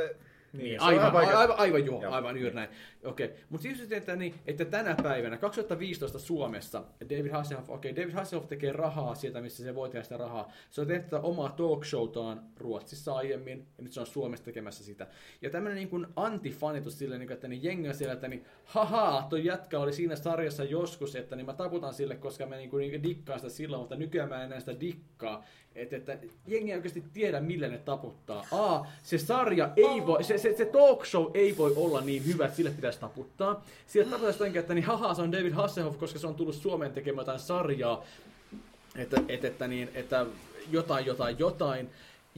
niin, 0.53 0.65
Niin, 0.65 0.81
aivan, 0.81 1.01
ihan 1.01 1.13
vaikea- 1.13 1.39
aivan, 1.39 1.57
aivan, 1.59 1.87
joo, 1.87 2.03
Joo. 2.03 2.13
aivan 2.13 2.37
juuri 2.41 2.55
näin. 2.55 2.69
Okei, 3.05 3.31
mutta 3.51 3.63
siis 3.63 3.79
just, 3.79 3.93
että, 3.93 4.17
niin, 4.17 4.35
että 4.47 4.65
tänä 4.65 4.97
päivänä, 5.03 5.37
2015 5.37 6.19
Suomessa, 6.19 6.83
David 7.11 7.31
Hasselhoff, 7.31 7.71
okei, 7.71 7.97
David 7.97 8.13
Hasselhoff 8.13 8.49
tekee 8.49 8.73
rahaa 8.73 9.15
sieltä, 9.15 9.41
missä 9.41 9.63
se 9.63 9.75
voi 9.75 9.89
tehdä 9.91 10.03
sitä 10.03 10.17
rahaa. 10.17 10.53
Se 10.71 10.81
on 10.81 10.87
tehnyt 10.87 11.07
omaa 11.23 11.49
talk 11.49 11.85
showtaan 11.85 12.43
Ruotsissa 12.57 13.15
aiemmin, 13.15 13.67
ja 13.79 13.85
nyt 13.85 13.93
se 13.93 14.01
on 14.01 14.07
Suomessa 14.07 14.45
tekemässä 14.45 14.85
sitä. 14.85 15.07
Ja 15.43 15.51
tämmöinen 15.51 15.77
niin 15.77 15.89
kuin 15.89 16.07
antifanitus 16.17 16.99
silleen, 16.99 17.19
niin 17.19 17.29
kuin, 17.29 17.35
että 17.35 17.49
niin 17.49 17.65
jengi 17.65 17.89
on 17.89 17.95
siellä, 17.95 18.15
että 18.15 18.29
niin, 18.29 18.45
haha, 18.65 19.27
toi 19.31 19.45
jätkä 19.45 19.79
oli 19.79 19.93
siinä 19.93 20.17
sarjassa 20.17 20.65
joskus, 20.65 21.17
että 21.17 21.37
niin 21.37 21.47
mä 21.47 21.53
taputan 21.53 21.95
sille, 21.95 22.17
koska 22.17 22.47
mä 22.47 22.57
niin 22.57 22.71
kuin, 22.71 22.91
niin 22.91 23.03
dikkaan 23.03 23.39
sitä 23.39 23.51
silloin, 23.51 23.81
mutta 23.81 23.97
nykyään 23.97 24.29
mä 24.29 24.37
en 24.39 24.45
enää 24.45 24.61
sitä 24.61 24.81
dikkaa. 24.81 25.45
Että, 25.79 25.97
että 25.97 26.19
jengi 26.47 26.71
ei 26.71 26.77
oikeasti 26.77 27.05
tiedä, 27.13 27.41
millä 27.41 27.69
ne 27.69 27.79
taputtaa. 27.79 28.45
A, 28.53 28.85
se 29.03 29.19
sarja 29.19 29.71
ei 29.77 30.07
voi, 30.07 30.25
se, 30.25 30.39
se, 30.39 30.57
se 30.57 30.65
talk 30.65 31.07
show 31.07 31.31
ei 31.35 31.57
voi 31.57 31.73
olla 31.77 32.01
niin 32.01 32.27
hyvä, 32.27 32.45
että 32.45 32.57
sille 32.57 32.71
pitäisi 32.71 33.01
taputtaa. 33.01 33.65
Sieltä 33.87 34.11
taputaan 34.11 34.35
jotenkin, 34.35 34.61
että 34.61 34.75
niin 34.75 34.85
haha, 34.85 35.15
se 35.15 35.23
on 35.23 35.33
David 35.33 35.53
Hasselhoff, 35.53 35.99
koska 35.99 36.19
se 36.19 36.27
on 36.27 36.35
tullut 36.35 36.55
Suomeen 36.55 36.93
tekemään 36.93 37.23
jotain 37.23 37.39
sarjaa, 37.39 38.05
että, 38.97 39.21
että, 39.29 39.49
että, 39.49 39.69
niin, 39.69 39.91
että 39.95 40.27
jotain, 40.71 41.07
jotain, 41.07 41.39
jotain. 41.39 41.91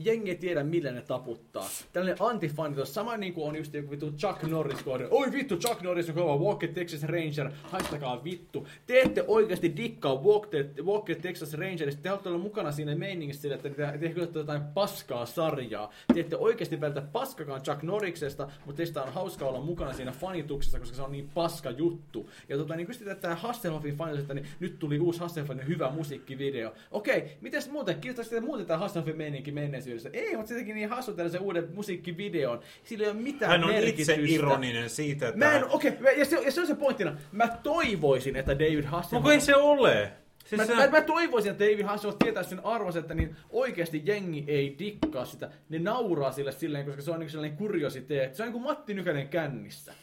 Jengi 0.05 0.29
ei 0.29 0.35
tiedä, 0.35 0.63
millä 0.63 0.91
ne 0.91 1.01
taputtaa. 1.01 1.69
Tällainen 1.93 2.17
antifanitus, 2.19 2.93
sama 2.93 3.17
niin 3.17 3.33
kuin 3.33 3.49
on 3.49 3.55
just 3.55 3.73
joku 3.73 3.91
vittu 3.91 4.11
Chuck 4.11 4.43
Norris 4.43 4.83
kohde. 4.83 5.07
Oi 5.11 5.31
vittu, 5.31 5.57
Chuck 5.57 5.81
Norris 5.81 6.09
on 6.09 6.15
kova, 6.15 6.37
Walker 6.37 6.69
Texas 6.69 7.03
Ranger, 7.03 7.51
haistakaa 7.63 8.23
vittu. 8.23 8.67
Te 8.87 9.01
ette 9.01 9.23
oikeasti 9.27 9.73
dikkaa 9.77 10.15
Walker, 10.15 10.65
Walker 10.83 11.15
Texas 11.15 11.53
Rangerista, 11.53 12.01
te 12.01 12.09
haluatte 12.09 12.29
olla 12.29 12.37
mukana 12.37 12.71
siinä 12.71 12.95
meiningissä 12.95 13.41
sillä, 13.41 13.55
että 13.55 13.69
te, 13.69 13.97
te 13.97 14.09
kyllä 14.09 14.27
jotain 14.35 14.61
paskaa 14.61 15.25
sarjaa. 15.25 15.91
Te 16.13 16.19
ette 16.19 16.37
oikeasti 16.37 16.81
vältä 16.81 17.01
paskakaan 17.01 17.61
Chuck 17.61 17.83
Norriksesta, 17.83 18.49
mutta 18.65 18.77
teistä 18.77 19.03
on 19.03 19.13
hauska 19.13 19.45
olla 19.45 19.61
mukana 19.61 19.93
siinä 19.93 20.11
fanituksessa, 20.11 20.79
koska 20.79 20.95
se 20.95 21.01
on 21.01 21.11
niin 21.11 21.29
paska 21.33 21.71
juttu. 21.71 22.29
Ja 22.49 22.57
tota, 22.57 22.75
niin 22.75 22.87
kun 22.87 22.95
tämä 23.21 23.35
Hasselhoffin 23.35 23.95
fanitus, 23.95 24.21
että 24.21 24.33
niin 24.33 24.47
nyt 24.59 24.79
tuli 24.79 24.99
uusi 24.99 25.19
Hasselhoffin 25.19 25.67
hyvä 25.67 25.89
musiikkivideo. 25.89 26.73
Okei, 26.91 27.37
mitäs 27.41 27.69
muuten? 27.69 27.95
Kiinnostaako 27.95 28.29
sitä 28.29 28.41
muuten 28.41 28.65
tämä 28.65 28.79
Hasselhoffin 28.79 29.17
meininki 29.17 29.51
menneisyydessä? 29.51 29.90
Ei, 30.13 30.35
mutta 30.35 30.49
se 30.49 30.55
teki 30.55 30.73
niin 30.73 30.89
hassu 30.89 31.13
tällaisen 31.13 31.41
uuden 31.41 31.67
musiikkivideon. 31.73 32.59
Sillä 32.83 33.05
ei 33.05 33.11
ole 33.11 33.19
mitään 33.19 33.51
hän 33.51 33.63
on 33.63 33.69
merkitystä. 33.69 34.13
itse 34.13 34.33
ironinen 34.33 34.89
siitä, 34.89 35.27
että... 35.27 35.39
Mä 35.39 35.51
en, 35.51 35.65
okei, 35.69 35.91
okay, 35.91 36.13
ja, 36.13 36.25
se, 36.25 36.41
ja 36.45 36.51
se 36.51 36.61
on 36.61 36.67
se 36.67 36.75
pointtina. 36.75 37.17
Mä 37.31 37.47
toivoisin, 37.47 38.35
että 38.35 38.59
David 38.59 38.83
Hasselhoff... 38.83 39.11
Mutta 39.11 39.33
ei 39.33 39.41
se 39.41 39.55
ole. 39.55 40.11
Siis 40.45 40.69
Mä, 40.69 40.75
mä, 40.75 40.87
mä, 40.87 41.01
toivoisin, 41.01 41.51
että 41.51 41.65
David 41.65 41.83
Hasselhoff 41.83 42.19
tietää 42.19 42.43
sen 42.43 42.65
arvonsa, 42.65 42.99
että 42.99 43.13
niin 43.13 43.35
oikeasti 43.49 44.01
jengi 44.05 44.43
ei 44.47 44.75
dikkaa 44.79 45.25
sitä. 45.25 45.51
Ne 45.69 45.79
nauraa 45.79 46.31
sille 46.31 46.51
silleen, 46.51 46.85
koska 46.85 47.01
se 47.01 47.11
on 47.11 47.19
niin 47.19 47.29
sellainen 47.29 47.57
kuriositeetti. 47.57 48.37
Se 48.37 48.43
on 48.43 48.47
niin 48.47 48.53
kuin 48.53 48.63
Matti 48.63 48.93
Nykänen 48.93 49.27
kännissä. 49.27 49.93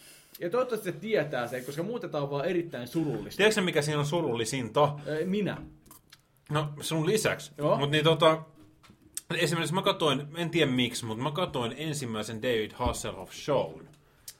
Ja 0.41 0.51
toivottavasti 0.51 0.93
se 0.93 0.99
tietää 0.99 1.47
sen, 1.47 1.65
koska 1.65 1.83
muuten 1.83 2.11
tää 2.11 2.21
on 2.21 2.31
vaan 2.31 2.45
erittäin 2.45 2.89
surullista. 2.89 3.37
Tiedätkö 3.37 3.61
mikä 3.61 3.83
siinä 3.83 3.99
on 3.99 4.07
surullisinta? 4.07 4.99
Minä. 5.25 5.57
No 6.51 6.69
sun 6.81 7.07
lisäksi. 7.07 7.53
Mutta 7.61 7.87
niin 7.87 8.05
tota, 8.05 8.43
esimerkiksi 9.35 9.75
mä 9.75 9.83
katsoin, 9.83 10.27
en 10.37 10.51
tiedä 10.51 10.71
miksi, 10.71 11.05
mutta 11.05 11.23
mä 11.25 11.31
katsoin 11.31 11.75
ensimmäisen 11.77 12.43
David 12.43 12.71
Hasselhoff 12.75 13.33
shown. 13.33 13.89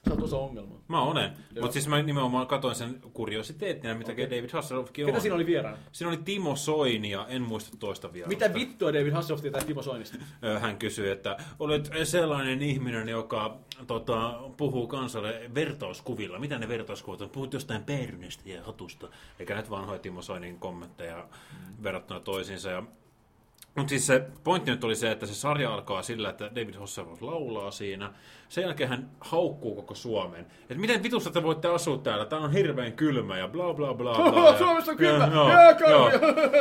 Se 0.03 0.11
on 0.11 0.17
tuossa 0.17 0.37
ongelma. 0.37 0.75
Mä 0.87 1.01
olen. 1.01 1.31
Mutta 1.61 1.73
siis 1.73 1.87
mä 1.87 2.01
nimenomaan 2.01 2.47
katsoin 2.47 2.75
sen 2.75 3.01
kuriositeettina, 3.13 3.95
mitä 3.95 4.11
okay. 4.11 4.25
David 4.25 4.49
Hasselhoffkin 4.53 5.05
Ketä 5.05 5.15
on. 5.15 5.21
siinä 5.21 5.35
oli 5.35 5.45
vieraana? 5.45 5.77
Siinä 5.91 6.09
oli 6.09 6.19
Timo 6.25 6.55
Soini 6.55 7.11
ja 7.11 7.27
en 7.27 7.41
muista 7.41 7.77
toista 7.77 8.13
vielä. 8.13 8.27
Mitä 8.27 8.53
vittua 8.53 8.93
David 8.93 9.11
Hasselhoff 9.11 9.41
tietää 9.41 9.61
Timo 9.61 9.81
Soinista? 9.81 10.17
Hän 10.59 10.77
kysyi, 10.77 11.09
että 11.09 11.37
olet 11.59 11.91
sellainen 12.03 12.61
ihminen, 12.61 13.09
joka 13.09 13.57
tota, 13.87 14.39
puhuu 14.57 14.87
kansalle 14.87 15.49
vertauskuvilla. 15.55 16.39
Mitä 16.39 16.57
ne 16.57 16.67
vertauskuvat 16.67 17.21
on? 17.21 17.29
Puhut 17.29 17.53
jostain 17.53 17.83
pernestä 17.83 18.49
ja 18.49 18.63
hatusta. 18.63 19.07
Eikä 19.39 19.53
näitä 19.53 19.69
vanhoja 19.69 19.99
Timo 19.99 20.21
Soinin 20.21 20.59
kommentteja 20.59 21.17
mm. 21.17 21.83
verrattuna 21.83 22.19
toisiinsa. 22.19 22.69
Ja 22.69 22.83
mutta 23.79 23.89
siis 23.89 24.07
se 24.07 24.27
pointti 24.43 24.71
nyt 24.71 24.83
oli 24.83 24.95
se, 24.95 25.11
että 25.11 25.25
se 25.25 25.33
sarja 25.33 25.73
alkaa 25.73 26.01
sillä, 26.01 26.29
että 26.29 26.51
David 26.55 26.75
Hasselhoff 26.75 27.21
laulaa 27.21 27.71
siinä. 27.71 28.13
Sen 28.49 28.61
jälkeen 28.61 28.89
hän 28.89 29.09
haukkuu 29.19 29.75
koko 29.75 29.95
Suomen. 29.95 30.45
Että 30.61 30.75
miten 30.75 31.03
vitusta 31.03 31.31
te 31.31 31.43
voitte 31.43 31.67
asua 31.67 31.97
täällä? 31.97 32.25
Tää 32.25 32.39
on 32.39 32.53
hirveän 32.53 32.93
kylmä 32.93 33.37
ja 33.37 33.47
bla 33.47 33.73
bla 33.73 33.93
bla. 33.93 34.15
bla 34.15 34.49
ja, 34.51 34.57
Suomessa 34.57 34.91
on 34.91 34.97
kylmä! 34.97 35.29
Joo, 35.33 35.49
Jää 35.49 35.77
joo. 35.89 36.09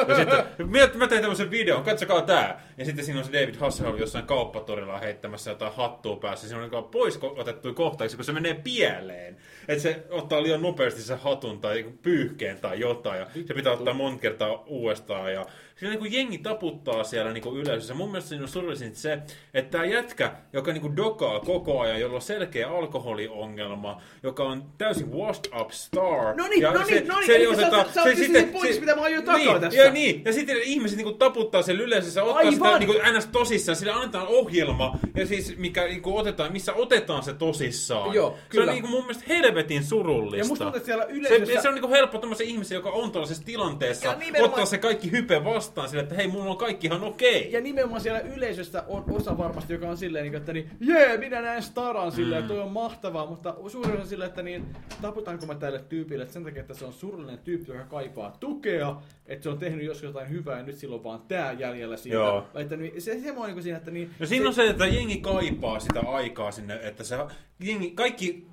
Ja 0.09 0.15
sitten, 0.17 0.45
mä, 0.69 0.79
mä 0.95 1.07
tein 1.07 1.21
tämmöisen 1.21 1.51
videon, 1.51 1.83
katsokaa 1.83 2.23
tää. 2.23 2.63
Ja 2.79 2.85
sitten 2.85 3.05
siinä 3.05 3.19
on 3.21 3.25
se 3.27 3.33
David 3.33 3.55
Hasselhoff 3.55 4.01
jossain 4.01 4.27
kauppatorilla 4.27 4.99
heittämässä 4.99 5.51
jotain 5.51 5.73
hattua 5.75 6.17
päässä. 6.17 6.49
Siinä 6.49 6.65
on 6.65 6.71
niin 6.71 6.85
pois 6.85 7.19
ko- 7.19 7.41
otettuja 7.41 7.75
kohtauksia, 7.75 8.17
kun 8.17 8.25
se 8.25 8.33
menee 8.33 8.55
pieleen. 8.55 9.37
Että 9.69 9.83
se 9.83 10.05
ottaa 10.11 10.43
liian 10.43 10.63
nopeasti 10.63 11.03
sen 11.03 11.19
hatun 11.19 11.61
tai 11.61 11.79
joku 11.79 11.99
pyyhkeen 12.03 12.59
tai 12.61 12.81
jotain. 12.81 13.21
Ja 13.21 13.27
se 13.47 13.55
pitää 13.55 13.73
ottaa 13.73 13.95
monta 13.95 14.21
kertaa 14.21 14.63
uudestaan. 14.67 15.33
Ja 15.33 15.47
siinä 15.77 15.91
niin 15.91 15.99
kuin 15.99 16.13
jengi 16.13 16.39
taputtaa 16.39 17.05
siellä 17.05 17.33
niin 17.33 17.43
kuin 17.43 17.61
yleisössä. 17.61 17.95
Mun 17.95 18.11
mielestä 18.11 18.29
siinä 18.29 18.45
on 18.45 18.49
surullisinta 18.49 18.99
se, 18.99 19.19
että 19.55 19.71
tämä 19.71 19.85
jätkä, 19.85 20.33
joka 20.53 20.73
niin 20.73 20.81
kuin 20.81 20.97
dokaa 20.97 21.41
koko 21.41 21.78
ajan, 21.81 22.01
jolla 22.01 22.15
on 22.15 22.23
selkeä 22.23 22.69
alkoholiongelma, 22.69 24.01
joka 24.23 24.45
on 24.45 24.65
täysin 24.79 25.13
washed 25.13 25.61
up 25.61 25.71
star. 25.71 26.37
No 26.37 26.47
niin, 26.49 26.63
ja 26.63 26.73
no 26.73 26.85
se- 26.87 26.93
niin, 26.95 27.09
no 27.09 27.17
niin, 27.19 27.27
se 27.27 27.37
eli 27.37 27.47
otetaan- 27.47 27.87
sä- 27.87 27.93
sä 27.93 28.03
oot 28.03 28.17
siinä 28.17 28.43
pointissa, 28.53 28.81
mitä 28.81 28.97
mä 28.97 29.03
aion 29.03 29.23
takaa 29.25 29.39
niin, 29.39 29.61
tässä. 29.61 29.81
Ja, 29.81 29.91
niin, 29.93 30.23
ja 30.25 30.33
sitten 30.33 30.57
ihmiset 30.63 30.97
niinku 30.97 31.13
taputtaa 31.13 31.63
sen 31.63 31.81
yleisössä, 31.81 32.23
ottaa 32.23 32.39
Aivan. 32.39 32.55
sitä 32.55 32.79
niinku 32.79 32.95
ns. 33.19 33.27
tosissaan, 33.27 33.77
sillä 33.77 33.95
annetaan 33.95 34.27
ohjelma, 34.29 34.99
ja 35.17 35.27
siis 35.27 35.57
mikä 35.59 35.85
niinku 35.85 36.17
otetaan, 36.19 36.53
missä 36.53 36.73
otetaan 36.75 37.23
se 37.23 37.35
tosissaan. 37.35 38.15
Joo, 38.15 38.31
Se 38.31 38.37
kyllä. 38.49 38.65
on 38.65 38.69
niinku 38.75 38.89
mun 38.89 39.01
mielestä 39.03 39.25
helvetin 39.29 39.85
surullista. 39.85 40.37
Ja 40.37 40.45
musta 40.45 40.65
tuntuu, 40.65 40.77
että 40.77 40.87
siellä 40.87 41.05
se, 41.05 41.11
yleisössä... 41.13 41.63
se 41.63 41.69
on 41.69 41.75
niinku 41.75 41.91
helppo 41.91 42.19
tämmöisen 42.19 42.47
ihmisen, 42.47 42.77
joka 42.77 42.91
on 42.91 43.11
tällaisessa 43.13 43.45
tilanteessa, 43.45 44.13
nimenomaan- 44.15 44.45
ottaa 44.51 44.67
se 44.67 44.79
kaikki 44.79 45.13
hype 45.13 45.45
vastaan 45.45 45.89
sille, 45.89 46.03
että 46.03 46.15
hei, 46.15 46.29
mulla 46.29 46.51
on 46.51 46.57
kaikki 46.57 46.87
ihan 46.87 47.05
okei. 47.05 47.53
Ja 47.53 47.61
nimenomaan 47.61 48.01
siellä 48.01 48.21
yleisöstä 48.21 48.85
on 48.89 49.05
osa 49.13 49.39
varmasti, 49.39 49.73
joka 49.73 49.89
on 49.89 49.97
silleen, 49.97 50.23
niin 50.23 50.33
kuin, 50.33 50.39
että 50.41 50.53
niin, 50.53 50.71
jee, 50.81 51.17
minä 51.17 51.41
näen 51.43 51.63
staran 51.69 52.13
silleen, 52.13 52.43
mm. 52.43 52.49
toi 52.49 52.61
on 52.61 52.73
mahtavaa, 52.73 53.27
mutta 53.27 53.55
suurin 53.69 53.97
osa 53.97 54.07
silleen, 54.07 54.29
että 54.29 54.43
niin, 54.43 54.77
taputaanko 55.03 55.47
mä 55.47 55.55
tälle 55.55 55.79
tyypille, 55.89 56.23
että 56.23 56.33
sen 56.33 56.45
takia, 56.45 56.61
että 56.61 56.75
se 56.75 56.85
on 56.85 56.93
surullinen 56.93 57.39
tyyppi, 57.39 57.73
joka 57.73 57.85
kaipaa 57.85 58.37
tukea, 58.41 58.97
että 59.27 59.43
se 59.43 59.49
on 59.49 59.59
tehnyt 59.59 59.87
joskus 59.87 60.03
jotain 60.03 60.31
hyvää 60.31 60.59
ja 60.59 60.63
nyt 60.63 60.77
silloin 60.77 61.05
vaan 61.05 61.21
tää 61.29 61.53
jäljellä 61.53 61.97
siitä. 61.97 62.17
Joo. 62.17 62.47
Että 62.55 62.77
niin, 62.77 63.03
se, 63.03 63.21
se 63.21 63.33
on 63.33 63.47
niin 63.49 63.63
siinä, 63.63 63.79
että 63.79 63.91
niin... 63.91 64.11
No 64.19 64.27
siinä 64.27 64.49
on 64.49 64.55
se, 64.55 64.69
että 64.69 64.87
jengi 64.87 65.17
kaipaa 65.17 65.81
sitä 65.81 66.01
aikaa 66.01 66.51
sinne, 66.51 66.81
että 66.83 67.05
se 67.05 67.17
jengi, 67.61 67.91
kaikki 67.91 68.47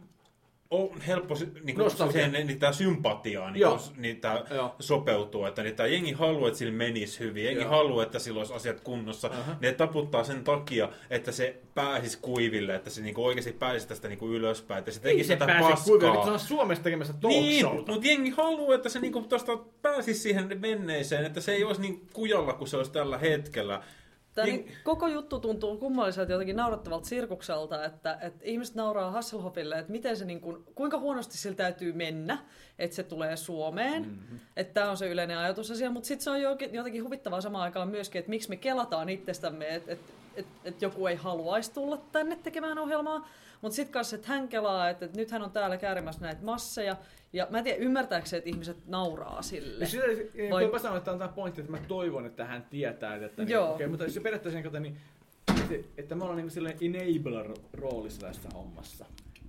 on 0.71 1.01
helppo 1.01 1.35
niin 1.63 1.77
Nostalgia. 1.77 2.11
siihen 2.25 2.47
niitä 2.47 2.71
sympatiaa 2.71 3.51
niin 3.51 3.61
Joo. 3.61 3.77
kuin, 3.77 4.01
niitä 4.01 4.43
Joo. 4.51 4.75
sopeutuu, 4.79 5.45
että 5.45 5.63
niitä 5.63 5.87
jengi 5.87 6.11
haluaa, 6.11 6.47
että 6.47 6.57
sillä 6.57 6.73
menisi 6.73 7.19
hyvin, 7.19 7.45
jengi 7.45 7.61
Joo. 7.61 7.69
haluaa, 7.69 8.03
että 8.03 8.19
sillä 8.19 8.39
olisi 8.39 8.53
asiat 8.53 8.79
kunnossa. 8.81 9.27
Aha. 9.27 9.55
Ne 9.59 9.71
taputtaa 9.73 10.23
sen 10.23 10.43
takia, 10.43 10.89
että 11.09 11.31
se 11.31 11.61
pääsisi 11.75 12.17
kuiville, 12.21 12.75
että 12.75 12.89
se 12.89 13.01
niin 13.01 13.15
kuin 13.15 13.25
oikeasti 13.25 13.51
pääsisi 13.51 13.87
tästä 13.87 14.07
niin 14.07 14.19
kuin 14.19 14.33
ylöspäin, 14.33 14.79
että 14.79 14.91
se 14.91 14.99
Ei 15.03 15.11
tekisi 15.11 15.27
se 15.27 15.37
paskaa. 15.37 15.75
kuiville, 15.85 16.15
kun 16.15 16.25
se 16.25 16.31
on 16.31 16.39
Suomessa 16.39 16.83
tekemässä 16.83 17.13
Niin, 17.27 17.65
mutta 17.73 17.91
jengi 18.01 18.29
haluaa, 18.29 18.75
että 18.75 18.89
se 18.89 18.99
niinku 18.99 19.21
tosta 19.21 19.57
pääsisi 19.81 20.19
siihen 20.19 20.59
menneeseen, 20.61 21.25
että 21.25 21.41
se 21.41 21.51
ei 21.53 21.63
olisi 21.63 21.81
niin 21.81 22.07
kujalla 22.13 22.53
kuin 22.53 22.67
se 22.67 22.77
olisi 22.77 22.91
tällä 22.91 23.17
hetkellä. 23.17 23.81
Tämä 24.35 24.45
Jeng- 24.47 24.51
niin, 24.51 24.71
koko 24.83 25.07
juttu 25.07 25.39
tuntuu 25.39 25.77
kummalliselta 25.77 26.31
jotenkin 26.31 26.55
naurattavalta 26.55 27.07
sirkukselta, 27.07 27.85
että, 27.85 28.17
että 28.21 28.45
ihmiset 28.45 28.75
nauraa 28.75 29.11
Hasselhoffille, 29.11 29.79
että 29.79 29.91
miten 29.91 30.17
se 30.17 30.25
niin 30.25 30.41
kuin, 30.41 30.63
kuinka 30.75 30.99
huonosti 30.99 31.37
sillä 31.37 31.55
täytyy 31.55 31.93
mennä, 31.93 32.37
että 32.79 32.95
se 32.95 33.03
tulee 33.03 33.37
Suomeen. 33.37 34.03
Mm-hmm. 34.03 34.39
Että 34.55 34.73
tämä 34.73 34.89
on 34.89 34.97
se 34.97 35.09
yleinen 35.09 35.37
ajatus 35.37 35.71
asia, 35.71 35.89
mutta 35.89 36.07
sitten 36.07 36.23
se 36.23 36.29
on 36.29 36.41
jotenkin 36.71 37.03
huvittavaa 37.03 37.41
samaan 37.41 37.63
aikaan 37.63 37.89
myöskin, 37.89 38.19
että 38.19 38.29
miksi 38.29 38.49
me 38.49 38.55
kelataan 38.55 39.09
itsestämme, 39.09 39.75
että, 39.75 39.91
että, 39.91 40.13
että, 40.35 40.53
että 40.65 40.85
joku 40.85 41.07
ei 41.07 41.15
haluaisi 41.15 41.73
tulla 41.73 41.97
tänne 42.11 42.35
tekemään 42.35 42.77
ohjelmaa. 42.77 43.27
Mutta 43.61 43.75
sitten 43.75 43.93
kanssa, 43.93 44.15
että 44.15 44.27
hän 44.27 44.47
kelaa, 44.47 44.89
että, 44.89 45.05
että 45.05 45.17
nyt 45.17 45.31
hän 45.31 45.41
on 45.41 45.51
täällä 45.51 45.77
käärimässä 45.77 46.21
näitä 46.21 46.45
masseja, 46.45 46.95
ja 47.33 47.47
mä 47.49 47.57
en 47.57 47.63
tiedä, 47.63 47.77
ymmärtääkö 47.77 48.27
se, 48.27 48.37
että 48.37 48.49
ihmiset 48.49 48.77
nauraa 48.87 49.41
sille. 49.41 49.85
Sitä, 49.85 50.03
Vai- 50.51 50.71
mä 50.71 50.79
sanon, 50.79 50.97
että 50.97 51.11
on 51.11 51.19
tämä 51.19 51.31
pointti, 51.31 51.61
että 51.61 51.71
mä 51.71 51.79
toivon, 51.87 52.25
että 52.25 52.45
hän 52.45 52.65
tietää, 52.69 53.15
että 53.15 53.41
niin, 53.43 53.51
Joo. 53.51 53.73
okay, 53.73 53.87
mutta 53.87 54.09
se 54.09 54.19
periaatteessa 54.19 54.61
kato, 54.61 54.79
niin, 54.79 54.97
että, 55.47 55.89
että 55.97 56.15
me 56.15 56.23
ollaan 56.23 56.37
niin 56.37 56.51
silleen 56.51 56.77
enabler-roolissa 56.81 58.19
tässä 58.19 58.49
hommassa. 58.53 59.05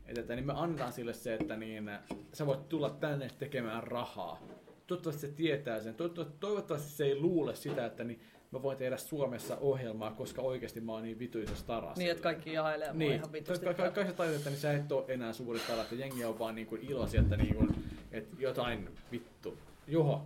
Että, 0.06 0.20
että 0.20 0.34
niin 0.34 0.46
me 0.46 0.52
annetaan 0.56 0.92
sille 0.92 1.12
se, 1.12 1.34
että 1.34 1.56
niin, 1.56 1.90
sä 2.32 2.46
voit 2.46 2.68
tulla 2.68 2.90
tänne 2.90 3.30
tekemään 3.38 3.82
rahaa. 3.82 4.42
Toivottavasti 4.86 5.26
se 5.26 5.32
tietää 5.32 5.80
sen. 5.80 5.94
Toivottavasti, 5.94 6.36
toivottavasti 6.40 6.90
se 6.90 7.04
ei 7.04 7.20
luule 7.20 7.54
sitä, 7.54 7.86
että 7.86 8.04
niin, 8.04 8.20
mä 8.56 8.62
voin 8.62 8.78
tehdä 8.78 8.96
Suomessa 8.96 9.56
ohjelmaa, 9.60 10.10
koska 10.10 10.42
oikeasti 10.42 10.80
mä 10.80 10.92
oon 10.92 11.02
niin 11.02 11.18
vituisessa 11.18 11.66
tarassa. 11.66 11.98
Niin, 11.98 12.10
että 12.10 12.22
kaikki 12.22 12.52
jahailee 12.52 12.88
mua 12.88 12.98
Niin, 12.98 13.12
ihan 13.12 13.32
vitusti. 13.32 13.66
ka- 13.66 13.74
ka- 13.74 13.90
kai 13.90 14.06
sä 14.06 14.12
tajut, 14.12 14.36
että 14.36 14.50
niin 14.50 14.60
sä 14.60 14.72
et 14.72 14.92
ole 14.92 15.04
enää 15.08 15.32
suuri 15.32 15.60
tala, 15.68 15.82
että 15.82 15.94
jengi 15.94 16.24
on 16.24 16.38
vaan 16.38 16.54
niin 16.54 16.66
kuin 16.66 16.90
iloisia, 16.90 17.20
että, 17.20 17.36
niin 17.36 17.54
kuin, 17.54 17.74
että 18.12 18.36
jotain 18.38 18.88
vittu. 19.12 19.58
Juho, 19.88 20.22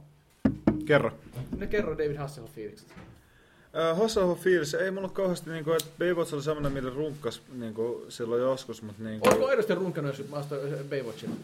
Kerro. 0.87 1.13
no 1.59 1.67
kerro 1.67 1.99
David 1.99 2.17
Hasselhoff 2.17 2.55
fiilikset. 2.55 2.89
Uh, 2.91 3.99
Hasselhoff 4.03 4.43
fiilis, 4.43 4.75
ei 4.75 4.91
mulla 4.91 5.09
kauheasti, 5.09 5.51
niinku, 5.51 5.73
että 5.73 5.89
Baywatch 5.99 6.35
oli 6.35 6.43
semmoinen, 6.43 6.73
mitä 6.73 6.89
runkkas 6.97 7.43
niinku, 7.59 8.05
silloin 8.09 8.43
joskus, 8.43 8.83
mutta 8.83 9.03
niinku, 9.03 9.29
Oletko 9.29 9.75
runkannut 9.75 10.19
jos 10.19 10.29
maasta 10.29 10.55
Baywatchilla? 10.91 11.35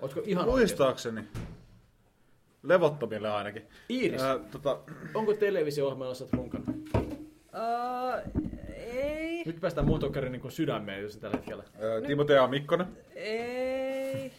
Oletko 0.00 0.20
ihan 0.24 0.44
muistaakseni. 0.44 1.20
Levottomille 2.62 3.30
ainakin. 3.30 3.62
Iiris, 3.90 4.22
Uh, 4.22 4.46
tota, 4.50 4.78
onko 5.14 5.34
oot 6.24 6.32
runkannut? 6.32 6.76
Uh, 6.96 8.42
ei. 8.76 9.42
Nyt 9.46 9.60
päästään 9.60 9.86
muun 9.86 10.00
tokkarin 10.00 10.32
niin 10.32 10.52
sydämeen 10.52 11.02
just 11.02 11.20
tällä 11.20 11.36
hetkellä. 11.36 11.62
uh, 12.00 12.06
Timotea 12.06 12.46
Mikkonen. 12.48 12.86
Ei. 13.14 14.32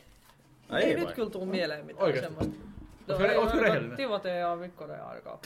Ai 0.70 0.84
ei 0.84 0.90
ei 0.90 0.96
nyt 0.96 1.12
kyllä 1.12 1.30
tuu 1.30 1.46
mieleen 1.46 1.86
mitään 1.86 2.06
Oikeesti? 2.06 2.34
semmoista. 2.34 2.64
Ootko 3.10 3.24
re- 3.28 3.38
ootko 3.38 3.60
rehellinen? 3.60 3.98
Timote 3.98 4.30
ja 4.30 4.56
Mikkonen 4.56 5.04
ainakaan. 5.04 5.40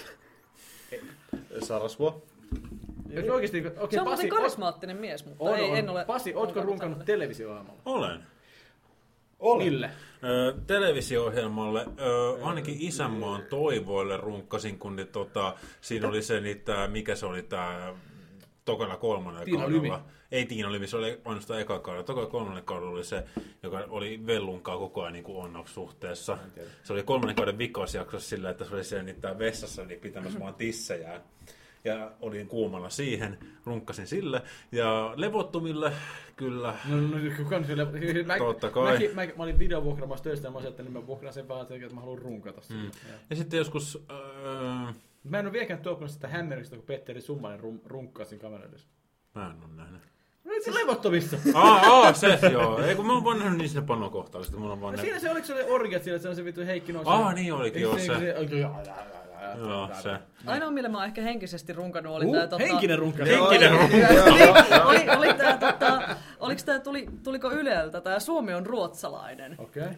Sarasvuo. 1.64 2.24
Jos 3.10 3.30
oikeasti, 3.30 3.64
okei, 3.68 3.92
Se 3.92 4.02
on 4.02 4.06
Pasi, 4.08 4.28
karismaattinen 4.30 4.98
mies, 4.98 5.26
mutta 5.26 5.44
on, 5.44 5.56
ei, 5.60 5.72
on. 5.72 5.78
en 5.78 5.90
ole... 5.90 6.06
Pasi, 6.06 6.36
ootko 6.36 6.60
ole 6.60 6.66
runkannut 6.66 7.06
televisio-ohjelmalla? 7.06 7.82
Olen. 7.86 8.20
Mille? 9.58 9.90
Ö, 10.24 10.56
televisio-ohjelmalle, 10.68 11.86
ö, 12.00 12.44
ainakin 12.46 12.78
Isänmaan 12.80 13.44
toivoille 13.50 14.18
runkkasin, 14.18 14.80
kun 14.80 14.96
niin, 14.96 15.08
tota, 15.08 15.56
siinä 15.82 16.08
oli 16.08 16.22
se, 16.22 16.40
niitä, 16.42 16.88
mikä 16.88 17.16
se 17.16 17.26
oli 17.26 17.44
tämä 17.44 17.94
tokalla 18.66 18.98
kolmannen 18.98 19.46
Tiina 19.46 19.60
kaudella. 19.60 19.84
Lymi. 19.84 20.04
Ei 20.32 20.46
Tiina 20.46 20.72
Lymi, 20.72 20.88
se 20.88 20.98
oli 20.98 21.22
ainoastaan 21.26 21.62
eka 21.62 21.80
kaudella. 21.80 22.04
Tokalla 22.06 22.30
kolmannen 22.30 22.64
kaudella 22.64 22.92
oli 22.92 23.04
se, 23.04 23.24
joka 23.64 23.86
oli 23.90 24.26
vellunkaa 24.26 24.78
koko 24.78 25.02
ajan 25.02 25.14
niin 25.14 25.24
onnoksi-suhteessa. 25.28 26.38
Se 26.84 26.94
oli 26.94 27.04
kolmannen 27.04 27.36
kauden 27.36 27.58
vikosjaksossa 27.58 28.30
sillä, 28.30 28.50
että 28.50 28.66
se 28.66 28.76
oli 28.76 28.84
siellä 28.84 29.04
niitä 29.04 29.40
vessassa 29.40 29.86
niin 29.86 30.00
pitämässä 30.00 30.40
vaan 30.40 30.56
tissejään. 30.56 31.22
Ja 31.84 32.12
olin 32.22 32.48
kuumana 32.48 32.90
siihen, 32.90 33.38
runkkasin 33.66 34.08
sille. 34.08 34.42
Ja 34.72 35.14
levottomille 35.16 35.92
kyllä 36.36 36.76
No, 36.90 36.96
no, 36.96 37.08
no 37.08 37.18
nyt 37.18 37.34
sille... 37.66 38.24
Mä, 38.24 38.38
Totta 38.38 38.70
kai. 38.70 38.94
Mäkin, 38.94 39.16
mä, 39.16 39.26
mä 39.38 39.44
olin 39.44 39.60
videovuokraamassa 39.60 40.24
töistä 40.24 40.48
ja 40.48 40.52
mä 40.52 40.60
ajattelin, 40.60 40.88
että 40.88 41.00
mä 41.00 41.08
vuokraan 41.08 41.34
sen 41.34 41.48
vaan 41.48 41.68
että 41.74 41.96
mä 41.96 42.02
haluan 42.02 42.20
runkata 42.20 42.62
sitä. 42.62 42.74
Mm. 42.74 42.92
Ja 43.30 43.36
sitten 43.36 43.58
joskus, 43.58 44.06
öö, 44.12 44.94
Mä 45.24 45.40
en 45.40 45.46
ole 45.46 45.54
vieläkään 45.54 45.80
toipunut 45.82 46.12
sitä 46.12 46.28
hämmeristä, 46.28 46.76
kun 46.76 46.86
Petteri 46.86 47.22
Summanen 47.22 47.60
rum, 47.60 47.80
runkkaa 47.86 48.26
siinä 48.26 48.42
kameran 48.42 48.70
edessä. 48.70 48.88
mä 49.36 49.46
en 49.46 49.64
ole 49.64 49.76
nähnyt. 49.76 50.02
No 50.44 50.52
se 50.66 50.74
levottomissa. 50.74 51.38
Aa, 51.54 51.76
aa, 51.76 52.14
se 52.14 52.40
joo. 52.52 52.80
Ei 52.80 52.96
kun 52.96 53.08
mä 53.08 53.14
oon 53.14 53.24
vaan 53.24 53.40
nähnyt 53.40 53.58
niissä 53.58 53.82
panokohtauksista. 53.82 54.58
Mulla 54.58 54.74
on 54.74 54.82
vaan 54.82 54.94
No 54.94 54.98
ne... 54.98 55.02
siinä 55.04 55.20
se 55.20 55.32
oliko 55.32 55.48
se 55.48 55.54
oli 55.54 55.64
orgiat 55.64 56.04
siellä, 56.04 56.20
se 56.20 56.30
on 56.30 56.36
se 56.36 56.46
vittu 56.46 56.62
Heikki 56.62 56.94
nousi. 56.94 57.10
Aa, 57.10 57.34
niin 57.34 57.54
olikin, 57.54 57.82
joo, 57.82 57.98
se. 57.98 58.36
Joo, 59.58 59.70
Joo, 59.70 59.90
se. 60.02 60.18
Ainoa, 60.46 60.72
millä 60.72 60.90
mä 60.90 60.98
oon 60.98 61.06
ehkä 61.06 61.22
henkisesti 61.22 61.74
runkannut, 61.74 62.16
oli 62.16 62.26
Uh, 62.26 62.36
tää... 62.36 62.48
Tota, 62.48 62.64
henkinen 62.66 63.00
runkka. 63.00 63.26
Henkinen 63.26 63.72
runkka. 63.72 63.98
Niin, 63.98 64.82
oli, 64.86 65.10
oli 65.18 65.34
tää, 65.34 65.58
tota, 65.58 66.02
oliks 66.40 66.64
tää, 66.64 66.80
tuli, 66.80 67.08
tuliko 67.24 67.52
Yleltä 67.52 68.02
tää 68.02 68.20
Suomi 68.20 68.54
on 68.54 68.66
ruotsalainen? 68.66 69.56
Okei. 69.58 69.84
Uh, 69.84 69.90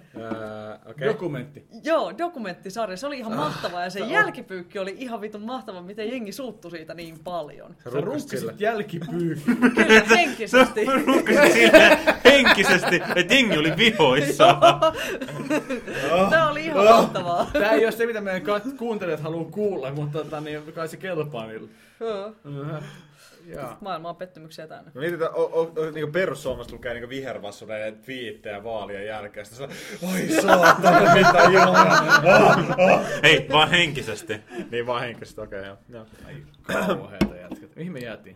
okay. 0.91 1.07
Dokumentti. 1.07 1.65
Joo, 1.83 2.17
dokumenttisarja, 2.17 2.97
se 2.97 3.07
oli 3.07 3.19
ihan 3.19 3.35
mahtava 3.35 3.81
ja 3.81 3.89
se 3.89 3.99
jälkipyykki 3.99 4.79
oli 4.79 4.95
ihan 4.97 5.21
vitun 5.21 5.41
mahtava, 5.41 5.81
miten 5.81 6.11
jengi 6.11 6.31
suuttui 6.31 6.71
siitä 6.71 6.93
niin 6.93 7.19
paljon. 7.23 7.75
Sä 7.83 7.89
Sä 7.91 8.01
runkkasit 8.01 8.31
runkkasit 8.41 8.61
jälkipyykin. 8.61 9.57
Kyllä, 9.75 10.01
henkisesti. 10.15 10.85
Runkkasin 11.05 11.53
sille 11.53 11.97
henkisesti, 12.25 12.95
että 13.15 13.33
jengi 13.33 13.57
oli 13.57 13.77
vihoissa. 13.77 14.57
Tämä 16.29 16.49
oli 16.49 16.65
ihan 16.65 16.85
mahtavaa. 16.85 17.49
Tää 17.53 17.71
ei 17.71 17.85
ole 17.85 17.91
se, 17.91 18.05
mitä 18.05 18.21
meidän 18.21 18.41
kuuntelijat 18.77 19.19
haluaa 19.19 19.44
kuulla, 19.51 19.91
mutta 19.91 20.23
tota, 20.23 20.41
niin, 20.41 20.73
kai 20.73 20.87
se 20.87 20.97
kelpaa 20.97 21.47
niille. 21.47 21.69
Joo. 21.99 22.33
Maailma 23.81 24.09
on 24.09 24.15
pettymyksiä 24.15 24.67
täynnä. 24.67 24.91
No 24.93 25.01
mietitään, 25.01 25.31
o, 25.33 25.43
o, 25.43 25.61
o, 25.61 25.91
niin 25.91 26.11
perussuomalaiset 26.11 26.73
lukee 26.73 26.93
niin 26.93 27.09
vihervassuneiden 27.09 27.97
twiittejä 28.01 28.63
vaalien 28.63 29.05
jälkeen. 29.05 29.45
Sitten 29.45 29.69
se 29.69 30.05
oi 30.05 30.41
saatana, 30.41 31.13
mitä 31.15 31.43
ilmaa. 31.43 33.05
Ei, 33.23 33.47
vaan 33.51 33.69
henkisesti. 33.69 34.39
niin 34.71 34.85
vaan 34.85 35.01
henkisesti, 35.01 35.41
okei 35.41 35.59
okay, 35.59 35.69
joo. 35.69 35.77
joo. 35.89 36.05
Kauheeta 36.63 37.35
jätkät. 37.35 37.75
Mihin 37.75 37.91
me 37.91 37.99
jäätiin? 37.99 38.35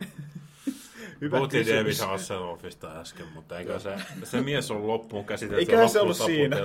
Hyvä 1.22 1.38
Puhuttiin. 1.38 1.68
David 1.68 1.96
Hasselhoffista 2.06 3.00
äsken, 3.00 3.26
mutta 3.34 3.60
eikö 3.60 3.80
se, 3.80 3.96
se 4.24 4.42
mies 4.42 4.72
on 4.72 4.88
loppuun 4.88 5.26
käsitelty 5.26 5.62
Eiköhän 5.62 5.84
ja 5.84 5.90
se 5.90 6.00
ollut 6.00 6.18
siinä. 6.18 6.58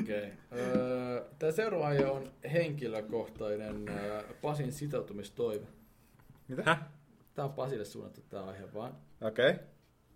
Okei. 0.00 0.32
Okay. 0.50 1.24
Tämä 1.38 1.52
seuraava 1.52 1.86
aihe 1.86 2.06
on 2.06 2.32
henkilökohtainen 2.52 3.88
ö, 3.88 4.24
Pasin 4.42 4.72
sitoutumistoive. 4.72 5.66
Häh? 6.64 6.80
Tämä 7.34 7.46
on 7.46 7.54
Pasille 7.54 7.84
suunnattu 7.84 8.20
tämä 8.20 8.44
aihe 8.44 8.74
vaan. 8.74 8.96
Okei. 9.20 9.50
Okay. 9.50 9.64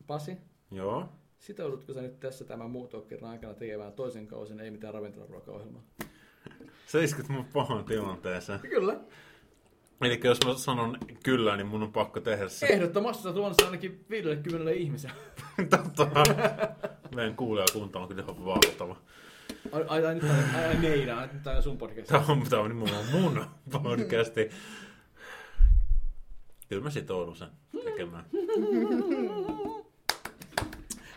Pasi, 0.06 0.36
Joo. 0.70 1.08
sitoudutko 1.38 1.92
sä 1.92 2.02
nyt 2.02 2.20
tässä 2.20 2.44
tämän 2.44 2.70
muutokkirin 2.70 3.24
aikana 3.24 3.54
tekemään 3.54 3.92
toisen 3.92 4.26
kausin 4.26 4.60
ei 4.60 4.70
mitään 4.70 4.94
ravintolaruokaohjelmaa? 4.94 5.82
Sä 6.86 7.02
iskit 7.02 7.28
mun 7.28 7.44
pahan 7.44 7.84
tilanteeseen. 7.84 8.60
Kyllä. 8.60 9.00
Eli 10.00 10.20
jos 10.24 10.38
mä 10.46 10.54
sanon 10.54 10.98
kyllä, 11.22 11.56
niin 11.56 11.66
mun 11.66 11.82
on 11.82 11.92
pakko 11.92 12.20
tehdä 12.20 12.48
se. 12.48 12.66
Ehdottomasti 12.66 13.22
sä 13.22 13.32
sen 13.32 13.66
ainakin 13.66 14.04
50 14.10 14.70
ihmiselle. 14.70 15.16
Totta. 15.70 16.10
Meidän 17.14 17.36
kuulijakunta 17.36 17.98
on 17.98 18.08
kyllä 18.08 18.22
ihan 18.22 18.44
valtava. 18.44 18.96
Ai, 19.72 19.84
ai, 19.88 20.06
ai, 20.06 20.20
ai, 20.54 20.64
ai 20.64 20.76
meidän, 20.76 21.30
tää 21.44 21.56
on 21.56 21.62
sun 21.62 21.78
podcast. 21.78 22.08
Tämä 22.08 22.24
on, 22.28 22.42
tämä 22.50 22.62
on 22.62 22.68
nimenomaan 22.68 23.04
mun 23.12 23.46
podcasti. 23.82 24.50
Kyllä 26.68 26.82
mä 26.82 26.90
sitoudun 26.90 27.36
sen 27.36 27.48
tekemään. 27.84 28.24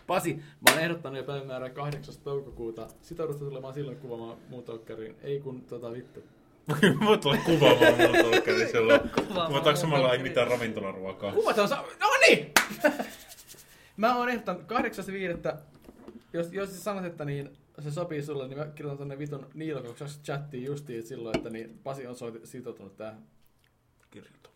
Pasi, 0.06 0.34
mä 0.34 0.70
oon 0.72 0.78
ehdottanut 0.80 1.16
jo 1.18 1.24
päivämäärän 1.24 1.70
8. 1.74 2.14
toukokuuta. 2.24 2.88
Sitoudutko 3.02 3.44
tulemaan 3.44 3.74
silloin 3.74 3.96
kuvaamaan 3.96 4.36
muutokkarin? 4.48 5.16
Ei 5.22 5.40
kun 5.40 5.60
tota 5.62 5.92
vittu. 5.92 6.22
Voit 7.04 7.20
tulla 7.20 7.36
kuvaamaan 7.36 7.94
mun 7.96 8.30
tolkkari 8.30 8.66
silloin. 8.68 9.00
Kuvataanko 9.46 9.76
samalla 9.80 10.12
ei 10.12 10.18
mitään 10.22 10.48
ravintolaruokaa? 10.48 11.32
Kuvataan 11.32 11.68
sa- 11.68 11.84
No 12.00 12.08
niin! 12.28 12.52
mä 13.96 14.16
oon 14.16 14.28
ehdottanut 14.28 14.62
8.5. 14.62 15.56
Jos, 16.32 16.52
jos 16.52 16.70
sä 16.70 16.80
sanot, 16.80 17.04
että 17.04 17.24
niin 17.24 17.50
se 17.82 17.90
sopii 17.90 18.22
sulle, 18.22 18.48
niin 18.48 18.58
mä 18.58 18.66
kirjoitan 18.66 18.98
tonne 18.98 19.18
vitun 19.18 19.46
Niilokoksaksi 19.54 20.20
chattiin 20.22 20.64
justiin 20.64 21.02
silloin, 21.02 21.36
että 21.36 21.50
niin 21.50 21.80
Pasi 21.84 22.06
on 22.06 22.14
soit- 22.14 22.40
sitoutunut 22.46 22.96
tähän. 22.96 23.18
Kirjoita. 24.10 24.50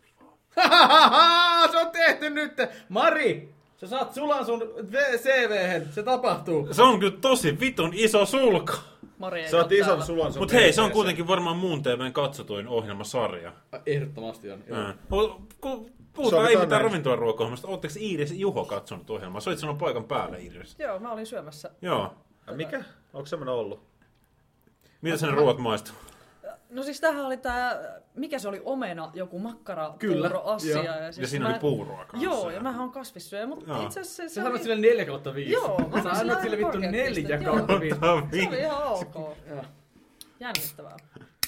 se 1.71 1.77
on 1.77 1.91
tehty 1.91 2.29
nyt! 2.29 2.53
Mari! 2.89 3.49
Sä 3.77 3.87
saat 3.87 4.13
sulan 4.13 4.45
sun 4.45 4.61
CV-hen, 5.17 5.87
se 5.93 6.03
tapahtuu. 6.03 6.73
Se 6.73 6.81
on 6.81 6.99
kyllä 6.99 7.17
tosi 7.21 7.59
vitun 7.59 7.91
iso 7.93 8.25
sulka. 8.25 8.73
Mari 9.17 9.41
ei 9.41 9.49
Sä 9.49 9.57
oot 9.57 9.65
ole 9.67 9.75
ison 9.75 9.87
täällä. 9.87 10.05
sulan 10.05 10.33
sun 10.33 10.41
Mutta 10.41 10.55
hei, 10.55 10.73
se 10.73 10.81
on 10.81 10.91
kuitenkin 10.91 11.27
varmaan 11.27 11.57
muun 11.57 11.83
TVn 11.83 12.13
katsotuin 12.13 12.67
ohjelmasarja. 12.67 13.53
Ehdottomasti 13.85 14.51
on. 14.51 14.63
joo. 14.67 15.41
Puhutaan 15.59 15.85
Sovitaan 16.15 16.45
ei 16.49 16.55
mitään 16.55 16.69
näin. 16.69 16.81
ravintolaruokaohjelmasta. 16.83 17.67
Oletteko 17.67 17.93
Iiris 17.99 18.31
ja 18.31 18.37
Juho 18.37 18.65
katsonut 18.65 19.09
ohjelmaa? 19.09 19.41
Soit 19.41 19.57
sanoa 19.59 19.75
paikan 19.75 20.03
päälle, 20.03 20.39
Iiris. 20.41 20.75
Joo, 20.79 20.99
mä 20.99 21.11
olin 21.11 21.25
syömässä. 21.25 21.71
Joo. 21.81 22.13
Mikä? 22.55 22.83
Onko 23.15 23.25
semmonen 23.25 23.53
ollut? 23.53 23.83
Mitä 25.01 25.17
sen 25.17 25.33
ruoat 25.33 25.57
maistuu? 25.57 25.95
No 26.69 26.83
siis 26.83 27.01
tämähän 27.01 27.25
oli 27.25 27.37
tää, 27.37 27.79
mikä 28.15 28.39
se 28.39 28.47
oli, 28.47 28.61
omena, 28.65 29.11
joku 29.13 29.39
makkara 29.39 29.93
Kyllä, 29.99 30.31
asia. 30.43 30.75
joo. 30.75 30.83
Ja, 30.95 31.11
siis 31.11 31.17
Ja 31.17 31.27
siinä 31.27 31.49
oli 31.49 31.59
puuroa 31.59 32.05
kanssa. 32.05 32.29
Joo, 32.29 32.49
ja 32.49 32.59
mähän 32.61 32.81
on 32.81 32.91
kasvissyöjä, 32.91 33.45
mutta 33.45 33.65
Joo. 33.71 33.83
itse 33.85 33.99
asiassa 33.99 34.23
se, 34.23 34.29
Sä 34.29 34.33
se, 34.33 34.41
sanoit 34.41 34.53
oli, 34.53 34.63
sille 34.63 34.75
4 34.75 35.05
kautta 35.05 35.33
5. 35.35 35.51
Joo, 35.51 35.77
mä 35.77 36.03
Sä 36.03 36.09
annat 36.09 36.17
sille 36.17 36.41
sille 36.41 36.57
vittu 36.57 36.71
korkeat 36.71 36.91
4 36.91 37.15
pisteet, 37.15 37.43
kautta 37.43 37.73
joo. 37.73 37.81
5. 38.31 38.43
se 38.43 38.49
oli 38.49 38.59
ihan 38.59 38.83
ok. 38.83 39.15
Joo. 39.49 39.63
Jännittävää. 40.39 40.97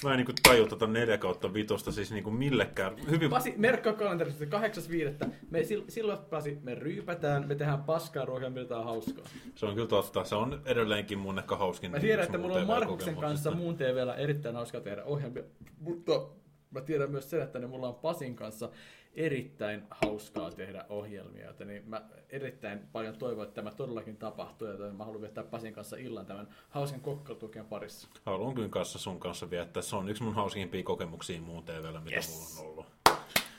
Mä 0.04 0.10
en 0.10 0.16
niinku 0.16 0.32
taju 0.42 0.66
tota 0.66 0.86
4 0.86 1.18
kautta 1.18 1.54
vitosta 1.54 1.92
siis 1.92 2.12
niinku 2.12 2.30
millekään. 2.30 2.96
Hyvin... 3.10 3.30
Pasi, 3.30 3.54
merkkaa 3.56 3.92
kalenterista 3.92 4.44
8.5. 4.44 5.28
Me 5.50 5.60
sil- 5.68 5.88
silloin 5.88 6.18
Pasi, 6.18 6.58
me 6.62 6.74
ryypätään, 6.74 7.48
me 7.48 7.54
tehdään 7.54 7.84
paskaa 7.84 8.24
ruokaa, 8.24 8.50
me 8.50 8.66
hauskaa. 8.84 9.24
Se 9.54 9.66
on 9.66 9.74
kyllä 9.74 9.88
totta. 9.88 10.24
Se 10.24 10.34
on 10.34 10.62
edelleenkin 10.64 11.18
mun 11.18 11.38
ehkä 11.38 11.56
hauskin. 11.56 11.90
Mä 11.90 12.00
tiedän, 12.00 12.24
että 12.24 12.36
yksi 12.36 12.48
mulla 12.48 12.60
on 12.60 12.66
Markuksen 12.66 13.16
kanssa 13.16 13.50
muun 13.50 13.76
TVllä 13.76 14.14
erittäin 14.14 14.54
hauska 14.54 14.80
tehdä 14.80 15.04
ohjelmia, 15.04 15.42
mutta 15.80 16.28
mä 16.70 16.80
tiedän 16.80 17.10
myös 17.10 17.30
sen, 17.30 17.42
että 17.42 17.58
ne 17.58 17.66
mulla 17.66 17.88
on 17.88 17.94
Pasin 17.94 18.36
kanssa 18.36 18.70
erittäin 19.18 19.82
hauskaa 19.90 20.50
tehdä 20.50 20.84
ohjelmia, 20.88 21.46
joten 21.46 21.68
niin 21.68 21.82
mä 21.86 22.02
erittäin 22.30 22.78
paljon 22.92 23.16
toivon, 23.16 23.44
että 23.44 23.54
tämä 23.54 23.70
todellakin 23.70 24.16
tapahtuu, 24.16 24.68
joten 24.68 24.94
mä 24.94 25.04
haluan 25.04 25.20
viettää 25.20 25.44
Pasin 25.44 25.72
kanssa 25.72 25.96
illan 25.96 26.26
tämän 26.26 26.48
hauskan 26.70 27.00
kokkailtuken 27.00 27.64
parissa. 27.66 28.08
Haluan 28.24 28.54
kyllä 28.54 28.68
kanssa 28.68 28.98
sun 28.98 29.20
kanssa 29.20 29.50
viettää. 29.50 29.82
Se 29.82 29.96
on 29.96 30.08
yksi 30.08 30.22
mun 30.22 30.34
hauskimpia 30.34 30.82
kokemuksia 30.82 31.40
muun 31.40 31.64
TVllä, 31.64 32.00
mitä 32.00 32.14
Yes. 32.16 32.56
mulla 32.58 32.60
on 32.60 32.72
ollut. 32.72 32.86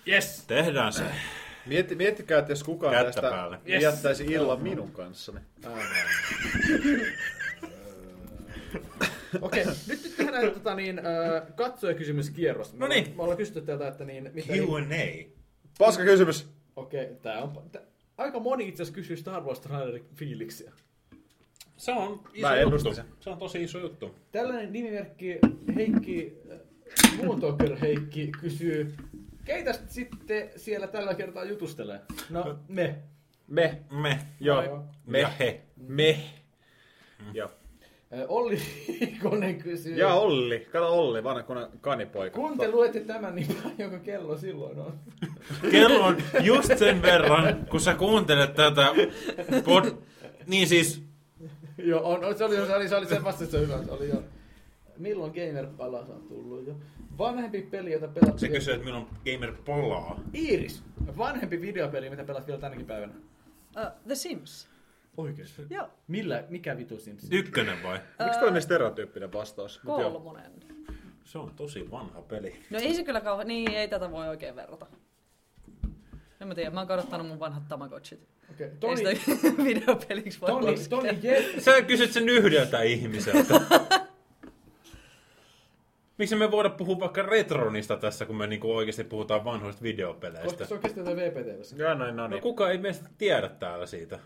Yes! 0.07 0.43
Tehdään 0.47 0.93
se. 0.93 1.03
Mietti, 1.65 1.95
miettikää, 1.95 2.39
että 2.39 2.51
jos 2.51 2.63
kukaan 2.63 2.93
Kättä 2.93 3.05
tästä 3.05 3.21
päälle. 3.29 3.59
Yes. 3.69 3.83
jättäisi 3.83 4.25
illan 4.25 4.61
minun 4.61 4.91
kanssani. 4.91 5.39
Okei, 9.41 9.65
nyt, 9.65 9.77
nyt 9.87 10.13
tehdään 10.17 10.51
tota, 10.51 10.75
niin, 10.75 10.99
äh, 10.99 11.55
katsojakysymyskierros. 11.55 12.73
No 12.73 12.87
niin. 12.87 13.13
Me 13.15 13.23
ollaan 13.23 13.37
kysytty 13.37 13.61
teiltä, 13.61 13.87
että 13.87 14.05
niin, 14.05 14.31
mitä... 14.33 14.53
Q&A. 14.53 15.38
Paska 15.79 16.03
kysymys. 16.03 16.47
Okei, 16.75 17.07
tää 17.21 17.41
on... 17.43 17.69
Tää, 17.71 17.81
aika 18.17 18.39
moni 18.39 18.67
itse 18.67 18.83
asiassa 18.83 18.95
kysyy 18.95 19.17
Star 19.17 19.43
Wars 19.43 19.59
trailerin 19.59 20.05
fiiliksiä. 20.15 20.71
Se 21.77 21.91
on 21.91 22.21
iso 22.33 22.47
Mä 22.47 22.59
juttu. 22.59 22.93
sen. 22.93 23.05
Se 23.19 23.29
on 23.29 23.37
tosi 23.37 23.63
iso 23.63 23.79
juttu. 23.79 24.15
Tällainen 24.31 24.73
nimimerkki 24.73 25.39
Heikki, 25.75 26.37
äh, 26.51 26.59
Moontalker 27.25 27.75
Heikki 27.75 28.31
kysyy, 28.41 28.95
keitä 29.45 29.73
sitten 29.87 30.49
siellä 30.55 30.87
tällä 30.87 31.13
kertaa 31.13 31.43
jutustelee? 31.43 31.99
No, 32.29 32.59
me. 32.67 32.95
Me. 33.47 33.79
Me. 33.91 34.19
Joo. 34.39 34.83
Me. 35.05 35.33
He. 35.39 35.61
Me. 35.77 36.19
Joo. 37.33 37.51
Olli 38.27 38.59
Ikonen 39.01 39.57
kysyy, 39.57 39.97
Ja 39.97 40.13
Olli. 40.13 40.59
Kato 40.71 40.99
Olli, 40.99 41.23
vanha 41.23 41.43
kanipoika. 41.81 42.39
kun 42.39 42.57
te 42.57 42.71
luette 42.71 42.99
tämän, 42.99 43.35
niin 43.35 43.47
jonka 43.77 43.99
kello 43.99 44.37
silloin 44.37 44.79
on? 44.79 44.99
Kello 45.71 46.05
on 46.05 46.17
just 46.41 46.77
sen 46.77 47.01
verran, 47.01 47.65
kun 47.69 47.79
sä 47.79 47.93
kuuntelet 47.93 48.55
tätä 48.55 48.87
pod... 49.65 49.85
Niin 50.47 50.67
siis, 50.67 51.03
Joo, 51.77 52.13
on, 52.13 52.25
on, 52.25 52.37
se, 52.37 52.45
oli, 52.45 52.55
se, 52.55 52.75
oli, 52.75 52.87
se 52.87 52.95
oli 52.95 53.05
sen 53.05 53.23
vastaus, 53.23 53.51
se 53.51 53.59
hyvä, 53.59 53.83
se 53.83 53.91
oli 53.91 54.09
jo. 54.09 54.23
Milloin 54.97 55.31
Gamer 55.31 55.67
Palas 55.77 56.09
on 56.09 56.21
tullut 56.27 56.67
jo? 56.67 56.75
Vanhempi 57.17 57.61
peli, 57.61 57.91
jota 57.91 58.07
pelat... 58.07 58.39
se 58.39 58.47
kysyy, 58.47 58.73
että 58.73 58.85
milloin 58.85 59.07
gamer 59.25 59.53
palaa. 59.65 60.19
Iiris, 60.35 60.83
vanhempi 61.17 61.61
videopeli, 61.61 62.09
mitä 62.09 62.23
pelat 62.23 62.47
vielä 62.47 62.59
tänäkin 62.59 62.85
päivänä. 62.85 63.13
Uh, 63.77 63.91
The 64.07 64.15
Sims. 64.15 64.68
Oikeesti? 65.19 65.61
Joo, 65.69 65.89
Millä, 66.07 66.43
mikä 66.49 66.77
vitu 66.77 66.99
Sims? 66.99 67.27
Ykkönen 67.31 67.83
vai? 67.83 67.99
Miksi 68.23 68.39
toi 68.39 68.49
on 68.49 68.61
stereotyyppinen 68.61 69.33
vastaus? 69.33 69.83
Mut 69.83 69.99
joo. 70.01 70.11
kolmonen. 70.11 70.51
Se 71.23 71.37
on 71.37 71.51
tosi 71.55 71.91
vanha 71.91 72.21
peli. 72.21 72.55
No 72.69 72.79
ei 72.79 72.95
se 72.95 73.03
kyllä 73.03 73.21
kauhean, 73.21 73.47
niin 73.47 73.71
ei 73.71 73.87
tätä 73.87 74.11
voi 74.11 74.27
oikein 74.27 74.55
verrata. 74.55 74.85
En 76.41 76.47
mä 76.47 76.55
tiedä, 76.55 76.69
mä 76.71 76.79
oon 76.79 76.87
kadottanut 76.87 77.27
mun 77.27 77.39
vanhat 77.39 77.67
Tamagotchit. 77.67 78.27
Okei, 78.51 78.67
Ei 78.67 78.73
Toni, 78.79 79.15
sitä 79.15 79.47
videopeliksi 79.63 80.41
voi 80.41 80.49
Toni, 80.49 80.71
laskea. 80.71 80.97
Toni 80.97 81.19
Jeff, 81.23 81.59
Sä 81.65 81.81
kysyt 81.81 82.11
sen 82.11 82.29
yhdeltä 82.29 82.81
ihmiseltä. 82.81 83.61
Miksi 86.17 86.35
me 86.35 86.51
voida 86.51 86.69
puhua 86.69 86.99
vaikka 86.99 87.21
Retronista 87.21 87.97
tässä, 87.97 88.25
kun 88.25 88.35
me 88.35 88.47
niinku 88.47 88.75
oikeasti 88.75 89.03
puhutaan 89.03 89.45
vanhoista 89.45 89.79
koska 89.79 89.83
videopeleistä? 89.83 90.65
se 90.65 90.73
on 90.73 90.79
kestävä 90.79 91.15
VPT. 91.15 91.77
Joo, 91.77 91.93
no 91.93 92.11
No 92.11 92.27
niin. 92.27 92.41
kuka 92.41 92.69
ei 92.69 92.77
meistä 92.77 93.09
tiedä 93.17 93.49
täällä 93.49 93.85
siitä. 93.85 94.19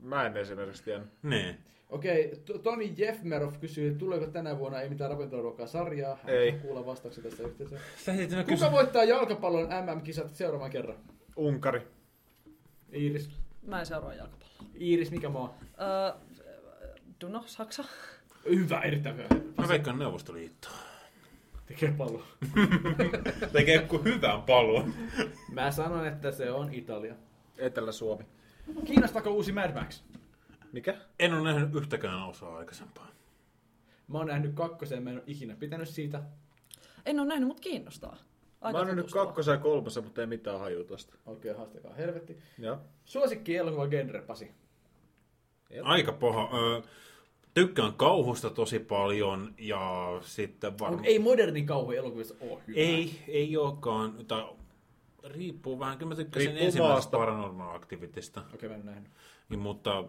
Mä 0.00 0.26
en 0.26 0.36
esimerkiksi 0.36 0.84
tiedä. 0.84 1.04
Niin. 1.22 1.56
Okei, 1.88 2.42
Toni 2.62 2.94
Jeffmerov 2.96 3.52
kysyy, 3.60 3.94
tuleeko 3.94 4.26
tänä 4.26 4.58
vuonna 4.58 4.80
ei 4.80 4.88
mitään 4.88 5.10
ravintolaruokaa 5.10 5.66
sarjaa. 5.66 6.18
Hän 6.22 6.34
Ei. 6.34 6.52
kuulla 6.52 6.86
vastauksen 6.86 7.24
tässä 7.24 7.42
yhteydessä. 7.42 7.78
Nämä 8.30 8.44
Kuka 8.44 8.72
voittaa 8.72 9.04
jalkapallon 9.04 9.68
MM-kisat 9.68 10.34
seuraavan 10.34 10.70
kerran? 10.70 10.96
Unkari. 11.36 11.82
Iiris. 12.94 13.30
Mä 13.62 13.80
en 13.80 13.86
seuraa 13.86 14.14
jalkapalloa. 14.14 14.70
Iiris, 14.80 15.10
mikä 15.10 15.28
maa? 15.28 15.58
Uh, 15.60 16.20
Duno, 17.20 17.42
Saksa. 17.46 17.84
Hyvä, 18.50 18.80
erittäin 18.80 19.16
hyvä. 19.16 19.28
Mä 19.58 19.68
veikkaan 19.68 19.98
Neuvostoliitto. 19.98 20.68
Tekee 21.66 21.94
pallo. 21.98 22.22
Tekee 23.52 23.78
kuin 23.78 24.04
hyvän 24.04 24.42
palon. 24.42 24.94
Mä 25.52 25.70
sanon, 25.70 26.06
että 26.06 26.32
se 26.32 26.50
on 26.50 26.74
Italia. 26.74 27.14
Etelä-Suomi. 27.58 28.24
Kiinnostaako 28.84 29.30
uusi 29.30 29.52
Mad 29.52 29.74
Max? 29.74 30.02
Mikä? 30.72 30.96
En 31.18 31.34
ole 31.34 31.52
nähnyt 31.52 31.74
yhtäkään 31.74 32.22
osaa 32.28 32.56
aikaisempaa. 32.56 33.08
Mä 34.08 34.18
oon 34.18 34.26
nähnyt 34.26 34.54
kakkosen, 34.54 35.02
mä 35.02 35.10
en 35.10 35.16
ole 35.16 35.24
ikinä 35.26 35.54
pitänyt 35.56 35.88
siitä. 35.88 36.22
En 37.06 37.20
ole 37.20 37.28
nähnyt, 37.28 37.46
mutta 37.48 37.60
kiinnostaa. 37.62 38.16
Aika 38.60 38.72
Mä 38.72 38.78
oon 38.78 38.86
nähnyt 38.86 39.02
tutustua. 39.02 39.24
kakkosen 39.26 39.52
ja 39.52 39.58
kolmosen, 39.58 40.04
mutta 40.04 40.20
ei 40.20 40.26
mitään 40.26 40.60
hajua 40.60 40.84
tosta. 40.84 41.14
Okei, 41.26 41.52
haastakaa 41.54 41.94
helvetti. 41.94 42.38
Joo. 42.58 42.78
Suosikki 43.04 43.56
elokuva 43.56 43.88
genre, 43.88 44.22
Pasi. 44.22 44.50
Aika 45.82 46.12
paha. 46.12 46.50
Öö, 46.58 46.80
tykkään 47.54 47.92
kauhusta 47.92 48.50
tosi 48.50 48.78
paljon 48.78 49.54
ja 49.58 50.18
sitten 50.22 50.78
varmaan... 50.78 51.04
ei 51.04 51.18
moderni 51.18 51.62
kauhu 51.62 51.90
elokuvissa 51.92 52.34
oo 52.40 52.60
hyvä. 52.66 52.78
ei, 52.80 53.24
ei 53.28 53.56
olekaan. 53.56 54.26
Tai 54.28 54.44
riippuu 55.24 55.78
vähän. 55.78 55.98
Kyllä 55.98 56.08
mä 56.08 56.16
tykkäsin 56.16 56.48
Riippuu 56.48 56.66
ensimmäisestä. 56.66 57.16
Paranormal 57.16 57.74
Activitystä. 57.74 58.42
Okei, 58.54 58.68
mä 58.68 58.74
en 58.74 58.86
nähnyt. 58.86 59.10
Niin, 59.48 59.60
mutta 59.60 60.04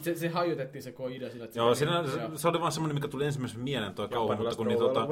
Se, 0.00 0.14
se 0.14 0.28
hajutettiin 0.28 0.82
se 0.82 0.92
koko 0.92 1.08
idea 1.08 1.30
sillä, 1.30 1.44
että 1.44 1.58
joo, 1.58 1.74
se, 1.74 1.78
siinä, 1.78 1.92
joo. 1.92 2.06
se, 2.06 2.38
se 2.38 2.48
oli 2.48 2.60
vaan 2.60 2.72
semmoinen, 2.72 2.94
mikä 2.94 3.08
tuli 3.08 3.24
ensimmäisen 3.24 3.60
mieleen 3.60 3.94
tuo 3.94 4.08
kauhu, 4.08 4.36
mutta 4.36 4.56
kun 4.56 4.66
niin, 4.66 4.78
tota, 4.78 5.08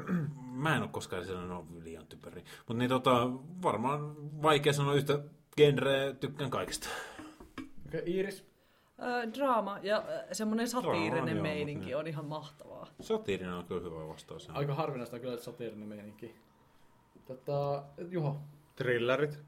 mä 0.64 0.76
en 0.76 0.82
ole 0.82 0.90
koskaan 0.92 1.26
sellainen 1.26 1.56
ollut 1.56 1.82
liian 1.82 2.06
typeri. 2.06 2.44
Mutta 2.58 2.74
niin 2.74 2.88
tota, 2.88 3.30
varmaan 3.62 4.16
vaikea 4.42 4.72
sanoa 4.72 4.94
yhtä 4.94 5.18
genreä, 5.56 6.12
tykkään 6.12 6.50
kaikista. 6.50 6.88
Okei, 7.86 8.02
Iiris. 8.06 8.50
Ö, 9.02 9.32
draama 9.34 9.78
ja 9.82 10.04
semmoinen 10.32 10.66
Draama, 10.70 10.86
satiirinen 10.86 11.36
joo, 11.36 11.42
meininki 11.42 11.84
niin. 11.84 11.96
on 11.96 12.06
ihan 12.06 12.24
mahtavaa. 12.24 12.86
Satiirinen 13.00 13.54
on 13.54 13.64
kyllä 13.64 13.80
hyvä 13.80 14.08
vastaus. 14.08 14.50
Aika 14.52 14.74
harvinaista 14.74 15.18
kyllä 15.18 15.36
sateerinen 15.36 15.88
meininki. 15.88 16.34
Tota, 17.26 17.82
Juho. 18.10 18.36
Thrillerit. 18.80 19.38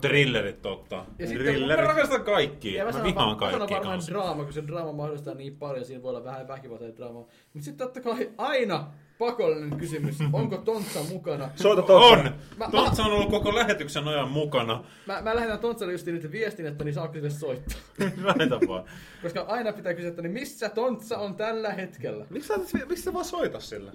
Thrillerit 0.00 0.62
totta. 0.62 0.96
Ja 1.18 1.26
sitten- 1.26 1.46
Mä 1.46 1.52
Thrillerit. 1.52 1.86
rakastan 1.86 2.24
kaikkia. 2.24 2.84
Ja 2.84 2.84
Mä, 2.84 3.02
vihaan 3.02 3.04
mä 3.14 3.20
sanon 3.20 3.36
kaikkia 3.36 3.58
varmaan 3.60 3.82
kanssa. 3.82 4.12
draama, 4.12 4.44
kun 4.44 4.52
se 4.52 4.66
draama 4.66 4.92
mahdollistaa 4.92 5.34
niin 5.34 5.56
paljon, 5.56 5.84
siinä 5.84 6.02
voi 6.02 6.10
olla 6.10 6.24
vähän 6.24 6.48
väkivaltainen 6.48 6.96
draama. 6.96 7.18
Mutta 7.18 7.64
sitten 7.64 7.86
totta 7.86 8.00
kai 8.00 8.30
aina 8.38 8.86
pakollinen 9.18 9.78
kysymys, 9.78 10.18
onko 10.32 10.56
Tontsa 10.56 11.00
mukana? 11.08 11.50
Soita 11.56 11.82
Tontsa. 11.82 12.28
On! 12.28 12.34
Mä- 12.56 12.70
Tontsa 12.70 13.02
on 13.04 13.12
ollut 13.12 13.30
koko 13.30 13.54
lähetyksen 13.54 14.08
ajan 14.08 14.30
mukana. 14.30 14.84
Mä, 15.06 15.22
mä 15.22 15.36
lähetän 15.36 15.58
Tontsalle 15.58 15.92
just 15.92 16.06
nyt 16.06 16.32
viestin, 16.32 16.66
että 16.66 16.84
niin 16.84 16.94
saako 16.94 17.14
sille 17.14 17.30
soittaa. 17.30 17.78
Lähetä 18.24 18.68
vaan. 18.68 18.84
Koska 19.22 19.40
aina 19.48 19.72
pitää 19.72 19.94
kysyä, 19.94 20.08
että 20.10 20.22
niin 20.22 20.32
missä 20.32 20.68
Tontsa 20.68 21.18
on 21.18 21.34
tällä 21.34 21.72
hetkellä? 21.72 22.26
Miksi 22.30 22.48
sä, 22.48 22.58
miksi 22.88 23.04
sä 23.04 23.12
vaan 23.12 23.24
soita 23.24 23.60
sille? 23.60 23.92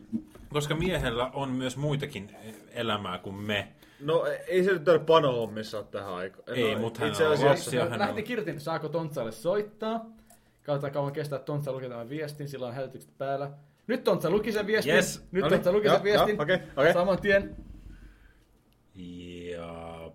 Koska 0.49 0.75
miehellä 0.75 1.29
on 1.33 1.49
myös 1.49 1.77
muitakin 1.77 2.31
elämää 2.71 3.17
kuin 3.17 3.35
me. 3.35 3.67
No 3.99 4.25
ei 4.47 4.63
se 4.63 4.71
nyt 4.73 4.87
ole 4.87 4.99
panohommissa 4.99 5.83
tähän 5.83 6.13
aikaan. 6.13 6.57
Ei, 6.57 6.75
no, 6.75 6.81
mut 6.81 6.97
hän 6.97 7.09
itse 7.09 7.27
on 7.27 7.33
asiassa. 7.33 7.49
lapsi. 7.49 7.75
Ja 7.77 7.89
hän 7.89 7.99
Lähti 7.99 8.21
on- 8.21 8.27
kirjoitin, 8.27 8.59
saako 8.59 8.89
Tontsalle 8.89 9.31
soittaa. 9.31 10.05
Katsotaan 10.63 10.93
kauan 10.93 11.11
kestää, 11.13 11.37
että 11.37 11.45
Tontsa 11.45 11.71
lukee 11.71 11.89
tämän 11.89 12.09
viestin, 12.09 12.49
sillä 12.49 12.67
on 12.67 12.73
hälytykset 12.73 13.17
päällä. 13.17 13.51
Nyt 13.87 14.03
Tontsa 14.03 14.29
luki 14.29 14.51
sen 14.51 14.67
viestin. 14.67 14.93
Yes. 14.95 15.25
Nyt 15.31 15.43
No 15.43 15.49
Tontsa 15.49 15.69
niin, 15.69 15.77
luki 15.77 15.87
joo, 15.87 15.95
sen 15.95 16.03
viestin. 16.03 16.41
okei, 16.41 16.57
okei. 16.77 16.93
Saman 16.93 17.19
tien. 17.21 17.55
Ja 19.51 20.11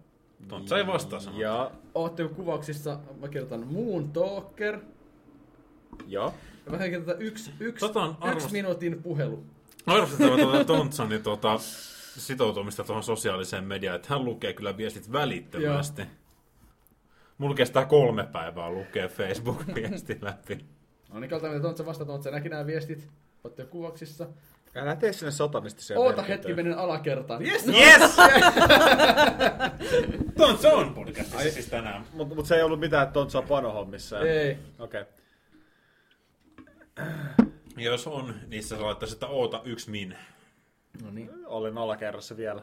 Tontsa 0.49 0.79
ei 0.79 0.87
vastaa 0.87 1.21
sanoa. 1.21 1.41
Ja, 1.41 1.71
Ootte 1.95 2.29
kuvauksissa, 2.29 2.99
mä 3.21 3.29
kirjoitan 3.29 3.67
Moon 3.67 4.09
Talker. 4.13 4.79
ja. 6.07 6.33
Ja 6.67 6.73
mä 6.73 6.79
kirjoitan 6.79 7.23
yksi, 7.23 7.51
yksi, 7.61 7.87
Tota 7.87 8.01
on 8.03 8.17
yksi 8.33 8.47
arvost- 8.47 8.53
minuutin 8.53 9.03
puhelu. 9.03 9.45
Arvostettava 9.87 10.37
tuota 10.39 10.65
Tontsanin 10.65 11.23
tuota, 11.23 11.57
sitoutumista 12.21 12.85
tuohon 12.85 13.03
sosiaaliseen 13.03 13.65
mediaan, 13.65 13.97
että 13.97 14.09
hän 14.11 14.25
lukee 14.25 14.53
kyllä 14.53 14.77
viestit 14.77 15.13
välittömästi. 15.13 16.03
Mulla 17.39 17.55
kestää 17.55 17.85
kolme 17.85 18.27
päivää 18.27 18.71
lukea 18.71 19.09
Facebook-viesti 19.09 20.19
läpi. 20.25 20.65
No 21.13 21.21
niin, 21.21 21.31
kaltainen 21.31 21.63
Tontsa 21.63 21.87
vasta 21.87 22.05
Tontsa 22.05 22.31
näki 22.31 22.49
nämä 22.49 22.67
viestit. 22.67 23.09
Ootte 23.45 23.65
kuvauksissa. 23.65 24.27
Älä 24.75 24.97
tee 24.97 25.13
sinne 25.13 25.31
satanistisia 25.31 25.99
Oota 25.99 26.17
merkintöjä. 26.17 26.37
hetki, 26.37 26.55
menen 26.55 26.79
alakertaan. 26.79 27.47
Yes! 27.47 27.67
Yes! 27.67 28.17
Tontsa 30.37 30.69
on 30.69 30.95
podcastissa 30.95 31.51
siis 31.51 31.67
tänään. 31.67 32.05
Mutta 32.13 32.35
mut 32.35 32.47
se 32.47 32.57
ei 32.57 32.63
ollut 32.63 32.81
mitään, 32.81 33.07
että 33.07 33.21
on 33.21 33.31
saa 33.31 33.43
panohommissa. 33.43 34.21
Ei. 34.21 34.59
Okei. 34.79 35.03
Okay. 35.03 35.13
Jos 37.77 38.07
on, 38.07 38.35
niin 38.47 38.63
sä 38.63 38.83
laittaisit, 38.83 39.17
että 39.17 39.27
oota 39.27 39.63
yksi 39.65 39.91
min. 39.91 40.17
No 41.05 41.11
niin. 41.11 41.31
Olen 41.47 41.79
alakerrassa 41.79 42.37
vielä. 42.37 42.63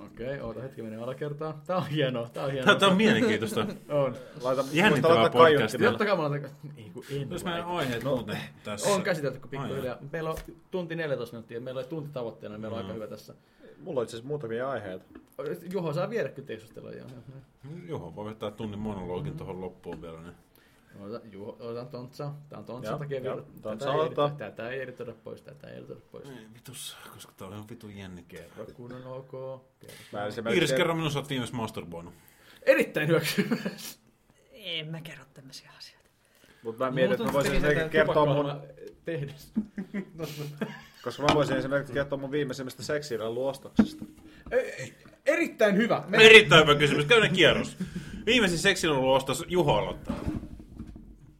Okei, 0.00 0.40
oota 0.40 0.60
hetki, 0.62 0.82
menen 0.82 1.02
alakertaan. 1.02 1.54
Tää 1.66 1.76
on 1.76 1.86
hienoa, 1.86 2.28
tää 2.28 2.44
on 2.44 2.52
hienoa. 2.52 2.74
Tämä 2.74 2.90
on 2.90 2.96
mielenkiintoista. 2.96 3.66
On. 3.88 4.16
Laita, 4.42 4.64
Jännittävää 4.72 4.88
muista 4.90 5.38
laittaa 5.38 5.42
podcastia. 5.46 5.88
Totta 5.90 6.04
kai 6.06 6.16
mä 6.16 6.30
laitan... 6.30 6.50
Ei 6.76 6.90
kun 6.94 7.04
en 7.10 7.30
Jos 7.30 7.44
meidän 7.44 7.64
aiheet 7.64 8.04
muuten 8.04 8.38
tässä. 8.64 8.88
On 8.90 9.02
käsitelty 9.02 9.38
pikkuhiljaa. 9.50 9.96
Meillä 10.12 10.30
on 10.30 10.36
tunti 10.70 10.96
14 10.96 11.34
minuuttia, 11.36 11.60
meillä 11.60 11.78
on 11.80 11.86
tunti 11.86 12.10
tavoitteena, 12.12 12.54
niin 12.54 12.60
meillä 12.60 12.76
on 12.76 12.82
Mm. 12.82 12.86
aika 12.90 12.94
hyvä 12.94 13.06
tässä. 13.06 13.34
Mulla 13.80 14.00
on 14.00 14.04
itse 14.04 14.16
asiassa 14.16 14.28
muutamia 14.28 14.70
aiheita. 14.70 15.04
Juho 15.72 15.92
saa 15.92 16.10
viedä 16.10 16.28
kyllä 16.28 16.46
keskustella. 16.46 16.90
Joo. 16.92 17.06
Juho, 17.88 18.14
voi 18.16 18.24
vetää 18.30 18.50
tunnin 18.50 18.78
monologin 18.80 19.36
tuohon 19.36 19.60
loppuun 19.60 20.02
vielä. 20.02 20.20
Niin. 20.20 20.34
Ota, 21.00 21.20
Juho, 21.32 21.56
otan 21.60 21.88
Tontsa. 21.88 22.32
Tää 22.48 22.58
on 22.58 22.64
Tontsa 22.64 22.98
takia 22.98 23.22
vielä. 23.22 23.42
Tontsa 23.62 23.86
Tätä 23.86 24.26
ei 24.26 24.50
Tätä 24.50 24.70
ei 24.70 24.82
editoida 24.82 25.12
pois, 25.24 25.42
tätä 25.42 25.68
ei 25.68 25.76
editoida 25.76 26.00
pois. 26.12 26.28
Ei 26.28 26.46
vitus, 26.54 26.96
koska 27.12 27.32
tää 27.36 27.46
on 27.46 27.54
ihan 27.54 27.68
vitun 27.68 27.96
jännikä. 27.96 28.36
Kerro 28.36 28.66
kun 28.74 28.92
on 28.92 29.06
ok. 29.06 29.62
Iiris, 30.52 30.72
kerro 30.72 30.94
minun 30.94 31.10
sä 31.10 31.18
oot 31.18 31.28
viimeis 31.28 31.52
masturboinut. 31.52 32.14
Erittäin 32.62 33.08
hyväksymässä. 33.08 33.98
En 34.52 34.88
mä 34.88 35.00
kerro 35.00 35.24
tämmöisiä 35.34 35.70
asioita. 35.78 36.10
Mut 36.62 36.78
mä 36.78 36.90
mietin, 36.90 37.12
että 37.12 37.24
mä 37.24 37.32
voisin 37.32 37.54
esimerkiksi 37.54 37.88
kertoa 37.88 38.26
mun, 38.26 38.52
Tehdessä. 39.04 39.48
koska 41.04 41.22
mä 41.22 41.34
voisin 41.34 41.56
esimerkiksi 41.56 41.92
kertoa 41.92 42.18
mun 42.18 42.30
viimeisimmästä 42.30 42.82
seksiilän 42.82 43.34
luostoksesta. 43.34 44.04
Erittäin 45.26 45.76
hyvä. 45.76 46.04
Erittäin 46.12 46.62
hyvä 46.62 46.74
kysymys. 46.74 47.04
Käydään 47.04 47.32
kierros. 47.32 47.76
Viimeisin 48.26 48.58
seksin 48.58 48.90
ollut 48.90 49.16
ostos 49.16 49.44
Juho 49.48 49.72
aloittaa. 49.72 50.16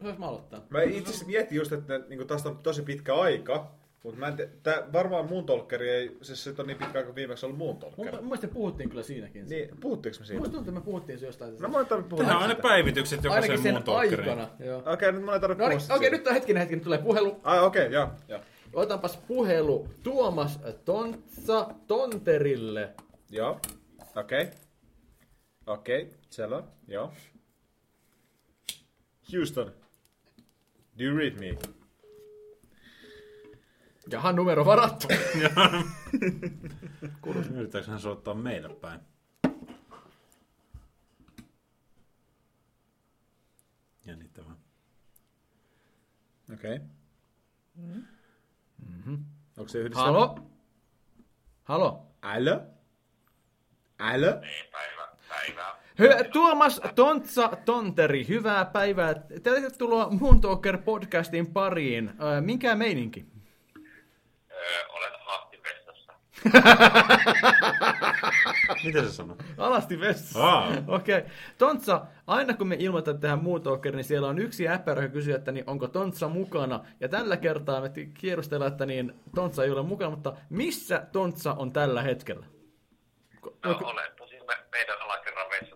Saanko 0.05 0.19
mä 0.19 0.27
aloittaa? 0.27 0.61
Mä 0.69 0.81
itse 0.81 1.09
asiassa 1.09 1.25
mietin 1.25 1.55
just, 1.57 1.71
että 1.71 1.99
niin 2.09 2.27
tästä 2.27 2.49
on 2.49 2.57
tosi 2.57 2.81
pitkä 2.81 3.15
aika, 3.15 3.71
mutta 4.03 4.19
mä 4.19 4.27
en 4.27 4.35
te, 4.35 4.49
tää, 4.63 4.83
varmaan 4.93 5.25
muun 5.25 5.45
tolkkeri 5.45 5.89
ei, 5.89 6.17
siis 6.21 6.43
se 6.43 6.53
on 6.57 6.67
niin 6.67 6.77
pitkä 6.77 6.99
aika 6.99 7.15
viimeksi 7.15 7.45
ollut 7.45 7.57
muun 7.57 7.73
Mun 7.73 7.79
tolkkeri. 7.79 8.11
mun 8.11 8.25
mielestä 8.25 8.47
puhuttiin 8.47 8.89
kyllä 8.89 9.03
siinäkin. 9.03 9.49
Niin, 9.49 9.69
puhuttiinko 9.79 10.19
me 10.19 10.25
siitä? 10.25 10.39
Musta 10.39 10.53
tuntuu, 10.53 10.69
että 10.71 10.79
me 10.79 10.85
puhuttiin 10.85 11.19
se 11.19 11.25
jostain. 11.25 11.55
No 11.59 11.69
mä 11.69 11.79
en 11.79 11.85
tarvitse 11.85 12.09
puhua 12.09 12.23
Tehdään 12.23 12.41
aina 12.41 12.53
siitä. 12.53 12.67
päivitykset 12.67 13.19
Ainakin 13.25 13.35
jokaisen 13.35 13.63
sen 13.63 13.73
muun 13.73 13.83
talkkeriin. 13.83 14.29
aikana. 14.29 14.49
Joo. 14.59 14.79
Okei, 14.79 14.93
okay, 14.93 15.11
nyt 15.11 15.23
mä 15.23 15.35
en 15.35 15.41
tarvitse 15.41 15.63
No 15.63 15.67
puhua 15.67 15.69
niin, 15.69 15.79
siitä. 15.79 15.93
okei, 15.95 16.09
nyt 16.09 16.27
on 16.27 16.33
hetkinen, 16.33 16.59
hetkinen, 16.59 16.83
tulee 16.83 16.97
puhelu. 16.97 17.39
Ai 17.43 17.59
okei, 17.63 17.81
okay, 17.81 17.93
joo. 17.93 18.09
joo. 18.27 18.39
Otanpas 18.73 19.17
puhelu 19.17 19.87
Tuomas 20.03 20.59
Tontsa 20.85 21.67
Tonterille. 21.87 22.93
Joo, 23.31 23.59
okei. 24.15 24.41
Okay. 24.41 24.53
Okei, 25.67 26.01
okay. 26.01 26.13
selvä, 26.29 26.63
joo. 26.87 27.11
Houston, 29.33 29.71
do 30.97 31.03
you 31.03 31.17
read 31.17 31.39
me? 31.39 31.57
Jahan 34.11 34.35
numero 34.35 34.65
varattu. 34.65 35.07
Yrittääkö 37.55 37.91
hän 37.91 37.99
soittaa 37.99 38.33
meille 38.33 38.69
päin? 38.69 38.99
Jännittävää. 44.05 44.55
Okei. 46.53 46.75
Okay. 46.75 46.87
Mm-hmm. 48.77 49.25
Onko 49.57 49.69
se 49.69 49.77
yhdistelmä? 49.79 50.11
Halo? 50.11 50.49
Halo? 51.63 52.07
Älä? 52.23 52.67
Älä? 53.99 54.41
Päivä, 54.71 55.07
päivä. 55.29 55.74
Hyvä, 55.99 56.23
Tuomas 56.23 56.81
Tontsa 56.95 57.49
Tonteri, 57.65 58.27
hyvää 58.27 58.65
päivää. 58.65 59.13
Tervetuloa 59.43 60.09
Moon 60.09 60.41
Talker 60.41 60.77
podcastin 60.77 61.53
pariin. 61.53 62.09
Äh, 62.09 62.15
minkä 62.41 62.75
meininki? 62.75 63.25
Öö, 64.51 64.85
olen 64.89 65.11
hahtivessassa. 65.19 66.13
Mitä 68.85 69.01
se 69.01 69.11
sanoo? 69.11 69.37
Alasti 69.57 69.99
vessassa. 69.99 70.43
Aa. 70.43 70.67
Okei. 70.87 71.17
Okay. 71.17 71.29
Tontsa, 71.57 72.01
aina 72.27 72.53
kun 72.53 72.67
me 72.67 72.75
ilmoitetaan 72.79 73.19
tähän 73.19 73.43
Moon 73.43 73.61
Talker, 73.61 73.95
niin 73.95 74.03
siellä 74.03 74.27
on 74.27 74.39
yksi 74.39 74.67
äppärä, 74.67 75.01
joka 75.01 75.13
kysyy, 75.13 75.33
että 75.33 75.51
niin 75.51 75.63
onko 75.67 75.87
Tontsa 75.87 76.27
mukana. 76.27 76.85
Ja 76.99 77.09
tällä 77.09 77.37
kertaa 77.37 77.81
me 77.81 77.91
kierrostellaan, 78.13 78.71
että 78.71 78.85
niin 78.85 79.13
Tontsa 79.35 79.63
ei 79.63 79.71
ole 79.71 79.83
mukana, 79.83 80.11
mutta 80.11 80.33
missä 80.49 81.07
Tontsa 81.11 81.53
on 81.53 81.73
tällä 81.73 82.01
hetkellä? 82.01 82.45
No, 83.65 83.79
olen 83.83 84.11
tosi 84.17 84.39
me, 84.39 84.53
meidän 84.71 85.01
alakerran 85.01 85.49
vessassa 85.49 85.74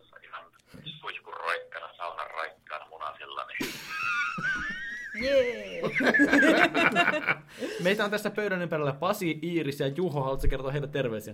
Jee! 5.21 5.81
Meitä 7.83 8.05
on 8.05 8.11
tässä 8.11 8.29
pöydän 8.29 8.61
ympärillä 8.61 8.93
Pasi, 8.93 9.39
Iiris 9.43 9.79
ja 9.79 9.87
Juho. 9.87 10.21
Haluatko 10.21 10.47
kertoa 10.49 10.71
heille 10.71 10.87
terveisiä? 10.87 11.33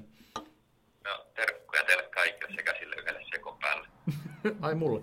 No, 1.03 1.25
terkkuja 1.35 1.83
teille 1.83 2.03
kaikille 2.03 2.55
sekä 2.55 2.73
sille 2.79 2.95
yhdelle 2.95 3.21
sekon 3.33 3.57
päälle. 3.59 3.87
Ai 4.61 4.75
mulle. 4.75 5.01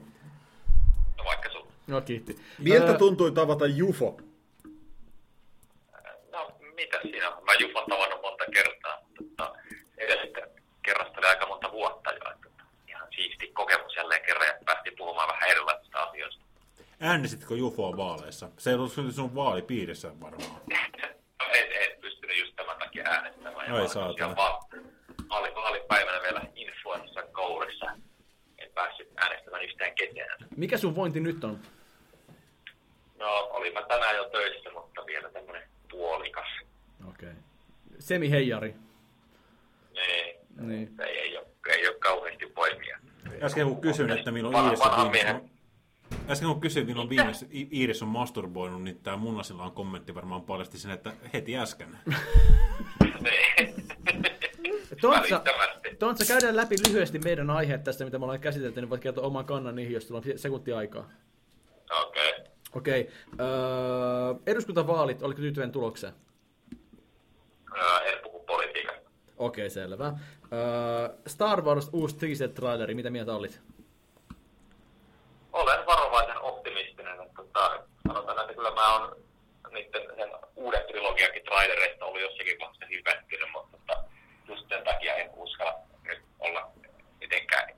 No 1.18 1.24
vaikka 1.24 1.50
sun. 1.50 1.68
No 1.86 2.00
kiitti. 2.00 2.38
Miltä 2.58 2.86
Öö, 2.92 2.98
tuntui 2.98 3.32
tavata 3.32 3.66
Jufo? 3.66 4.20
No, 6.32 6.52
mitä 6.74 6.98
siinä 7.02 7.30
on? 7.30 7.44
Mä 7.44 7.52
Jufon 7.60 7.84
tavannut 7.88 8.22
monta 8.22 8.44
kertaa. 8.54 8.98
Mutta 9.20 9.52
edellistä 9.98 10.40
kerrasta 10.82 11.18
oli 11.18 11.26
aika 11.26 11.46
monta 11.46 11.72
vuotta 11.72 12.10
jo. 12.12 12.32
Että 12.32 12.48
ihan 12.88 13.08
siisti 13.16 13.46
kokemus 13.48 13.96
jälleen 13.96 14.22
kerran 14.26 14.46
ja 14.46 14.54
päästiin 14.64 14.96
puhumaan 14.98 15.28
vähän 15.28 15.50
erilaisista 15.50 16.02
asioista. 16.02 16.44
Äänestitkö 17.04 17.54
Jufoa 17.56 17.96
vaaleissa? 17.96 18.48
Se 18.58 18.70
ei 18.70 18.74
ollut 18.76 18.92
sun 19.10 19.34
vaalipiirissä 19.34 20.20
varmaan. 20.20 20.50
No, 20.70 21.46
en, 21.54 21.66
en 21.72 22.00
pystynyt 22.00 22.38
just 22.40 22.56
tämän 22.56 22.78
takia 22.78 23.04
äänestämään. 23.06 23.56
Ai 23.56 23.68
mä 23.68 23.76
olin 23.76 23.88
saatana. 23.88 24.36
vaali, 25.28 25.54
vaalipäivänä 25.54 26.22
vielä 26.22 26.42
influenssan 26.54 27.24
kourissa. 27.32 27.86
En 28.58 28.70
päässyt 28.74 29.08
äänestämään 29.16 29.64
yhtään 29.64 29.94
ketään. 29.94 30.38
Mikä 30.56 30.78
sun 30.78 30.94
vointi 30.96 31.20
nyt 31.20 31.44
on? 31.44 31.58
No, 33.18 33.26
olin 33.50 33.72
mä 33.72 33.82
tänään 33.82 34.16
jo 34.16 34.24
töissä, 34.28 34.70
mutta 34.70 35.06
vielä 35.06 35.30
tämmönen 35.30 35.62
puolikas. 35.90 36.46
Okei. 37.08 37.28
Okay. 37.28 37.42
Semi-heijari. 37.98 38.74
Niin, 39.92 40.36
Niin. 40.68 40.94
ei, 41.00 41.18
ei, 41.18 41.36
ole, 41.38 41.46
ei 41.68 41.88
ole 41.88 41.96
kauheasti 41.98 42.52
voimia. 42.56 42.98
Äsken 43.42 43.66
kun 43.66 43.80
kysyin, 43.80 44.10
että 44.10 44.30
milloin 44.30 44.54
Vanha- 44.54 44.64
Iiris 44.66 45.52
Äsken 46.28 46.48
kun 46.48 46.60
kysyin, 46.60 46.86
milloin 46.86 47.08
viimeis 47.08 47.42
I- 47.42 47.68
Iiris 47.72 48.02
on 48.02 48.08
masturboinut, 48.08 48.82
niin 48.82 49.00
tämä 49.02 49.16
Munnasilla 49.16 49.62
on 49.62 49.72
kommentti 49.72 50.14
varmaan 50.14 50.42
paljasti 50.42 50.78
sen, 50.78 50.90
että 50.90 51.12
heti 51.32 51.56
äsken. 51.56 51.98
Tontsa. 55.00 55.42
Tontsa, 55.98 56.24
käydään 56.32 56.56
läpi 56.56 56.76
lyhyesti 56.88 57.18
meidän 57.18 57.50
aiheet 57.50 57.84
tästä, 57.84 58.04
mitä 58.04 58.18
me 58.18 58.24
ollaan 58.24 58.40
käsitelty, 58.40 58.80
niin 58.80 58.90
voit 58.90 59.02
kertoa 59.02 59.26
oman 59.26 59.44
kannan 59.44 59.76
niihin, 59.76 59.92
jos 59.92 60.08
sulla 60.08 60.22
on 60.26 60.38
sekunti 60.38 60.72
aikaa. 60.72 61.10
Okei. 62.02 62.30
Okay. 62.30 62.44
Okei. 62.74 63.00
Okay. 63.00 63.46
Öö, 63.46 64.34
eduskuntavaalit, 64.46 65.22
oliko 65.22 65.40
tyytyväinen 65.40 65.72
tulokseen? 65.72 66.12
Öö, 67.76 67.98
en 67.98 68.18
puhu 68.22 68.40
politiikasta. 68.40 69.10
Okei, 69.38 69.62
okay, 69.62 69.70
selvä. 69.70 70.04
Öö, 70.52 71.08
Star 71.26 71.62
Wars 71.62 71.90
uusi 71.92 72.16
teaser-traileri, 72.16 72.94
mitä 72.94 73.10
mieltä 73.10 73.34
olit? 73.34 73.60
Olen 75.52 75.86
varovaisen 75.86 76.38
optimistinen. 76.40 77.20
Että, 77.20 77.34
tota, 77.36 77.82
sanotaan, 78.08 78.40
että 78.40 78.54
kyllä 78.54 78.70
mä 78.70 78.98
oon 78.98 79.16
niiden 79.72 80.02
sen 80.16 80.30
uuden 80.56 80.86
trilogiakin 80.86 81.42
vaiheessa 82.60 82.86
hypättynyt, 82.90 83.48
mutta 83.52 83.78
tota, 83.78 84.04
just 84.48 84.68
sen 84.68 84.84
takia 84.84 85.14
en 85.14 85.30
uskalla 85.34 85.74
nyt 86.04 86.22
olla 86.38 86.70
mitenkään 87.20 87.68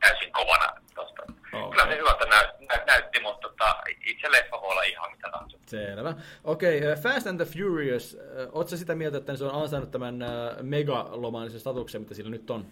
täysin 0.00 0.32
kovana 0.32 0.80
tosta. 0.94 1.22
Okei. 1.52 1.70
Kyllä 1.70 1.86
se 1.86 1.98
hyvältä 1.98 2.26
näy, 2.26 2.46
nä, 2.68 2.84
näytti, 2.86 3.20
mutta 3.20 3.48
tota, 3.48 3.76
itse 4.06 4.32
leffa 4.32 4.60
voi 4.60 4.70
olla 4.70 4.82
ihan 4.82 5.10
mitä 5.10 5.28
tahansa. 5.30 5.58
Selvä. 5.66 6.14
Okei, 6.44 6.78
okay, 6.78 6.94
Fast 6.94 7.26
and 7.26 7.36
the 7.36 7.44
Furious, 7.44 8.16
ootko 8.52 8.68
sä 8.68 8.76
sitä 8.76 8.94
mieltä, 8.94 9.18
että 9.18 9.36
se 9.36 9.44
on 9.44 9.62
ansainnut 9.62 9.90
tämän 9.90 10.22
öö, 10.22 10.62
megalomaanisen 10.62 11.60
statuksen, 11.60 12.00
mitä 12.00 12.14
sillä 12.14 12.30
nyt 12.30 12.50
on? 12.50 12.66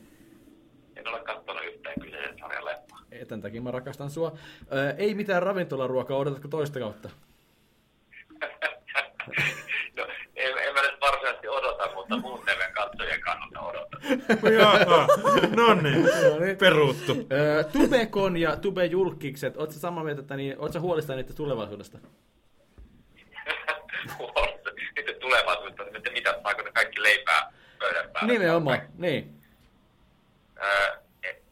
En 0.97 1.09
ole 1.09 1.21
katsonut 1.21 1.65
yhtään 1.65 1.95
kyseisen 2.01 2.37
tämän 3.31 3.43
takia 3.43 3.63
mä 3.63 3.71
rakastan 3.71 4.11
sua. 4.11 4.33
Ei 4.99 5.15
mitään 5.15 5.43
ravintolaruokaa, 5.43 6.17
odotatko 6.17 6.49
toista 6.49 6.79
kautta? 6.79 7.11
No, 9.97 10.07
en, 10.37 10.59
en 10.59 10.75
mä 10.75 10.83
nyt 10.83 11.01
varsinaisesti 11.01 11.49
odota, 11.49 11.95
mutta 11.95 12.17
muun 12.17 12.41
TVn 12.41 12.73
katsojien 12.73 13.21
kannalta 13.21 13.61
odotan. 13.61 14.01
Jaha, 14.59 15.07
no 15.57 15.75
niin, 15.75 16.07
peruuttu. 16.61 17.13
Ö, 17.33 17.65
Tubekon 17.65 18.37
ja 18.37 18.57
Tube 18.57 18.85
Julkikset, 18.85 19.57
ootko 19.57 19.75
samaa 19.75 20.05
mieltä, 20.05 20.21
että 20.21 20.37
niin, 20.37 20.55
ootko 20.59 20.81
huolissaan 20.81 21.17
niiden 21.19 21.37
tulevaisuudesta? 21.37 21.99
Sitten 24.97 25.21
tulevaisuudessa, 25.21 25.83
että 25.97 26.11
mitä, 26.11 26.31
saako 26.43 26.63
ne 26.63 26.73
kaikki 26.73 27.03
leipää 27.03 27.53
pöydän 27.79 28.11
päälle? 28.11 28.33
Nimenomaan, 28.33 28.81
niin. 28.99 29.41
Öö, 30.63 30.97
et- 31.23 31.43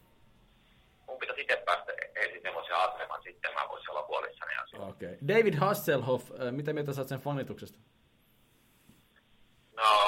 mun 1.06 1.18
pitäisi 1.18 1.40
itse 1.40 1.62
päästä 1.66 1.92
ensin 2.16 2.42
semmoisen 2.42 2.76
aseman, 2.76 3.22
sitten 3.22 3.55
mä 3.55 3.60
voisin 3.68 3.90
olla 3.90 4.05
huolissani 4.09 4.55
asioista. 4.62 4.86
Okei. 4.88 5.09
Okay. 5.14 5.28
David 5.28 5.55
Hasselhoff, 5.55 6.30
mitä 6.50 6.72
mieltä 6.72 6.92
sä 6.92 7.00
oot 7.00 7.09
sen 7.09 7.20
fanituksesta? 7.20 7.78
No, 9.76 9.82
öö, 9.82 10.07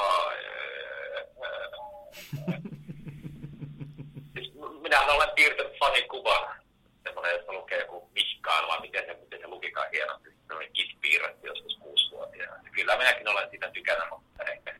siis 4.33 4.53
minähän 4.81 5.09
olen 5.09 5.29
piirtänyt 5.35 5.79
fanikuvan, 5.79 6.55
semmoinen, 7.03 7.35
jossa 7.35 7.53
lukee 7.53 7.79
joku 7.79 8.09
Mihkaan, 8.13 8.67
vai 8.67 8.81
miten 8.81 9.05
se, 9.05 9.13
miten 9.13 9.39
se 9.39 9.47
lukikaan 9.47 9.87
hienosti, 9.91 10.29
semmoinen 10.47 10.73
kispiirretty 10.73 11.47
joskus 11.47 11.77
kuusivuotiaana. 11.77 12.63
Kyllä 12.71 12.97
minäkin 12.97 13.29
olen 13.29 13.49
siitä 13.49 13.71
tykännyt, 13.71 14.09
mutta 14.09 14.43
ehkä 14.43 14.75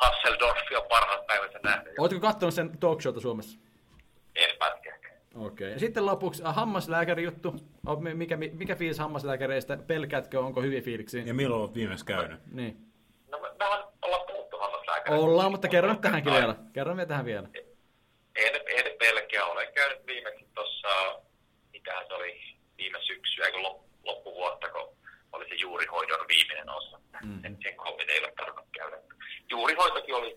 Hasseldorf 0.00 0.58
on 0.76 0.88
parhaat 0.88 1.26
päivänsä 1.26 1.58
nähnyt. 1.62 1.98
Ootko 1.98 2.20
kattonut 2.20 2.54
sen 2.54 2.78
talk 2.78 3.02
showta 3.02 3.20
Suomessa? 3.20 3.58
En 4.36 4.56
pätkäkään. 4.58 5.18
Okei. 5.34 5.46
Okay. 5.46 5.68
Ja 5.68 5.78
sitten 5.78 6.06
lopuksi 6.06 6.42
äh, 6.46 6.54
hammaslääkäri 6.54 7.22
juttu. 7.22 7.54
Mikä, 8.14 8.36
mikä 8.36 8.76
fiilis 8.76 8.98
hammaslääkäreistä? 8.98 9.76
Pelkäätkö, 9.76 10.40
onko 10.40 10.62
hyviä 10.62 10.80
fiiliksiä? 10.80 11.22
Ja 11.22 11.34
milloin 11.34 11.62
olet 11.62 11.74
viimeksi 11.74 12.04
käynyt? 12.04 12.40
Niin. 12.52 12.76
No 13.30 13.38
ollaan 13.38 13.52
puhuttu 13.58 13.66
hammaslääkäristä. 13.66 13.87
Ollaan, 15.08 15.50
mutta 15.50 15.68
kerro 15.68 15.92
nyt 15.92 16.00
tähänkin 16.00 16.32
vielä. 16.32 16.54
Kerro 16.72 16.96
vielä 16.96 17.08
tähän 17.08 17.24
vielä. 17.24 17.48
En, 18.36 18.54
en 18.66 18.84
pelkää, 18.98 19.44
olen 19.44 19.72
käynyt 19.72 20.06
viimeksi 20.06 20.46
tuossa, 20.54 20.88
mitähän 21.72 22.06
se 22.06 22.14
oli, 22.14 22.40
viime 22.78 22.98
syksyä, 23.02 23.46
lop, 23.62 23.82
loppuvuotta, 24.02 24.68
kun 24.70 24.96
oli 25.32 25.48
se 25.48 25.54
juurihoidon 25.54 26.28
viimeinen 26.28 26.70
osa. 26.70 27.00
Mm. 27.22 27.42
Sen, 27.42 27.58
sen 27.62 27.76
kohdin 27.76 28.10
ei 28.10 28.18
ole 28.18 28.32
tarvinnut 28.36 28.68
käydä. 28.72 28.96
Juurihoitokin 29.50 30.14
oli, 30.14 30.36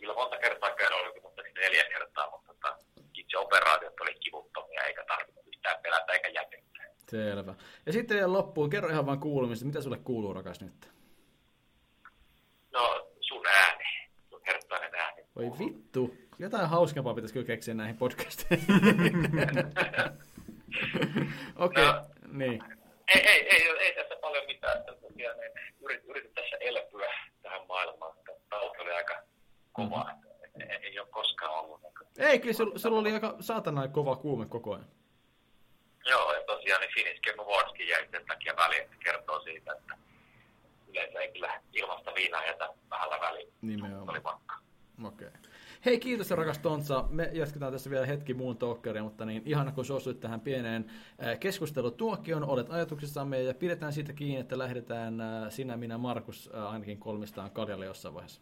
kyllä 0.00 0.14
monta 0.14 0.38
kertaa 0.38 0.70
käynyt, 0.70 0.98
oli 1.00 1.20
mutta 1.20 1.42
neljä 1.42 1.84
kertaa, 1.84 2.30
mutta 2.30 2.54
tota, 2.54 2.76
itse 3.14 3.38
operaatiot 3.38 4.00
oli 4.00 4.14
kivuttomia, 4.14 4.82
eikä 4.82 5.04
tarvinnut 5.08 5.46
yhtään 5.46 5.82
pelätä 5.82 6.12
eikä 6.12 6.28
jännittää. 6.28 6.84
Selvä. 7.10 7.54
Ja 7.86 7.92
sitten 7.92 8.16
vielä 8.16 8.32
loppuun, 8.32 8.70
kerro 8.70 8.88
ihan 8.88 9.06
vaan 9.06 9.20
kuulumista. 9.20 9.66
Mitä 9.66 9.80
sulle 9.80 9.98
kuuluu, 9.98 10.32
rakas 10.34 10.60
nyt? 10.60 10.90
No, 12.72 13.08
sun 13.20 13.46
ääni, 13.46 13.84
sun 14.30 14.40
herttainen 14.46 14.94
ääni. 14.94 15.23
Voi 15.36 15.50
vittu. 15.58 16.14
Jotain 16.38 16.68
hauskempaa 16.68 17.14
pitäisi 17.14 17.34
kyllä 17.34 17.46
keksiä 17.46 17.74
näihin 17.74 17.96
podcasteihin. 17.96 18.66
Okei, 21.56 21.88
okay. 21.88 22.00
No. 22.00 22.04
niin. 22.32 22.62
Ei, 23.14 23.20
ei, 23.28 23.48
ei, 23.48 23.68
ei 23.78 23.94
tässä 23.94 24.16
paljon 24.20 24.46
mitään. 24.46 24.78
Että 24.78 24.92
tosiaan 24.92 25.38
niin 25.38 25.52
yrit, 25.80 26.04
yritin 26.04 26.34
tässä 26.34 26.56
elpyä 26.60 27.08
tähän 27.42 27.66
maailmaan. 27.68 28.16
Tauti 28.50 28.80
oli 28.80 28.90
aika 28.90 29.22
kova. 29.72 30.04
Mm-hmm. 30.04 30.70
Ei, 30.70 30.76
ei 30.82 30.98
ole 30.98 31.08
koskaan 31.10 31.54
ollut. 31.54 31.80
Niin 31.82 32.28
Ei, 32.28 32.38
kyllä 32.38 32.54
sulla, 32.54 32.78
sulla 32.78 32.98
oli 32.98 33.12
aika 33.12 33.36
saatana 33.40 33.88
kova 33.88 34.16
kuume 34.16 34.46
koko 34.46 34.74
ajan. 34.74 34.88
Joo, 36.06 36.32
ja 36.32 36.42
tosiaan 36.46 36.80
niin 36.80 36.94
Finnish 36.94 37.20
Game 37.20 37.42
Awardskin 37.42 37.88
jäi 37.88 38.08
sen 38.10 38.26
takia 38.26 38.54
väliin, 38.56 38.82
että 38.82 38.96
kertoo 39.04 39.40
siitä, 39.40 39.72
että 39.72 39.94
yleensä 40.88 41.20
ei 41.20 41.32
kyllä 41.32 41.60
ilmasta 41.72 42.14
viinaa 42.14 42.46
jätä 42.46 42.68
vähällä 42.90 43.20
väliin. 43.20 43.52
Nimenomaan. 43.62 44.10
Oli 44.10 44.22
vakka. 44.22 44.63
Okei. 45.02 45.28
Okay. 45.28 45.40
Hei, 45.84 45.98
kiitos 45.98 46.30
rakas 46.30 46.58
Tontsa. 46.58 47.04
Me 47.10 47.30
jatketaan 47.32 47.72
tässä 47.72 47.90
vielä 47.90 48.06
hetki 48.06 48.34
muun 48.34 48.56
talkkeria, 48.56 49.02
mutta 49.02 49.24
niin 49.24 49.42
ihana 49.44 49.72
kun 49.72 49.84
suostuit 49.84 50.20
tähän 50.20 50.40
pieneen 50.40 50.90
keskustelutuokioon, 51.40 52.44
olet 52.44 52.70
ajatuksissamme 52.70 53.42
ja 53.42 53.54
pidetään 53.54 53.92
siitä 53.92 54.12
kiinni, 54.12 54.40
että 54.40 54.58
lähdetään 54.58 55.20
äh, 55.20 55.50
sinä, 55.50 55.76
minä, 55.76 55.98
Markus 55.98 56.50
ainakin 56.52 56.98
kolmistaan 56.98 57.50
kaljalle 57.50 57.86
jossain 57.86 58.14
vaiheessa. 58.14 58.40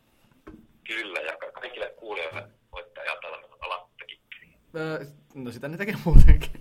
Kyllä, 0.84 1.20
ja 1.20 1.36
ka- 1.36 1.60
kaikille 1.60 1.94
kuulijoille 1.96 2.48
voitte 2.72 3.00
ajatella, 3.00 3.88
kikkeriin. 4.06 4.58
Äh, 5.02 5.08
no 5.34 5.50
sitä 5.50 5.68
ne 5.68 5.76
tekee 5.76 5.96
muutenkin. 6.04 6.50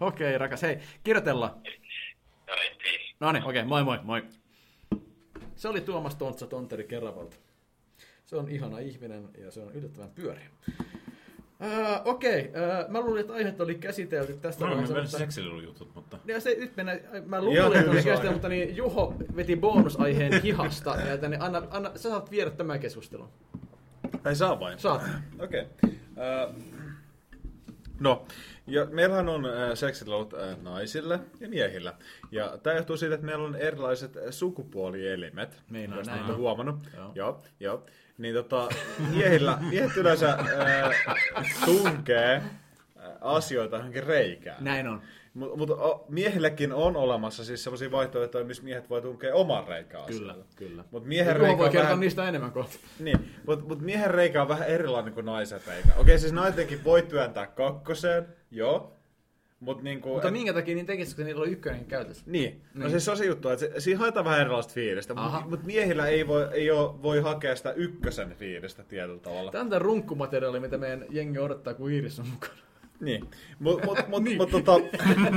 Okei, 0.00 0.26
okay, 0.28 0.38
rakas. 0.38 0.62
Hei, 0.62 0.78
kirjoitellaan. 1.04 1.62
No 3.20 3.32
niin, 3.32 3.44
okei, 3.44 3.60
okay, 3.60 3.68
moi 3.68 3.84
moi, 3.84 3.98
moi. 4.02 4.22
Se 5.56 5.68
oli 5.68 5.80
Tuomas 5.80 6.14
Tontsa 6.14 6.46
Tonteri 6.46 6.84
Keravalta. 6.84 7.36
Se 8.26 8.36
on 8.36 8.48
ihana 8.48 8.78
ihminen 8.78 9.28
ja 9.38 9.50
se 9.50 9.60
on 9.60 9.72
yllättävän 9.72 10.10
pyöreä. 10.10 10.46
Äh, 11.62 12.00
okei, 12.04 12.48
okay, 12.48 12.62
äh, 12.62 12.88
mä 12.88 13.00
luulin, 13.00 13.20
että 13.20 13.32
aiheet 13.32 13.60
oli 13.60 13.74
käsitelty 13.74 14.36
tästä 14.42 14.60
Mä 14.60 14.66
olen 14.66 14.76
vaiheessa, 14.76 14.94
mennyt 14.94 15.10
mutta- 15.10 15.18
seksililujutut, 15.18 15.94
mutta... 15.94 16.18
Ja 16.24 16.40
se, 16.40 16.56
nyt 16.58 16.76
mennään, 16.76 17.00
mä 17.26 17.42
luulin, 17.42 17.78
että 17.78 17.90
oli 17.90 18.02
käsitelty, 18.02 18.30
mutta 18.30 18.48
niin 18.48 18.76
Juho 18.76 19.14
veti 19.36 19.56
bonusaiheen 19.56 20.42
hihasta. 20.42 20.96
Ja 20.96 21.18
tänne, 21.18 21.36
anna, 21.40 21.62
anna, 21.70 21.90
sä 21.96 22.08
saat 22.08 22.30
viedä 22.30 22.50
tämän 22.50 22.80
keskustelun. 22.80 23.28
Ei 24.26 24.36
saa 24.36 24.60
vain. 24.60 24.78
Saat. 24.78 25.02
Okei. 25.38 25.62
Okay. 25.82 25.96
No, 28.00 28.26
ja 28.66 28.84
meillähän 28.84 29.28
on 29.28 29.46
äh, 29.46 29.52
seksilelut 29.74 30.34
äh, 30.34 30.56
naisille 30.62 31.20
ja 31.40 31.48
miehillä. 31.48 31.94
Ja 32.30 32.58
tämä 32.62 32.76
johtuu 32.76 32.96
siitä, 32.96 33.14
että 33.14 33.26
meillä 33.26 33.44
on 33.44 33.56
erilaiset 33.56 34.12
sukupuolielimet. 34.30 35.62
Niin 35.70 35.92
on, 35.92 35.98
jos 35.98 36.06
näin 36.06 36.20
olette 36.20 36.36
huomannut. 36.36 36.76
Joo. 36.96 37.12
Joo, 37.14 37.42
joo. 37.60 37.86
Niin 38.18 38.34
tota, 38.34 38.68
miehillä, 39.14 39.58
miehet 39.60 39.96
yleensä 39.96 40.28
äh, 40.28 41.64
tunkee 41.64 42.34
äh, 42.34 42.42
asioita 43.20 43.76
johonkin 43.76 44.04
reikään. 44.04 44.64
Näin 44.64 44.88
on. 44.88 45.02
Mutta 45.36 45.56
mut, 45.56 45.70
miehilläkin 46.08 46.72
on 46.72 46.96
olemassa 46.96 47.44
siis 47.44 47.64
sellaisia 47.64 47.90
vaihtoehtoja, 47.90 48.44
missä 48.44 48.62
miehet 48.62 48.90
voi 48.90 49.02
tunkea 49.02 49.34
oman 49.34 49.68
reikään 49.68 50.04
Kyllä, 50.06 50.32
asioita. 50.32 50.52
kyllä. 50.56 50.84
Mut 50.90 51.04
miehen 51.04 51.36
reikä 51.36 51.58
voi 51.58 51.66
on 51.66 51.72
kertoa 51.72 51.82
vähän... 51.88 52.00
niistä 52.00 52.28
enemmän 52.28 52.50
kohta. 52.52 52.78
Niin, 52.98 53.18
mutta 53.46 53.64
mut 53.68 53.80
miehen 53.80 54.10
reikä 54.10 54.42
on 54.42 54.48
vähän 54.48 54.68
erilainen 54.68 55.12
kuin 55.14 55.26
naisen 55.26 55.60
reikä. 55.66 55.88
Okei, 55.96 56.18
siis 56.18 56.32
naistenkin 56.32 56.84
voi 56.84 57.02
työntää 57.02 57.46
kakkoseen, 57.46 58.26
joo. 58.50 58.92
Mutta 59.60 59.84
niinku... 59.84 60.08
Mutta 60.12 60.28
et- 60.28 60.32
minkä 60.32 60.52
takia 60.52 60.74
niin 60.74 60.86
tekisikö 60.86 61.24
niillä 61.24 61.42
on 61.42 61.48
ykkönen 61.48 61.84
käytössä? 61.84 62.22
Niin. 62.26 62.62
No 62.74 62.80
Niin. 62.80 62.90
siis 62.90 63.04
se 63.04 63.10
on 63.10 63.16
se 63.16 63.26
juttu, 63.26 63.48
että 63.48 63.60
se, 63.66 63.80
siinä 63.80 63.98
haetaan 64.00 64.24
vähän 64.24 64.40
erilaista 64.40 64.72
fiilistä, 64.72 65.14
mutta 65.14 65.42
mut 65.48 65.64
miehillä 65.64 66.06
ei 66.06 66.26
voi, 66.26 66.48
ei 66.52 66.70
oo, 66.70 66.98
voi 67.02 67.20
hakea 67.20 67.56
sitä 67.56 67.72
ykkösen 67.72 68.34
fiilistä 68.34 68.84
tietyllä 68.84 69.18
tavalla. 69.20 69.50
Tämä 69.50 69.62
on 69.62 69.70
tämä 69.70 69.78
runkkumateriaali, 69.78 70.60
mitä 70.60 70.78
meidän 70.78 71.04
jengi 71.10 71.38
odottaa, 71.38 71.74
kun 71.74 71.90
Iiris 71.90 72.18
on 72.20 72.26
mukana. 72.28 72.52
Niin. 73.00 73.30
Mutta 73.58 73.86
mut, 73.86 73.98
mut, 74.08 74.22
niin. 74.22 74.36
mut, 74.36 74.50
tota, 74.50 74.72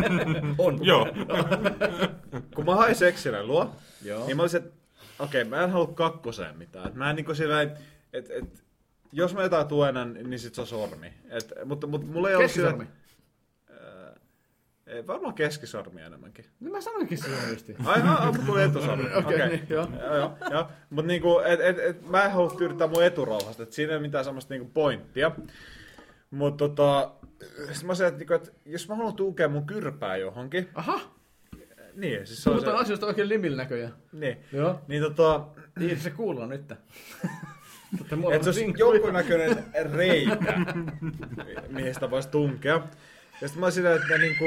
On. 0.57 0.85
Joo. 0.85 1.07
kun 2.55 2.65
mä 2.65 2.75
hain 2.75 2.95
seksille 2.95 3.43
luo, 3.43 3.75
Joo. 4.05 4.25
niin 4.25 4.37
mä 4.37 4.43
olisin, 4.43 4.63
että 4.63 4.71
okei, 5.19 5.43
mä 5.43 5.63
en 5.63 5.71
halua 5.71 5.93
kakkoseen 5.93 6.57
mitään. 6.57 6.87
Et 6.87 6.95
mä 6.95 7.09
en 7.09 7.15
niinku 7.15 7.35
sillä 7.35 7.61
että 7.61 7.79
et, 8.13 8.63
jos 9.11 9.33
mä 9.33 9.43
jotain 9.43 9.67
tuenan, 9.67 10.13
niin 10.13 10.39
sit 10.39 10.55
se 10.55 10.61
on 10.61 10.67
sormi. 10.67 11.13
Et, 11.29 11.53
mutta, 11.65 11.87
mutta 11.87 12.07
mulla 12.07 12.29
ei 12.29 12.35
ollut 12.35 12.51
sillä, 12.51 12.69
Keskisormi. 12.69 12.99
Ei, 14.89 15.07
varmaan 15.07 15.33
keskisormi 15.33 16.01
enemmänkin. 16.01 16.45
No 16.59 16.71
mä 16.71 16.81
sanoinkin 16.81 17.17
silloin 17.17 17.49
justi. 17.49 17.75
Ai, 17.85 18.01
ai, 18.01 18.15
ai, 18.19 18.33
tuli 18.45 18.63
etusormi. 18.63 19.03
Okei, 19.13 19.35
Okei. 19.35 19.47
niin, 19.49 19.67
joo. 19.69 19.87
Joo, 20.01 20.15
joo, 20.15 20.37
joo. 20.51 20.67
Mut 20.89 21.05
niinku, 21.05 21.39
et, 21.39 21.59
et, 21.59 21.79
et, 21.79 22.07
mä 22.09 22.23
en 22.23 22.31
halua 22.31 22.55
tyydyttää 22.57 22.87
mun 22.87 23.03
eturauhasta, 23.03 23.63
et 23.63 23.73
siinä 23.73 23.91
ei 23.91 23.97
ole 23.97 24.01
mitään 24.01 24.25
semmoista 24.25 24.53
niinku 24.53 24.71
pointtia. 24.73 25.31
Mut 26.31 26.57
tota, 26.57 27.11
sit 27.71 27.83
mä 27.83 27.95
sanoin, 27.95 28.13
että, 28.13 28.19
niinku, 28.19 28.33
et 28.33 28.53
jos 28.65 28.89
mä 28.89 28.95
haluan 28.95 29.15
tukea 29.15 29.49
mun 29.49 29.65
kyrpää 29.65 30.17
johonkin, 30.17 30.69
Aha, 30.73 31.01
niin, 31.95 32.27
siis 32.27 32.43
se 32.43 32.49
on 32.49 32.55
puhutaan 32.55 32.77
se, 32.77 32.81
asioista 32.83 33.05
oikein 33.05 33.29
limillä 33.29 33.57
näköjään. 33.57 33.93
niin, 34.11 34.37
Joo. 34.51 34.81
niin 34.87 35.03
tota, 35.03 35.47
Iiris, 35.81 36.03
se 36.03 36.11
kuullaan 36.11 36.49
nyt. 36.49 36.73
Mutta 37.91 38.15
että 38.33 38.43
se 38.43 38.49
olisi 38.49 38.73
jonkunnäköinen 38.77 39.65
reikä, 39.91 40.53
mihin 41.75 41.93
sitä 41.93 42.11
voisi 42.11 42.29
tunkea. 42.29 42.87
Ja 43.41 43.47
sitten 43.47 43.59
mä 43.59 43.65
olisin 43.65 43.85
että 43.85 44.17
niinku, 44.17 44.43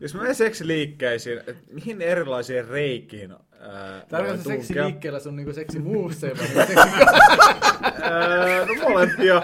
jos 0.00 0.14
mä 0.14 0.20
menen 0.20 0.34
seksiliikkeisiin, 0.34 1.38
että 1.38 1.54
mihin 1.70 2.02
erilaisiin 2.02 2.68
reikiin 2.68 3.34
ää, 3.62 4.00
voi 4.00 4.06
Tarkoitatko 4.08 4.48
seksi 4.50 4.74
liikkeellä 4.84 5.20
sun 5.20 5.36
niinku 5.36 5.52
seksi 5.52 5.78
muussa 5.78 6.26
vai 6.26 6.66
seksi 6.66 6.74
Ää, 8.02 8.66
no 8.66 8.88
molempia. 8.88 9.42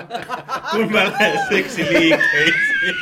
Kun 0.70 0.92
mä 0.92 1.04
lähden 1.04 1.38
seksiliikkeisiin. 1.48 2.94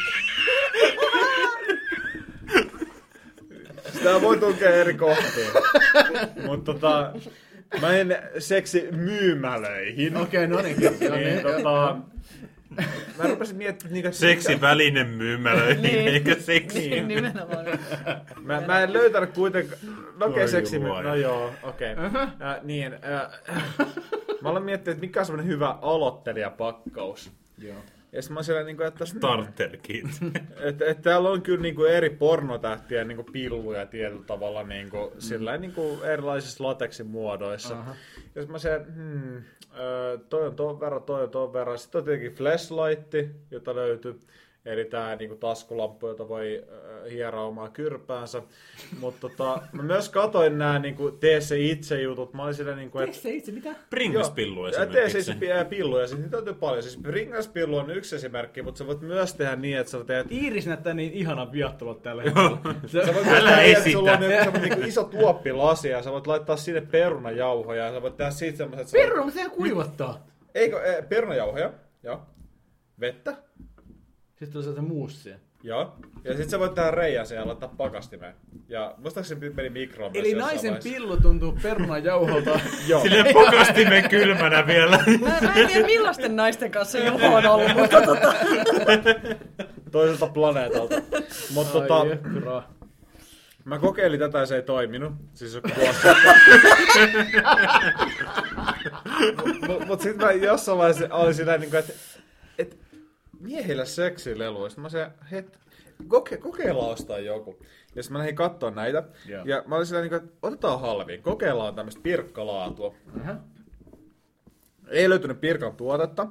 Sitä 3.93 4.21
voi 4.21 4.39
tunkea 4.39 4.71
eri 4.71 4.95
kohtiin. 4.95 5.49
Mutta 6.47 6.73
tota, 6.73 7.13
mä 7.81 7.97
en 7.97 8.17
seksi 8.39 8.89
myymälöihin. 8.93 10.17
Okei, 10.17 10.47
no 10.47 10.61
niin. 10.63 10.77
Niin, 10.81 11.13
niin, 11.13 11.43
tota, 11.43 11.97
mä 13.19 13.25
rupesin 13.29 13.57
miettimään, 13.57 13.97
että 13.97 14.11
Seksiväline 14.11 15.05
myymälöihin, 15.05 15.83
Niin. 15.83 16.09
eikä 16.09 16.35
seksi. 16.35 16.91
Niin. 16.91 17.09
Nimenomaan. 17.09 17.67
Mä, 18.43 18.61
mä 18.67 18.81
en 18.81 18.93
löytänyt 18.93 19.31
kuitenkaan... 19.31 19.79
No 20.17 20.27
okei, 20.27 20.43
Oi 20.43 20.49
seksi... 20.49 20.79
No 20.79 21.15
joo, 21.15 21.53
okei. 21.63 21.93
Okay. 21.93 22.23
Äh, 22.23 22.63
niin, 22.63 22.93
äh, 22.95 23.57
mä 24.43 24.49
olen 24.49 24.63
miettinyt, 24.63 24.97
että 24.97 25.07
mikä 25.07 25.21
on 25.21 25.27
semmoinen 25.27 25.53
hyvä 25.53 25.79
aloittelijapakkaus. 25.83 27.33
Joo. 27.59 27.77
Ja 28.13 28.23
sitten 28.23 28.35
mä 28.35 28.43
siellä, 28.43 28.63
niin 28.63 28.77
kuin, 28.77 28.87
että, 28.87 29.05
Starter 29.05 29.77
kit. 29.77 30.07
että, 30.61 30.85
että 30.91 31.03
täällä 31.03 31.31
on 31.31 31.43
kyllä 31.43 31.63
niin 31.63 31.75
kuin 31.75 31.93
eri 31.93 32.11
pornotähtien 32.11 33.09
niin 33.09 33.17
kuin 33.17 33.33
pilluja 33.33 33.87
tietyllä 33.87 34.25
tavalla 34.27 34.63
niin 34.63 34.91
kuin, 34.91 35.13
mm. 35.15 35.21
sillä 35.21 35.59
niin 35.59 35.73
kuin 35.73 36.05
erilaisissa 36.05 36.65
lateksin 36.65 37.07
muodoissa. 37.07 37.79
Aha. 37.79 37.91
Ja 38.35 38.43
sitten 38.43 38.51
mä 38.51 38.59
siellä, 38.59 38.87
hmm, 38.95 39.43
toi 40.29 40.47
on 40.47 40.57
ton 40.57 40.81
verran, 40.81 41.03
toi 41.03 41.23
on 41.23 41.31
ton 41.31 41.53
verran. 41.53 41.79
Sitten 41.79 41.99
on 41.99 42.05
tietenkin 42.05 42.35
flashlight, 42.35 43.15
jota 43.51 43.75
löytyy. 43.75 44.21
Eli 44.65 44.85
tää 44.85 45.17
niinku 45.17 45.37
taskulamppu, 45.37 46.09
jota 46.09 46.29
voi 46.29 46.65
hieroa 47.11 47.45
omaa 47.45 47.69
kyrpäänsä. 47.69 48.43
Mutta 49.01 49.21
tota, 49.21 49.63
mä 49.73 49.83
myös 49.83 50.09
katoin 50.09 50.59
nää 50.59 50.79
niinku 50.79 51.11
tee 51.11 51.41
se 51.41 51.59
itse 51.59 52.03
jutut. 52.03 52.35
Mä 52.35 52.43
olin 52.43 52.55
sillä 52.55 52.77
niinku, 52.77 52.99
että 52.99 53.17
se 53.17 53.31
itse 53.31 53.53
mitä? 53.53 53.75
Pringles-pillu 53.91 54.63
Tee 54.65 54.73
se 54.73 54.79
esimerkiksi. 54.83 55.19
itse 55.19 55.35
pi- 55.35 55.69
pilluja, 55.77 56.07
siis 56.07 56.21
niitä 56.21 56.37
löytyy 56.37 56.55
paljon. 56.55 56.83
Siis 56.83 56.97
Pringles-pillu 56.97 57.77
on 57.77 57.91
yksi 57.91 58.17
esimerkki, 58.17 58.63
mutta 58.63 58.79
sä 58.79 58.87
voit 58.87 59.01
myös 59.01 59.35
tehdä 59.35 59.57
niin, 59.57 59.79
että 59.79 59.91
sä 59.91 60.05
teet 60.05 60.33
Iiris 60.33 60.67
näyttää 60.67 60.95
niin 60.95 61.13
ihanan 61.13 61.53
viattomat 61.53 62.03
tällä 62.03 62.23
hetkellä. 62.23 62.59
Sä 63.07 63.15
voit 63.15 63.27
Älä 63.27 63.51
tehdä 63.51 63.57
niin, 63.57 63.77
että 63.77 63.79
esitä. 63.81 63.99
sulla 63.99 64.13
on 64.13 64.21
niinku 64.63 64.81
iso 64.87 65.05
tuoppilasi 65.05 65.89
ja 65.89 66.03
sä 66.03 66.13
voit 66.13 66.27
laittaa 66.27 66.57
sinne 66.57 66.81
perunajauhoja 66.81 67.85
ja 67.85 67.93
sä 67.93 68.03
voit 68.03 68.17
tehdä 68.17 68.31
siitä 68.31 68.59
semmoset... 68.59 68.89
Perro, 68.93 69.23
mutta 69.23 69.35
sehän 69.35 69.51
kuivattaa. 69.51 70.27
Eikö, 70.55 70.83
e, 70.83 71.03
perunajauhoja, 71.03 71.73
joo. 72.03 72.23
Vettä, 73.01 73.37
Sitten 74.37 74.57
on 74.59 74.63
sieltä 74.63 74.83
muussia. 74.83 75.37
Joo. 75.67 75.97
Ja 76.25 76.37
sit 76.37 76.51
sä 76.51 76.59
voit 76.59 76.75
tehdä 76.75 76.91
reijän 76.91 77.27
siellä 77.27 77.43
ja 77.43 77.47
laittaa 77.47 77.75
pakastimeen. 77.77 78.35
Ja 78.69 78.95
muistaakseni 78.99 79.51
meni 79.51 79.71
mikroon 79.71 80.13
myös 80.13 80.21
Eli 80.25 80.33
jossain 80.33 80.53
naisen 80.53 80.71
vaiheessa. 80.71 80.91
pillu 80.91 81.17
tuntuu 81.17 81.59
perunajauholta. 81.63 82.51
Joo. 82.89 83.03
Silleen 83.03 83.35
pakastimen 83.35 84.09
kylmänä 84.09 84.67
vielä. 84.67 84.99
Mä, 85.21 85.39
mä 85.43 85.55
en 85.55 85.67
tiedä 85.69 85.87
millaisten 85.87 86.37
naisten 86.37 86.71
kanssa 86.71 86.99
Juho 86.99 87.27
on 87.37 87.47
ollut, 87.47 87.75
mutta 87.75 88.03
tota, 88.03 88.35
Toiselta 89.93 90.27
planeetalta. 90.27 90.95
Mutta 91.55 91.73
tota, 91.73 92.07
jekra. 92.07 92.63
mä 93.65 93.79
kokeilin 93.79 94.21
tätä 94.21 94.39
ja 94.39 94.47
se 94.47 94.57
ei 94.57 94.63
toiminut. 94.63 95.13
Siis 95.35 95.55
joku 95.55 95.69
vuosi 95.77 95.99
sitten. 96.01 97.35
Mut, 99.67 99.87
mut 99.87 100.01
sit 100.01 100.17
mä 100.17 100.33
jossain 100.33 100.79
vaiheessa 100.79 101.15
olin 101.15 101.35
siinä 101.35 101.57
niinku, 101.57 101.77
että 101.77 101.93
et, 101.93 102.16
miehillä 103.41 103.85
seksilelu. 103.85 104.69
Sitten 104.69 104.83
mä 104.83 104.89
se, 104.89 105.11
het, 105.31 105.59
koke, 106.09 106.37
kokeillaan 106.37 106.91
ostaa 106.91 107.19
joku. 107.19 107.59
Ja 107.95 108.03
sitten 108.03 108.13
mä 108.13 108.19
lähdin 108.19 108.37
katsoa 108.37 108.71
näitä. 108.71 109.03
Joo. 109.27 109.45
Ja 109.45 109.63
mä 109.67 109.77
olin 109.77 109.87
sillä 109.87 110.01
niinku, 110.01 110.17
että 110.17 110.31
otetaan 110.43 110.81
halviin. 110.81 111.23
Kokeillaan 111.23 111.75
tämmöistä 111.75 112.01
pirkkalaatua. 112.03 112.95
Aha. 113.21 113.37
Ei 114.89 115.09
löytynyt 115.09 115.41
Pirkan 115.41 115.77
tuotetta, 115.77 116.27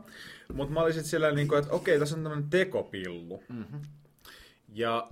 mutta 0.53 0.73
mä 0.73 0.81
olin 0.81 0.93
sitten 0.93 1.09
sillä 1.09 1.31
niinku, 1.31 1.55
että 1.55 1.73
okei, 1.73 1.99
tässä 1.99 2.15
on 2.15 2.23
tämmöinen 2.23 2.49
tekopillu. 2.49 3.43
Mm-hmm. 3.49 3.81
Ja 4.73 5.07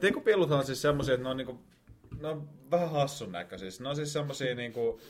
tekopilluthan 0.00 0.58
on 0.58 0.66
siis 0.66 0.82
semmosia, 0.82 1.14
että 1.14 1.22
ne 1.24 1.30
on 1.30 1.36
niinku, 1.36 1.60
ne 2.20 2.28
on 2.28 2.48
vähän 2.70 2.90
hassun 2.90 3.32
näköisiä. 3.32 3.70
Ne 3.80 3.88
on 3.88 3.96
siis 3.96 4.12
semmosia 4.12 4.54
niinku 4.54 5.00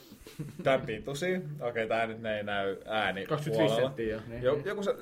tämän 0.63 0.81
pituisia. 0.81 1.41
Okei, 1.61 1.89
tää 1.89 2.07
nyt 2.07 2.23
ne 2.23 2.37
ei 2.37 2.45
näy 2.45 2.77
ääni 2.85 3.27
25 3.27 3.51
puolella. 3.51 3.89
senttiä 3.89 4.15
jo. 4.15 4.21
Niin, 4.29 4.31
niin. 4.31 4.65
joku 4.65 4.83
se, 4.83 4.95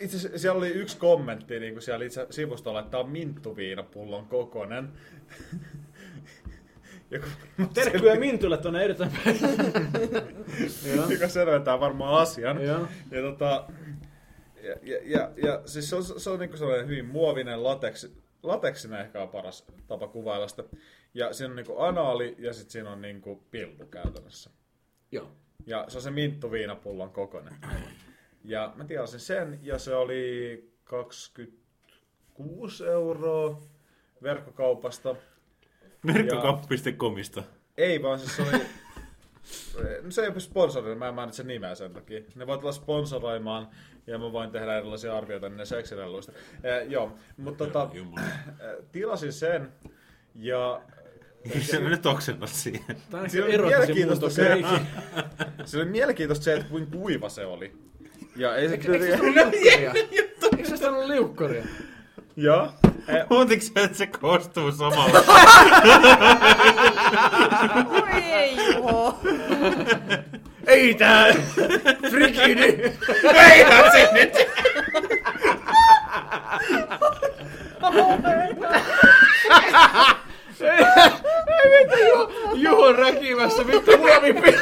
itse 0.00 0.16
asiassa 0.16 0.38
siellä 0.38 0.58
oli 0.58 0.68
yksi 0.68 0.96
kommentti 0.96 1.60
niin 1.60 1.72
kuin 1.72 1.82
siellä 1.82 2.04
itse 2.04 2.26
sivustolla, 2.30 2.80
että 2.80 2.90
tämä 2.90 3.02
on 3.02 3.10
minttuviinapullon 3.10 4.26
kokonen. 4.26 4.88
Joku, 7.10 7.26
Terkkuja 7.74 8.20
Mintulle 8.20 8.58
tuonne. 8.58 8.86
Joo. 10.94 11.10
joka 11.12 11.28
selventää 11.28 11.80
varmaan 11.80 12.22
asian. 12.22 12.64
Joo. 12.64 12.88
Ja, 13.10 13.22
tota, 13.22 13.68
ja, 14.62 14.72
ja, 14.82 14.98
ja, 15.04 15.30
ja 15.36 15.62
siis 15.66 15.90
se 15.90 15.96
on, 15.96 16.04
se 16.04 16.30
on 16.30 16.38
niinku 16.38 16.56
sellainen 16.56 16.88
hyvin 16.88 17.06
muovinen 17.06 17.64
lateksi, 17.64 18.16
lateksina 18.42 19.00
ehkä 19.00 19.22
on 19.22 19.28
paras 19.28 19.66
tapa 19.86 20.08
kuvailla 20.08 20.48
sitä. 20.48 20.64
Ja 21.14 21.32
siinä 21.32 21.50
on 21.50 21.56
niinku 21.56 21.78
anaali 21.78 22.34
ja 22.38 22.52
sitten 22.52 22.72
siinä 22.72 22.90
on 22.90 23.02
niinku 23.02 23.44
pillu 23.50 23.86
käytännössä. 23.90 24.50
Joo. 25.12 25.32
Ja 25.66 25.84
se 25.88 25.98
on 25.98 26.02
se 26.02 26.10
minttu 26.10 26.50
viinapullon 26.50 27.10
kokoinen. 27.10 27.54
Ja 28.46 28.72
mä 28.76 28.84
tilasin 28.84 29.20
sen 29.20 29.58
ja 29.62 29.78
se 29.78 29.94
oli 29.94 30.70
26 30.84 32.86
euroa 32.86 33.62
verkkokaupasta. 34.22 35.16
Verkkokauppa.comista. 36.06 37.42
Ei 37.76 38.02
vaan 38.02 38.18
siis 38.18 38.36
se 38.36 38.42
oli... 38.42 38.50
No 40.02 40.10
se 40.10 40.22
ei 40.22 40.28
ole 40.28 40.40
sponsoroinut, 40.40 40.98
mä 40.98 41.08
en 41.08 41.14
mainitse 41.14 41.42
nimeä 41.42 41.74
sen 41.74 41.92
takia. 41.92 42.20
Ne 42.34 42.46
voi 42.46 42.58
tulla 42.58 42.72
sponsoroimaan 42.72 43.68
ja 44.06 44.18
mä 44.18 44.32
voin 44.32 44.50
tehdä 44.50 44.76
erilaisia 44.76 45.16
arvioita 45.16 45.48
niiden 45.48 45.66
seksirelluista. 45.66 46.32
Eh, 46.62 46.88
joo, 46.88 47.18
mutta 47.36 47.64
tota, 47.64 47.90
tilasin 48.92 49.32
sen 49.32 49.72
ja 50.34 50.82
Sä 51.70 51.80
nyt 51.80 52.06
oksennat 52.06 52.50
siihen. 52.50 52.96
Tämä 53.10 53.20
on 53.20 53.20
oli 53.20 53.30
se 53.30 53.58
mielenkiintoista 53.58 54.30
se, 54.30 54.44
kreikin. 54.44 54.86
se 55.64 55.76
oli 55.76 55.84
mielenkiintoista 55.84 56.44
se, 56.44 56.54
että 56.54 56.68
kuinka 56.68 56.96
kuiva 56.96 57.28
se 57.28 57.46
oli. 57.46 57.85
Ja 58.36 58.56
ei 58.56 58.68
se 58.68 58.78
se 58.82 58.90
liukkaria? 58.98 59.92
Eikö 60.56 60.76
se 60.76 60.88
ollut 60.88 61.06
liukkaria? 61.06 61.64
Joo. 62.36 62.72
Eh, 63.08 63.24
Huotiko 63.30 63.62
sä, 63.62 63.70
että 63.84 63.98
se 63.98 64.06
koostuu 64.06 64.72
samalla? 64.72 65.20
Ei 68.32 68.56
Juho. 68.74 69.18
Ei 70.66 70.94
tää! 70.94 71.34
Frikini! 72.10 72.92
Eihän 73.34 73.92
se 73.92 74.08
nyt! 74.12 74.32
Ei 80.60 81.70
vittu, 81.70 82.32
Juho, 82.54 82.92
räkimässä 82.92 83.66
vittu 83.66 83.98
muovipillu. 83.98 84.58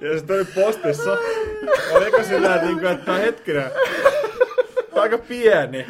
Ja 0.00 0.18
sitten 0.18 0.36
oli 0.36 0.44
postissa. 0.44 1.16
Oliko 1.92 2.22
sillä 2.22 2.56
niin 2.62 2.80
kuin, 2.80 2.92
että 2.92 3.12
hetkinen. 3.12 3.70
Tää 4.74 4.92
on 4.92 5.02
aika 5.02 5.18
pieni. 5.18 5.86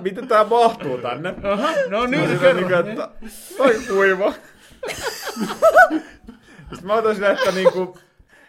Miten 0.00 0.28
tää 0.28 0.44
mahtuu 0.44 0.98
tänne? 0.98 1.34
Aha, 1.42 1.68
no 1.88 2.06
niin, 2.06 2.24
olin 2.24 2.38
kerro. 2.38 2.54
niin 2.54 2.66
kuin, 2.66 2.88
että 2.88 3.08
aika 3.58 3.80
kuiva. 3.88 4.32
Sitten 6.70 6.86
mä 6.86 6.94
otan 6.94 7.14
sitä, 7.14 7.30
että 7.30 7.52
niinku, 7.52 7.98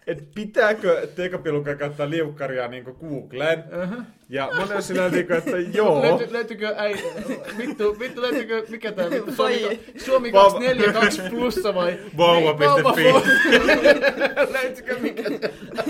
että 0.07 0.23
pitääkö 0.35 1.07
tekopilukka 1.15 1.75
käyttää 1.75 2.09
liukkaria 2.09 2.67
niinku 2.67 2.93
Googleen. 2.93 3.63
Ja 4.29 4.49
mä 4.55 4.63
olin 4.63 4.83
sillä 4.83 5.09
niinku, 5.09 5.33
että 5.33 5.57
joo. 5.77 6.01
Löyty, 6.01 6.33
löytyykö, 6.33 6.75
äi, 6.77 6.95
vittu, 7.57 7.99
vittu 7.99 8.21
löytyykö, 8.21 8.65
mikä 8.69 8.91
tää 8.91 9.09
vittu, 9.09 9.31
Suomi, 9.31 9.79
Suomi 9.97 10.33
Vauva. 10.33 10.59
242 10.59 11.21
plussa 11.29 11.75
vai? 11.75 11.99
Vauva.fi. 12.17 13.03
Vauva. 13.03 13.21
Löytyykö 14.53 14.99
mikä 14.99 15.23
tää? 15.23 15.49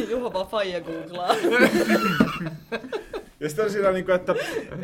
Juho 0.10 0.34
vaan 0.34 0.48
faija 0.48 0.82
googlaa. 0.82 1.36
Ja 3.44 3.50
sitten 3.50 3.66
on 3.66 3.72
sillä 3.72 3.92
niinku, 3.92 4.12
että 4.12 4.36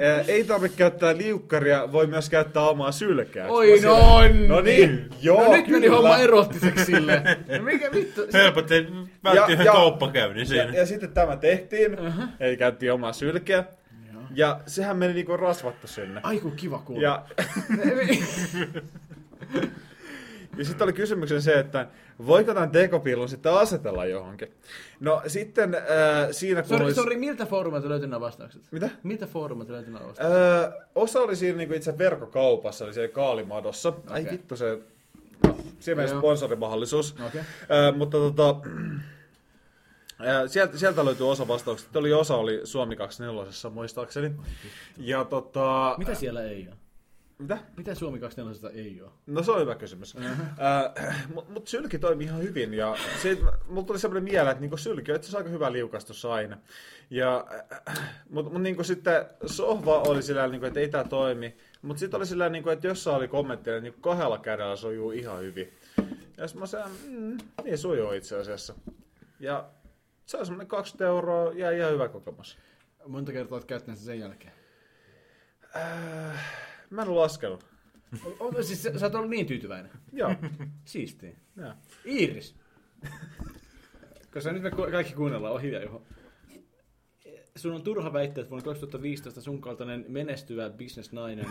ää, 0.02 0.22
ei 0.27 0.44
tarvitse 0.44 0.77
käyttää 0.77 1.18
liukkaria, 1.18 1.91
voi 1.91 2.07
myös 2.07 2.30
käyttää 2.30 2.64
omaa 2.64 2.91
sylkeä. 2.91 3.48
Oi 3.48 3.80
noin! 3.81 4.48
No 4.48 4.61
niin, 4.61 5.10
joo, 5.22 5.44
No 5.45 5.52
nyt 5.52 5.68
meni 5.68 5.81
kyllä. 5.88 5.98
homma 5.98 6.18
erottiseksi 6.18 6.86
silleen. 6.86 7.23
No 7.57 7.64
mikä 7.64 7.91
vittu? 7.91 8.22
Helpotti, 8.34 8.88
vältti 9.23 9.38
Ja- 9.40 9.48
yhden 9.53 9.65
ja- 9.65 9.72
kauppakäynnin 9.72 10.40
Ja, 10.40 10.45
siinä. 10.45 10.72
ja 10.73 10.86
sitten 10.86 11.11
tämä 11.14 11.36
tehtiin, 11.36 11.99
uh-huh. 11.99 12.23
eli 12.40 12.57
käyttiin 12.57 12.94
omaa 12.94 13.14
sylkeä. 13.14 13.64
Ja 14.36 14.60
sehän 14.65 14.98
meni 14.98 15.14
niinku 15.14 15.38
rasvattu 15.38 15.88
sinne. 15.88 16.19
Ai 16.23 16.40
kun 16.40 16.52
kiva 16.52 16.80
kuulla. 16.80 17.03
Ja, 17.03 17.23
ja 20.60 20.65
sitten 20.65 20.86
oli 20.86 20.94
kysymyksen 20.94 21.41
se, 21.41 21.60
että 21.60 21.88
voiko 22.27 22.53
tämän 22.53 22.72
tekopillun 22.72 23.30
sitten 23.30 23.53
asetella 23.53 24.06
johonkin. 24.06 24.53
No 24.99 25.22
sitten 25.27 25.76
äh, 25.76 25.81
siinä 26.31 26.61
kun 26.61 26.69
Sori, 26.69 26.84
olisi... 26.84 26.95
sori, 26.95 27.18
miltä 27.18 27.45
foorumilta 27.45 27.90
löytyy 27.90 28.07
nämä 28.07 28.19
vastaukset? 28.19 28.61
Mitä? 28.72 28.90
Miltä 29.03 29.27
foorumilta 29.27 29.73
löytyy 29.73 29.94
nämä 29.94 30.07
vastaukset? 30.07 30.38
Öö, 30.38 30.72
osa 30.95 31.19
oli 31.19 31.36
siinä 31.36 31.57
niinku 31.57 31.73
itse 31.73 31.98
verkkokaupassa, 31.98 32.86
eli 32.86 32.94
siellä 32.94 33.14
Kaalimadossa. 33.14 33.90
Okay. 33.90 34.14
Ai 34.14 34.27
vittu 34.31 34.56
se... 34.56 34.80
No, 35.48 35.57
siinä 35.80 36.03
Joo. 36.03 36.18
sponsorimahdollisuus. 36.18 37.15
Okei. 37.27 37.41
Öö, 37.72 37.91
mutta 37.91 38.18
tota... 38.18 38.56
öö, 40.26 40.48
Sieltä, 40.53 40.77
sieltä 40.77 41.06
löytyy 41.06 41.31
osa 41.31 41.48
vastauksia. 41.48 41.90
Oli 41.95 42.14
osa 42.14 42.36
oli 42.36 42.61
Suomi 42.64 42.95
24 42.95 43.72
muistaakseni. 43.72 44.31
Ja 44.98 45.23
tota... 45.23 45.95
Mitä 45.98 46.15
siellä 46.15 46.44
ei 46.44 46.68
ole? 46.68 46.89
Mitä? 47.40 47.57
Mitä 47.78 47.95
Suomi 47.95 48.20
24 48.20 48.84
ei 48.84 49.02
ole? 49.02 49.11
No 49.28 49.44
se 49.44 49.52
on 49.52 49.61
hyvä 49.61 49.76
kysymys. 49.76 50.16
Äh, 50.16 51.28
Mutta 51.34 51.52
mut 51.52 51.68
sylki 51.68 51.99
toimi 51.99 52.24
ihan 52.24 52.41
hyvin 52.41 52.74
ja 52.74 52.95
siitä, 53.22 53.44
mulla 53.68 53.88
tuli 53.88 53.99
semmoinen 53.99 54.24
mieleen, 54.24 54.52
että 54.52 54.61
niinku 54.61 54.78
sylki 54.78 55.11
on 55.11 55.16
itse 55.16 55.38
aika 55.38 55.49
hyvä 55.49 55.72
liukastus 55.72 56.26
aina. 56.26 56.57
Ja, 57.10 57.45
äh, 57.90 58.14
mutta 58.30 58.52
mut 58.52 58.61
niinku 58.61 58.84
sitten 58.84 59.26
sohva 59.45 59.99
oli 59.99 60.24
sillä 60.24 60.48
niinku, 60.48 60.66
että 60.66 60.80
ei 60.80 60.88
tämä 60.90 61.03
toimi. 61.03 61.57
Mutta 61.82 61.99
sitten 61.99 62.18
oli 62.18 62.26
sillä 62.26 62.49
niinku, 62.49 62.70
että 62.70 62.88
jossain 62.88 63.18
oli 63.18 63.28
kommentteja, 63.28 63.82
niinku 63.82 64.02
kahdella 64.02 64.38
kädellä 64.38 64.76
sujuu 64.76 65.11
ihan 65.11 65.40
hyvin. 65.40 65.74
Ja 66.38 66.48
sitten 66.48 66.60
mä 66.60 66.66
sanoin, 66.66 66.91
mm, 67.07 67.38
niin 67.64 67.78
sujuu 67.78 68.11
itse 68.11 68.36
asiassa. 68.36 68.74
Ja 69.40 69.70
se 70.26 70.38
on 70.38 70.45
semmoinen 70.45 70.68
20 70.68 71.06
euroa 71.06 71.53
ja 71.53 71.72
ihan 71.72 71.91
hyvä 71.91 72.07
kokemus. 72.07 72.57
Monta 73.07 73.32
kertaa 73.32 73.56
olet 73.56 73.66
käyttänyt 73.66 73.98
sen 73.98 74.06
sen 74.06 74.20
jälkeen? 74.20 74.53
Äh, 75.76 76.45
mä 76.90 77.02
en 77.02 77.07
ole 77.10 77.20
laskenut. 77.20 77.66
O- 78.26 78.36
o- 78.48 78.64
siis 78.64 78.84
sä, 78.84 78.99
sä 78.99 79.06
oot 79.06 79.16
ollut 79.16 79.30
niin 79.30 79.45
tyytyväinen. 79.45 79.91
Joo. 80.14 80.36
Siistiä. 80.86 81.32
Joo. 81.57 81.72
Iiris. 82.06 82.56
Koska 84.34 84.52
nyt 84.52 84.64
me 84.64 84.72
kaikki 84.72 85.14
kuunnellaan, 85.14 85.53
on 85.53 85.61
hiljaa 85.61 85.84
Juho. 85.84 86.02
Sun 87.56 87.74
on 87.74 87.82
turha 87.84 88.14
väittää, 88.14 88.41
että 88.41 88.49
vuonna 88.49 88.66
2015 88.66 89.41
sun 89.41 89.61
kaltainen 89.61 90.06
menestyvä 90.07 90.70
bisnesnainen 90.70 91.45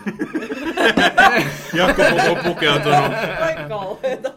Jaakko 1.73 2.01
on 2.01 2.43
pukeutunut. 2.43 2.95
Ai 3.39 3.55
kauheeta. 3.69 4.33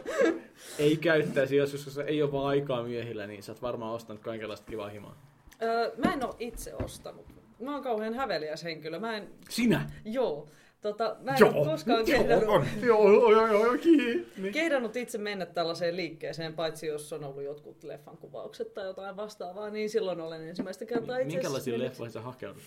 ei 0.79 0.97
käyttäisi, 0.97 1.57
jos 1.57 1.85
koska 1.85 2.05
ei 2.05 2.23
ole 2.23 2.33
vaan 2.33 2.47
aikaa 2.47 2.83
miehillä, 2.83 3.27
niin 3.27 3.43
sä 3.43 3.53
oot 3.53 3.63
varmaan 3.63 3.93
ostanut 3.95 4.23
kaikenlaista 4.23 4.67
kivaa 4.71 4.89
himaa. 4.89 5.17
Öö, 5.63 5.93
mä 6.05 6.13
en 6.13 6.25
oo 6.27 6.37
itse 6.39 6.75
ostanut. 6.75 7.27
Mä 7.61 7.73
oon 7.75 7.83
kauhean 7.83 8.15
häveliäs 8.15 8.65
henkilö. 8.65 8.99
Mä 9.01 9.17
en, 9.17 9.29
Sinä? 9.49 9.91
joo. 10.05 10.49
Tota, 10.83 11.17
mä 11.21 11.35
en 11.37 11.45
oo 11.45 11.65
koskaan 11.65 12.05
kehdannut, 12.05 12.65
Joo, 12.83 13.11
joo, 13.13 13.33
joo, 13.33 13.47
joo, 13.47 13.79
kiinni. 13.79 14.53
kehdannut 14.53 14.97
itse 14.97 15.19
mennä 15.19 15.47
tällaiseen 15.47 15.97
liikkeeseen, 15.97 16.55
paitsi 16.55 16.87
jos 16.87 17.13
on 17.13 17.25
ollut 17.25 17.43
jotkut 17.43 17.85
leffan 17.85 18.17
kuvaukset 18.17 18.75
tai 18.75 18.87
jotain 18.87 19.17
vastaavaa, 19.17 19.71
niin 19.71 19.91
silloin 19.91 20.21
olen 20.21 20.49
ensimmäistä 20.49 20.85
kertaa 20.85 21.19
itse 21.19 21.35
Minkälaisia 21.37 21.73
mennyt- 21.73 21.89
leffoja 21.89 22.11
sä 22.11 22.21
hakeudut? 22.21 22.63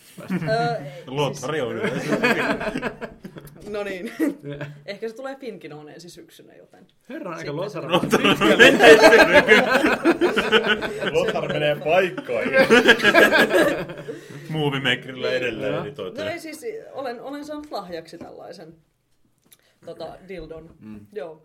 Öö, 0.50 0.82
Lottari 1.08 1.62
on 1.62 1.72
yleensä. 1.72 2.18
no 3.70 3.84
niin. 3.84 4.12
Ehkä 4.86 5.10
se 5.10 5.16
tulee 5.16 5.36
Finkinoon 5.36 5.90
ensi 5.90 6.10
syksynä, 6.10 6.54
joten... 6.56 6.88
Herran 7.10 7.34
aika 7.38 7.56
lotara. 7.56 7.92
Lothar 11.14 11.48
menee 11.54 11.76
paikkoihin. 11.76 12.54
Moviemakerilla 14.50 15.32
edelleen 15.32 15.74
Joo. 15.74 15.84
editoitu. 15.84 16.22
No 16.22 16.30
ei 16.30 16.40
siis, 16.40 16.66
olen, 16.94 17.22
olen 17.22 17.46
saanut 17.46 17.72
lahjaksi 17.72 18.18
tällaisen 18.18 18.74
tota, 19.86 20.18
dildon. 20.28 20.76
Mm. 20.80 21.08
Joo. 21.14 21.42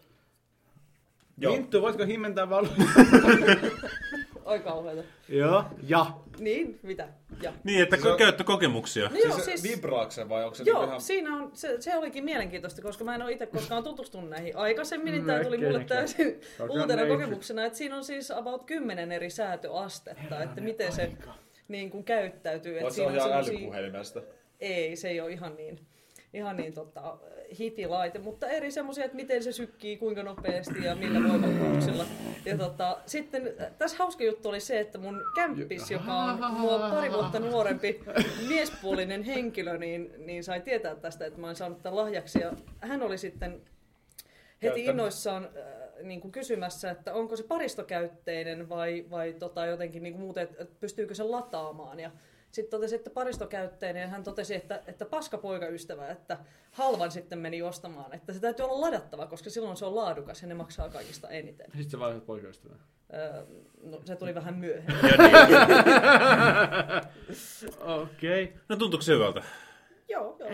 Joo. 1.38 1.52
Minttu, 1.52 1.82
voitko 1.82 2.04
himmentää 2.04 2.50
valo? 2.50 2.68
Oi 4.44 4.60
kauheeta. 4.60 5.02
Joo. 5.28 5.64
Ja. 5.86 6.06
Niin, 6.38 6.78
mitä? 6.82 7.08
Ja. 7.42 7.52
Niin, 7.64 7.82
että 7.82 7.96
Se 7.96 8.08
on- 8.08 8.18
käyttökokemuksia. 8.18 9.08
No 9.08 9.16
joo, 9.16 9.32
Siis, 9.34 9.44
siis, 9.44 9.62
vibraako 9.62 10.10
se 10.10 10.28
vai 10.28 10.44
onko 10.44 10.54
se 10.54 10.62
joo, 10.66 10.84
ihan... 10.84 11.00
siinä 11.00 11.36
on, 11.36 11.50
se, 11.54 11.76
se 11.80 11.96
olikin 11.96 12.24
mielenkiintoista, 12.24 12.82
koska 12.82 13.04
mä 13.04 13.14
en 13.14 13.22
ole 13.22 13.32
itse 13.32 13.46
koskaan 13.46 13.84
tutustunut 13.84 14.30
näihin 14.30 14.56
aikaisemmin, 14.56 15.12
niin 15.12 15.22
Mm, 15.22 15.26
tämä 15.26 15.44
tuli 15.44 15.58
mulle 15.58 15.84
täysin 15.84 16.40
uutena 16.68 17.06
kokemuksena, 17.06 17.64
että 17.64 17.78
siinä 17.78 17.96
on 17.96 18.04
siis 18.04 18.30
about 18.30 18.64
kymmenen 18.64 19.12
eri 19.12 19.30
säätöastetta, 19.30 20.42
että 20.42 20.60
miten 20.60 20.92
se 20.92 21.12
niin 21.70 21.90
kuin 21.90 22.04
käyttäytyy. 22.04 22.72
Että 22.72 22.82
Vai 22.84 22.90
se 22.92 23.02
on 23.06 23.14
ihan 23.14 23.28
semmosia- 23.30 23.54
älypuhelimesta? 23.54 24.22
Ei, 24.60 24.96
se 24.96 25.08
ei 25.08 25.20
ole 25.20 25.32
ihan 25.32 25.56
niin, 25.56 25.80
ihan 26.34 26.56
niin 26.56 26.72
tota, 26.72 27.18
hitilaite, 27.58 28.18
mutta 28.18 28.48
eri 28.48 28.70
semmoisia, 28.70 29.04
että 29.04 29.16
miten 29.16 29.42
se 29.42 29.52
sykkii, 29.52 29.96
kuinka 29.96 30.22
nopeasti 30.22 30.84
ja 30.84 30.94
millä 30.96 31.28
voimakkuuksilla. 31.28 32.04
Ja 32.44 32.58
tota, 32.58 32.98
sitten 33.06 33.54
äh, 33.60 33.66
tässä 33.78 33.96
hauska 33.98 34.24
juttu 34.24 34.48
oli 34.48 34.60
se, 34.60 34.80
että 34.80 34.98
mun 34.98 35.22
kämppis, 35.34 35.90
joka 35.90 36.14
on 36.14 36.54
mua 36.54 36.78
pari 36.78 37.12
vuotta 37.12 37.38
nuorempi 37.40 38.00
miespuolinen 38.48 39.22
henkilö, 39.22 39.78
niin, 39.78 40.12
niin 40.18 40.44
sai 40.44 40.60
tietää 40.60 40.94
tästä, 40.94 41.26
että 41.26 41.40
mä 41.40 41.46
oon 41.46 41.56
saanut 41.56 41.82
tämän 41.82 41.96
lahjaksi. 41.96 42.40
Ja 42.40 42.52
hän 42.80 43.02
oli 43.02 43.18
sitten 43.18 43.60
heti 44.62 44.84
innoissaan 44.84 45.44
äh, 45.44 45.79
niin 46.02 46.20
kuin 46.20 46.32
kysymässä, 46.32 46.90
että 46.90 47.14
onko 47.14 47.36
se 47.36 47.42
paristokäytteinen 47.42 48.68
vai, 48.68 49.06
vai 49.10 49.32
tota 49.32 49.66
jotenkin 49.66 50.02
niin 50.02 50.12
kuin 50.12 50.22
muuten, 50.22 50.48
että 50.58 50.76
pystyykö 50.80 51.14
se 51.14 51.22
lataamaan. 51.22 52.00
Ja 52.00 52.10
sitten 52.50 52.70
totesi, 52.70 52.94
että 52.94 53.10
paristokäytteinen, 53.10 54.00
ja 54.00 54.08
hän 54.08 54.24
totesi, 54.24 54.54
että, 54.54 54.82
että 54.86 55.04
paska 55.04 55.38
poikaystävä, 55.38 56.08
että 56.08 56.38
halvan 56.70 57.10
sitten 57.10 57.38
meni 57.38 57.62
ostamaan, 57.62 58.14
että 58.14 58.32
se 58.32 58.40
täytyy 58.40 58.64
olla 58.64 58.80
ladattava, 58.80 59.26
koska 59.26 59.50
silloin 59.50 59.76
se 59.76 59.84
on 59.84 59.96
laadukas 59.96 60.42
ja 60.42 60.48
ne 60.48 60.54
maksaa 60.54 60.88
kaikista 60.88 61.28
eniten. 61.28 61.66
Sitten 61.66 61.90
sä 61.90 61.98
vaihdat 61.98 62.26
poikaystävää. 62.26 62.78
Öö, 63.14 63.44
no, 63.82 64.00
se 64.04 64.16
tuli 64.16 64.34
vähän 64.34 64.54
myöhemmin. 64.54 64.96
Niin. 65.18 65.46
Okei. 68.02 68.44
Okay. 68.44 68.56
No 68.68 68.76
tuntuuko 68.76 69.02
se 69.02 69.12
hyvältä? 69.12 69.42
joo, 70.08 70.36
joo. 70.38 70.50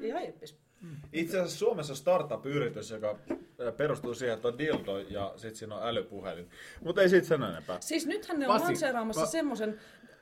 Ihan 0.00 0.24
jeppis. 0.24 0.69
Itse 1.12 1.38
asiassa 1.38 1.58
Suomessa 1.58 1.94
startup-yritys, 1.94 2.90
joka 2.90 3.18
perustuu 3.76 4.14
siihen, 4.14 4.34
että 4.34 4.48
on 4.48 4.58
dildo 4.58 4.98
ja 4.98 5.32
sitten 5.36 5.56
siinä 5.56 5.76
on 5.76 5.88
älypuhelin. 5.88 6.48
Mutta 6.80 7.02
ei 7.02 7.08
siitä 7.08 7.26
sen 7.26 7.42
enempää. 7.42 7.76
Siis 7.80 8.06
nythän 8.06 8.38
ne 8.38 8.48
on 8.48 8.52
Pasi, 8.52 8.64
lanseeraamassa 8.64 9.20
va- 9.20 9.26
semmoisen 9.26 9.80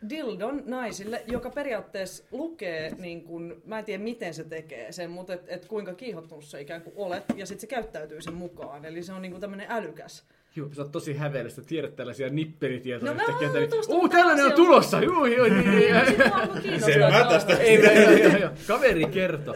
dildon 0.09 0.63
naisille, 0.67 1.23
joka 1.27 1.51
periaatteessa 1.51 2.25
lukee, 2.31 2.91
niin 2.99 3.25
kun, 3.25 3.63
mä 3.65 3.79
en 3.79 3.85
tiedä 3.85 4.03
miten 4.03 4.35
se 4.35 4.45
tekee 4.45 4.93
sen, 4.93 5.11
mutta 5.11 5.35
et, 5.35 5.45
et 5.47 5.67
kuinka 5.67 5.95
kiihottunut 5.95 6.45
se 6.45 6.61
ikään 6.61 6.83
kuin 6.83 6.95
olet, 6.97 7.25
ja 7.37 7.47
sitten 7.47 7.61
se 7.61 7.67
käyttäytyy 7.67 8.23
sen 8.23 8.35
mukaan. 8.35 8.85
Eli 8.85 9.03
se 9.03 9.13
on 9.13 9.23
niin 9.23 9.41
tämmöinen 9.41 9.67
älykäs. 9.71 10.25
Joo, 10.57 10.69
sä 10.73 10.83
oot 10.83 10.93
tosi 10.93 11.15
häveellistä, 11.15 11.63
tiedät 11.63 11.97
tällaisia 11.97 12.29
nipperitietoja 12.29 13.13
No 13.13 13.17
mä 13.17 13.25
oon 13.27 13.69
Uu, 13.89 14.09
tällainen 14.09 14.47
on 14.47 14.53
tulossa! 14.53 15.01
Juu, 15.03 15.27
joo, 15.27 15.47
niin, 15.47 15.65
kiinnostaa. 16.63 16.93
Selvä 16.93 17.27
tästä. 17.29 17.57
Ei, 17.57 17.77
ei, 17.77 17.87
ei, 17.87 18.07
ei, 18.07 18.23
ei, 18.23 18.49
Kaveri 18.67 19.05
kertoo. 19.05 19.55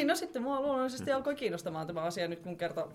Niin, 0.00 0.08
no 0.08 0.14
sitten 0.14 0.42
mua 0.42 0.60
luonnollisesti 0.60 1.12
alkoi 1.12 1.34
kiinnostamaan 1.34 1.86
tämä 1.86 2.02
asia 2.02 2.28
nyt, 2.28 2.40
kun 2.40 2.56
kerta 2.56 2.88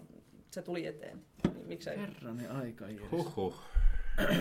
se 0.51 0.61
tuli 0.61 0.85
eteen. 0.85 1.21
Niin, 1.53 1.67
miksei? 1.67 1.97
Herranen 1.97 2.51
aika, 2.51 2.87
Iiris. 2.87 3.11
Huhhuh. 3.11 3.55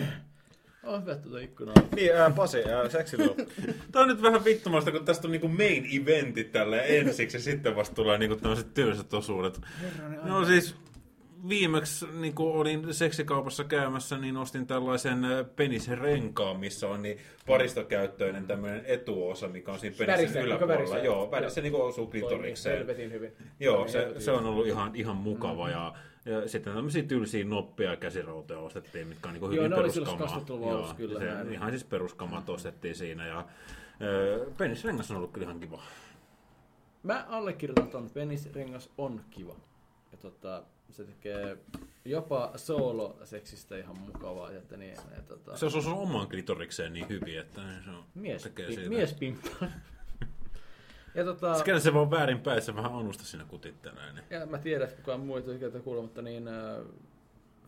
On 0.82 1.02
hyvä 1.02 1.14
tuota 1.14 1.38
ikkunaa. 1.38 1.74
Niin, 1.94 2.16
äh, 2.16 2.34
Pasi, 2.34 2.58
äh, 2.58 2.90
seksilu. 2.90 3.36
Tää 3.92 4.02
on 4.02 4.08
nyt 4.08 4.22
vähän 4.22 4.44
vittumasta, 4.44 4.92
kun 4.92 5.04
tästä 5.04 5.26
on 5.28 5.32
niinku 5.32 5.48
main 5.48 5.88
eventit 6.02 6.52
tälle 6.52 6.84
ensiksi 6.86 7.36
ja 7.36 7.42
sitten 7.42 7.76
vasta 7.76 7.94
tulee 7.94 8.18
niinku 8.18 8.36
tämmöiset 8.36 8.74
tylsät 8.74 9.14
osuudet. 9.14 9.60
Herranen 9.82 10.20
aika. 10.20 10.28
No 10.28 10.44
siis 10.44 10.76
viimeksi 11.48 12.06
niin 12.06 12.34
kun 12.34 12.52
olin 12.52 12.94
seksikaupassa 12.94 13.64
käymässä, 13.64 14.18
niin 14.18 14.36
ostin 14.36 14.66
tällaisen 14.66 15.24
äh, 15.24 15.46
penisrenkaan, 15.56 16.56
missä 16.60 16.88
on 16.88 17.02
niin 17.02 17.18
paristokäyttöinen 17.46 18.46
tämmöinen 18.46 18.82
etuosa, 18.86 19.48
mikä 19.48 19.72
on 19.72 19.78
siinä 19.78 19.96
penisin 19.98 20.16
Värissä, 20.16 20.40
yläpuolella. 20.40 20.78
värissä? 20.78 20.98
Joo, 20.98 21.30
värissä 21.30 21.60
Joo. 21.60 21.62
niin 21.72 21.82
osuu 21.82 22.06
klitorikseen. 22.06 22.86
Hyvin. 23.12 23.32
Joo, 23.60 23.88
se, 23.88 24.14
se 24.18 24.30
on 24.30 24.46
ollut 24.46 24.66
ihan, 24.66 24.96
ihan 24.96 25.16
mukava. 25.16 25.70
Ja, 25.70 25.94
ja 26.24 26.48
sitten 26.48 26.74
tämmöisiä 26.74 27.02
tylsiä 27.02 27.44
noppeja 27.44 27.90
ja 27.90 27.96
käsirautoja 27.96 28.60
ostettiin, 28.60 29.06
mitkä 29.06 29.28
on 29.28 29.34
niin 29.34 29.42
Joo, 29.42 29.50
hyvin 29.64 29.74
oli 29.74 29.90
silloin 29.92 30.18
peruskamaa. 30.18 30.44
20-luvun 30.44 30.72
alussa 30.72 30.94
kyllä, 30.94 31.20
se, 31.20 31.52
ihan 31.52 31.70
siis 31.70 31.84
peruskamat 31.84 32.48
ostettiin 32.50 32.94
siinä. 32.94 33.26
Ja, 33.26 33.44
ö, 34.02 34.46
penisrengas 34.58 35.10
on 35.10 35.16
ollut 35.16 35.32
kyllä 35.32 35.44
ihan 35.44 35.60
kiva. 35.60 35.82
Mä 37.02 37.26
allekirjoitan 37.28 37.88
ton. 37.88 38.10
Penisrengas 38.10 38.90
on 38.98 39.20
kiva. 39.30 39.56
Ja 40.12 40.18
tota, 40.18 40.62
se 40.90 41.04
tekee 41.04 41.58
jopa 42.04 42.52
solo-seksistä 42.56 43.76
ihan 43.76 43.98
mukavaa. 43.98 44.50
Että 44.50 44.76
niin, 44.76 44.96
ja 45.16 45.22
tota, 45.28 45.56
Se 45.56 45.66
osuu 45.66 46.02
omaan 46.02 46.28
klitorikseen 46.28 46.92
niin 46.92 47.08
hyvin, 47.08 47.38
että 47.38 47.60
se 47.84 47.90
on, 47.90 48.04
mies, 48.14 48.42
tekee 48.42 48.66
siitä. 48.66 48.88
mies 48.88 49.12
pimppaa. 49.12 49.68
ja 51.14 51.24
tota, 51.24 51.58
Skenen 51.58 51.80
se 51.80 51.94
vaan 51.94 52.10
väärin 52.10 52.40
se 52.60 52.76
vähän 52.76 52.94
annusta 52.94 53.24
siinä 53.24 53.44
kutittelee. 53.44 54.12
Niin. 54.12 54.24
ja 54.30 54.46
mä 54.46 54.58
tiedän, 54.58 54.88
että 54.88 54.96
kukaan 54.96 55.20
muu 55.20 55.36
ei 55.36 55.80
kuulla, 55.84 56.02
mutta 56.02 56.22
niin 56.22 56.44
uh, 56.48 56.94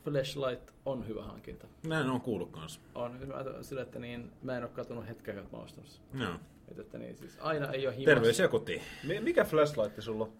Flashlight 0.05 0.71
on 0.85 1.09
hyvä 1.09 1.23
hankinta. 1.23 1.67
Näin 1.87 2.11
on 2.11 2.21
kuullut 2.21 2.51
kanssa. 2.51 2.81
On, 2.95 3.19
sillä, 3.63 3.83
että 3.83 3.99
niin, 3.99 4.33
mä 4.43 4.57
en 4.57 4.63
ole 4.63 4.71
katsonut 4.71 5.09
hetkeäkään, 5.09 5.45
että 5.45 5.57
mä 5.57 5.63
ostamassa. 5.63 6.03
Joo. 6.15 6.35
Että, 6.69 6.83
että 6.83 6.99
niin, 6.99 7.17
siis 7.17 7.39
aina 7.41 7.73
ei 7.73 7.87
ole 7.87 7.95
himassa. 7.97 8.15
Terveisiä 8.15 8.49
kotiin. 8.49 8.83
Mi- 9.05 9.21
mikä 9.21 9.45
flashlight 9.45 10.03
sulla 10.03 10.25
on? 10.25 10.33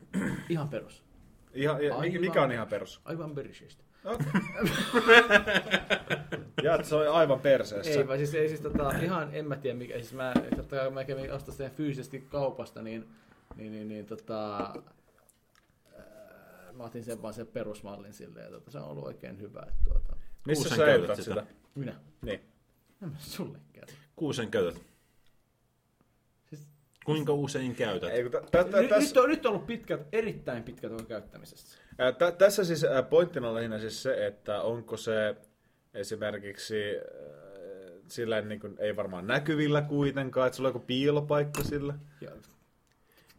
Ihan 0.49 0.69
perus. 0.69 1.06
Ihan, 1.57 1.85
ja, 1.85 1.97
Aivan. 1.97 2.21
mikä 2.21 2.43
on 2.43 2.53
ihan 2.53 2.69
perus? 2.69 3.01
Aivan 3.05 3.35
perishistä. 3.35 3.85
Okay. 4.05 4.27
ja 6.63 6.75
että 6.75 6.89
se 6.89 6.95
on 6.95 7.09
aivan 7.09 7.41
perseessä. 7.41 7.91
Ei, 7.91 8.09
vaan 8.09 8.19
siis, 8.19 8.35
ei 8.35 8.49
siis 8.49 8.61
tota, 8.61 8.91
ihan, 9.03 9.29
en 9.33 9.47
mä 9.49 9.57
tiedä 9.57 9.79
mikä, 9.79 9.95
siis 9.95 10.13
mä, 10.13 10.33
totta 10.57 10.77
kai 10.77 10.91
mä 10.91 11.05
kävin 11.05 11.33
ostaa 11.33 11.55
sen 11.55 11.71
fyysisesti 11.71 12.21
kaupasta, 12.21 12.83
niin, 12.83 13.09
niin, 13.57 13.73
niin, 13.73 13.89
niin 13.89 14.07
tota, 14.07 14.57
ää, 15.97 16.73
mä 16.73 16.85
otin 16.85 17.05
sen 17.05 17.23
vaan 17.23 17.35
sen 17.35 17.47
perusmallin 17.47 18.13
silleen, 18.13 18.45
ja 18.45 18.51
tota, 18.51 18.71
se 18.71 18.79
on 18.79 18.85
ollut 18.89 19.05
oikein 19.05 19.41
hyvä. 19.41 19.61
Että, 19.69 19.85
tuota, 19.85 20.17
Missä 20.47 20.69
sä 20.69 20.77
käytät 20.85 21.17
sitä? 21.17 21.41
sitä? 21.41 21.47
minä, 21.75 21.95
Niin. 22.23 22.41
en 23.03 23.09
mä 23.09 23.17
sulle 23.19 23.59
kerro. 23.73 23.95
Kuusen 24.17 24.51
käytät. 24.51 24.83
Kuinka 27.07 27.33
usein 27.33 27.75
käytät? 27.75 28.11
Ei, 28.11 28.31
tä- 28.31 28.41
tä- 28.51 28.65
tä- 28.65 28.81
Nyt, 28.81 28.91
täs- 28.91 29.01
nyt, 29.01 29.17
on, 29.17 29.29
nyt 29.29 29.47
on 29.47 29.53
ollut 29.53 29.67
pitkät, 29.67 30.01
erittäin 30.13 30.63
pitkät 30.63 30.93
on 30.93 31.07
käyttämisestä. 31.07 31.77
Ää, 31.99 32.13
tä- 32.13 32.33
Tässä 32.33 32.65
siis 32.65 32.87
pointtina 33.11 33.49
on 33.49 33.55
lähinnä 33.55 33.79
siis 33.79 34.03
se, 34.03 34.27
että 34.27 34.63
onko 34.63 34.97
se 34.97 35.37
esimerkiksi 35.95 36.75
sillä 38.09 38.41
niin 38.41 38.61
kuin, 38.61 38.77
ei 38.79 38.97
varmaan 38.97 39.27
näkyvillä 39.27 39.83
kuitenkaan, 39.83 40.47
että 40.47 40.57
sulla 40.57 40.69
on 40.69 40.75
joku 40.75 40.87
piilopaikka 40.87 41.63
sillä. 41.65 41.95
Ja 42.21 42.31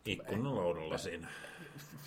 Ikkunalaudalla 0.06 0.98
siinä. 0.98 1.27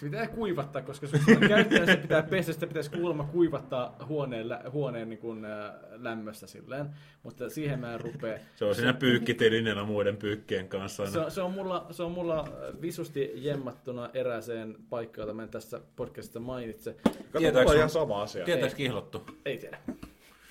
Se 0.00 0.06
pitää 0.06 0.26
kuivattaa, 0.26 0.82
koska 0.82 1.06
se 1.06 1.16
on 1.42 1.48
käyttäjä, 1.48 1.86
se 1.86 1.96
pitää 1.96 2.22
pestä, 2.22 2.52
sitä 2.52 2.66
pitäisi 2.66 2.90
kuulemma 2.90 3.24
kuivattaa 3.24 3.96
huoneen, 4.08 4.48
lä- 4.48 4.62
huoneen 4.72 5.08
niin 5.08 5.18
kuin, 5.18 5.44
ä, 5.44 5.74
lämmössä 5.96 6.46
silleen, 6.46 6.86
mutta 7.22 7.50
siihen 7.50 7.78
mä 7.80 7.94
en 7.94 8.00
rupea. 8.00 8.38
Se 8.56 8.64
on 8.64 8.74
siinä 8.74 8.92
pyykkitelineellä 8.92 9.84
muiden 9.84 10.16
pyykkien 10.16 10.68
kanssa. 10.68 11.06
Se, 11.06 11.18
on- 11.18 11.30
se, 11.30 11.42
on 11.42 11.52
mulla, 11.52 11.86
se 11.90 12.02
on 12.02 12.12
mulla 12.12 12.48
visusti 12.80 13.30
jemmattuna 13.34 14.10
erääseen 14.14 14.76
paikkaan, 14.90 15.22
jota 15.22 15.34
mä 15.34 15.42
en 15.42 15.48
tässä 15.48 15.80
podcastissa 15.96 16.40
mainitse. 16.40 16.96
Kato, 17.32 17.58
on 17.60 17.66
sun- 17.66 17.76
ihan 17.76 17.90
sama 17.90 18.22
asia. 18.22 18.44
Tietääks 18.44 18.74
kihlottu? 18.74 19.22
Ei 19.44 19.58
tiedä. 19.58 19.78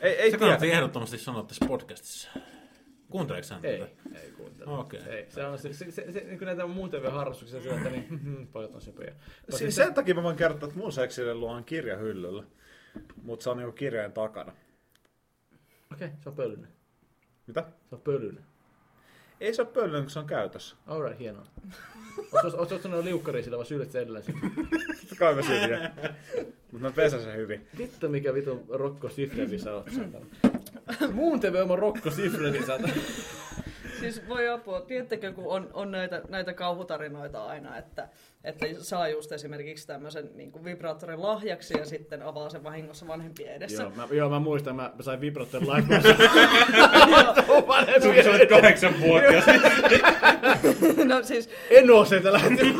Ei, 0.01 0.13
ei 0.15 0.31
Se 0.31 0.37
kannattaa 0.37 0.67
ehdottomasti 0.67 1.17
sanoa 1.17 1.43
tässä 1.43 1.65
podcastissa. 1.67 2.29
Kuunteleeko 3.09 3.47
hän 3.51 3.65
Ei, 3.65 3.79
tätä? 3.79 4.19
ei 4.23 4.31
kuuntele. 4.31 4.71
Okei. 4.71 5.01
Ei, 5.09 5.25
se 5.29 5.45
on 5.45 5.59
se, 5.59 5.73
se, 5.73 5.91
se, 5.91 6.11
se 6.11 6.19
niin 6.19 6.39
näitä 6.41 6.67
muun 6.67 6.89
TV-harrastuksia, 6.89 7.61
se, 7.61 7.69
että 7.69 7.89
niin, 7.89 8.47
pojat 8.51 8.75
on 8.75 8.81
söpöjä. 8.81 9.15
Siis 9.49 9.75
sen 9.75 9.93
takia 9.93 10.15
mä 10.15 10.23
voin 10.23 10.35
kertoa, 10.35 10.67
että 10.69 10.79
mun 10.79 10.91
seksille 10.91 11.33
luo 11.35 11.51
on 11.51 11.63
kirja 11.63 11.97
hyllyllä. 11.97 12.43
Mutta 13.23 13.43
se 13.43 13.49
on 13.49 13.57
niinku 13.57 13.71
kirjojen 13.71 14.11
takana. 14.11 14.51
Okei, 15.93 16.07
okay, 16.07 16.19
se 16.23 16.29
on 16.29 16.35
pölyinen. 16.35 16.69
Mitä? 17.47 17.65
Se 17.89 17.95
on 17.95 18.01
pölyinen. 18.01 18.45
Ei 19.41 19.53
se 19.53 19.61
ole 19.61 19.69
pöllinen, 19.73 20.01
kun 20.01 20.09
se 20.11 20.19
on 20.19 20.27
käytössä. 20.27 20.75
Alright, 20.87 21.19
hienoa. 21.19 21.45
Oletko 22.31 22.75
ottanut 22.75 23.03
liukkariin 23.03 23.43
sillä 23.43 23.57
vai 23.57 23.65
syydet 23.65 23.91
sen 23.91 24.01
edelleen? 24.01 24.23
Totta 24.25 25.15
kai 25.19 25.35
mä 25.35 25.41
syyn 25.41 25.91
Mutta 26.71 26.87
mä 26.87 26.91
pesän 26.91 27.21
sen 27.21 27.35
hyvin. 27.35 27.67
Vittu 27.77 28.09
mikä 28.09 28.33
vitun 28.33 28.65
Rocco 28.69 29.09
Sifredi 29.09 29.59
sä 29.59 29.73
oot 29.73 29.89
saatana. 30.89 31.11
Muun 31.11 31.39
TV 31.39 31.65
on 31.69 31.79
Rocco 31.79 32.11
Sifredi 32.11 32.65
saatana. 32.65 32.93
Siis 33.99 34.21
voi 34.29 34.49
apua, 34.49 34.81
tiedättekö, 34.81 35.31
kun 35.31 35.45
on, 35.47 35.69
on 35.73 35.91
näitä, 35.91 36.21
näitä 36.29 36.53
kauhutarinoita 36.53 37.45
aina, 37.45 37.77
että, 37.77 38.07
että 38.43 38.65
saa 38.79 39.07
just 39.07 39.31
esimerkiksi 39.31 39.87
tämmöisen 39.87 40.29
niin 40.35 40.51
kuin 40.51 40.63
vibraattorin 40.63 41.21
lahjaksi 41.21 41.77
ja 41.77 41.85
sitten 41.85 42.21
avaa 42.21 42.49
sen 42.49 42.63
vahingossa 42.63 43.07
vanhempien 43.07 43.55
edessä. 43.55 43.83
Joo, 43.83 43.91
mä, 43.95 44.07
joo, 44.11 44.29
mä 44.29 44.39
muistan, 44.39 44.75
mä, 44.75 44.91
mä 44.95 45.03
sain 45.03 45.21
Vibrator 45.21 45.61
Live. 45.61 46.01
Se 48.23 48.29
olet 48.29 48.49
kahdeksan 48.49 48.93
vuotias. 49.01 49.45
no 51.05 51.23
siis, 51.23 51.49
En 51.69 51.91
oo 51.91 52.05
sieltä 52.05 52.33
lähtenyt. 52.33 52.75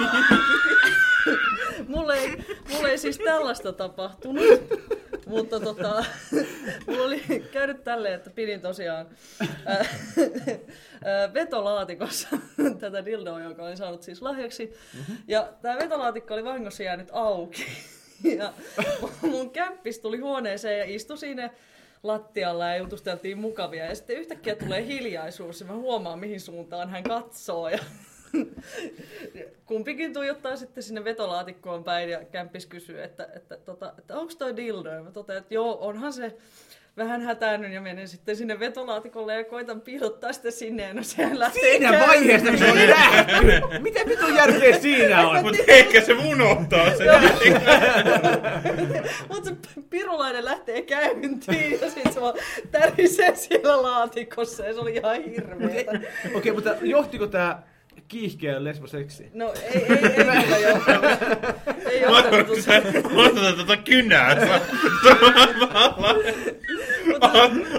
mulle 1.88 2.18
ei, 2.18 2.38
mulle 2.74 2.92
ei 2.92 2.98
siis 2.98 3.18
tällaista 3.18 3.74
tapahtunut, 3.74 4.44
mutta 5.28 5.60
tota, 5.60 6.06
mulla 6.88 7.04
oli 7.04 7.22
käynyt 7.52 7.84
tälleen, 7.84 8.14
että 8.14 8.30
pidin 8.30 8.62
tosiaan 8.62 9.08
ää, 9.66 9.86
ää, 11.04 11.34
vetolaatikossa 11.34 12.28
tätä 12.80 13.06
dildoa, 13.06 13.40
jonka 13.42 13.64
olin 13.64 13.78
saanut 13.78 14.04
siis 14.04 14.22
lahjaksi. 14.22 14.74
Ja 15.28 15.54
tämä 15.62 15.78
vetolaatikko 15.80 16.34
oli 16.34 16.44
vahingossa 16.44 16.84
jäänyt 16.84 17.10
auki. 17.12 17.66
Ja 18.38 18.54
mun 19.22 19.50
kämppis 19.50 20.00
tuli 20.00 20.18
huoneeseen 20.18 20.80
ja 20.80 20.96
istui 20.96 21.18
siinä 21.18 21.50
lattialla 22.04 22.68
ja 22.68 22.78
jutusteltiin 22.78 23.38
mukavia. 23.38 23.86
Ja 23.86 23.96
sitten 23.96 24.18
yhtäkkiä 24.18 24.56
tulee 24.56 24.86
hiljaisuus 24.86 25.60
ja 25.62 25.68
mä 25.68 25.74
huomaan, 25.74 26.20
mihin 26.20 26.42
suuntaan 26.42 26.90
hän 26.90 27.04
katsoo. 27.04 27.70
Ja 27.70 27.80
kumpikin 29.66 30.14
tuijottaa 30.14 30.56
sitten 30.56 30.84
sinne 30.84 31.04
vetolaatikkoon 31.04 31.84
päin 31.84 32.10
ja 32.10 32.26
kämppis 32.32 32.66
kysyy, 32.66 33.04
että, 33.04 33.28
että, 33.36 33.58
tota, 33.58 33.94
että 33.98 34.20
onko 34.20 34.34
toi 34.38 34.56
dildo? 34.56 34.90
Ja 34.90 35.04
mä 35.04 35.12
totean, 35.12 35.38
että 35.38 35.54
joo, 35.54 35.78
onhan 35.82 36.14
se 36.14 36.38
vähän 37.00 37.22
hätäännyt 37.22 37.72
ja 37.72 37.82
menen 37.82 38.08
sitten 38.08 38.36
sinne 38.36 38.60
vetolaatikolle 38.60 39.36
ja 39.36 39.44
koitan 39.44 39.82
piilottaa 39.82 40.34
sitä 40.34 40.52
sinne 40.52 40.84
ja 40.84 40.94
no 40.94 41.02
lähtee 41.34 41.62
Siinä 41.62 41.90
käyntiin. 41.90 42.10
vaiheessa, 42.10 42.50
kun 42.50 42.60
se 42.60 42.88
nähty. 42.88 43.80
Miten 43.80 44.08
vitun 44.08 44.36
järkeä 44.36 44.80
siinä 44.80 45.30
on? 45.30 45.42
Mutta 45.42 45.64
ehkä 45.68 46.02
se 46.02 46.14
unohtaa 46.14 46.86
sen. 46.98 47.08
Mutta 49.30 49.50
se 49.50 49.56
pirulainen 49.90 50.46
lähtee 50.46 50.82
käyntiin 50.82 51.82
ja 51.82 51.90
sitten 51.90 52.14
se 52.14 52.22
vaan 52.22 52.34
tärisee 52.72 53.36
siellä 53.36 53.82
laatikossa 53.82 54.66
ja 54.66 54.74
se 54.74 54.80
oli 54.80 54.94
ihan 54.96 55.24
hirveetä. 55.24 55.92
Okei, 55.92 56.34
okay, 56.34 56.54
mutta 56.54 56.76
johtiko 56.82 57.28
tää 57.28 57.68
kiihkeä 58.10 58.64
lesboseksi? 58.64 59.30
No 59.34 59.54
ei, 59.74 59.86
ei, 59.90 60.54
ei 60.56 60.64
johtanut. 60.64 61.12
Ei 61.90 62.02
johtanut. 62.02 62.60
Sä 62.62 62.82
mahtoiko 63.14 63.58
tota 63.58 63.78
kynää? 63.78 64.38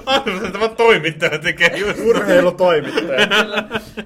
Arvoin, 0.07 0.37
että 0.37 0.51
tämä 0.53 0.69
toimittaja 0.69 1.39
tekee 1.39 1.77
just 1.77 2.01
Urheilutoimittaja. 2.01 3.29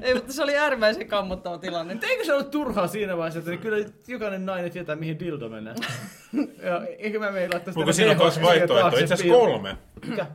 Ei, 0.02 0.14
mutta 0.14 0.32
se 0.32 0.42
oli 0.42 0.56
äärimmäisen 0.56 1.08
kammottava 1.08 1.58
tilanne. 1.58 1.94
Mutta 1.94 2.06
eikö 2.06 2.24
se 2.24 2.32
ollut 2.32 2.50
turhaa 2.50 2.86
siinä 2.86 3.16
vaiheessa, 3.16 3.52
että 3.52 3.62
kyllä 3.62 3.88
jokainen 4.08 4.46
nainen 4.46 4.70
tietää, 4.70 4.96
mihin 4.96 5.18
dildo 5.18 5.48
menee? 5.48 5.74
ja 6.66 6.86
eikö 6.98 7.18
mä 7.18 7.30
meillä 7.30 7.52
laittaisi 7.52 7.80
Onko 7.80 7.92
tänne 7.92 7.92
siinä 7.92 8.10
on 8.10 8.16
kaksi 8.16 8.42
vaihtoehtoa? 8.42 9.00
Itse 9.00 9.14
asiassa 9.14 9.34
kolme. 9.34 9.76
Mikä? 10.06 10.26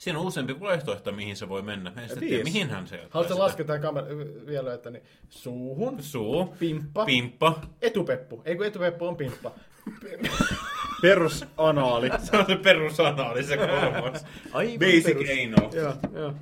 Siinä 0.00 0.18
on 0.18 0.26
useampi 0.26 0.60
vaihtoehto, 0.60 1.12
mihin 1.12 1.36
se 1.36 1.48
voi 1.48 1.62
mennä. 1.62 1.92
Mä 1.94 2.02
en 2.02 2.08
sitten 2.08 2.28
tiedä, 2.28 2.44
mihin 2.44 2.70
hän 2.70 2.86
se 2.86 2.94
ottaa 2.94 3.08
Haluatko 3.10 3.34
sitä. 3.34 3.44
laskea 3.44 3.66
tämän 3.66 3.82
kamera 3.82 4.06
vielä, 4.46 4.74
että 4.74 4.90
niin 4.90 5.02
suuhun, 5.28 6.02
Suu, 6.02 6.54
pimppa, 6.58 7.04
pimppa. 7.04 7.60
etupeppu. 7.82 8.42
Ei 8.44 8.56
kun 8.56 8.66
etupeppu 8.66 9.06
on 9.06 9.16
pimppa. 9.16 9.50
Perusanaali. 11.02 12.10
Se 12.22 12.36
on 12.36 12.46
se 12.46 12.56
perusana, 12.56 13.30
oli 13.30 13.42
se 13.42 13.56
kolmas. 13.56 14.24
Aivan 14.52 14.78
Basic 14.78 15.04
perus. 15.04 15.28
anal. 15.58 15.72
Joo, 15.74 15.94
joo. 16.20 16.34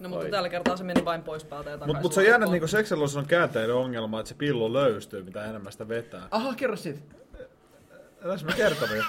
No 0.00 0.08
mutta 0.08 0.24
Oi. 0.24 0.30
tällä 0.30 0.48
kertaa 0.48 0.76
se 0.76 0.84
meni 0.84 1.04
vain 1.04 1.22
pois 1.22 1.44
päältä 1.44 1.70
ja 1.70 1.76
Mutta 1.76 1.86
takaisin. 1.86 2.02
mut 2.06 2.12
se 2.12 2.20
on 2.20 2.26
jännä, 2.26 2.46
että 2.46 2.52
niinku 2.92 3.18
on 3.18 3.26
käänteinen 3.26 3.76
ongelma, 3.76 4.20
että 4.20 4.28
se 4.28 4.34
pillo 4.34 4.72
löystyy, 4.72 5.22
mitä 5.22 5.44
enemmän 5.44 5.72
sitä 5.72 5.88
vetää. 5.88 6.28
Aha, 6.30 6.54
kerro 6.54 6.76
siitä. 6.76 7.00
Tässä 8.22 8.46
mä 8.46 8.52
kertonut 8.52 8.96
jo. 8.96 9.02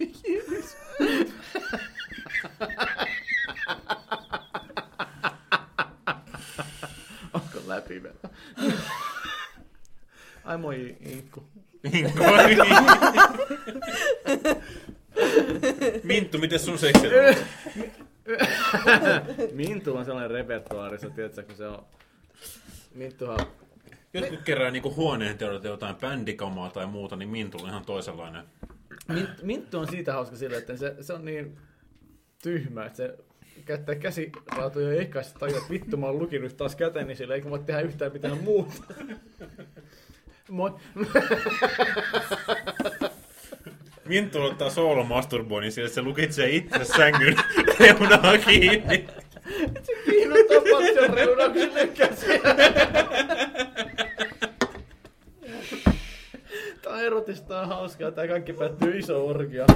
Onko 7.32 7.58
läpi 7.66 8.02
vielä? 8.02 8.16
Ai 10.44 10.58
moi 10.58 10.96
Inkku. 11.00 11.44
Minttu, 16.02 16.38
miten 16.38 16.58
sun 16.58 16.78
seksi 16.78 17.06
on? 17.06 17.12
Mintu 19.52 19.96
on 19.96 20.04
sellainen 20.04 20.30
repertuaarissa, 20.30 21.10
tiedätkö, 21.10 21.42
kun 21.42 21.56
se 21.56 21.66
on... 21.66 21.84
Minttuhan... 22.94 23.38
Jotkut 24.14 24.40
kerää 24.42 24.70
niinku 24.70 24.94
huoneen 24.94 25.38
teodot 25.38 25.64
jotain 25.64 25.96
bändikamaa 25.96 26.70
tai 26.70 26.86
muuta, 26.86 27.16
niin 27.16 27.28
Mintu 27.28 27.58
on 27.62 27.68
ihan 27.68 27.84
toisenlainen. 27.84 28.44
Mint, 29.08 29.42
Minttu 29.42 29.78
on 29.78 29.88
siitä 29.88 30.12
hauska 30.12 30.36
sillä, 30.36 30.56
että 30.56 30.76
se, 30.76 30.96
se 31.00 31.12
on 31.12 31.24
niin 31.24 31.58
tyhmä, 32.42 32.86
että 32.86 32.96
se 32.96 33.18
käyttää 33.64 33.94
käsiraatoja 33.94 34.92
ja 34.92 35.00
eikä 35.00 35.22
se 35.22 35.34
tajua, 35.38 35.58
että 35.58 35.70
vittu 35.70 35.96
mä 35.96 36.06
oon 36.06 36.18
lukinut 36.18 36.56
taas 36.56 36.76
käteen, 36.76 37.06
niin 37.06 37.16
sillä 37.16 37.34
eikä 37.34 37.50
voi 37.50 37.58
tehdä 37.58 37.80
yhtään 37.80 38.12
mitään 38.12 38.38
muuta. 38.38 38.82
Moi. 40.50 40.70
Minttu 44.04 44.42
ottaa 44.42 44.70
soolomasturboinnin 44.70 45.72
sillä, 45.72 45.86
että 45.86 45.94
se 45.94 46.02
lukitsee 46.02 46.50
itse 46.50 46.84
sängyn 46.84 47.36
reunaa 47.80 48.38
kiinni. 48.46 49.06
Kiinnostaa 50.04 50.60
patjon 50.60 51.14
reunaksille 51.14 51.86
käsiä. 51.86 52.40
Tää 56.82 56.92
on 56.92 57.00
erotista, 57.00 57.60
on 57.60 57.68
hauskaa, 57.68 58.10
tää 58.10 58.28
kaikki 58.28 58.52
päättyy 58.52 58.98
iso 58.98 59.26
orgia. 59.26 59.66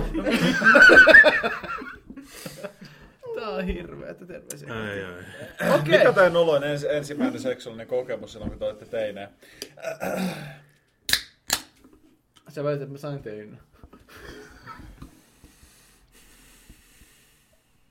Tää 3.34 3.48
on 3.48 3.64
hirveetä, 3.64 4.26
terveisiä. 4.26 4.74
Ai, 4.74 5.04
ai. 5.04 5.74
Okei. 5.74 5.98
Mikä 5.98 6.12
teidän 6.12 6.36
oloin 6.36 6.62
ens, 6.64 6.84
ensimmäinen 6.84 7.40
seksuaalinen 7.40 7.86
kokemus 7.86 8.32
silloin, 8.32 8.50
kun 8.50 8.58
te 8.58 8.64
olitte 8.64 8.86
teineen? 8.86 9.28
Sä 12.48 12.64
väität, 12.64 12.82
että 12.82 12.92
mä 12.92 12.98
sain 12.98 13.22
tein. 13.22 13.58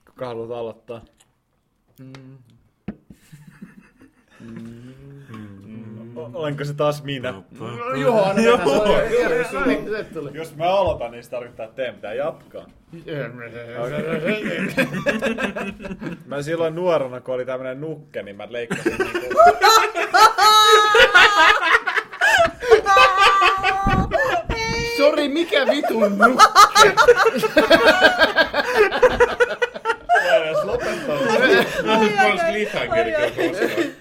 Kuka 0.06 0.26
haluat 0.26 0.52
aloittaa? 0.52 1.06
O- 4.42 5.05
Olenko 6.16 6.66
se 6.66 6.74
taas 6.74 7.04
minä? 7.04 7.34
Juho, 8.02 8.26
Jos 10.34 10.56
mä 10.56 10.64
aloitan, 10.66 11.12
niin 11.12 11.24
se 11.24 11.30
tarkoittaa, 11.30 11.66
että 11.66 11.76
teidän 11.76 11.96
pitää 11.96 12.14
jatkaa. 12.14 12.66
mä 16.26 16.42
silloin 16.42 16.76
nuorena, 16.76 17.22
kun 17.22 17.34
oli 17.36 17.46
tämmönen 17.46 17.82
nukke, 17.82 18.24
niin 18.24 18.36
mä 18.36 18.48
leikkasin. 18.50 18.96
Niinku- 18.98 19.40
Sori, 24.98 25.28
mikä 25.30 25.66
vitun 25.68 26.18
nukke? 26.18 26.44
Lopettaa. 30.64 31.16
Mä 31.86 31.98
oon 31.98 32.10
pois. 32.10 33.95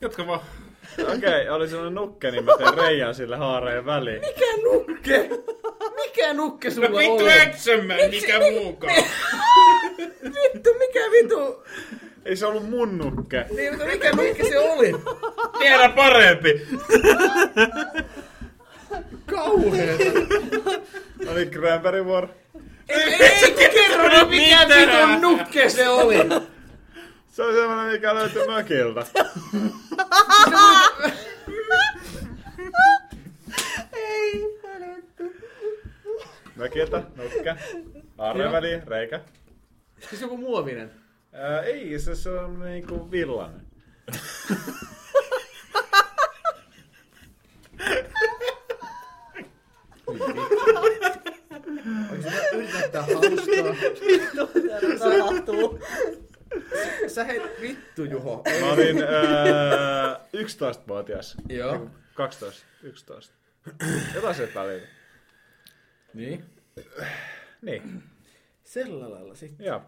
Jatka 0.00 0.26
vaan. 0.26 0.40
Okei, 1.16 1.48
oli 1.48 1.68
sellainen 1.68 1.94
nukke, 1.94 2.30
niin 2.30 2.44
mä 2.44 2.52
tein 2.58 2.74
reijän 2.74 3.14
sille 3.14 3.36
haareen 3.36 3.86
väliin. 3.86 4.20
Mikä 4.20 4.56
nukke? 4.62 5.28
Mikä 5.96 6.32
nukke 6.32 6.70
sulla 6.70 6.88
No 6.88 6.98
vittu 6.98 7.24
oli? 7.24 7.32
Exömmän, 7.32 7.98
mikä 8.10 8.38
muukaan. 8.38 8.94
Vittu, 10.22 10.70
mikä 10.78 11.00
vitu? 11.00 11.64
Ei 12.24 12.36
se 12.36 12.46
ollut 12.46 12.70
mun 12.70 12.98
nukke. 12.98 13.46
Niin, 13.56 13.72
mutta 13.72 13.86
mikä 13.86 14.10
nukke 14.10 14.44
se 14.48 14.58
oli? 14.58 14.94
Tiedä 15.58 15.88
parempi. 15.88 16.66
Kauheeta. 19.26 20.04
Oli 21.32 21.46
Cranberry 21.46 22.04
War. 22.04 22.28
Ei, 22.88 23.52
kerro 23.74 24.08
nyt 24.08 24.28
mikä 24.28 24.68
vitun 24.68 25.20
nukke 25.20 25.68
se 25.70 25.88
oli. 25.88 26.16
Se 27.32 27.42
oli 27.42 27.54
semmonen, 27.54 27.92
mikä 27.92 28.14
löytyi 28.14 28.46
mökiltä. 28.46 29.06
Mökiltä, 36.56 37.02
nukke. 37.16 37.56
Haareen 38.18 38.52
väliin, 38.52 38.86
reikä. 38.88 39.20
Siis 40.10 40.22
joku 40.22 40.36
muovinen. 40.36 40.90
Ää, 41.32 41.60
ei, 41.62 41.98
se, 41.98 42.14
se 42.14 42.30
on 42.30 42.60
niinku 42.60 43.10
villainen. 43.10 43.60
Yritän 52.52 52.90
tää 52.92 53.02
hauskaa. 53.02 53.74
Tapahtuu. 54.98 55.78
Sä 57.14 57.24
heit 57.24 57.42
vittu 57.60 58.04
Juho. 58.04 58.42
Mä 58.60 58.72
olin 58.72 59.02
ää, 59.02 60.16
11-vuotias. 60.36 61.36
Joo. 61.48 61.90
12, 62.14 62.66
11. 62.82 63.34
Jotain 64.14 64.34
se 64.34 64.48
välillä. 64.54 64.86
Niin. 66.14 66.44
Niin, 67.62 68.02
Sillä 68.64 69.10
lailla 69.10 69.34
sitten. 69.34 69.66
joo. 69.66 69.82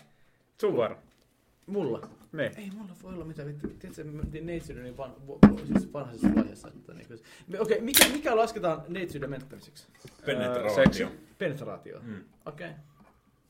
Sun 0.61 0.73
vuoro. 0.75 0.99
Mulla. 1.67 2.09
Niin. 2.33 2.53
Ei 2.57 2.71
mulla 2.71 2.93
voi 3.03 3.15
olla 3.15 3.25
mitään 3.25 3.49
vittu. 3.49 3.69
Tiedätkö, 3.69 4.05
me 4.05 4.13
mentiin 4.13 4.47
neitsyyden 4.47 4.85
niin 4.85 4.97
van, 4.97 5.27
vo, 5.27 5.39
siis 5.73 5.93
vanhaisessa 5.93 6.35
vaiheessa. 6.35 6.69
Että 6.69 6.95
niin, 6.95 7.09
me, 7.49 7.61
okei, 7.61 7.81
mikä, 7.81 8.09
mikä 8.09 8.37
lasketaan 8.37 8.83
neitsyyden 8.89 9.31
menettämiseksi? 9.31 9.87
Penetraatio. 10.27 10.75
seksi. 10.75 11.07
Penetraatio. 11.39 12.01
Mm. 12.03 12.25
Okei. 12.47 12.69
Okay. 12.69 12.81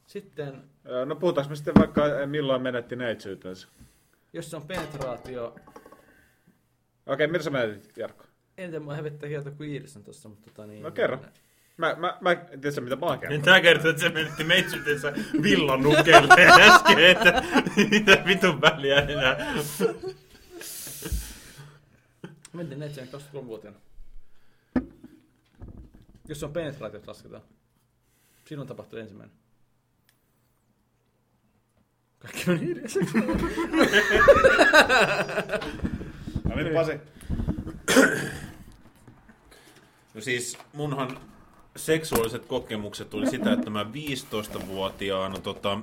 Sitten, 0.06 0.62
No 1.06 1.16
puhutaanko 1.16 1.50
me 1.50 1.56
sitten 1.56 1.74
vaikka 1.74 2.20
eh, 2.20 2.26
milloin 2.28 2.62
menetti 2.62 2.96
neitsyytensä? 2.96 3.68
jos 4.32 4.50
se 4.50 4.56
on 4.56 4.66
penetraatio, 4.66 5.56
Okei, 7.06 7.26
mitä 7.26 7.44
sä 7.44 7.50
menetit, 7.50 7.96
Jarkko? 7.96 8.24
eniten 8.58 8.82
mua 8.82 8.94
hävettää 8.94 9.28
hieltä 9.28 9.50
kuin 9.50 9.70
Iiris 9.70 9.96
on 9.96 10.04
tossa, 10.04 10.28
mutta 10.28 10.44
tota 10.50 10.66
niin... 10.66 10.82
No 10.82 10.90
kerro. 10.90 11.18
Mä, 11.76 11.94
mä, 11.98 12.18
mä 12.20 12.34
tiedätkö 12.34 12.80
mitä 12.80 12.96
mä 12.96 13.06
oon 13.06 13.12
Niin 13.12 13.20
kertonut? 13.20 13.44
tää 13.44 13.60
kertoo, 13.60 13.90
että 13.90 14.02
se 14.02 14.08
menetti 14.08 14.44
meitsytensä 14.44 15.12
villan 15.42 15.82
nukeelle 15.82 16.34
äsken, 16.70 16.98
että 16.98 17.42
mitä 17.90 18.22
vitun 18.26 18.60
väliä 18.60 19.00
enää. 19.00 19.54
Mentiin 22.52 22.78
neitsyyden 22.80 23.12
23-vuotiaana. 23.14 23.78
Jos 26.28 26.40
se 26.40 26.46
on 26.46 26.52
penetraatio, 26.52 27.00
lasketaan. 27.06 27.42
Silloin 28.44 28.68
tapahtui 28.68 29.00
ensimmäinen. 29.00 29.36
Kaikki 32.24 32.44
meni 32.46 32.66
Iiriseksi. 32.66 33.18
No 36.44 36.54
niin, 36.56 36.74
Pasi. 36.74 36.92
No 40.14 40.20
siis 40.20 40.58
munhan 40.72 41.18
seksuaaliset 41.76 42.44
kokemukset 42.46 43.10
tuli 43.10 43.30
sitä, 43.30 43.52
että 43.52 43.70
mä 43.70 43.86
15-vuotiaana 43.92 45.38
tota, 45.38 45.78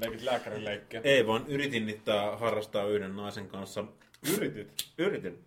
Leikit 0.00 0.22
lääkärin 0.22 0.64
leikkiä. 0.64 1.00
ei 1.04 1.26
vaan 1.26 1.44
yritin 1.48 1.86
niitä 1.86 2.32
harrastaa 2.40 2.84
yhden 2.84 3.16
naisen 3.16 3.48
kanssa. 3.48 3.84
Yritit. 4.36 4.72
Yritin. 4.98 5.38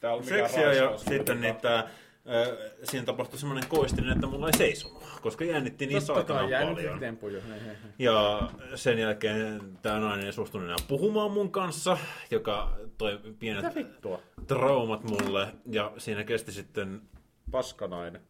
Tää 0.00 0.14
on 0.14 0.24
mikään 0.24 0.40
Seksiä 0.50 0.72
ja 0.72 0.98
sitten 0.98 1.40
niitä, 1.40 1.88
äh, 2.28 2.48
siinä 2.84 3.06
tapahtui 3.06 3.38
semmoinen 3.38 3.68
koistinen, 3.68 4.12
että 4.12 4.26
mulla 4.26 4.46
ei 4.46 4.58
seisonut, 4.58 5.04
koska 5.20 5.44
jännitti 5.44 5.86
niin 5.86 6.06
Totta 6.06 6.42
jää 6.42 6.66
paljon. 6.66 6.92
nyt 6.92 7.00
tempu 7.00 7.28
jo. 7.28 7.40
Hei, 7.40 7.60
hei, 7.60 7.68
hei. 7.68 7.76
Ja 7.98 8.48
sen 8.74 8.98
jälkeen 8.98 9.60
tämä 9.82 10.00
nainen 10.00 10.26
ei 10.26 10.32
suostunut 10.32 10.66
enää 10.66 10.76
puhumaan 10.88 11.30
mun 11.30 11.50
kanssa, 11.50 11.98
joka 12.30 12.76
toi 12.98 13.20
pienet 13.38 13.64
traumat 14.46 15.04
mulle. 15.04 15.48
Ja 15.70 15.92
siinä 15.98 16.24
kesti 16.24 16.52
sitten, 16.52 17.00
Paskanainen. 17.50 18.20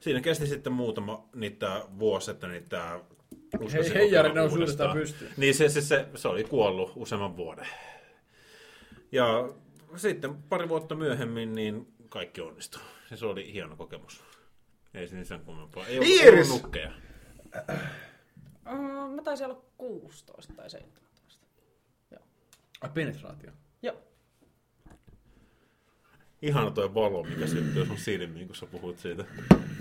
siinä 0.00 0.20
kesti 0.20 0.46
sitten 0.46 0.72
muutama 0.72 1.28
niitä 1.34 1.84
vuosi, 1.98 2.30
että 2.30 2.48
niitä 2.48 3.00
Hei, 3.72 3.94
heijari 3.94 4.32
nousi 4.34 4.54
uudestaan 4.54 4.96
pystyyn. 4.96 5.32
Niin 5.36 5.54
se, 5.54 5.68
se, 5.68 5.80
se, 5.80 6.06
se 6.14 6.28
oli 6.28 6.44
kuollut 6.44 6.92
useamman 6.96 7.36
vuoden. 7.36 7.66
Ja 9.12 9.48
sitten 9.96 10.42
pari 10.42 10.68
vuotta 10.68 10.94
myöhemmin 10.94 11.54
niin 11.54 11.92
kaikki 12.08 12.40
onnistui. 12.40 12.82
Ja 13.10 13.16
se 13.16 13.26
oli 13.26 13.52
hieno 13.52 13.76
kokemus. 13.76 14.24
Ei 14.94 15.08
siinä 15.08 15.24
sen 15.24 15.40
kummempaa. 15.40 15.86
Ei 15.86 15.98
ollut, 15.98 16.10
ei 16.12 16.18
Iiris! 16.18 16.50
ollut 16.50 16.62
nukkeja. 16.62 16.92
Mm, 18.70 19.14
mä 19.14 19.22
taisin 19.22 19.46
olla 19.46 19.62
16 19.78 20.52
tai 20.56 20.70
17. 20.70 21.46
Ai, 22.80 22.90
penetraatio. 22.94 23.50
Joo. 23.82 23.96
Ihana 26.42 26.70
toi 26.70 26.94
valo, 26.94 27.22
mikä 27.22 27.46
syttyy 27.46 27.86
sun 27.86 27.98
silmiin, 27.98 28.46
kun 28.46 28.56
sä 28.56 28.66
puhut 28.66 28.98
siitä. 28.98 29.24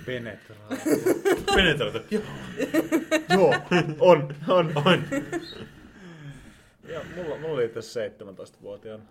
Penetraatio. 0.06 0.77
Penetraatio. 1.56 2.02
Joo. 2.11 2.23
Joo, 3.34 3.53
on, 3.99 4.36
on. 4.48 4.72
On. 4.86 5.03
Ja 6.88 7.02
mulla, 7.15 7.38
mulla 7.38 7.53
oli 7.53 7.69
tässä 7.69 8.07
17-vuotiaana. 8.07 9.03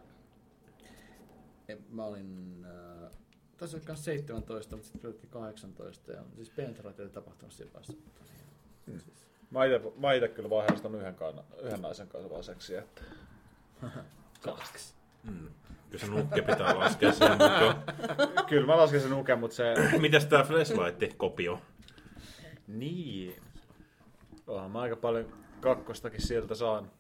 En- 1.69 1.85
Mä 1.91 2.05
olin... 2.05 2.65
Äh, 3.05 3.11
taisi 3.57 3.77
olla 3.77 3.87
kans 3.87 4.05
17, 4.05 4.77
mutta 4.77 4.87
sitten 4.93 5.13
tuli 5.13 5.29
18. 5.31 6.13
Ja, 6.13 6.23
siis 6.37 6.51
penetraatio 6.51 7.05
ei 7.05 7.11
tapahtunut 7.11 7.53
siinä 7.53 7.73
vaiheessa. 7.75 7.93
mutta 8.05 8.23
niin. 8.87 9.01
Siis, 9.01 9.29
Mä 9.51 9.65
ite, 9.65 9.81
mä 9.97 10.13
ite 10.13 10.29
kyllä 10.29 10.51
vaan 10.51 10.63
harrastanut 10.65 11.01
yhden, 11.01 11.15
kanna, 11.15 11.45
yhden 11.63 11.83
naisen 11.83 12.09
kanssa 12.09 12.31
vaan 12.31 12.45
seksiä. 12.45 12.79
Että... 12.83 13.03
kaksi. 14.43 14.95
Mm. 15.23 15.49
Kyllä 15.91 16.05
se 16.05 16.11
nukke 16.11 16.43
pitää 16.43 16.79
laskea 16.79 17.13
sen 17.13 17.31
mukaan. 17.43 17.83
Kyllä 18.49 18.67
mä 18.67 18.77
lasken 18.77 19.01
sen 19.01 19.11
nuken, 19.11 19.39
mutta 19.39 19.57
se... 19.57 19.75
Mitäs 19.99 20.27
tää 20.27 20.43
Flashlight-kopio? 20.45 21.61
Niin. 22.67 23.37
Onhan 24.47 24.71
mä 24.71 24.81
aika 24.81 24.97
paljon 24.97 25.33
kakkostakin 25.61 26.23
sieltä 26.23 26.55
saanut. 26.55 26.91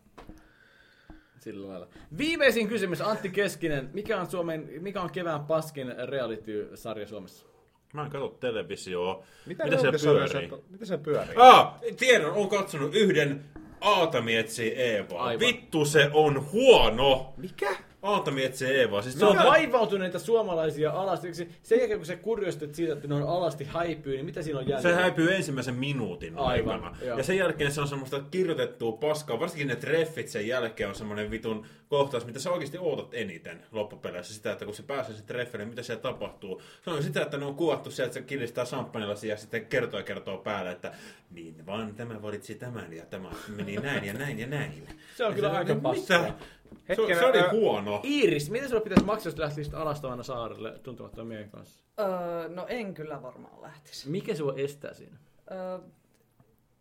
Sillä 1.40 1.68
lailla. 1.68 1.88
Viimeisin 2.18 2.68
kysymys, 2.68 3.00
Antti 3.00 3.28
Keskinen. 3.28 3.90
Mikä 3.92 4.20
on, 4.20 4.30
Suomen, 4.30 4.68
mikä 4.80 5.02
on 5.02 5.10
kevään 5.10 5.44
paskin 5.44 5.94
reality-sarja 6.06 7.06
Suomessa? 7.06 7.46
Mä 7.94 8.04
en 8.04 8.10
katso 8.10 8.28
televisioa. 8.28 9.22
Mitä, 9.46 9.64
Mitä 9.64 9.78
siellä 9.78 9.98
pyörii? 10.02 10.50
Mitä 10.70 10.84
se 10.84 10.98
pyörii? 10.98 11.34
Ah, 11.36 11.80
tiedän, 11.96 12.30
on 12.30 12.48
katsonut 12.48 12.94
yhden 12.94 13.44
Aatamietsi 13.80 14.68
Eeva. 14.68 15.22
Aivan. 15.22 15.40
Vittu 15.40 15.84
se 15.84 16.10
on 16.12 16.52
huono! 16.52 17.34
Mikä? 17.36 17.76
Aatamietsi 18.08 18.66
Eeva. 18.66 19.02
Siis 19.02 19.14
Se 19.14 19.18
se 19.18 19.26
on 19.26 19.36
vaivautuneita 19.36 20.18
suomalaisia 20.18 20.90
alasti. 20.92 21.34
Sen 21.34 21.78
jälkeen 21.78 21.98
kun 21.98 22.06
se 22.06 22.16
kurjostut 22.16 22.74
siitä, 22.74 22.92
että 22.92 23.08
ne 23.08 23.14
on 23.14 23.22
alasti 23.22 23.64
häipyy, 23.64 24.12
niin 24.14 24.24
mitä 24.26 24.42
siinä 24.42 24.58
on 24.58 24.64
Se 24.64 24.70
jäljellä? 24.72 25.00
häipyy 25.00 25.34
ensimmäisen 25.34 25.74
minuutin 25.74 26.38
Aivan, 26.38 26.74
aikana. 26.74 26.96
joo. 27.06 27.18
Ja 27.18 27.24
sen 27.24 27.36
jälkeen 27.36 27.72
se 27.72 27.80
on 27.80 27.88
semmoista 27.88 28.20
kirjoitettua 28.30 28.92
paskaa. 28.92 29.40
Varsinkin 29.40 29.68
ne 29.68 29.76
treffit 29.76 30.28
sen 30.28 30.46
jälkeen 30.48 30.88
on 30.88 30.94
semmoinen 30.94 31.30
vitun 31.30 31.66
kohtaus, 31.88 32.26
mitä 32.26 32.38
sä 32.38 32.50
oikeasti 32.50 32.78
ootat 32.78 33.14
eniten 33.14 33.62
loppupeleissä. 33.72 34.34
Sitä, 34.34 34.52
että 34.52 34.64
kun 34.64 34.74
se 34.74 34.82
pääsee 34.82 35.14
se 35.14 35.22
treffille, 35.22 35.64
mitä 35.64 35.82
siellä 35.82 36.02
tapahtuu. 36.02 36.62
Se 36.84 36.90
on 36.90 37.02
sitä, 37.02 37.22
että 37.22 37.36
ne 37.36 37.44
on 37.44 37.54
kuvattu 37.54 37.90
sieltä, 37.90 38.08
että 38.08 38.20
se 38.20 38.22
kiristää 38.26 38.64
champagnelasia 38.64 39.30
ja 39.30 39.36
sitten 39.36 39.66
kertoo 39.66 40.00
ja 40.00 40.04
kertoo 40.04 40.38
päälle, 40.38 40.70
että 40.70 40.92
niin 41.30 41.66
vaan 41.66 41.94
tämä 41.94 42.22
valitsi 42.22 42.54
tämän 42.54 42.92
ja 42.92 43.06
tämä 43.06 43.30
meni 43.56 43.76
näin 43.76 44.04
ja 44.04 44.12
näin 44.12 44.38
ja 44.38 44.46
näin. 44.46 44.88
Se 45.16 45.24
on 45.24 45.30
Ja 45.30 45.34
kyllä 45.36 45.50
se- 45.50 45.56
aika 45.56 45.74
mitä? 45.74 45.82
paskaa. 45.82 46.38
Se, 46.70 46.76
Hetkinen, 46.88 47.18
se 47.18 47.24
oli 47.26 47.38
ää, 47.38 47.50
huono. 47.50 48.00
Iiris, 48.04 48.50
miten 48.50 48.68
sulla 48.68 48.80
pitäisi 48.80 49.04
maksaa, 49.04 49.30
jos 49.30 49.38
lähtisit 49.38 49.74
alastavana 49.74 50.22
saarelle 50.22 50.78
tuntemattoman 50.82 51.26
miehen 51.26 51.50
kanssa? 51.50 51.80
Öö, 52.00 52.48
no 52.48 52.66
en 52.68 52.94
kyllä 52.94 53.22
varmaan 53.22 53.62
lähtisi. 53.62 54.08
Mikä 54.10 54.34
sua 54.34 54.54
estää 54.56 54.94
siinä? 54.94 55.16
Öö, 55.50 55.78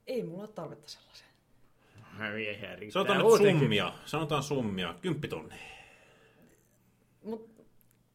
ei 0.07 0.23
mulla 0.23 0.43
ole 0.43 0.47
tarvetta 0.55 0.89
sellaiseen. 0.89 1.27
Sanotaan 2.89 3.17
nyt 3.19 3.37
summia. 3.59 3.93
Sanotaan 4.05 4.43
summia. 4.43 4.95
Kymppitonni. 5.01 5.55
Mut 7.23 7.49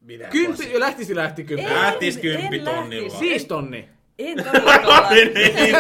Minä 0.01 0.28
Kymppi, 0.28 0.81
lähtisi 0.81 1.15
lähti 1.16 1.44
kymppi. 1.44 1.66
En- 1.66 1.74
Lähtis 1.74 2.16
en 2.16 2.23
kymppitonnilla. 2.23 3.03
lähtisi. 3.03 3.19
Siis 3.19 3.44
tonni. 3.44 3.89
En 4.19 4.44
todellakaan 4.44 5.03
lähtisi. 5.15 5.73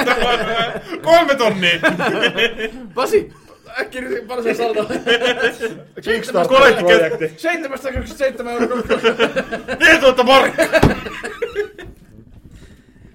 Kolme 1.02 1.34
tonnia! 1.34 1.80
Pasi, 2.94 3.32
äkkiä 3.80 4.00
nyt 4.00 4.26
paljon 4.26 4.44
se 4.44 4.54
saldo. 4.54 4.84
Kickstarter-projekti. 6.04 7.34
727 7.36 8.52
euroa. 8.52 8.82
4000 9.80 10.22
markkaa! 10.32 10.66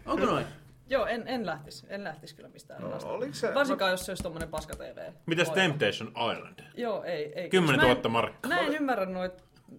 Onko 0.06 0.26
noin? 0.26 0.46
Joo, 0.90 1.06
en, 1.06 1.28
en 1.28 1.46
lähtisi. 1.46 1.86
En 1.90 2.04
lähtisi 2.04 2.36
kyllä 2.36 2.50
mistään. 2.50 2.82
No, 2.82 2.98
oliko 3.04 3.34
se... 3.34 3.54
Varsinkaan, 3.54 3.92
jos 3.92 4.06
se 4.06 4.12
olisi 4.12 4.24
tommonen 4.24 4.50
paska 4.50 4.76
TV. 4.76 5.12
Mitäs 5.26 5.50
Temptation 5.50 6.08
Island? 6.10 6.60
Joo, 6.78 7.04
ei. 7.04 7.34
ei. 7.36 7.50
10 7.50 7.76
Mä 7.76 7.88
en- 7.88 7.96
000 7.98 8.10
markkaa. 8.10 8.50
Mä 8.50 8.60
en 8.60 8.74
ymmärrä 8.74 9.06
noit 9.06 9.34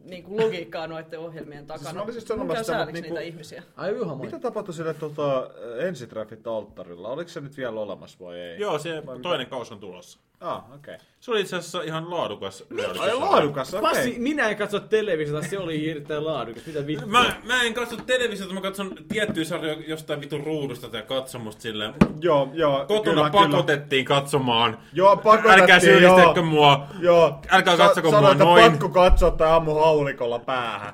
niinku 0.05 0.40
logiikkaa 0.40 0.86
noiden 0.86 1.18
ohjelmien 1.20 1.66
takana. 1.66 1.84
Siis 1.84 1.94
mä 1.94 2.02
olisin 2.02 2.20
Mun 2.20 2.26
sanomassa 2.26 2.64
sitä, 2.64 2.78
mutta 2.78 2.92
niinku- 2.92 3.09
niitä 3.09 3.20
ihmisiä. 3.20 3.62
Ai 3.76 3.96
Juha, 3.96 4.14
moi. 4.14 4.26
Mitä 4.26 4.38
tapahtui 4.40 4.74
sille 4.74 4.94
tota, 4.94 5.50
ensitreffit 5.78 6.46
alttarilla? 6.46 7.09
Oliko 7.09 7.28
se 7.30 7.40
nyt 7.40 7.56
vielä 7.56 7.80
olemassa 7.80 8.18
vai 8.24 8.40
ei? 8.40 8.60
Joo, 8.60 8.78
se 8.78 9.02
toinen 9.22 9.46
kausi 9.46 9.74
on 9.74 9.80
tulossa. 9.80 10.18
Ah, 10.40 10.56
okei. 10.74 10.94
Okay. 10.94 11.06
Se 11.20 11.31
oli 11.31 11.40
itse 11.40 11.56
asiassa 11.56 11.82
ihan 11.82 12.10
laadukas. 12.10 12.65
reality 12.77 13.01
Ai 13.01 13.15
laadukas, 13.15 13.74
okei. 13.74 13.81
Passi, 13.90 14.09
Okay. 14.09 14.19
minä 14.23 14.48
en 14.48 14.56
katso 14.56 14.81
televisiota, 14.81 15.48
se 15.48 15.59
oli 15.59 15.90
erittäin 15.90 16.24
laadukas. 16.24 16.66
Mitä 16.66 16.86
vittua? 16.86 17.06
Mä, 17.09 17.35
mä 17.44 17.62
en 17.62 17.74
katso 17.74 17.97
televisiota, 17.97 18.55
mä 18.55 18.60
katson 18.60 18.93
tiettyjä 19.09 19.44
sarjoja 19.44 19.77
jostain 19.86 20.20
vitun 20.20 20.44
ruudusta 20.44 20.89
tai 20.89 21.02
katsomusta 21.02 21.62
silleen. 21.62 21.94
Joo, 22.20 22.51
joo. 22.52 22.85
Kotona 22.86 23.31
kyllä, 23.31 23.47
pakotettiin 23.51 24.05
katsomaan. 24.05 24.78
Joo, 24.93 25.16
pakotettiin, 25.16 25.60
Älkää 25.60 25.81
syyllistäkö 25.81 26.43
mua. 26.43 26.86
Joo. 27.01 27.40
Älkää 27.51 27.77
Sa- 27.77 27.85
katsoko 27.86 28.10
sanoin, 28.10 28.23
mua 28.24 28.32
että 28.32 28.44
noin. 28.44 28.70
pakko 28.70 28.89
katsoa 28.89 29.31
tai 29.31 29.51
ammu 29.51 29.74
haulikolla 29.74 30.39
päähän. 30.39 30.93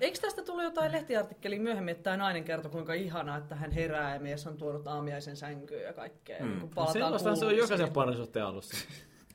Eikö 0.00 0.18
tästä 0.20 0.42
tullut 0.42 0.64
jotain 0.64 0.92
lehtiartikkeliä 0.92 1.58
myöhemmin, 1.60 1.92
että 1.92 2.02
tämä 2.02 2.16
nainen 2.16 2.44
kertoi, 2.44 2.70
kuinka 2.70 2.92
ihanaa, 2.92 3.36
että 3.36 3.54
hän 3.54 3.70
herää 3.70 4.14
ja 4.14 4.20
mies 4.20 4.46
on 4.46 4.56
tuonut 4.56 4.86
aamiaisen 4.86 5.36
sänkyyn 5.36 5.82
ja 5.82 5.92
kaikkea. 5.92 6.44
Mm. 6.44 6.60
Kun 6.60 6.70
palataan 6.70 6.92
Sellaistahan 6.92 7.36
se 7.36 7.44
on 7.44 7.56
jokaisen 7.56 7.92
parisuhteen 7.92 8.44
alussa. 8.44 8.76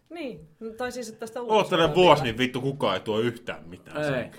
Niin, 0.09 0.47
tai 0.77 0.91
siis 0.91 1.09
että 1.09 1.19
tästä 1.19 1.41
Oottele 1.41 1.95
vuosi, 1.95 2.23
niin 2.23 2.37
vittu 2.37 2.61
kukaan 2.61 2.93
ei 2.93 2.99
tuo 2.99 3.19
yhtään 3.19 3.69
mitään. 3.69 3.97
Ei. 3.97 4.03
sen. 4.03 4.31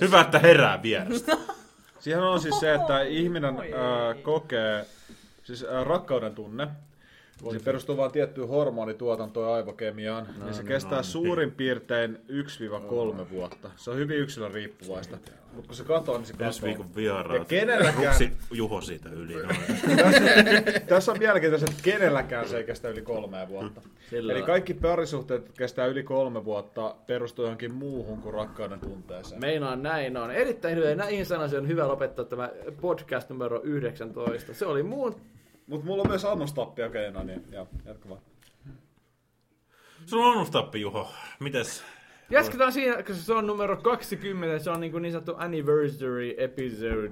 Hyvä, 0.00 0.20
että 0.20 0.38
herää 0.38 0.82
vierestä. 0.82 1.36
Siihen 2.00 2.22
on 2.22 2.40
siis 2.40 2.60
se, 2.60 2.74
että 2.74 3.02
ihminen 3.02 3.58
äh, 3.58 4.22
kokee 4.22 4.86
siis 5.42 5.64
äh, 5.64 5.84
rakkauden 5.84 6.34
tunne. 6.34 6.68
Se 7.52 7.58
perustuu 7.64 7.96
vain 7.96 8.12
tiettyyn 8.12 8.48
hormonituotantoon 8.48 9.48
ja 9.48 9.54
aivokemiaan. 9.54 10.26
No, 10.40 10.46
ja 10.46 10.52
se 10.52 10.62
kestää 10.64 10.98
no, 10.98 11.02
suurin 11.02 11.50
piirtein 11.52 12.18
1-3 13.26 13.30
vuotta. 13.30 13.70
Se 13.76 13.90
on 13.90 13.96
hyvin 13.96 14.18
yksilön 14.18 14.50
riippuvaista. 14.50 15.16
Mutta 15.52 15.66
kun 15.68 15.76
se 15.76 15.84
katoo, 15.84 16.16
niin 16.18 16.26
se 16.26 16.34
Ensi 16.40 16.60
katoo. 16.60 16.68
viikon 16.68 16.94
vieraat. 16.96 17.38
Ja 17.38 17.44
kenelläkään- 17.44 18.06
Ruksi 18.06 18.32
Juho 18.50 18.80
siitä 18.80 19.08
yli. 19.08 19.34
noin. 19.34 19.56
Tässä 20.88 21.12
on 21.12 21.18
mielenkiintoista, 21.18 21.70
että 21.70 21.82
kenelläkään 21.82 22.48
se 22.48 22.56
ei 22.56 22.64
kestä 22.64 22.88
yli 22.88 23.02
kolmea 23.02 23.48
vuotta. 23.48 23.80
Sillä 24.10 24.32
Eli 24.32 24.42
kaikki 24.42 24.74
parisuhteet, 24.74 25.50
kestää 25.58 25.86
yli 25.86 26.02
kolme 26.02 26.44
vuotta, 26.44 26.94
perustuu 27.06 27.44
johonkin 27.44 27.74
muuhun 27.74 28.22
kuin 28.22 28.34
rakkauden 28.34 28.80
tunteeseen. 28.80 29.40
Meinaan 29.40 29.82
näin 29.82 30.16
on. 30.16 30.30
Erittäin 30.30 30.76
hyvä. 30.76 30.94
Näihin 30.94 31.26
sanoisin 31.26 31.58
on 31.58 31.68
hyvä 31.68 31.88
lopettaa 31.88 32.24
tämä 32.24 32.50
podcast 32.80 33.28
numero 33.30 33.60
19. 33.62 34.54
Se 34.54 34.66
oli 34.66 34.82
muun... 34.82 35.14
Mutta 35.66 35.86
mulla 35.86 36.02
on 36.02 36.08
myös 36.08 36.24
annostappi, 36.24 36.82
okei, 36.82 37.08
okay, 37.08 37.20
no 37.20 37.26
niin, 37.26 37.44
joo, 37.52 37.68
jatka 37.84 38.08
vaan. 38.08 38.20
Sulla 40.06 40.26
on 40.26 40.32
annustappi, 40.32 40.80
Juho. 40.80 41.10
Mites? 41.40 41.84
Jatketaan 42.30 42.72
siinä, 42.72 42.96
koska 42.96 43.14
se 43.14 43.32
on 43.32 43.46
numero 43.46 43.76
20. 43.76 44.58
Se 44.58 44.70
on 44.70 44.80
niin, 44.80 44.92
kuin 44.92 45.02
niin 45.02 45.12
sanottu 45.12 45.34
anniversary 45.36 46.34
episode. 46.38 47.10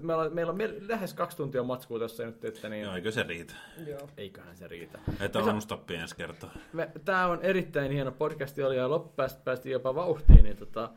Meillä 0.00 0.22
on, 0.22 0.34
meillä 0.34 0.50
on 0.50 0.56
me- 0.56 0.74
lähes 0.88 1.14
kaksi 1.14 1.36
tuntia 1.36 1.62
matskua 1.62 1.98
tässä 1.98 2.26
nyt, 2.26 2.44
että 2.44 2.68
niin... 2.68 2.84
Joo, 2.84 2.94
eikö 2.94 3.12
se 3.12 3.22
riitä? 3.22 3.54
Joo. 3.86 4.08
Eiköhän 4.16 4.56
se 4.56 4.68
riitä. 4.68 4.98
Että 5.20 5.38
on 5.38 5.48
annustappi 5.48 5.94
ensi 5.94 6.16
kertaa. 6.16 6.50
Me, 6.72 6.90
tää 7.04 7.28
on 7.28 7.42
erittäin 7.42 7.92
hieno 7.92 8.12
podcasti, 8.12 8.62
oli 8.62 8.76
ja 8.76 8.90
loppupäästä 8.90 9.40
päästiin 9.44 9.72
jopa 9.72 9.94
vauhtiin, 9.94 10.44
niin 10.44 10.56
tota... 10.56 10.90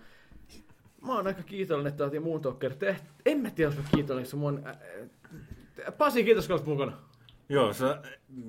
Mä 1.02 1.16
oon 1.16 1.28
aika 1.28 1.44
kiitollinen, 1.44 1.92
että 1.92 2.06
otin 2.06 2.24
muun 2.24 2.42
Talker 2.42 2.76
tehty. 2.76 3.08
En 3.26 3.40
mä 3.40 3.50
tiedä, 3.52 3.72
jos 3.72 3.78
mä 3.78 3.90
kiitollinen, 3.96 4.32
kun 4.32 4.40
mun... 4.40 4.64
Pasi, 5.98 6.24
kiitos, 6.24 6.48
kun 6.48 6.54
olet 6.54 6.66
mukana. 6.66 6.98
Joo, 7.50 7.74
sä, 7.74 8.02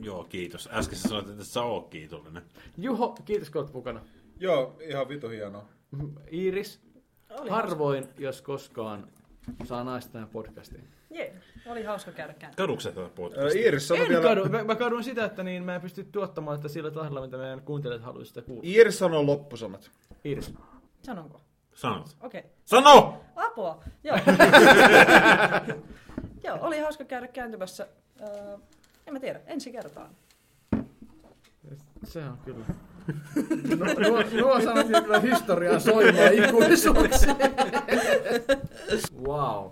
joo, 0.03 0.25
kiitos. 0.25 0.69
Äsken 0.73 0.99
sä 0.99 1.09
sanoit, 1.09 1.29
että 1.29 1.45
sä 1.45 1.63
oot 1.63 1.89
kiitollinen. 1.89 2.43
Juho, 2.79 3.15
kiitos, 3.25 3.51
kun 3.51 3.61
olet 3.63 3.73
mukana. 3.75 4.01
Joo, 4.39 4.77
ihan 4.81 5.09
vitu 5.09 5.29
hienoa. 5.29 5.69
Iiris, 6.33 6.81
Oli 7.31 7.51
harvoin, 7.51 8.09
jos 8.19 8.43
koskaan, 8.43 9.09
saa 9.65 9.85
naista 9.85 10.13
tähän 10.13 10.29
podcastiin. 10.29 10.89
Jee, 11.11 11.41
oli 11.67 11.83
hauska 11.83 12.13
käydä 12.13 12.35
kääntä. 12.35 12.57
Kadukset 12.57 12.95
tätä 12.95 13.09
podcastia? 13.09 13.63
Iiris, 13.63 13.89
sano 13.89 14.03
En 14.03 14.09
vielä... 14.09 14.23
kadu, 14.23 14.45
mä, 14.49 14.65
mä 14.65 14.75
kadun 14.75 15.05
sitä, 15.05 15.25
että 15.25 15.43
niin 15.43 15.65
mä 15.65 15.75
en 15.75 15.81
pysty 15.81 16.05
tuottamaan 16.05 16.57
sitä 16.57 16.69
sillä 16.69 16.91
tahdilla, 16.91 17.21
mitä 17.21 17.37
meidän 17.37 17.63
kuuntelijat 17.63 18.03
haluaisivat 18.03 18.35
sitä 18.35 18.43
kuulla. 18.47 18.63
Iiris 18.65 18.99
sanoo 18.99 19.27
loppusanat. 19.27 19.91
Iiris. 20.25 20.55
Sanonko? 21.03 21.41
Sanot. 21.75 22.17
Okei. 22.21 22.39
Okay. 22.41 22.51
Sano! 22.65 23.21
Apua! 23.37 23.85
Joo. 24.05 24.17
Joo, 26.51 26.59
oli 26.67 26.79
hauska 26.79 27.05
käydä 27.05 27.27
kääntymässä. 27.29 27.87
Öö, 28.21 28.59
en 29.07 29.13
mä 29.13 29.21
tiedä, 29.21 29.41
ensi 29.47 29.73
kertaan. 29.73 30.11
Se 32.05 32.25
on 32.25 32.39
kyllä. 32.45 32.65
No, 33.79 34.09
nuo, 34.09 34.23
nuo 34.41 34.61
sanat 34.61 34.87
kyllä 34.87 35.21
historiaa 35.21 35.81
soimaa 35.81 36.27
ikuisuuksi. 36.27 37.27
wow. 39.27 39.71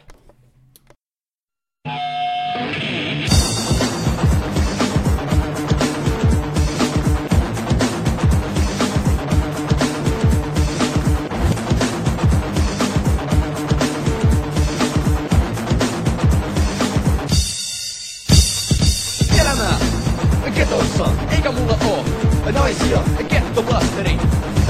Naisia, 22.59 23.01
kettoblasteri. 23.28 24.18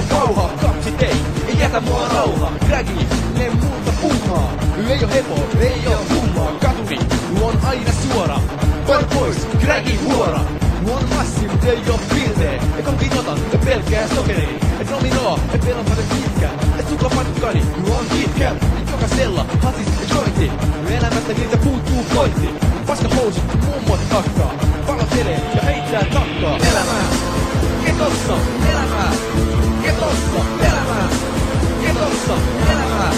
Kauha, 0.08 0.50
kaksi 0.60 0.90
tei, 0.92 1.16
ei 1.48 1.58
jätä 1.60 1.80
mua 1.80 2.08
rauhaa. 2.14 2.52
Dragi, 2.68 3.06
ne 3.38 3.50
muuta 3.50 3.92
puuhaa. 4.00 4.52
Ei 4.88 5.04
oo 5.04 5.10
hepo, 5.10 5.38
ei 5.60 5.82
oo 5.86 6.04
kummaa. 6.08 6.52
Katuri, 6.60 6.98
on 7.42 7.58
aina 7.64 7.92
suora. 8.02 8.40
Vai 8.88 9.04
pois, 9.14 9.36
Dragi 9.60 9.96
huora. 10.04 10.40
On 10.94 11.04
massi, 11.16 11.48
mut 11.48 11.64
ei 11.64 11.82
oo 11.90 12.00
piltee. 12.14 12.60
Ja 12.76 12.82
konkin 12.82 13.18
otan, 13.18 13.38
ja 13.52 13.58
pelkkää 13.58 14.08
sokeri. 14.08 14.58
Et 14.80 14.90
nominoo, 14.90 15.40
et 15.54 15.60
paljon 15.60 16.08
pitkä. 16.08 16.48
Et 16.78 16.88
suklapakkani, 16.88 17.62
on 17.90 18.04
pitkä. 18.10 18.52
Jokaisella 18.90 19.46
hasis 19.62 19.86
ja 19.86 20.14
jointi. 20.14 20.52
Elämästä 20.90 21.32
niiltä 21.32 21.56
puuttuu 21.56 22.04
pointti. 22.14 22.48
Paska 22.86 23.08
housut, 23.08 23.44
mummot 23.66 24.08
takkaa. 24.08 24.54
Palotelee 24.86 25.40
ja 25.54 25.62
heittää 25.62 26.04
takkaa. 26.04 26.56
Elämää, 26.70 27.37
elämää. 28.70 29.12
Ketossa, 29.82 30.40
elämää. 30.60 31.08
Ketossa, 31.82 32.34
elämää. 32.70 33.12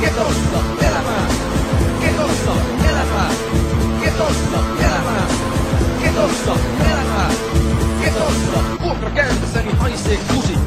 Ketossa, 0.00 0.58
elämää. 0.80 1.28
Ketossa, 2.00 2.52
elämää. 6.84 7.30
Ketossa, 8.02 8.58
vuokrakäyntissäni 8.82 9.72
haisee 9.72 10.18
kusi. 10.34 10.58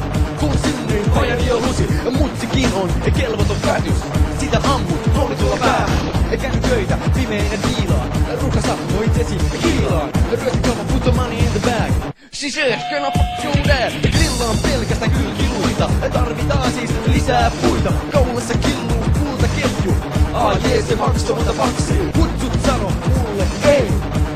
Jo 1.46 1.60
lusi, 1.60 1.86
mutsikin 2.18 2.72
on 2.74 2.90
kelvoton 3.18 3.56
päätys. 3.66 3.94
Sitä 4.40 4.60
ammut 4.74 5.10
roolitulla 5.16 5.56
päähän. 5.56 5.90
Eikä 6.30 6.48
nyt 6.48 6.60
töitä, 6.60 6.98
pimeinen 7.14 7.60
viilaan. 7.62 8.08
Rukasa, 8.42 8.74
itsesi 9.06 9.36
kiilaan. 9.62 10.08
Ryöti 10.30 10.58
kaupan 10.58 10.86
put 10.86 11.02
the 11.02 11.12
money 11.12 11.38
in 11.38 11.50
the 11.50 11.60
bag. 11.70 11.99
Siis 12.32 12.56
ehkä 12.56 13.00
nappuuden 13.00 13.92
Grillaan 14.02 14.58
pelkästään 14.62 15.10
kylkiluita? 15.10 15.90
Tarvitaan 16.12 16.72
siis 16.72 16.90
lisää 17.06 17.50
puita. 17.50 17.92
Kaulassa 18.12 18.54
killuu 18.58 19.04
kultaketju 19.18 19.94
Aa 20.32 20.52
jee 20.52 20.82
se 20.82 20.96
maksaa 20.96 21.36
mutta 21.36 21.52
maksii 21.52 22.10
Kutsut 22.14 22.62
sano 22.66 22.92
mulle 23.08 23.46
ei 23.64 23.88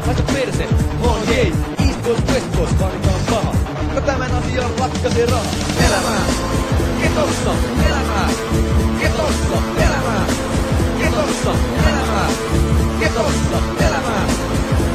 Laita 0.06 0.22
perse, 0.32 0.66
mä 1.00 1.06
oon 1.06 1.26
hei. 1.26 1.52
East 1.78 2.02
Coast 2.02 2.30
West 2.32 2.56
Coast 2.56 2.78
parikaan 2.78 3.20
paha. 3.30 3.54
Mä 3.94 4.00
tämän 4.00 4.34
asian 4.34 4.70
lakkasi 4.80 5.16
ketossa, 5.16 5.38
Elämää. 5.86 6.26
Ketossa 7.02 7.50
elämää. 7.88 8.28
Ketossa 9.00 9.62
elämää. 9.76 10.26
Ketossa 10.98 11.54
elämää. 11.86 12.28
Ketossa 13.00 13.58
elämää. 13.80 14.26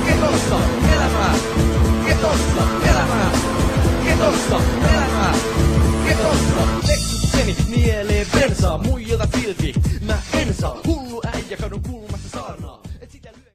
Ketossa 0.05 0.55
elämää 0.55 0.88
tosta, 2.39 2.89
elämää, 2.89 3.31
ketosta, 4.03 4.61
elämää, 4.89 5.33
ketosta. 6.07 6.87
Leksukseni 6.87 7.55
nielee 7.69 8.25
bensaa, 8.33 8.77
muijalta 8.77 9.27
silti, 9.35 9.73
mä 10.01 10.17
en 10.33 10.53
saa. 10.53 10.77
Hullu 10.87 11.21
äijä 11.33 11.57
kadun 11.57 11.81